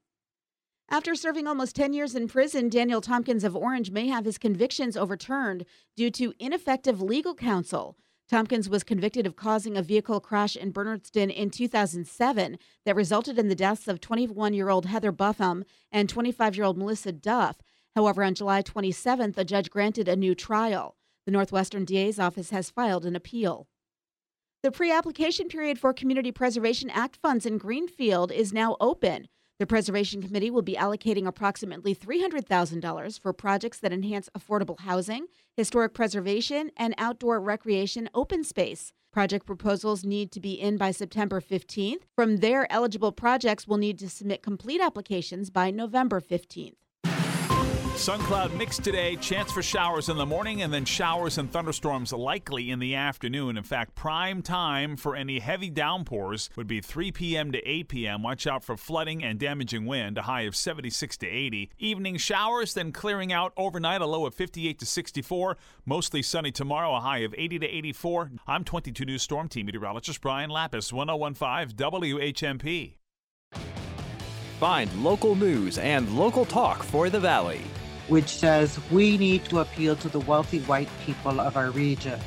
After 0.90 1.16
serving 1.16 1.48
almost 1.48 1.76
10 1.76 1.94
years 1.94 2.16
in 2.16 2.28
prison, 2.28 2.70
Daniel 2.70 3.02
Tompkins 3.02 3.44
of 3.44 3.56
Orange 3.56 3.92
may 3.92 4.08
have 4.08 4.26
his 4.26 4.38
convictions 4.38 4.98
overturned 4.98 5.66
due 5.96 6.12
to 6.12 6.34
ineffective 6.38 7.02
legal 7.02 7.34
counsel. 7.34 7.96
Tompkins 8.32 8.70
was 8.70 8.86
convicted 8.86 9.28
of 9.28 9.36
causing 9.36 9.76
a 9.76 9.82
vehicle 9.82 10.22
crash 10.22 10.56
in 10.56 10.72
Bernardston 10.72 11.30
in 11.36 11.50
2007 11.50 12.58
that 12.86 12.96
resulted 12.96 13.38
in 13.38 13.50
the 13.50 13.56
deaths 13.56 13.90
of 13.90 14.00
21 14.00 14.54
year 14.54 14.70
old 14.70 14.86
Heather 14.86 15.12
Buffum 15.12 15.66
and 15.92 16.08
25 16.08 16.56
year 16.56 16.64
old 16.64 16.78
Melissa 16.78 17.12
Duff. 17.12 17.58
However, 17.94 18.24
on 18.24 18.34
July 18.34 18.62
27th, 18.62 19.38
a 19.38 19.44
judge 19.44 19.70
granted 19.70 20.08
a 20.08 20.16
new 20.16 20.34
trial. 20.34 20.96
The 21.26 21.34
Northwestern 21.34 21.84
DA's 21.84 22.20
office 22.20 22.52
has 22.52 22.70
filed 22.70 23.06
an 23.06 23.18
appeal. 23.18 23.68
The 24.64 24.72
pre 24.72 24.94
application 24.94 25.50
period 25.50 25.78
for 25.78 25.92
Community 25.92 26.32
Preservation 26.32 26.90
Act 26.90 27.18
funds 27.18 27.46
in 27.46 27.58
Greenfield 27.58 28.32
is 28.32 28.54
now 28.54 28.78
open. 28.80 29.28
The 29.62 29.68
Preservation 29.68 30.24
Committee 30.24 30.50
will 30.50 30.64
be 30.64 30.74
allocating 30.74 31.28
approximately 31.28 31.94
$300,000 31.94 33.20
for 33.20 33.32
projects 33.32 33.78
that 33.78 33.94
enhance 33.94 34.28
affordable 34.36 34.80
housing, 34.80 35.28
historic 35.56 35.94
preservation, 35.94 36.72
and 36.78 36.96
outdoor 36.98 37.40
recreation 37.40 38.10
open 38.16 38.44
space. 38.44 38.92
Project 39.14 39.46
proposals 39.46 40.04
need 40.04 40.32
to 40.32 40.40
be 40.40 40.54
in 40.54 40.78
by 40.78 40.90
September 40.90 41.40
15th. 41.40 42.02
From 42.16 42.38
there, 42.38 42.66
eligible 42.72 43.12
projects 43.12 43.68
will 43.68 43.78
need 43.78 44.00
to 44.00 44.10
submit 44.10 44.42
complete 44.42 44.82
applications 44.82 45.52
by 45.52 45.70
November 45.70 46.20
15th. 46.20 46.74
Sun 47.96 48.22
cloud 48.22 48.52
mix 48.56 48.78
today, 48.78 49.16
chance 49.18 49.52
for 49.52 49.62
showers 49.62 50.10
in 50.10 50.18
the 50.18 50.26
morning 50.26 50.64
and 50.64 50.74
then 50.74 50.86
showers 50.86 51.38
and 51.38 51.52
thunderstorms 51.52 52.12
likely 52.12 52.72
in 52.72 52.80
the 52.80 52.96
afternoon. 52.96 53.58
In 53.58 53.64
fact, 53.64 53.94
prime 53.94 54.42
time 54.42 54.98
for 54.98 55.16
any 55.16 55.38
heavy 55.38 55.70
downpours 55.70 56.50
would 56.56 56.66
be 56.66 56.82
3 56.82 57.12
p.m. 57.12 57.52
to 57.52 57.60
8 57.60 57.90
p.m. 57.90 58.24
Watch 58.24 58.48
out 58.48 58.64
for 58.64 58.76
flooding 58.76 59.24
and 59.24 59.38
damaging 59.38 59.86
wind, 59.86 60.18
a 60.18 60.24
high 60.24 60.42
of 60.42 60.56
76 60.56 61.16
to 61.18 61.28
80. 61.28 61.70
Evening 61.78 62.18
showers, 62.18 62.74
then 62.74 62.92
clearing 62.92 63.32
out 63.32 63.54
overnight, 63.56 64.02
a 64.02 64.08
low 64.08 64.26
of 64.26 64.34
58 64.34 64.80
to 64.80 64.86
64. 64.86 65.58
Mostly 65.86 66.24
sunny 66.24 66.52
tomorrow, 66.52 66.96
a 66.96 67.02
high 67.02 67.20
of 67.20 67.36
80 67.38 67.60
to 67.60 67.68
84. 67.68 68.32
I'm 68.48 68.64
22 68.64 69.06
News 69.06 69.22
Storm 69.22 69.48
Team 69.48 69.68
meteorologist 69.68 70.22
Brian 70.22 70.50
Lapis, 70.50 70.92
1015 70.92 71.78
WHMP. 71.78 72.96
Find 74.60 75.04
local 75.04 75.36
news 75.36 75.78
and 75.78 76.18
local 76.18 76.46
talk 76.46 76.82
for 76.82 77.10
the 77.10 77.20
Valley. 77.20 77.62
Which 78.12 78.28
says 78.28 78.78
we 78.92 79.18
need 79.18 79.46
to 79.46 79.60
appeal 79.60 79.96
to 79.96 80.10
the 80.10 80.20
wealthy 80.20 80.60
white 80.64 80.90
people 81.06 81.40
of 81.40 81.56
our 81.56 81.72
region 81.72 82.20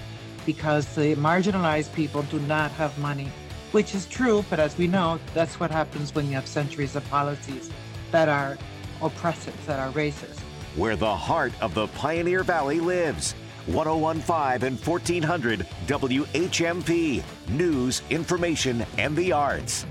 because 0.47 0.87
the 0.95 1.15
marginalized 1.17 1.93
people 1.93 2.23
do 2.23 2.41
not 2.41 2.71
have 2.71 2.97
money, 2.99 3.31
which 3.73 3.95
is 3.95 4.07
true, 4.07 4.43
but 4.49 4.59
as 4.59 4.79
we 4.79 4.87
know, 4.87 5.21
that's 5.35 5.61
what 5.61 5.71
happens 5.71 6.15
when 6.15 6.27
you 6.27 6.33
have 6.33 6.47
centuries 6.47 6.97
of 6.97 7.05
policies 7.11 7.69
that 8.13 8.31
are 8.31 8.57
oppressive, 9.03 9.55
that 9.67 9.79
are 9.79 9.93
racist. 9.93 10.41
Where 10.75 10.97
the 10.97 11.15
heart 11.15 11.53
of 11.61 11.75
the 11.75 11.87
Pioneer 11.89 12.45
Valley 12.45 12.81
lives. 12.81 13.35
1015 13.67 14.67
and 14.67 14.79
1400 14.79 15.67
WHMP. 15.87 17.23
News, 17.49 18.03
information, 18.09 18.87
and 18.97 19.15
the 19.15 19.33
arts. 19.33 19.85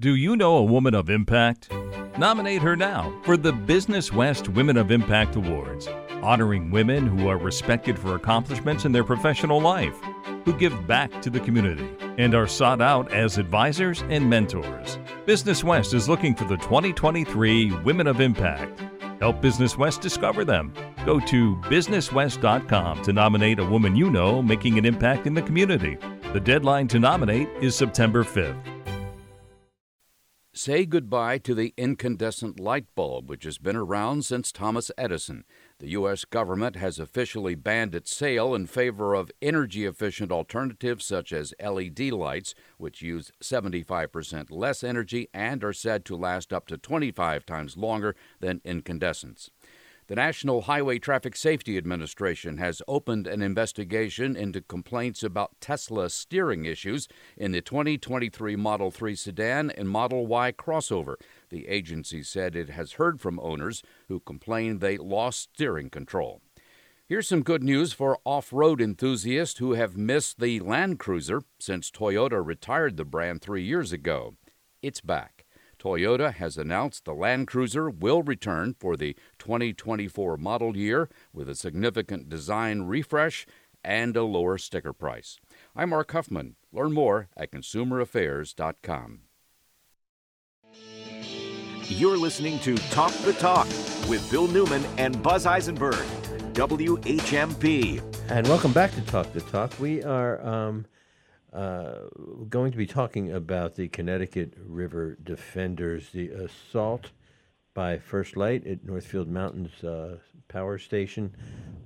Do 0.00 0.14
you 0.14 0.36
know 0.36 0.56
a 0.56 0.64
woman 0.64 0.94
of 0.94 1.10
impact? 1.10 1.70
Nominate 2.18 2.62
her 2.62 2.74
now 2.74 3.14
for 3.24 3.36
the 3.36 3.52
Business 3.52 4.12
West 4.12 4.48
Women 4.48 4.76
of 4.76 4.90
Impact 4.90 5.36
Awards, 5.36 5.86
honoring 6.22 6.70
women 6.70 7.06
who 7.06 7.28
are 7.28 7.36
respected 7.36 7.98
for 7.98 8.14
accomplishments 8.14 8.84
in 8.84 8.92
their 8.92 9.04
professional 9.04 9.60
life, 9.60 9.96
who 10.44 10.54
give 10.54 10.86
back 10.86 11.22
to 11.22 11.30
the 11.30 11.38
community, 11.40 11.88
and 12.18 12.34
are 12.34 12.48
sought 12.48 12.80
out 12.80 13.12
as 13.12 13.38
advisors 13.38 14.02
and 14.08 14.28
mentors. 14.28 14.98
Business 15.24 15.62
West 15.62 15.94
is 15.94 16.08
looking 16.08 16.34
for 16.34 16.44
the 16.44 16.56
2023 16.56 17.70
Women 17.84 18.06
of 18.06 18.20
Impact. 18.20 18.80
Help 19.20 19.40
Business 19.40 19.78
West 19.78 20.00
discover 20.00 20.44
them. 20.44 20.72
Go 21.04 21.20
to 21.20 21.56
businesswest.com 21.66 23.02
to 23.02 23.12
nominate 23.12 23.60
a 23.60 23.64
woman 23.64 23.94
you 23.94 24.10
know 24.10 24.42
making 24.42 24.78
an 24.78 24.84
impact 24.84 25.26
in 25.26 25.34
the 25.34 25.42
community. 25.42 25.96
The 26.32 26.40
deadline 26.40 26.88
to 26.88 26.98
nominate 26.98 27.48
is 27.60 27.76
September 27.76 28.24
5th. 28.24 28.81
Say 30.54 30.84
goodbye 30.84 31.38
to 31.38 31.54
the 31.54 31.72
incandescent 31.78 32.60
light 32.60 32.84
bulb, 32.94 33.30
which 33.30 33.44
has 33.44 33.56
been 33.56 33.74
around 33.74 34.26
since 34.26 34.52
Thomas 34.52 34.90
Edison. 34.98 35.44
The 35.78 35.88
U.S. 35.92 36.26
government 36.26 36.76
has 36.76 36.98
officially 36.98 37.54
banned 37.54 37.94
its 37.94 38.14
sale 38.14 38.54
in 38.54 38.66
favor 38.66 39.14
of 39.14 39.30
energy 39.40 39.86
efficient 39.86 40.30
alternatives 40.30 41.06
such 41.06 41.32
as 41.32 41.54
LED 41.58 42.12
lights, 42.12 42.54
which 42.76 43.00
use 43.00 43.32
75% 43.42 44.50
less 44.50 44.84
energy 44.84 45.30
and 45.32 45.64
are 45.64 45.72
said 45.72 46.04
to 46.04 46.16
last 46.16 46.52
up 46.52 46.66
to 46.66 46.76
25 46.76 47.46
times 47.46 47.78
longer 47.78 48.14
than 48.40 48.60
incandescents. 48.62 49.50
The 50.12 50.16
National 50.16 50.60
Highway 50.60 50.98
Traffic 50.98 51.34
Safety 51.34 51.78
Administration 51.78 52.58
has 52.58 52.82
opened 52.86 53.26
an 53.26 53.40
investigation 53.40 54.36
into 54.36 54.60
complaints 54.60 55.22
about 55.22 55.58
Tesla 55.58 56.10
steering 56.10 56.66
issues 56.66 57.08
in 57.34 57.52
the 57.52 57.62
2023 57.62 58.54
Model 58.56 58.90
3 58.90 59.14
sedan 59.14 59.70
and 59.70 59.88
Model 59.88 60.26
Y 60.26 60.52
crossover. 60.52 61.14
The 61.48 61.66
agency 61.66 62.22
said 62.22 62.54
it 62.54 62.68
has 62.68 62.92
heard 63.00 63.22
from 63.22 63.40
owners 63.40 63.82
who 64.08 64.20
complained 64.20 64.82
they 64.82 64.98
lost 64.98 65.48
steering 65.54 65.88
control. 65.88 66.42
Here's 67.06 67.28
some 67.28 67.42
good 67.42 67.64
news 67.64 67.94
for 67.94 68.18
off 68.26 68.52
road 68.52 68.82
enthusiasts 68.82 69.60
who 69.60 69.72
have 69.72 69.96
missed 69.96 70.40
the 70.40 70.60
Land 70.60 70.98
Cruiser 70.98 71.40
since 71.58 71.90
Toyota 71.90 72.44
retired 72.44 72.98
the 72.98 73.06
brand 73.06 73.40
three 73.40 73.64
years 73.64 73.92
ago. 73.92 74.34
It's 74.82 75.00
back. 75.00 75.41
Toyota 75.82 76.32
has 76.34 76.56
announced 76.56 77.04
the 77.04 77.12
Land 77.12 77.48
Cruiser 77.48 77.90
will 77.90 78.22
return 78.22 78.76
for 78.78 78.96
the 78.96 79.16
2024 79.40 80.36
model 80.36 80.76
year 80.76 81.08
with 81.32 81.48
a 81.48 81.56
significant 81.56 82.28
design 82.28 82.82
refresh 82.82 83.46
and 83.82 84.16
a 84.16 84.22
lower 84.22 84.58
sticker 84.58 84.92
price. 84.92 85.40
I'm 85.74 85.90
Mark 85.90 86.12
Huffman. 86.12 86.54
Learn 86.72 86.92
more 86.92 87.30
at 87.36 87.50
consumeraffairs.com. 87.50 89.22
You're 91.88 92.16
listening 92.16 92.60
to 92.60 92.76
Talk 92.76 93.12
the 93.24 93.32
Talk 93.32 93.66
with 94.08 94.24
Bill 94.30 94.46
Newman 94.46 94.84
and 94.98 95.20
Buzz 95.20 95.46
Eisenberg. 95.46 96.06
WHMP. 96.52 98.00
And 98.30 98.46
welcome 98.46 98.72
back 98.72 98.94
to 98.94 99.00
Talk 99.00 99.32
the 99.32 99.40
Talk. 99.40 99.72
We 99.80 100.04
are 100.04 100.40
um, 100.46 100.86
uh, 101.52 102.08
going 102.48 102.72
to 102.72 102.78
be 102.78 102.86
talking 102.86 103.32
about 103.32 103.74
the 103.74 103.88
Connecticut 103.88 104.54
River 104.64 105.18
Defenders, 105.22 106.10
the 106.10 106.28
assault 106.28 107.10
by 107.74 107.98
First 107.98 108.36
Light 108.36 108.66
at 108.66 108.84
Northfield 108.84 109.28
Mountains 109.28 109.82
uh, 109.84 110.18
Power 110.48 110.78
Station 110.78 111.34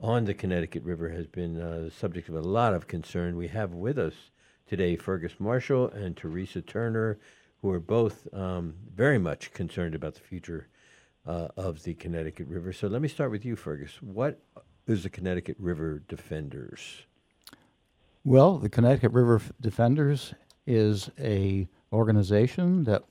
on 0.00 0.24
the 0.24 0.34
Connecticut 0.34 0.82
River 0.82 1.08
has 1.08 1.26
been 1.26 1.60
uh, 1.60 1.80
the 1.84 1.90
subject 1.90 2.28
of 2.28 2.34
a 2.34 2.40
lot 2.40 2.74
of 2.74 2.86
concern. 2.86 3.36
We 3.36 3.48
have 3.48 3.72
with 3.72 3.98
us 3.98 4.14
today 4.68 4.96
Fergus 4.96 5.38
Marshall 5.38 5.88
and 5.88 6.16
Theresa 6.16 6.62
Turner, 6.62 7.18
who 7.62 7.70
are 7.70 7.80
both 7.80 8.26
um, 8.34 8.74
very 8.94 9.18
much 9.18 9.52
concerned 9.52 9.94
about 9.94 10.14
the 10.14 10.20
future 10.20 10.68
uh, 11.26 11.48
of 11.56 11.82
the 11.82 11.94
Connecticut 11.94 12.46
River. 12.48 12.72
So 12.72 12.88
let 12.88 13.02
me 13.02 13.08
start 13.08 13.30
with 13.30 13.44
you, 13.44 13.56
Fergus. 13.56 14.00
What 14.00 14.40
is 14.86 15.02
the 15.02 15.10
Connecticut 15.10 15.56
River 15.58 16.02
Defenders? 16.08 17.06
Well, 18.26 18.58
the 18.58 18.68
Connecticut 18.68 19.12
River 19.12 19.40
Defenders 19.60 20.34
is 20.66 21.08
a 21.16 21.68
organization 21.92 22.82
that 22.82 23.04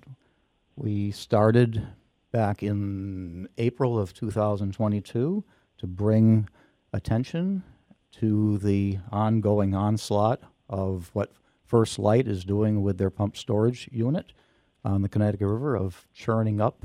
we 0.76 1.12
started 1.12 1.88
back 2.34 2.62
in 2.62 3.48
April 3.58 3.98
of 3.98 4.14
2022 4.14 5.46
to 5.78 5.88
bring 5.88 6.50
attention 6.92 7.64
to 8.20 8.58
the 8.58 9.00
ongoing 9.10 9.74
onslaught 9.74 10.42
of 10.68 11.12
what 11.14 11.32
First 11.64 11.98
Light 11.98 12.28
is 12.28 12.44
doing 12.44 12.84
with 12.84 12.98
their 12.98 13.10
pump 13.10 13.38
storage 13.38 13.88
unit 13.94 14.34
on 14.84 15.02
the 15.02 15.08
Connecticut 15.08 15.48
River 15.48 15.78
of 15.78 16.06
churning 16.14 16.60
up 16.60 16.84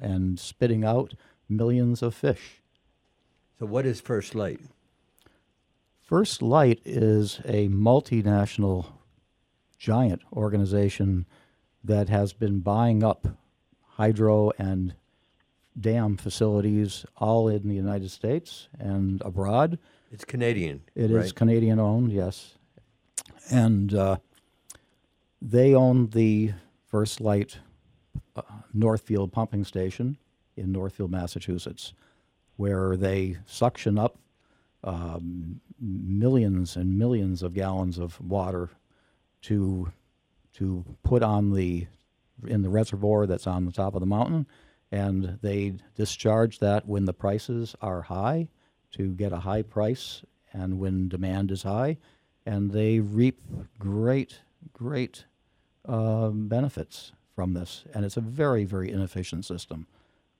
and 0.00 0.38
spitting 0.38 0.84
out 0.84 1.14
millions 1.48 2.02
of 2.02 2.14
fish. 2.14 2.62
So, 3.58 3.66
what 3.66 3.84
is 3.84 4.00
First 4.00 4.36
Light? 4.36 4.60
First 6.04 6.42
Light 6.42 6.82
is 6.84 7.40
a 7.46 7.68
multinational 7.68 8.92
giant 9.78 10.20
organization 10.34 11.24
that 11.82 12.10
has 12.10 12.34
been 12.34 12.60
buying 12.60 13.02
up 13.02 13.26
hydro 13.92 14.50
and 14.58 14.94
dam 15.80 16.18
facilities 16.18 17.06
all 17.16 17.48
in 17.48 17.68
the 17.68 17.74
United 17.74 18.10
States 18.10 18.68
and 18.78 19.22
abroad. 19.22 19.78
It's 20.12 20.26
Canadian. 20.26 20.82
It 20.94 21.10
is 21.10 21.16
right? 21.16 21.34
Canadian 21.34 21.80
owned, 21.80 22.12
yes. 22.12 22.56
And 23.50 23.94
uh, 23.94 24.18
they 25.40 25.74
own 25.74 26.08
the 26.08 26.52
First 26.86 27.22
Light 27.22 27.60
uh, 28.36 28.42
Northfield 28.74 29.32
pumping 29.32 29.64
station 29.64 30.18
in 30.54 30.70
Northfield, 30.70 31.10
Massachusetts, 31.10 31.94
where 32.56 32.94
they 32.94 33.38
suction 33.46 33.98
up 33.98 34.18
um, 34.84 35.60
millions 35.80 36.76
and 36.76 36.98
millions 36.98 37.42
of 37.42 37.54
gallons 37.54 37.98
of 37.98 38.20
water 38.20 38.70
to 39.42 39.90
to 40.54 40.84
put 41.02 41.22
on 41.22 41.52
the 41.52 41.86
in 42.46 42.62
the 42.62 42.68
reservoir 42.68 43.26
that's 43.26 43.46
on 43.46 43.64
the 43.64 43.72
top 43.72 43.94
of 43.94 44.00
the 44.00 44.06
mountain, 44.06 44.46
and 44.92 45.38
they 45.42 45.74
discharge 45.96 46.58
that 46.58 46.86
when 46.86 47.06
the 47.06 47.12
prices 47.12 47.74
are 47.80 48.02
high 48.02 48.48
to 48.92 49.12
get 49.14 49.32
a 49.32 49.38
high 49.38 49.62
price, 49.62 50.22
and 50.52 50.78
when 50.78 51.08
demand 51.08 51.50
is 51.50 51.62
high, 51.62 51.96
and 52.46 52.70
they 52.70 53.00
reap 53.00 53.40
great 53.78 54.40
great 54.72 55.24
um, 55.86 56.48
benefits 56.48 57.12
from 57.34 57.54
this, 57.54 57.84
and 57.94 58.04
it's 58.04 58.16
a 58.16 58.20
very 58.20 58.64
very 58.64 58.92
inefficient 58.92 59.44
system, 59.44 59.86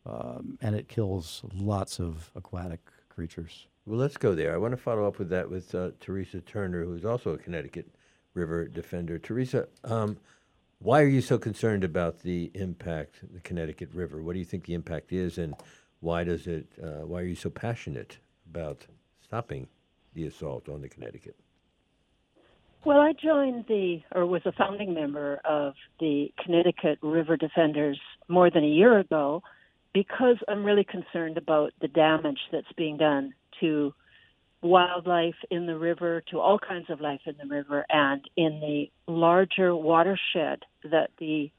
um, 0.06 0.58
and 0.60 0.74
it 0.76 0.88
kills 0.88 1.42
lots 1.54 1.98
of 1.98 2.30
aquatic 2.36 2.80
creatures. 3.08 3.66
Well, 3.86 3.98
let's 3.98 4.16
go 4.16 4.35
there. 4.35 4.55
I 4.55 4.56
want 4.56 4.73
to 4.73 4.78
follow 4.78 5.06
up 5.06 5.19
with 5.19 5.28
that 5.28 5.51
with 5.51 5.74
uh, 5.74 5.90
Theresa 6.01 6.40
Turner, 6.40 6.85
who's 6.85 7.05
also 7.05 7.35
a 7.35 7.39
Connecticut 7.39 7.86
River 8.32 8.66
defender. 8.66 9.19
Theresa, 9.19 9.69
um, 9.85 10.16
why 10.78 11.02
are 11.02 11.09
you 11.09 11.20
so 11.20 11.36
concerned 11.36 11.85
about 11.85 12.20
the 12.20 12.51
impact 12.55 13.16
the 13.32 13.40
Connecticut 13.40 13.90
River? 13.93 14.23
What 14.23 14.32
do 14.32 14.39
you 14.39 14.44
think 14.44 14.65
the 14.65 14.74
impact 14.74 15.12
is, 15.12 15.36
and 15.36 15.55
why 16.01 16.24
does 16.24 16.47
it? 16.47 16.66
Uh, 16.82 17.06
why 17.06 17.20
are 17.20 17.27
you 17.27 17.35
so 17.35 17.51
passionate 17.51 18.19
about 18.51 18.86
stopping 19.23 19.69
the 20.15 20.27
assault 20.27 20.70
on 20.70 20.81
the 20.81 20.89
Connecticut? 20.89 21.36
Well, 22.86 23.01
I 23.01 23.12
joined 23.12 23.65
the, 23.66 24.02
or 24.15 24.27
was 24.27 24.43
a 24.44 24.52
founding 24.52 24.94
member 24.94 25.40
of 25.44 25.74
the 26.01 26.32
Connecticut 26.43 26.98
River 27.02 27.36
Defenders 27.36 27.98
more 28.28 28.51
than 28.51 28.62
a 28.62 28.69
year 28.69 28.98
ago 28.98 29.43
because 29.94 30.36
I'm 30.48 30.65
really 30.65 30.85
concerned 30.85 31.39
about 31.39 31.73
the 31.81 31.89
damage 31.89 32.40
that's 32.52 32.70
being 32.77 32.98
done 32.98 33.32
to 33.64 33.94
wildlife 34.62 35.34
in 35.50 35.66
the 35.66 35.76
river, 35.78 36.22
to 36.30 36.40
all 36.40 36.58
kinds 36.58 36.88
of 36.88 37.00
life 37.00 37.20
in 37.26 37.34
the 37.36 37.54
river, 37.54 37.84
and 37.88 38.22
in 38.36 38.60
the 38.60 38.90
larger 39.12 39.74
watershed 39.76 40.60
that 40.90 41.10
the 41.18 41.50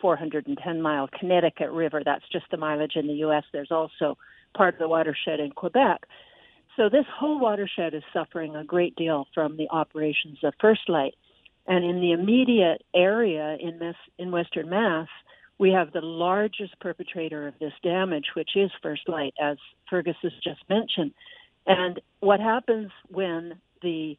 410 0.00 0.82
mile 0.82 1.08
Connecticut 1.18 1.70
River, 1.70 2.02
that's 2.04 2.28
just 2.30 2.44
the 2.50 2.56
mileage 2.56 2.96
in 2.96 3.06
the 3.06 3.14
U.S., 3.14 3.44
there's 3.52 3.70
also 3.70 4.18
part 4.54 4.74
of 4.74 4.80
the 4.80 4.88
watershed 4.88 5.40
in 5.40 5.50
Quebec. 5.50 6.06
So 6.76 6.88
this 6.88 7.06
whole 7.18 7.40
watershed 7.40 7.94
is 7.94 8.02
suffering 8.12 8.56
a 8.56 8.64
great 8.64 8.96
deal 8.96 9.26
from 9.32 9.56
the 9.56 9.68
operations 9.70 10.38
of 10.42 10.52
First 10.60 10.88
Light. 10.88 11.14
And 11.66 11.84
in 11.84 12.00
the 12.00 12.12
immediate 12.12 12.82
area 12.94 13.56
in, 13.58 13.78
Mass, 13.78 13.94
in 14.18 14.30
Western 14.30 14.68
Mass, 14.68 15.08
we 15.58 15.70
have 15.70 15.92
the 15.92 16.00
largest 16.00 16.78
perpetrator 16.80 17.46
of 17.46 17.54
this 17.60 17.72
damage, 17.82 18.26
which 18.34 18.50
is 18.56 18.70
First 18.82 19.08
Light, 19.08 19.34
as 19.40 19.56
Fergus 19.88 20.16
has 20.22 20.32
just 20.42 20.60
mentioned. 20.68 21.12
And 21.66 22.00
what 22.20 22.40
happens 22.40 22.90
when 23.08 23.54
the 23.82 24.16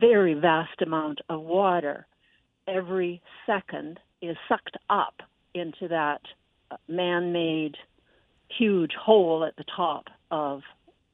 very 0.00 0.34
vast 0.34 0.82
amount 0.82 1.20
of 1.28 1.42
water 1.42 2.06
every 2.66 3.22
second 3.44 4.00
is 4.20 4.36
sucked 4.48 4.76
up 4.90 5.14
into 5.54 5.88
that 5.88 6.20
man 6.88 7.32
made 7.32 7.76
huge 8.58 8.92
hole 8.94 9.44
at 9.44 9.56
the 9.56 9.64
top 9.76 10.06
of 10.30 10.62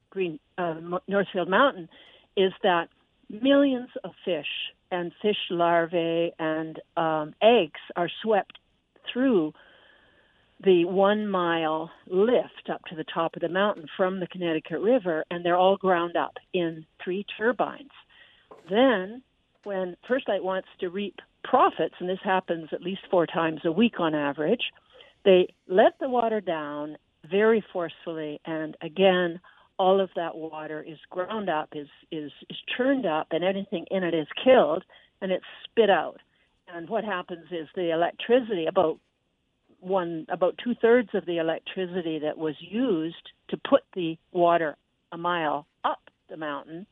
Green 0.09 0.39
uh, 0.57 0.75
Northfield 1.07 1.49
Mountain 1.49 1.89
is 2.35 2.51
that 2.63 2.89
millions 3.29 3.89
of 4.03 4.11
fish 4.25 4.47
and 4.91 5.11
fish 5.21 5.37
larvae 5.49 6.31
and 6.39 6.79
um, 6.97 7.33
eggs 7.41 7.79
are 7.95 8.09
swept 8.21 8.57
through 9.11 9.53
the 10.63 10.85
one 10.85 11.27
mile 11.27 11.91
lift 12.07 12.69
up 12.71 12.83
to 12.85 12.95
the 12.95 13.03
top 13.13 13.35
of 13.35 13.41
the 13.41 13.49
mountain 13.49 13.85
from 13.97 14.19
the 14.19 14.27
Connecticut 14.27 14.79
River, 14.79 15.23
and 15.29 15.43
they're 15.43 15.57
all 15.57 15.77
ground 15.77 16.15
up 16.15 16.37
in 16.53 16.85
three 17.03 17.25
turbines. 17.37 17.91
Then, 18.69 19.21
when 19.63 19.97
First 20.07 20.29
Light 20.29 20.43
wants 20.43 20.69
to 20.79 20.89
reap 20.89 21.19
profits, 21.43 21.95
and 21.99 22.07
this 22.07 22.19
happens 22.23 22.69
at 22.71 22.81
least 22.81 23.01
four 23.11 23.25
times 23.25 23.61
a 23.65 23.71
week 23.71 23.99
on 23.99 24.15
average, 24.15 24.61
they 25.25 25.47
let 25.67 25.99
the 25.99 26.09
water 26.09 26.39
down 26.39 26.97
very 27.29 27.63
forcefully, 27.73 28.39
and 28.45 28.75
again, 28.81 29.39
all 29.79 29.99
of 29.99 30.09
that 30.15 30.35
water 30.35 30.85
is 30.87 30.97
ground 31.09 31.49
up, 31.49 31.69
is 31.73 31.87
is 32.11 32.31
is 32.49 32.57
churned 32.77 33.05
up, 33.05 33.27
and 33.31 33.43
anything 33.43 33.85
in 33.91 34.03
it 34.03 34.13
is 34.13 34.27
killed, 34.43 34.83
and 35.21 35.31
it's 35.31 35.45
spit 35.63 35.89
out. 35.89 36.19
And 36.73 36.89
what 36.89 37.03
happens 37.03 37.45
is 37.51 37.67
the 37.75 37.91
electricity, 37.91 38.65
about 38.65 38.99
one, 39.79 40.25
about 40.29 40.59
two 40.63 40.73
thirds 40.81 41.09
of 41.13 41.25
the 41.25 41.37
electricity 41.37 42.19
that 42.19 42.37
was 42.37 42.55
used 42.59 43.29
to 43.49 43.57
put 43.57 43.81
the 43.93 44.17
water 44.31 44.75
a 45.11 45.17
mile 45.17 45.67
up 45.83 45.99
the 46.29 46.37
mountain, 46.37 46.87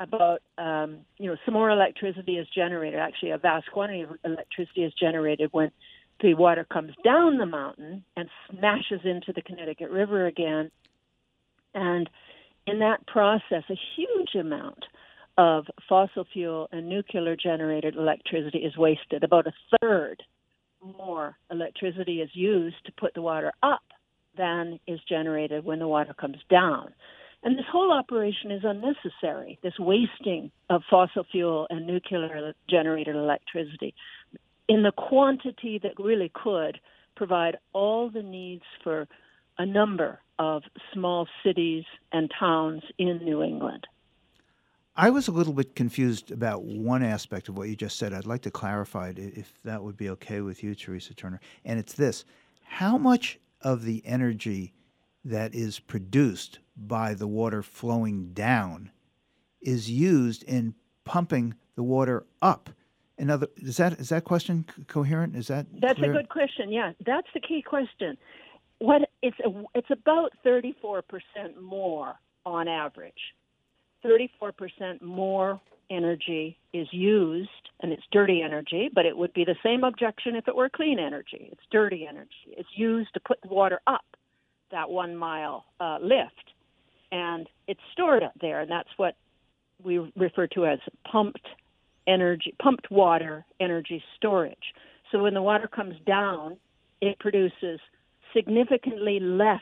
about 0.00 0.40
um, 0.56 1.00
you 1.18 1.28
know 1.28 1.36
some 1.44 1.54
more 1.54 1.70
electricity 1.70 2.38
is 2.38 2.46
generated. 2.54 2.98
Actually, 2.98 3.32
a 3.32 3.38
vast 3.38 3.70
quantity 3.70 4.02
of 4.02 4.10
electricity 4.24 4.84
is 4.84 4.92
generated 4.98 5.50
when 5.52 5.70
the 6.20 6.34
water 6.34 6.64
comes 6.64 6.92
down 7.04 7.38
the 7.38 7.46
mountain 7.46 8.04
and 8.16 8.28
smashes 8.48 9.00
into 9.04 9.32
the 9.34 9.42
Connecticut 9.42 9.90
River 9.90 10.26
again 10.26 10.70
and 11.74 12.08
in 12.66 12.78
that 12.78 13.06
process, 13.06 13.64
a 13.68 13.78
huge 13.96 14.34
amount 14.38 14.84
of 15.36 15.66
fossil 15.88 16.24
fuel 16.32 16.68
and 16.72 16.88
nuclear 16.88 17.36
generated 17.36 17.96
electricity 17.96 18.58
is 18.58 18.76
wasted. 18.76 19.24
About 19.24 19.46
a 19.46 19.78
third 19.80 20.22
more 20.98 21.36
electricity 21.50 22.20
is 22.20 22.30
used 22.34 22.76
to 22.86 22.92
put 22.92 23.14
the 23.14 23.22
water 23.22 23.52
up 23.62 23.82
than 24.36 24.78
is 24.86 25.00
generated 25.08 25.64
when 25.64 25.78
the 25.78 25.88
water 25.88 26.14
comes 26.14 26.38
down. 26.50 26.92
And 27.42 27.58
this 27.58 27.66
whole 27.70 27.92
operation 27.92 28.50
is 28.50 28.62
unnecessary, 28.64 29.58
this 29.62 29.78
wasting 29.78 30.50
of 30.70 30.82
fossil 30.88 31.24
fuel 31.30 31.66
and 31.68 31.86
nuclear 31.86 32.54
generated 32.68 33.16
electricity 33.16 33.94
in 34.68 34.82
the 34.82 34.92
quantity 34.92 35.78
that 35.82 36.02
really 36.02 36.32
could 36.34 36.78
provide 37.16 37.58
all 37.72 38.10
the 38.10 38.22
needs 38.22 38.64
for 38.82 39.06
a 39.58 39.66
number 39.66 40.20
of 40.38 40.62
small 40.92 41.28
cities 41.44 41.84
and 42.12 42.30
towns 42.38 42.82
in 42.98 43.18
New 43.18 43.42
England. 43.42 43.86
I 44.96 45.10
was 45.10 45.26
a 45.26 45.32
little 45.32 45.52
bit 45.52 45.74
confused 45.74 46.30
about 46.30 46.62
one 46.62 47.02
aspect 47.02 47.48
of 47.48 47.58
what 47.58 47.68
you 47.68 47.74
just 47.74 47.98
said. 47.98 48.14
I'd 48.14 48.26
like 48.26 48.42
to 48.42 48.50
clarify 48.50 49.08
it 49.08 49.18
if 49.18 49.58
that 49.64 49.82
would 49.82 49.96
be 49.96 50.08
okay 50.10 50.40
with 50.40 50.62
you, 50.62 50.74
Theresa 50.74 51.14
Turner. 51.14 51.40
And 51.64 51.80
it's 51.80 51.94
this 51.94 52.24
How 52.62 52.96
much 52.96 53.40
of 53.60 53.84
the 53.84 54.02
energy 54.06 54.72
that 55.24 55.54
is 55.54 55.80
produced 55.80 56.60
by 56.76 57.14
the 57.14 57.26
water 57.26 57.62
flowing 57.62 58.32
down 58.34 58.90
is 59.60 59.90
used 59.90 60.44
in 60.44 60.74
pumping 61.04 61.54
the 61.74 61.82
water 61.82 62.24
up? 62.40 62.70
In 63.18 63.30
other, 63.30 63.48
is 63.56 63.76
that 63.78 63.94
is 63.94 64.10
that 64.10 64.22
question 64.22 64.64
coherent? 64.86 65.34
Is 65.34 65.48
that 65.48 65.66
That's 65.80 65.98
clear? 65.98 66.12
a 66.12 66.14
good 66.14 66.28
question. 66.28 66.70
Yeah, 66.70 66.92
that's 67.04 67.28
the 67.34 67.40
key 67.40 67.62
question. 67.62 68.16
What 68.78 69.10
it's 69.22 69.38
a, 69.40 69.64
it's 69.74 69.90
about 69.90 70.32
34% 70.44 71.02
more 71.60 72.14
on 72.46 72.68
average. 72.68 73.34
34% 74.04 75.02
more 75.02 75.60
energy 75.90 76.58
is 76.72 76.86
used, 76.90 77.48
and 77.80 77.92
it's 77.92 78.02
dirty 78.10 78.42
energy, 78.42 78.90
but 78.94 79.06
it 79.06 79.16
would 79.16 79.32
be 79.32 79.44
the 79.44 79.56
same 79.62 79.84
objection 79.84 80.34
if 80.34 80.48
it 80.48 80.56
were 80.56 80.68
clean 80.68 80.98
energy. 80.98 81.48
It's 81.52 81.62
dirty 81.70 82.06
energy. 82.08 82.30
It's 82.48 82.68
used 82.74 83.12
to 83.14 83.20
put 83.20 83.40
the 83.42 83.48
water 83.48 83.80
up 83.86 84.04
that 84.70 84.90
one 84.90 85.16
mile 85.16 85.64
uh, 85.80 85.98
lift, 86.00 86.52
and 87.12 87.48
it's 87.68 87.80
stored 87.92 88.22
up 88.22 88.32
there, 88.40 88.60
and 88.60 88.70
that's 88.70 88.88
what 88.96 89.14
we 89.82 89.98
refer 90.16 90.46
to 90.48 90.66
as 90.66 90.78
pumped 91.10 91.46
energy, 92.06 92.54
pumped 92.60 92.90
water 92.90 93.44
energy 93.60 94.02
storage. 94.16 94.74
So 95.12 95.22
when 95.22 95.34
the 95.34 95.42
water 95.42 95.68
comes 95.68 95.94
down, 96.06 96.56
it 97.00 97.18
produces 97.18 97.78
significantly 98.34 99.20
less 99.20 99.60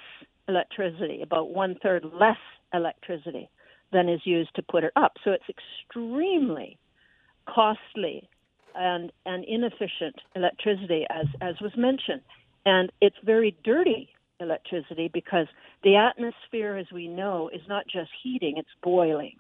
electricity, 0.49 1.21
about 1.23 1.51
one 1.51 1.77
third 1.83 2.05
less 2.05 2.39
electricity 2.73 3.51
than 3.93 4.09
is 4.09 4.21
used 4.25 4.55
to 4.57 4.63
put 4.63 4.85
it 4.85 4.93
up. 4.97 5.13
So 5.25 5.33
it's 5.33 5.45
extremely 5.49 6.79
costly 7.47 8.29
and, 8.75 9.13
and 9.27 9.45
inefficient 9.45 10.17
electricity, 10.35 11.07
as, 11.11 11.27
as 11.41 11.61
was 11.61 11.73
mentioned. 11.77 12.23
And 12.65 12.91
it's 13.01 13.17
very 13.25 13.57
dirty 13.65 14.09
electricity 14.41 15.11
because 15.13 15.47
the 15.83 15.97
atmosphere, 15.97 16.77
as 16.77 16.87
we 16.93 17.09
know, 17.09 17.51
is 17.53 17.63
not 17.69 17.85
just 17.87 18.11
heating, 18.23 18.57
it's 18.57 18.69
boiling. 18.83 19.37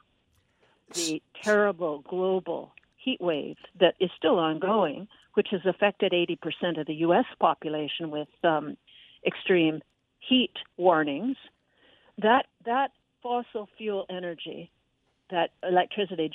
The 0.94 1.22
terrible 1.42 2.00
global 2.00 2.72
heat 2.96 3.20
wave 3.20 3.56
that 3.80 3.94
is 3.98 4.10
still 4.18 4.38
ongoing 4.38 5.08
which 5.34 5.48
has 5.50 5.60
affected 5.64 6.12
80% 6.12 6.80
of 6.80 6.86
the 6.86 6.94
U.S. 6.96 7.24
population 7.40 8.10
with 8.10 8.28
um, 8.44 8.76
extreme 9.26 9.80
heat 10.20 10.52
warnings, 10.76 11.36
that 12.18 12.46
that 12.64 12.90
fossil 13.22 13.68
fuel 13.78 14.06
energy, 14.10 14.70
that 15.30 15.50
electricity 15.62 16.30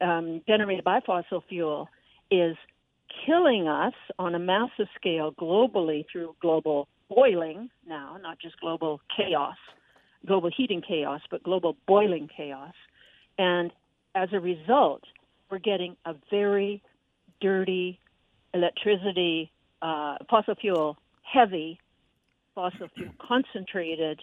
um, 0.00 0.40
generated 0.46 0.84
by 0.84 1.00
fossil 1.00 1.42
fuel, 1.48 1.88
is 2.30 2.56
killing 3.26 3.68
us 3.68 3.94
on 4.18 4.34
a 4.34 4.38
massive 4.38 4.88
scale 4.96 5.32
globally 5.32 6.04
through 6.10 6.34
global 6.40 6.88
boiling 7.08 7.70
now, 7.86 8.16
not 8.20 8.38
just 8.38 8.58
global 8.60 9.00
chaos, 9.16 9.56
global 10.26 10.50
heating 10.54 10.82
chaos, 10.86 11.20
but 11.30 11.42
global 11.42 11.76
boiling 11.86 12.28
chaos. 12.34 12.74
And 13.38 13.72
as 14.14 14.28
a 14.32 14.40
result, 14.40 15.02
we're 15.50 15.58
getting 15.58 15.96
a 16.04 16.14
very 16.30 16.82
dirty 17.40 18.00
electricity, 18.54 19.52
uh, 19.82 20.16
fossil 20.28 20.54
fuel 20.54 20.96
heavy, 21.22 21.78
fossil 22.54 22.88
fuel 22.96 23.10
concentrated 23.20 24.20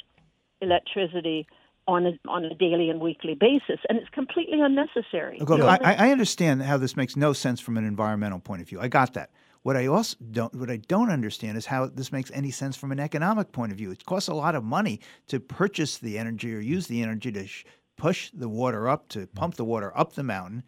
electricity 0.61 1.45
on 1.88 2.05
a, 2.05 2.11
on 2.27 2.45
a 2.45 2.55
daily 2.55 2.89
and 2.89 3.01
weekly 3.01 3.35
basis, 3.35 3.80
and 3.89 3.97
it's 3.97 4.10
completely 4.10 4.61
unnecessary. 4.61 5.39
Okay, 5.41 5.57
You 5.57 5.65
I, 5.65 5.80
I 5.81 6.11
understand 6.11 6.64
how 6.64 6.77
this 6.77 6.95
makes 6.95 7.15
no 7.15 7.34
sense 7.34 7.60
from 7.60 7.77
an 7.77 7.85
environmental 7.85 8.39
point 8.39 8.61
of 8.61 8.69
view. 8.69 8.80
I 8.80 8.88
got 8.88 9.14
that. 9.14 9.31
What 9.64 9.77
I 9.77 9.88
also 9.88 10.18
don't, 10.31 10.53
what 10.55 10.69
I 10.69 10.77
don't 10.77 11.10
understand 11.10 11.57
is 11.57 11.65
how 11.65 11.88
this 11.88 12.11
makes 12.11 12.30
any 12.34 12.51
sense 12.51 12.76
from 12.76 12.91
an 12.91 12.99
economic 12.99 13.51
point 13.53 13.72
of 13.72 13.77
view. 13.77 13.91
It 13.91 14.05
costs 14.05 14.27
a 14.27 14.34
lot 14.34 14.55
of 14.55 14.64
money 14.64 14.99
to 15.27 15.39
purchase 15.39 15.97
the 15.97 16.18
energy 16.18 16.53
or 16.53 16.60
use 16.60 16.88
the 16.88 17.01
energy 17.01 17.31
to 17.31 17.47
sh- 17.47 17.65
push 17.97 18.30
the 18.34 18.49
water 18.49 18.89
up, 18.89 19.07
to 19.10 19.27
pump 19.27 19.55
the 19.55 19.64
water 19.64 19.97
up 19.97 20.14
the 20.14 20.23
mountain, 20.23 20.64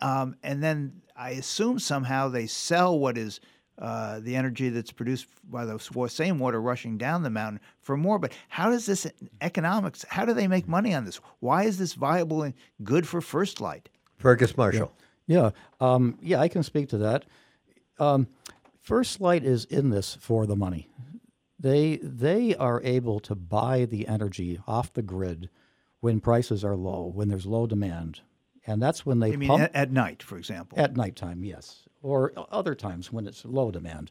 um, 0.00 0.36
and 0.42 0.62
then 0.62 1.02
I 1.16 1.30
assume 1.30 1.78
somehow 1.78 2.28
they 2.28 2.46
sell 2.46 2.98
what 2.98 3.18
is 3.18 3.40
uh, 3.80 4.20
the 4.20 4.36
energy 4.36 4.68
that's 4.68 4.92
produced 4.92 5.26
by 5.50 5.64
the 5.64 5.78
same 6.08 6.38
water 6.38 6.60
rushing 6.60 6.98
down 6.98 7.22
the 7.22 7.30
mountain 7.30 7.60
for 7.80 7.96
more. 7.96 8.18
But 8.18 8.32
how 8.48 8.70
does 8.70 8.86
this 8.86 9.06
economics? 9.40 10.04
How 10.08 10.24
do 10.24 10.34
they 10.34 10.46
make 10.46 10.68
money 10.68 10.94
on 10.94 11.06
this? 11.06 11.16
Why 11.40 11.64
is 11.64 11.78
this 11.78 11.94
viable 11.94 12.42
and 12.42 12.54
good 12.82 13.08
for 13.08 13.20
First 13.20 13.60
Light? 13.60 13.88
Fergus 14.16 14.56
Marshall. 14.56 14.92
Yeah, 15.26 15.50
um, 15.80 16.18
yeah, 16.20 16.40
I 16.40 16.48
can 16.48 16.62
speak 16.62 16.88
to 16.90 16.98
that. 16.98 17.24
Um, 17.98 18.28
First 18.82 19.20
Light 19.20 19.44
is 19.44 19.64
in 19.64 19.90
this 19.90 20.16
for 20.20 20.46
the 20.46 20.56
money. 20.56 20.88
They 21.58 21.96
they 22.02 22.54
are 22.56 22.80
able 22.82 23.20
to 23.20 23.34
buy 23.34 23.84
the 23.84 24.08
energy 24.08 24.60
off 24.66 24.92
the 24.92 25.02
grid 25.02 25.48
when 26.00 26.20
prices 26.20 26.64
are 26.64 26.76
low, 26.76 27.10
when 27.14 27.28
there's 27.28 27.46
low 27.46 27.66
demand, 27.66 28.20
and 28.66 28.82
that's 28.82 29.04
when 29.04 29.20
they 29.20 29.32
I 29.32 29.36
mean, 29.36 29.48
pump 29.48 29.62
at, 29.62 29.74
at 29.74 29.92
night, 29.92 30.22
for 30.22 30.36
example. 30.38 30.78
at 30.78 30.96
nighttime, 30.96 31.44
yes, 31.44 31.86
or 32.02 32.32
other 32.50 32.74
times 32.74 33.12
when 33.12 33.26
it's 33.26 33.44
low 33.44 33.70
demand, 33.70 34.10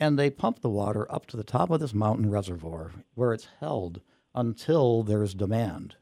and 0.00 0.18
they 0.18 0.30
pump 0.30 0.60
the 0.60 0.68
water 0.68 1.10
up 1.12 1.26
to 1.26 1.36
the 1.36 1.44
top 1.44 1.70
of 1.70 1.80
this 1.80 1.94
mountain 1.94 2.30
reservoir 2.30 2.92
where 3.14 3.32
it's 3.32 3.48
held 3.60 4.00
until 4.34 5.02
there's 5.02 5.34
demand, 5.34 5.96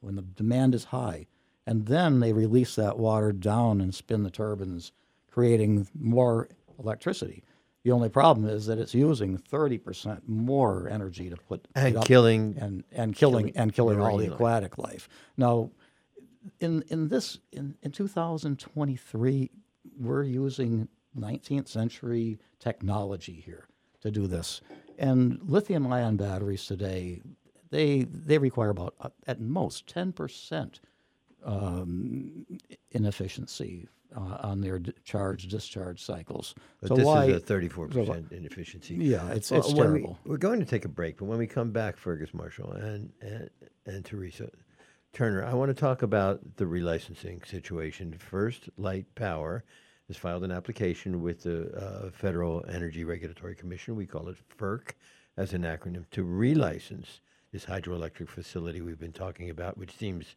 when 0.00 0.16
the 0.16 0.22
demand 0.22 0.74
is 0.74 0.84
high, 0.84 1.26
and 1.66 1.86
then 1.86 2.20
they 2.20 2.32
release 2.32 2.74
that 2.76 2.98
water 2.98 3.32
down 3.32 3.80
and 3.80 3.94
spin 3.94 4.22
the 4.22 4.30
turbines, 4.30 4.92
creating 5.30 5.86
more 5.94 6.48
electricity. 6.78 7.42
The 7.84 7.92
only 7.92 8.08
problem 8.08 8.48
is 8.48 8.66
that 8.66 8.78
it's 8.78 8.94
using 8.94 9.38
30% 9.38 10.22
more 10.26 10.88
energy 10.88 11.30
to 11.30 11.36
put 11.36 11.68
And 11.76 11.88
it 11.94 11.96
up 11.98 12.04
killing- 12.04 12.56
and, 12.58 12.82
and 12.90 13.14
killing, 13.14 13.44
killing 13.46 13.56
and 13.56 13.72
killing 13.72 14.00
all 14.00 14.16
the 14.16 14.26
aquatic 14.34 14.76
life. 14.78 15.08
Now, 15.36 15.70
in 16.60 16.82
in 16.88 17.08
this 17.08 17.38
in, 17.52 17.76
in 17.82 17.90
2023 17.90 19.50
we're 19.98 20.22
using 20.22 20.88
19th 21.18 21.68
century 21.68 22.38
technology 22.58 23.42
here 23.44 23.66
to 24.00 24.10
do 24.10 24.26
this 24.26 24.60
and 24.98 25.38
lithium 25.42 25.90
ion 25.92 26.16
batteries 26.16 26.66
today 26.66 27.20
they 27.70 28.04
they 28.04 28.38
require 28.38 28.70
about 28.70 28.94
uh, 29.00 29.08
at 29.26 29.40
most 29.40 29.86
10% 29.92 30.80
um, 31.44 32.46
inefficiency 32.92 33.88
uh, 34.16 34.36
on 34.40 34.60
their 34.60 34.78
d- 34.78 34.92
charge 35.04 35.48
discharge 35.48 36.02
cycles 36.02 36.54
But 36.80 36.88
so 36.88 36.96
this 36.96 37.04
why 37.06 37.26
is 37.26 37.36
a 37.42 37.46
34% 37.46 37.92
so 38.06 38.24
inefficiency. 38.36 38.94
yeah 38.96 39.30
it's 39.32 39.50
Well, 39.50 39.60
it's 39.60 39.70
we- 39.72 39.80
terrible 39.80 40.18
we're 40.24 40.36
going 40.38 40.60
to 40.60 40.66
take 40.66 40.84
a 40.84 40.88
break, 40.88 41.18
but 41.18 41.24
when 41.26 41.38
we 41.38 41.46
come 41.46 41.70
back, 41.72 41.96
Fergus 41.96 42.32
Marshall 42.34 42.72
and, 42.72 43.12
and, 43.20 43.50
and 43.86 44.04
Theresa 44.04 44.50
Turner, 45.12 45.44
I 45.44 45.54
want 45.54 45.70
to 45.70 45.74
talk 45.74 46.02
about 46.02 46.40
the 46.56 46.64
relicensing 46.66 47.46
situation. 47.46 48.14
First 48.18 48.68
Light 48.76 49.06
Power 49.14 49.64
has 50.08 50.16
filed 50.16 50.44
an 50.44 50.52
application 50.52 51.20
with 51.20 51.42
the 51.42 51.72
uh, 51.76 52.10
Federal 52.10 52.64
Energy 52.68 53.04
Regulatory 53.04 53.54
Commission. 53.54 53.96
We 53.96 54.06
call 54.06 54.28
it 54.28 54.36
FERC 54.58 54.90
as 55.36 55.52
an 55.52 55.62
acronym 55.62 56.08
to 56.12 56.24
relicense 56.24 57.20
this 57.52 57.64
hydroelectric 57.64 58.28
facility 58.28 58.80
we've 58.80 59.00
been 59.00 59.12
talking 59.12 59.50
about, 59.50 59.76
which 59.76 59.96
seems 59.96 60.36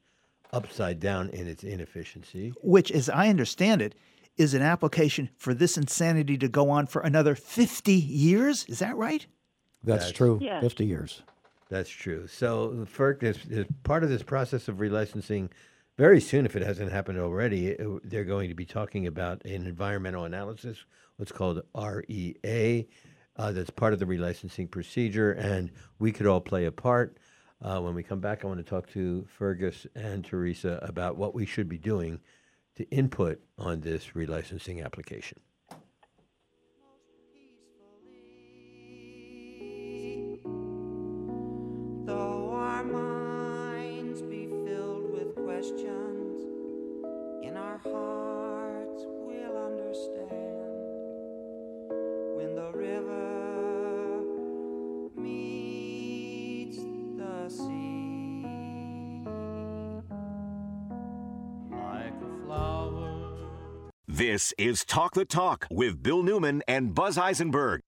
upside 0.52 1.00
down 1.00 1.30
in 1.30 1.48
its 1.48 1.64
inefficiency. 1.64 2.54
which, 2.62 2.92
as 2.92 3.10
I 3.10 3.30
understand 3.30 3.82
it, 3.82 3.94
is 4.38 4.54
an 4.54 4.62
application 4.62 5.30
for 5.38 5.54
this 5.54 5.78
insanity 5.78 6.38
to 6.38 6.48
go 6.48 6.70
on 6.70 6.88
for 6.88 7.02
another 7.02 7.36
50 7.36 7.94
years. 7.94 8.66
Is 8.66 8.80
that 8.80 8.96
right? 8.96 9.26
that's, 9.84 10.06
That's- 10.06 10.18
true 10.18 10.40
Yeah. 10.42 10.60
50 10.62 10.86
years 10.86 11.22
That's 11.70 11.90
true. 11.90 12.26
So 12.26 12.72
the 12.72 12.86
FERC 12.88 13.22
is, 13.24 13.38
is 13.48 13.66
part 13.84 14.04
of 14.04 14.10
this 14.10 14.24
process 14.24 14.68
of 14.68 14.78
relicensing. 14.78 15.50
Very 16.00 16.22
soon, 16.22 16.46
if 16.46 16.56
it 16.56 16.62
hasn't 16.62 16.94
happened 16.94 17.20
already, 17.20 17.68
it- 17.68 18.10
they're 18.10 18.24
going 18.24 18.48
to 18.48 18.56
be 18.56 18.64
talking 18.64 19.06
about 19.06 19.44
an 19.44 19.68
environmental 19.68 20.24
analysis, 20.24 20.86
what's 21.18 21.34
called 21.34 21.62
REA. 21.76 22.88
Uh, 23.36 23.52
that's 23.52 23.70
part 23.70 23.92
of 23.92 24.00
the 24.00 24.06
relicensing 24.06 24.72
procedure, 24.72 25.34
and 25.34 25.72
we 26.00 26.14
could 26.14 26.26
all 26.26 26.40
play 26.40 26.64
a 26.64 26.72
part. 26.72 27.18
Uh, 27.62 27.82
when 27.82 27.96
we 27.96 28.02
come 28.02 28.22
back, 28.22 28.46
I 28.46 28.48
want 28.48 28.60
to 28.60 28.64
talk 28.64 28.88
to 28.92 29.26
Fergus 29.28 29.86
and 29.94 30.24
Theresa 30.24 30.80
about 30.84 31.18
what 31.18 31.36
we 31.36 31.46
should 31.46 31.68
be 31.68 31.78
doing 31.78 32.22
to 32.78 32.90
input 32.92 33.42
on 33.58 33.82
this 33.82 34.12
relicensing 34.16 34.82
application. 34.82 35.42
Questions, 45.60 46.42
in 47.44 47.58
our 47.58 47.78
hearts 47.80 49.04
we'll 49.26 49.58
understand 49.58 50.30
when 52.38 52.56
the 52.56 52.72
river 52.74 54.22
meets 55.18 56.78
the 57.18 57.50
sea. 57.50 58.46
Like 61.70 62.14
a 62.22 62.46
flower. 62.46 63.36
This 64.08 64.54
is 64.58 64.86
Talk 64.86 65.14
the 65.14 65.26
Talk 65.26 65.68
with 65.70 66.02
Bill 66.02 66.24
Newman 66.24 66.64
and 66.70 66.96
Buzz 66.96 67.18
Eisenberg. 67.18 67.82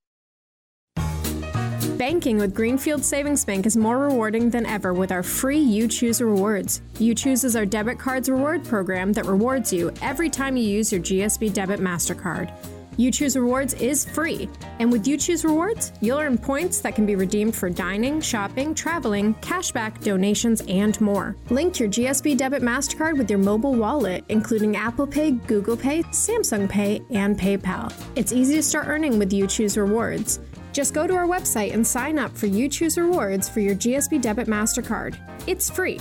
Banking 2.02 2.40
with 2.40 2.56
Greenfield 2.56 3.06
Savings 3.06 3.46
Bank 3.46 3.68
is 3.68 3.78
more 3.78 4.00
rewarding 4.00 4.50
than 4.50 4.66
ever 4.66 4.92
with 4.92 5.12
our 5.12 5.22
free 5.22 5.60
You 5.60 5.88
Choose 5.88 6.20
rewards. 6.20 6.82
You 6.98 7.14
Choose 7.14 7.44
is 7.44 7.56
our 7.56 7.64
debit 7.64 8.00
cards 8.00 8.28
reward 8.28 8.66
program 8.66 9.14
that 9.14 9.28
rewards 9.28 9.72
you 9.72 9.94
every 10.02 10.28
time 10.28 10.58
you 10.58 10.64
use 10.64 10.92
your 10.92 11.00
GSB 11.00 11.54
debit 11.54 11.80
MasterCard. 11.80 12.52
You 12.98 13.12
Choose 13.12 13.38
Rewards 13.38 13.76
is 13.76 14.04
free, 14.04 14.50
and 14.80 14.92
with 14.92 15.08
You 15.08 15.16
Choose 15.16 15.46
Rewards, 15.46 15.94
you'll 16.02 16.20
earn 16.20 16.40
points 16.40 16.82
that 16.82 16.96
can 16.96 17.06
be 17.06 17.16
redeemed 17.16 17.56
for 17.56 17.70
dining, 17.70 18.20
shopping, 18.20 18.74
traveling, 18.74 19.36
cashback, 19.36 20.04
donations, 20.04 20.62
and 20.68 21.00
more. 21.00 21.36
Link 21.52 21.80
your 21.80 21.88
GSB 21.88 22.36
debit 22.36 22.64
MasterCard 22.64 23.16
with 23.18 23.30
your 23.30 23.40
mobile 23.40 23.76
wallet, 23.76 24.26
including 24.30 24.76
Apple 24.76 25.06
Pay, 25.08 25.32
Google 25.32 25.78
Pay, 25.78 26.02
Samsung 26.04 26.68
Pay, 26.68 27.02
and 27.12 27.40
PayPal. 27.40 27.94
It's 28.16 28.34
easy 28.34 28.56
to 28.56 28.64
start 28.64 28.88
earning 28.88 29.20
with 29.20 29.32
You 29.32 29.46
Choose 29.46 29.78
Rewards. 29.78 30.40
Just 30.72 30.94
go 30.94 31.06
to 31.06 31.14
our 31.14 31.28
website 31.28 31.74
and 31.74 31.86
sign 31.86 32.18
up 32.18 32.36
for 32.36 32.46
You 32.46 32.70
Choose 32.70 32.98
Rewards 32.98 33.50
for 33.50 33.60
your 33.60 33.76
GSB 33.76 34.22
Debit 34.22 34.48
MasterCard. 34.48 35.16
It's 35.48 35.70
free. 35.70 36.00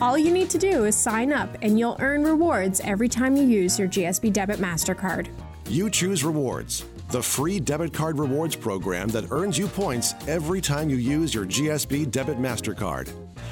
All 0.00 0.16
you 0.18 0.30
need 0.30 0.50
to 0.50 0.58
do 0.58 0.84
is 0.84 0.94
sign 0.96 1.32
up, 1.32 1.48
and 1.62 1.78
you'll 1.78 1.96
earn 2.00 2.24
rewards 2.24 2.80
every 2.80 3.08
time 3.08 3.36
you 3.36 3.44
use 3.44 3.78
your 3.78 3.88
GSB 3.88 4.32
Debit 4.32 4.58
MasterCard. 4.58 5.28
You 5.68 5.90
choose 5.90 6.22
rewards, 6.22 6.84
the 7.10 7.22
free 7.22 7.60
debit 7.60 7.92
card 7.92 8.18
rewards 8.18 8.56
program 8.56 9.08
that 9.08 9.30
earns 9.30 9.58
you 9.58 9.66
points 9.66 10.14
every 10.28 10.60
time 10.60 10.88
you 10.88 10.96
use 10.96 11.34
your 11.34 11.44
GSB 11.44 12.10
debit 12.10 12.38
MasterCard. 12.38 13.10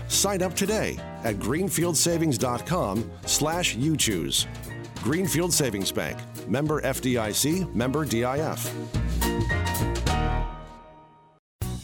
Sign 0.08 0.42
up 0.42 0.54
today 0.54 0.96
at 1.24 1.36
greenfieldsavings.com 1.36 3.10
slash 3.26 3.74
you 3.74 3.96
choose. 3.96 4.46
Greenfield 5.02 5.52
Savings 5.52 5.92
Bank, 5.92 6.18
member 6.48 6.80
FDIC, 6.82 7.74
member 7.74 8.04
DIF. 8.04 9.03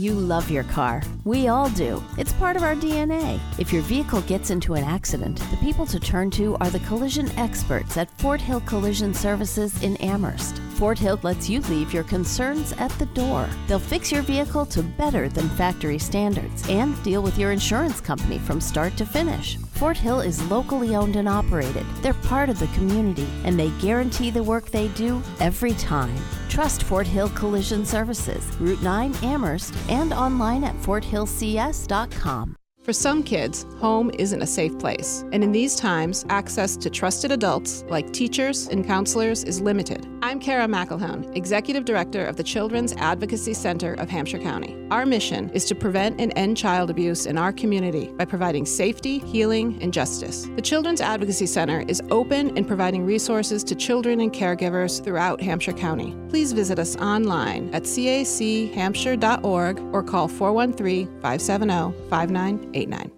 You 0.00 0.14
love 0.14 0.50
your 0.50 0.64
car. 0.64 1.02
We 1.24 1.48
all 1.48 1.68
do. 1.68 2.02
It's 2.16 2.32
part 2.32 2.56
of 2.56 2.62
our 2.62 2.74
DNA. 2.74 3.38
If 3.58 3.70
your 3.70 3.82
vehicle 3.82 4.22
gets 4.22 4.48
into 4.48 4.72
an 4.72 4.82
accident, 4.82 5.42
the 5.50 5.58
people 5.58 5.84
to 5.84 6.00
turn 6.00 6.30
to 6.30 6.56
are 6.62 6.70
the 6.70 6.80
collision 6.80 7.30
experts 7.38 7.98
at 7.98 8.10
Fort 8.12 8.40
Hill 8.40 8.62
Collision 8.62 9.12
Services 9.12 9.82
in 9.82 9.98
Amherst. 9.98 10.56
Fort 10.76 10.98
Hill 10.98 11.20
lets 11.22 11.50
you 11.50 11.60
leave 11.60 11.92
your 11.92 12.04
concerns 12.04 12.72
at 12.78 12.90
the 12.92 13.04
door. 13.12 13.46
They'll 13.68 13.78
fix 13.78 14.10
your 14.10 14.22
vehicle 14.22 14.64
to 14.66 14.82
better 14.82 15.28
than 15.28 15.50
factory 15.50 15.98
standards 15.98 16.66
and 16.70 17.00
deal 17.02 17.22
with 17.22 17.36
your 17.36 17.52
insurance 17.52 18.00
company 18.00 18.38
from 18.38 18.58
start 18.58 18.96
to 18.96 19.04
finish. 19.04 19.58
Fort 19.80 19.96
Hill 19.96 20.20
is 20.20 20.44
locally 20.50 20.94
owned 20.94 21.16
and 21.16 21.26
operated. 21.26 21.86
They're 22.02 22.12
part 22.12 22.50
of 22.50 22.58
the 22.58 22.66
community 22.66 23.26
and 23.44 23.58
they 23.58 23.70
guarantee 23.80 24.30
the 24.30 24.42
work 24.42 24.66
they 24.66 24.88
do 24.88 25.22
every 25.40 25.72
time. 25.72 26.14
Trust 26.50 26.82
Fort 26.82 27.06
Hill 27.06 27.30
Collision 27.30 27.86
Services, 27.86 28.44
Route 28.60 28.82
9 28.82 29.14
Amherst, 29.22 29.74
and 29.88 30.12
online 30.12 30.64
at 30.64 30.74
forthillcs.com. 30.82 32.59
For 32.82 32.94
some 32.94 33.22
kids, 33.22 33.66
home 33.76 34.10
isn't 34.14 34.40
a 34.40 34.46
safe 34.46 34.78
place, 34.78 35.22
and 35.32 35.44
in 35.44 35.52
these 35.52 35.76
times, 35.76 36.24
access 36.30 36.78
to 36.78 36.88
trusted 36.88 37.30
adults 37.30 37.84
like 37.90 38.10
teachers 38.10 38.68
and 38.68 38.86
counselors 38.86 39.44
is 39.44 39.60
limited. 39.60 40.08
I'm 40.22 40.40
Kara 40.40 40.66
McElhone, 40.66 41.36
Executive 41.36 41.84
Director 41.84 42.24
of 42.24 42.36
the 42.36 42.42
Children's 42.42 42.94
Advocacy 42.94 43.52
Center 43.52 43.92
of 43.94 44.08
Hampshire 44.08 44.38
County. 44.38 44.78
Our 44.90 45.04
mission 45.04 45.50
is 45.50 45.66
to 45.66 45.74
prevent 45.74 46.18
and 46.18 46.32
end 46.36 46.56
child 46.56 46.88
abuse 46.88 47.26
in 47.26 47.36
our 47.36 47.52
community 47.52 48.14
by 48.16 48.24
providing 48.24 48.64
safety, 48.64 49.18
healing, 49.18 49.78
and 49.82 49.92
justice. 49.92 50.48
The 50.56 50.62
Children's 50.62 51.02
Advocacy 51.02 51.46
Center 51.46 51.84
is 51.86 52.00
open 52.10 52.56
and 52.56 52.66
providing 52.66 53.04
resources 53.04 53.62
to 53.64 53.74
children 53.74 54.20
and 54.20 54.32
caregivers 54.32 55.04
throughout 55.04 55.42
Hampshire 55.42 55.74
County. 55.74 56.16
Please 56.30 56.52
visit 56.54 56.78
us 56.78 56.96
online 56.96 57.68
at 57.74 57.82
cachampshire.org 57.82 59.80
or 59.92 60.02
call 60.02 60.28
413 60.28 61.06
570 61.20 62.69
5989. 62.72 63.12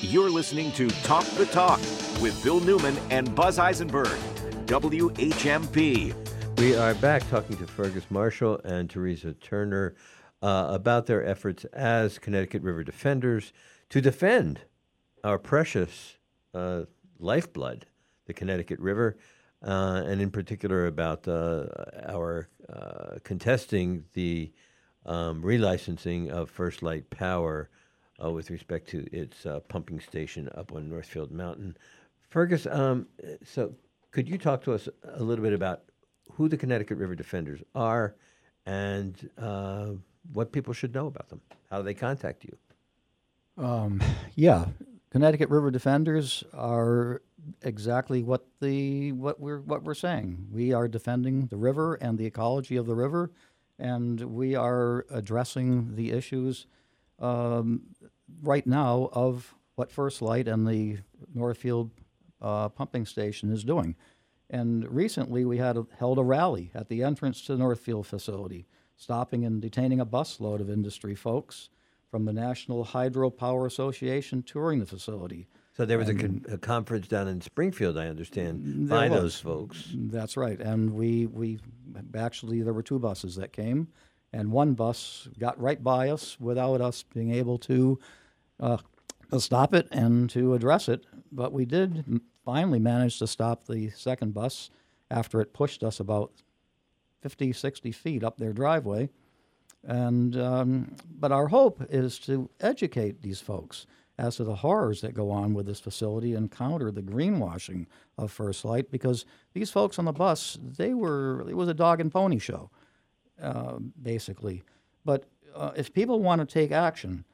You're 0.00 0.30
listening 0.30 0.72
to 0.72 0.88
Talk 1.02 1.24
the 1.36 1.46
Talk 1.46 1.78
with 2.20 2.38
Bill 2.42 2.60
Newman 2.60 2.96
and 3.10 3.34
Buzz 3.34 3.58
Eisenberg, 3.58 4.18
WHMP. 4.66 6.14
We 6.58 6.76
are 6.76 6.94
back 6.94 7.28
talking 7.28 7.56
to 7.56 7.66
Fergus 7.66 8.10
Marshall 8.10 8.60
and 8.64 8.90
Theresa 8.90 9.32
Turner 9.34 9.94
uh, 10.42 10.68
about 10.70 11.06
their 11.06 11.24
efforts 11.24 11.64
as 11.66 12.18
Connecticut 12.18 12.62
River 12.62 12.84
defenders 12.84 13.52
to 13.90 14.00
defend 14.00 14.60
our 15.24 15.38
precious 15.38 16.18
uh, 16.54 16.82
lifeblood, 17.18 17.86
the 18.26 18.34
Connecticut 18.34 18.80
River, 18.80 19.16
uh, 19.64 20.02
and 20.04 20.20
in 20.20 20.30
particular 20.30 20.86
about 20.86 21.28
uh, 21.28 21.66
our 22.08 22.48
uh, 22.68 23.18
contesting 23.22 24.04
the 24.14 24.52
um, 25.06 25.42
relicensing 25.42 26.28
of 26.28 26.50
First 26.50 26.82
Light 26.82 27.08
Power 27.10 27.70
uh, 28.22 28.30
with 28.30 28.50
respect 28.50 28.88
to 28.90 29.06
its 29.12 29.46
uh, 29.46 29.60
pumping 29.60 30.00
station 30.00 30.48
up 30.54 30.72
on 30.72 30.88
Northfield 30.88 31.32
Mountain. 31.32 31.76
Fergus, 32.28 32.66
um, 32.70 33.06
so 33.44 33.74
could 34.10 34.28
you 34.28 34.38
talk 34.38 34.62
to 34.64 34.72
us 34.72 34.88
a 35.14 35.22
little 35.22 35.42
bit 35.42 35.52
about 35.52 35.82
who 36.32 36.48
the 36.48 36.56
Connecticut 36.56 36.98
River 36.98 37.14
Defenders 37.14 37.62
are 37.74 38.14
and 38.66 39.28
uh, 39.38 39.90
what 40.32 40.52
people 40.52 40.72
should 40.72 40.94
know 40.94 41.06
about 41.06 41.28
them? 41.28 41.40
How 41.70 41.78
do 41.78 41.82
they 41.82 41.94
contact 41.94 42.44
you? 42.44 42.56
Um, 43.62 44.02
yeah, 44.34 44.66
Connecticut 45.10 45.50
River 45.50 45.70
Defenders 45.70 46.42
are 46.54 47.22
exactly 47.62 48.22
what 48.22 48.46
the 48.60 49.12
what 49.12 49.40
we're 49.40 49.60
what 49.60 49.82
we're 49.82 49.94
saying. 49.94 50.46
We 50.50 50.72
are 50.72 50.88
defending 50.88 51.46
the 51.46 51.56
river 51.56 51.94
and 51.94 52.16
the 52.16 52.24
ecology 52.24 52.76
of 52.76 52.86
the 52.86 52.94
river, 52.94 53.30
and 53.82 54.20
we 54.20 54.54
are 54.54 55.04
addressing 55.10 55.96
the 55.96 56.12
issues 56.12 56.66
um, 57.18 57.82
right 58.40 58.64
now 58.64 59.10
of 59.12 59.54
what 59.74 59.90
First 59.90 60.22
Light 60.22 60.46
and 60.46 60.68
the 60.68 60.98
Northfield 61.34 61.90
uh, 62.40 62.68
pumping 62.68 63.06
station 63.06 63.50
is 63.50 63.64
doing. 63.64 63.96
And 64.48 64.88
recently, 64.88 65.44
we 65.44 65.58
had 65.58 65.76
a, 65.76 65.86
held 65.98 66.18
a 66.18 66.22
rally 66.22 66.70
at 66.76 66.88
the 66.88 67.02
entrance 67.02 67.42
to 67.42 67.52
the 67.52 67.58
Northfield 67.58 68.06
facility, 68.06 68.68
stopping 68.96 69.44
and 69.44 69.60
detaining 69.60 69.98
a 69.98 70.06
busload 70.06 70.60
of 70.60 70.70
industry 70.70 71.16
folks 71.16 71.68
from 72.08 72.24
the 72.24 72.32
National 72.32 72.84
Hydropower 72.84 73.66
Association 73.66 74.44
touring 74.44 74.78
the 74.78 74.86
facility. 74.86 75.48
So 75.74 75.86
there 75.86 75.96
was 75.96 76.08
a, 76.10 76.14
con- 76.14 76.44
a 76.50 76.58
conference 76.58 77.08
down 77.08 77.28
in 77.28 77.40
Springfield, 77.40 77.96
I 77.96 78.08
understand, 78.08 78.88
by 78.90 79.08
was. 79.08 79.20
those 79.20 79.40
folks. 79.40 79.88
That's 79.94 80.36
right. 80.36 80.60
And 80.60 80.92
we, 80.92 81.26
we 81.26 81.60
actually, 82.14 82.60
there 82.62 82.74
were 82.74 82.82
two 82.82 82.98
buses 82.98 83.36
that 83.36 83.52
came, 83.52 83.88
and 84.34 84.52
one 84.52 84.74
bus 84.74 85.28
got 85.38 85.58
right 85.58 85.82
by 85.82 86.10
us 86.10 86.38
without 86.38 86.82
us 86.82 87.02
being 87.02 87.32
able 87.32 87.56
to, 87.58 87.98
uh, 88.60 88.76
stop 89.38 89.72
it 89.72 89.88
and 89.92 90.28
to 90.30 90.52
address 90.52 90.88
it. 90.90 91.06
But 91.30 91.54
we 91.54 91.64
did 91.64 92.20
finally 92.44 92.78
manage 92.78 93.18
to 93.20 93.26
stop 93.26 93.66
the 93.66 93.90
second 93.90 94.34
bus 94.34 94.68
after 95.10 95.40
it 95.40 95.54
pushed 95.54 95.82
us 95.82 96.00
about 96.00 96.32
50, 97.22 97.52
60 97.52 97.92
feet 97.92 98.24
up 98.24 98.36
their 98.36 98.52
driveway. 98.52 99.08
And 99.84 100.36
um, 100.36 100.94
but 101.18 101.32
our 101.32 101.48
hope 101.48 101.82
is 101.90 102.18
to 102.20 102.48
educate 102.60 103.22
these 103.22 103.40
folks 103.40 103.86
as 104.18 104.36
to 104.36 104.44
the 104.44 104.56
horrors 104.56 105.00
that 105.00 105.14
go 105.14 105.30
on 105.30 105.54
with 105.54 105.66
this 105.66 105.80
facility 105.80 106.34
and 106.34 106.50
counter 106.50 106.90
the 106.90 107.02
greenwashing 107.02 107.86
of 108.18 108.30
First 108.30 108.64
Light 108.64 108.90
because 108.90 109.24
these 109.54 109.70
folks 109.70 109.98
on 109.98 110.04
the 110.04 110.12
bus 110.12 110.58
they 110.76 110.94
were 110.94 111.44
it 111.48 111.56
was 111.56 111.68
a 111.68 111.74
dog 111.74 112.00
and 112.00 112.12
pony 112.12 112.38
show, 112.38 112.70
uh, 113.40 113.78
basically. 114.00 114.62
But 115.04 115.24
uh, 115.54 115.72
if 115.76 115.92
people 115.92 116.20
want 116.20 116.40
to 116.40 116.46
take 116.46 116.72
action, 116.72 117.24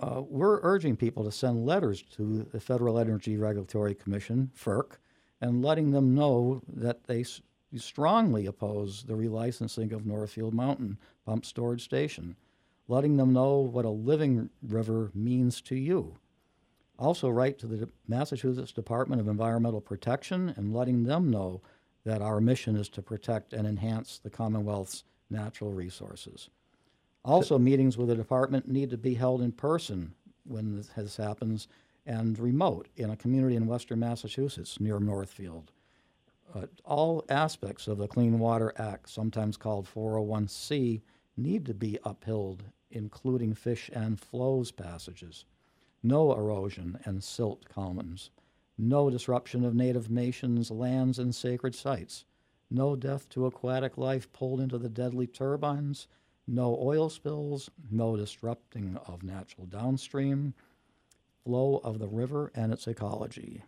uh, 0.00 0.22
we're 0.28 0.60
urging 0.62 0.96
people 0.96 1.24
to 1.24 1.32
send 1.32 1.66
letters 1.66 2.02
to 2.16 2.46
the 2.52 2.60
Federal 2.60 2.98
Energy 2.98 3.36
Regulatory 3.36 3.94
Commission 3.94 4.50
(FERC) 4.56 4.98
and 5.40 5.64
letting 5.64 5.90
them 5.90 6.14
know 6.14 6.60
that 6.68 7.04
they 7.04 7.22
s- 7.22 7.40
strongly 7.76 8.46
oppose 8.46 9.02
the 9.04 9.14
relicensing 9.14 9.92
of 9.92 10.06
Northfield 10.06 10.54
Mountain 10.54 10.98
Pump 11.26 11.44
Storage 11.44 11.82
Station, 11.82 12.36
letting 12.88 13.16
them 13.16 13.32
know 13.32 13.58
what 13.58 13.84
a 13.84 13.90
living 13.90 14.50
river 14.66 15.10
means 15.14 15.60
to 15.60 15.76
you. 15.76 16.16
Also, 16.98 17.28
write 17.28 17.58
to 17.58 17.66
the 17.66 17.88
Massachusetts 18.08 18.72
Department 18.72 19.20
of 19.20 19.28
Environmental 19.28 19.80
Protection 19.80 20.52
and 20.56 20.74
letting 20.74 21.04
them 21.04 21.30
know 21.30 21.60
that 22.04 22.22
our 22.22 22.40
mission 22.40 22.74
is 22.74 22.88
to 22.88 23.02
protect 23.02 23.52
and 23.52 23.68
enhance 23.68 24.18
the 24.18 24.30
Commonwealth's 24.30 25.04
natural 25.30 25.72
resources. 25.72 26.48
Also, 27.24 27.58
meetings 27.58 27.98
with 27.98 28.08
the 28.08 28.14
department 28.16 28.68
need 28.68 28.90
to 28.90 28.96
be 28.96 29.14
held 29.14 29.42
in 29.42 29.52
person 29.52 30.14
when 30.44 30.76
this, 30.76 30.88
this 30.96 31.16
happens 31.16 31.68
and 32.06 32.38
remote 32.38 32.88
in 32.96 33.10
a 33.10 33.16
community 33.16 33.54
in 33.54 33.66
western 33.66 34.00
Massachusetts 34.00 34.80
near 34.80 34.98
Northfield. 34.98 35.70
Uh, 36.54 36.62
all 36.84 37.24
aspects 37.28 37.86
of 37.86 37.98
the 37.98 38.08
Clean 38.08 38.38
Water 38.38 38.72
Act, 38.78 39.10
sometimes 39.10 39.58
called 39.58 39.86
401C, 39.86 41.02
need 41.36 41.66
to 41.66 41.74
be 41.74 41.98
upheld, 42.04 42.64
including 42.90 43.54
fish 43.54 43.90
and 43.92 44.20
flows 44.20 44.70
passages. 44.70 45.44
No 46.02 46.32
erosion 46.32 46.98
and 47.04 47.22
silt 47.22 47.68
commons. 47.68 48.30
No 48.76 49.10
disruption 49.10 49.64
of 49.64 49.74
native 49.74 50.10
nations, 50.10 50.70
lands, 50.70 51.18
and 51.18 51.34
sacred 51.34 51.74
sites. 51.74 52.24
No 52.70 52.94
death 52.94 53.28
to 53.30 53.46
aquatic 53.46 53.98
life 53.98 54.32
pulled 54.32 54.60
into 54.60 54.78
the 54.78 54.88
deadly 54.88 55.26
turbines. 55.26 56.06
No 56.46 56.78
oil 56.80 57.08
spills. 57.08 57.70
No 57.90 58.16
disrupting 58.16 58.96
of 59.06 59.22
natural 59.22 59.66
downstream 59.66 60.54
flow 61.48 61.80
of 61.82 61.98
the 61.98 62.06
river 62.06 62.52
and 62.54 62.72
its 62.72 62.86
ecology. 62.86 63.62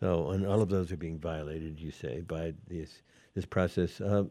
So, 0.00 0.30
and 0.30 0.46
all 0.46 0.62
of 0.62 0.70
those 0.70 0.90
are 0.90 0.96
being 0.96 1.18
violated, 1.18 1.78
you 1.78 1.90
say, 1.90 2.22
by 2.22 2.54
this 2.66 3.02
this 3.34 3.44
process. 3.44 4.00
Um, 4.00 4.30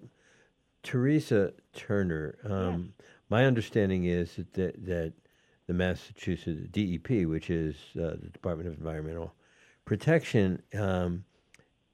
Theresa 0.81 1.53
Turner, 1.73 2.35
um, 2.43 2.93
my 3.29 3.45
understanding 3.45 4.05
is 4.05 4.35
that, 4.35 4.53
that 4.53 4.85
that 4.85 5.13
the 5.67 5.73
Massachusetts 5.73 6.67
DEP, 6.71 7.25
which 7.27 7.49
is 7.49 7.75
uh, 7.95 8.15
the 8.21 8.29
Department 8.31 8.69
of 8.69 8.77
Environmental 8.77 9.33
Protection, 9.83 10.61
um, 10.77 11.23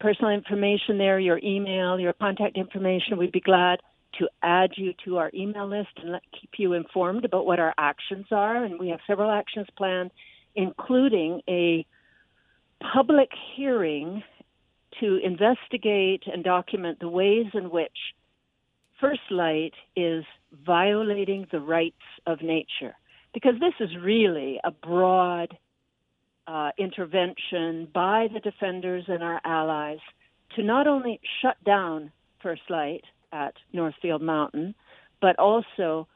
personal 0.00 0.32
information 0.32 0.98
there, 0.98 1.20
your 1.20 1.38
email, 1.42 2.00
your 2.00 2.14
contact 2.14 2.56
information, 2.56 3.18
we'd 3.18 3.32
be 3.32 3.40
glad 3.40 3.80
to 4.18 4.28
add 4.42 4.70
you 4.76 4.92
to 5.04 5.18
our 5.18 5.30
email 5.34 5.68
list 5.68 5.90
and 5.96 6.12
let, 6.12 6.22
keep 6.38 6.50
you 6.58 6.72
informed 6.74 7.24
about 7.24 7.46
what 7.46 7.60
our 7.60 7.74
actions 7.78 8.26
are. 8.30 8.64
And 8.64 8.78
we 8.78 8.88
have 8.88 9.00
several 9.06 9.30
actions 9.30 9.66
planned, 9.76 10.10
including 10.54 11.40
a 11.48 11.86
public 12.92 13.30
hearing 13.56 14.22
to 15.00 15.18
investigate 15.22 16.24
and 16.32 16.44
document 16.44 16.98
the 17.00 17.08
ways 17.08 17.46
in 17.54 17.70
which 17.70 17.96
First 19.00 19.30
Light 19.30 19.74
is 19.96 20.24
violating 20.64 21.46
the 21.50 21.60
rights 21.60 21.96
of 22.26 22.42
nature. 22.42 22.94
Because 23.34 23.54
this 23.58 23.74
is 23.80 23.90
really 24.00 24.60
a 24.62 24.70
broad 24.70 25.56
uh, 26.46 26.70
intervention 26.78 27.88
by 27.92 28.28
the 28.32 28.40
defenders 28.40 29.04
and 29.08 29.22
our 29.22 29.40
allies 29.44 30.00
to 30.56 30.62
not 30.62 30.86
only 30.86 31.20
shut 31.40 31.56
down 31.64 32.12
First 32.42 32.62
Light 32.68 33.04
at 33.32 33.54
Northfield 33.72 34.22
Mountain, 34.22 34.74
but 35.20 35.38
also 35.38 36.06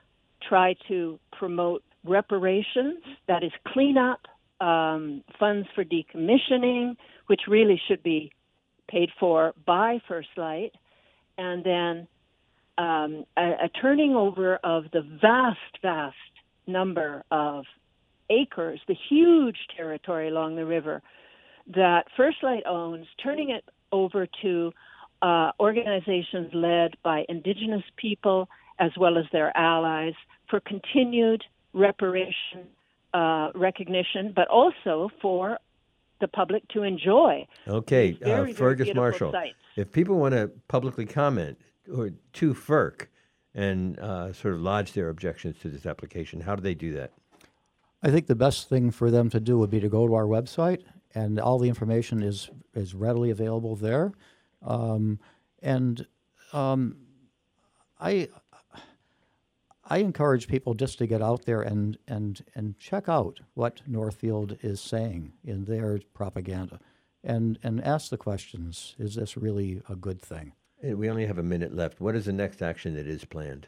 try 0.47 0.74
to 0.88 1.18
promote 1.32 1.82
reparations, 2.05 3.02
that 3.26 3.43
is, 3.43 3.52
clean 3.68 3.97
up 3.97 4.20
um, 4.60 5.22
funds 5.38 5.66
for 5.74 5.84
decommissioning, 5.84 6.97
which 7.26 7.43
really 7.48 7.80
should 7.88 8.02
be 8.02 8.30
paid 8.88 9.10
for 9.18 9.52
by 9.66 9.98
First 10.06 10.28
Light, 10.36 10.72
and 11.38 11.64
then 11.64 12.09
um, 12.78 13.24
a, 13.36 13.64
a 13.64 13.68
turning 13.80 14.14
over 14.14 14.56
of 14.56 14.84
the 14.93 15.02
vast, 15.20 15.59
vast 15.82 16.14
number 16.66 17.24
of 17.30 17.64
acres, 18.30 18.80
the 18.88 18.97
huge 19.09 19.56
territory 19.76 20.28
along 20.28 20.56
the 20.56 20.66
river 20.66 21.02
that 21.74 22.05
First 22.16 22.38
Light 22.43 22.62
owns, 22.66 23.06
turning 23.22 23.51
it 23.51 23.64
over 23.93 24.26
to 24.43 24.72
uh, 25.22 25.52
organizations 25.60 26.51
led 26.52 26.97
by 27.02 27.24
Indigenous 27.28 27.82
people 27.97 28.48
as 28.78 28.90
well 28.98 29.16
as 29.18 29.24
their 29.32 29.56
allies 29.56 30.14
for 30.48 30.60
continued 30.60 31.43
reparation 31.72 32.66
uh, 33.14 33.51
recognition, 33.55 34.32
but 34.34 34.48
also 34.48 35.09
for 35.22 35.59
the 36.20 36.28
public 36.28 36.66
to 36.68 36.82
enjoy. 36.82 37.47
Okay, 37.66 38.12
very, 38.12 38.52
uh, 38.52 38.55
Fergus 38.55 38.94
Marshall. 38.94 39.32
sites. 39.32 39.55
If 39.76 39.93
people 39.93 40.18
want 40.18 40.34
to 40.34 40.51
publicly 40.68 41.06
comment 41.06 41.59
or 41.94 42.10
to 42.34 42.55
FERC 42.55 43.06
and 43.55 43.98
uh, 43.98 44.32
sort 44.32 44.55
of 44.55 44.60
lodge 44.60 44.93
their 44.93 45.09
objections 45.09 45.56
to 45.62 45.68
this 45.68 45.86
application, 45.86 46.40
how 46.40 46.56
do 46.56 46.62
they 46.62 46.74
do 46.74 46.93
that? 46.93 47.12
I 48.02 48.10
think 48.10 48.26
the 48.26 48.34
best 48.34 48.68
thing 48.68 48.90
for 48.90 49.10
them 49.10 49.30
to 49.30 49.40
do 49.40 49.59
would 49.59 49.70
be 49.70 49.80
to 49.80 49.88
go 49.88 50.06
to 50.06 50.14
our 50.14 50.24
website, 50.24 50.82
and 51.14 51.40
all 51.40 51.59
the 51.59 51.68
information 51.68 52.22
is 52.22 52.51
is 52.74 52.94
readily 52.94 53.30
available 53.30 53.76
there. 53.76 54.12
Um, 54.62 55.19
and 55.62 56.07
um, 56.53 56.97
I 58.01 58.28
I 59.85 59.99
encourage 59.99 60.49
people 60.49 60.74
just 60.74 60.99
to 60.99 61.07
get 61.07 61.23
out 61.23 61.45
there 61.45 61.62
and 61.62 61.99
and 62.09 62.45
and 62.55 62.78
check 62.78 63.09
out 63.09 63.41
what 63.55 63.83
Northfield 63.87 64.59
is 64.62 64.81
saying 64.81 65.33
in 65.45 65.65
their 65.65 66.01
propaganda, 66.15 66.81
and 67.23 67.59
and 67.62 67.83
ask 67.83 68.11
the 68.11 68.16
questions: 68.16 68.95
Is 68.99 69.15
this 69.15 69.37
really 69.37 69.83
a 69.89 69.97
good 69.97 70.20
thing? 70.20 70.53
We 70.83 71.09
only 71.09 71.27
have 71.27 71.39
a 71.39 71.43
minute 71.43 71.74
left. 71.74 72.01
What 72.01 72.15
is 72.15 72.27
the 72.27 72.33
next 72.33 72.62
action 72.62 72.95
that 72.95 73.07
is 73.07 73.24
planned? 73.24 73.66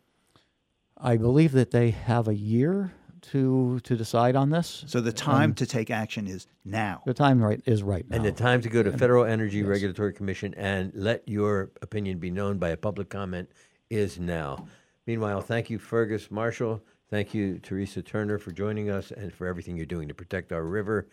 I 0.96 1.18
believe 1.18 1.52
that 1.52 1.70
they 1.72 1.90
have 1.90 2.26
a 2.26 2.34
year 2.34 2.92
to 3.32 3.80
to 3.80 3.96
decide 3.96 4.36
on 4.36 4.50
this. 4.50 4.84
So 4.86 5.00
the 5.00 5.12
time 5.12 5.50
Um, 5.50 5.54
to 5.56 5.66
take 5.66 5.90
action 5.90 6.26
is 6.26 6.46
now. 6.64 7.02
the 7.06 7.14
time 7.14 7.42
right 7.42 7.60
is 7.66 7.82
right 7.82 8.08
now. 8.08 8.16
And 8.16 8.24
the 8.24 8.32
time 8.32 8.60
to 8.62 8.68
go 8.68 8.82
to 8.82 8.90
And- 8.90 8.98
Federal 8.98 9.24
Energy 9.24 9.62
Regulatory 9.62 10.12
Commission 10.12 10.54
and 10.56 10.92
let 10.94 11.28
your 11.28 11.70
opinion 11.82 12.18
be 12.18 12.30
known 12.30 12.58
by 12.58 12.70
a 12.70 12.76
public 12.76 13.08
comment 13.08 13.50
is 13.90 14.18
now. 14.18 14.66
Meanwhile, 15.06 15.42
thank 15.42 15.68
you, 15.70 15.78
Fergus 15.78 16.30
Marshall. 16.30 16.82
Thank 17.10 17.34
you, 17.34 17.58
Theresa 17.58 18.02
Turner, 18.02 18.38
for 18.38 18.50
joining 18.50 18.88
us 18.90 19.10
and 19.10 19.32
for 19.32 19.46
everything 19.46 19.76
you're 19.76 19.86
doing 19.86 20.08
to 20.08 20.14
protect 20.14 20.52
our 20.52 20.64
river. 20.64 21.06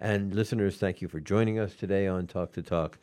And 0.00 0.34
listeners, 0.34 0.76
thank 0.78 1.00
you 1.02 1.08
for 1.08 1.20
joining 1.20 1.58
us 1.58 1.74
today 1.76 2.06
on 2.08 2.26
Talk 2.26 2.52
to 2.52 2.62
Talk. 2.62 2.98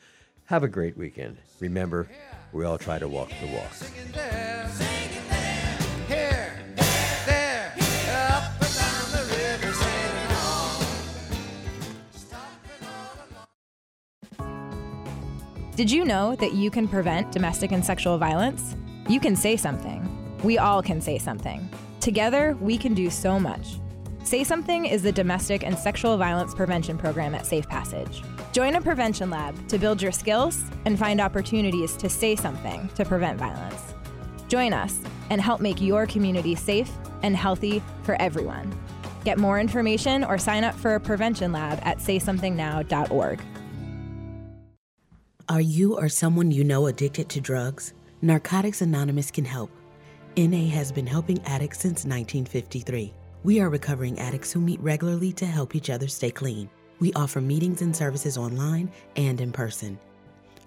Have 0.46 0.64
a 0.64 0.68
great 0.68 0.98
weekend. 0.98 1.38
Remember, 1.62 2.10
we 2.52 2.66
all 2.66 2.78
try 2.78 3.00
to 3.00 3.08
walk 3.08 3.30
the 3.40 3.48
walk. 3.56 5.01
Did 15.82 15.90
you 15.90 16.06
know 16.06 16.36
that 16.36 16.54
you 16.54 16.70
can 16.70 16.88
prevent 16.88 17.32
domestic 17.32 17.72
and 17.72 17.84
sexual 17.84 18.20
violence? 18.20 18.76
You 19.10 19.20
can 19.20 19.36
say 19.36 19.58
something. 19.58 20.08
We 20.44 20.60
all 20.60 20.84
can 20.84 21.02
say 21.02 21.18
something. 21.18 21.68
Together, 22.00 22.56
we 22.62 22.78
can 22.78 22.94
do 22.94 23.10
so 23.10 23.40
much. 23.40 23.80
Say 24.24 24.44
Something 24.44 24.86
is 24.86 25.02
the 25.02 25.12
domestic 25.12 25.64
and 25.64 25.76
sexual 25.76 26.18
violence 26.18 26.54
prevention 26.54 27.00
program 27.00 27.34
at 27.34 27.48
Safe 27.48 27.68
Passage. 27.68 28.22
Join 28.52 28.76
a 28.76 28.82
prevention 28.82 29.32
lab 29.32 29.56
to 29.70 29.80
build 29.80 30.04
your 30.04 30.12
skills 30.12 30.64
and 30.86 31.00
find 31.00 31.20
opportunities 31.20 31.98
to 31.98 32.10
say 32.10 32.36
something 32.36 32.88
to 32.90 33.04
prevent 33.04 33.40
violence. 33.40 33.96
Join 34.50 34.74
us 34.74 35.00
and 35.32 35.42
help 35.42 35.62
make 35.62 35.82
your 35.82 36.06
community 36.06 36.54
safe 36.54 36.92
and 37.24 37.36
healthy 37.36 37.82
for 38.04 38.22
everyone. 38.22 38.72
Get 39.26 39.40
more 39.40 39.60
information 39.60 40.24
or 40.24 40.38
sign 40.38 40.64
up 40.64 40.76
for 40.76 40.94
a 40.94 41.00
prevention 41.00 41.52
lab 41.52 41.80
at 41.82 41.98
saysomethingnow.org. 41.98 43.42
Are 45.52 45.60
you 45.60 45.98
or 45.98 46.08
someone 46.08 46.50
you 46.50 46.64
know 46.64 46.88
addicted 46.88 47.28
to 47.28 47.42
drugs? 47.42 47.94
Narcotics 48.22 48.82
Anonymous 48.82 49.30
can 49.30 49.44
help. 49.44 49.70
NA 50.38 50.70
has 50.70 50.94
been 50.94 51.06
helping 51.06 51.46
addicts 51.46 51.80
since 51.80 52.06
1953. 52.06 53.14
We 53.44 53.60
are 53.60 53.68
recovering 53.68 54.18
addicts 54.18 54.54
who 54.54 54.62
meet 54.62 54.80
regularly 54.80 55.34
to 55.34 55.46
help 55.46 55.76
each 55.76 55.90
other 55.90 56.08
stay 56.08 56.32
clean. 56.32 56.70
We 57.02 57.12
offer 57.16 57.42
meetings 57.42 57.82
and 57.82 57.94
services 57.94 58.38
online 58.38 58.94
and 59.18 59.42
in 59.42 59.52
person. 59.52 60.00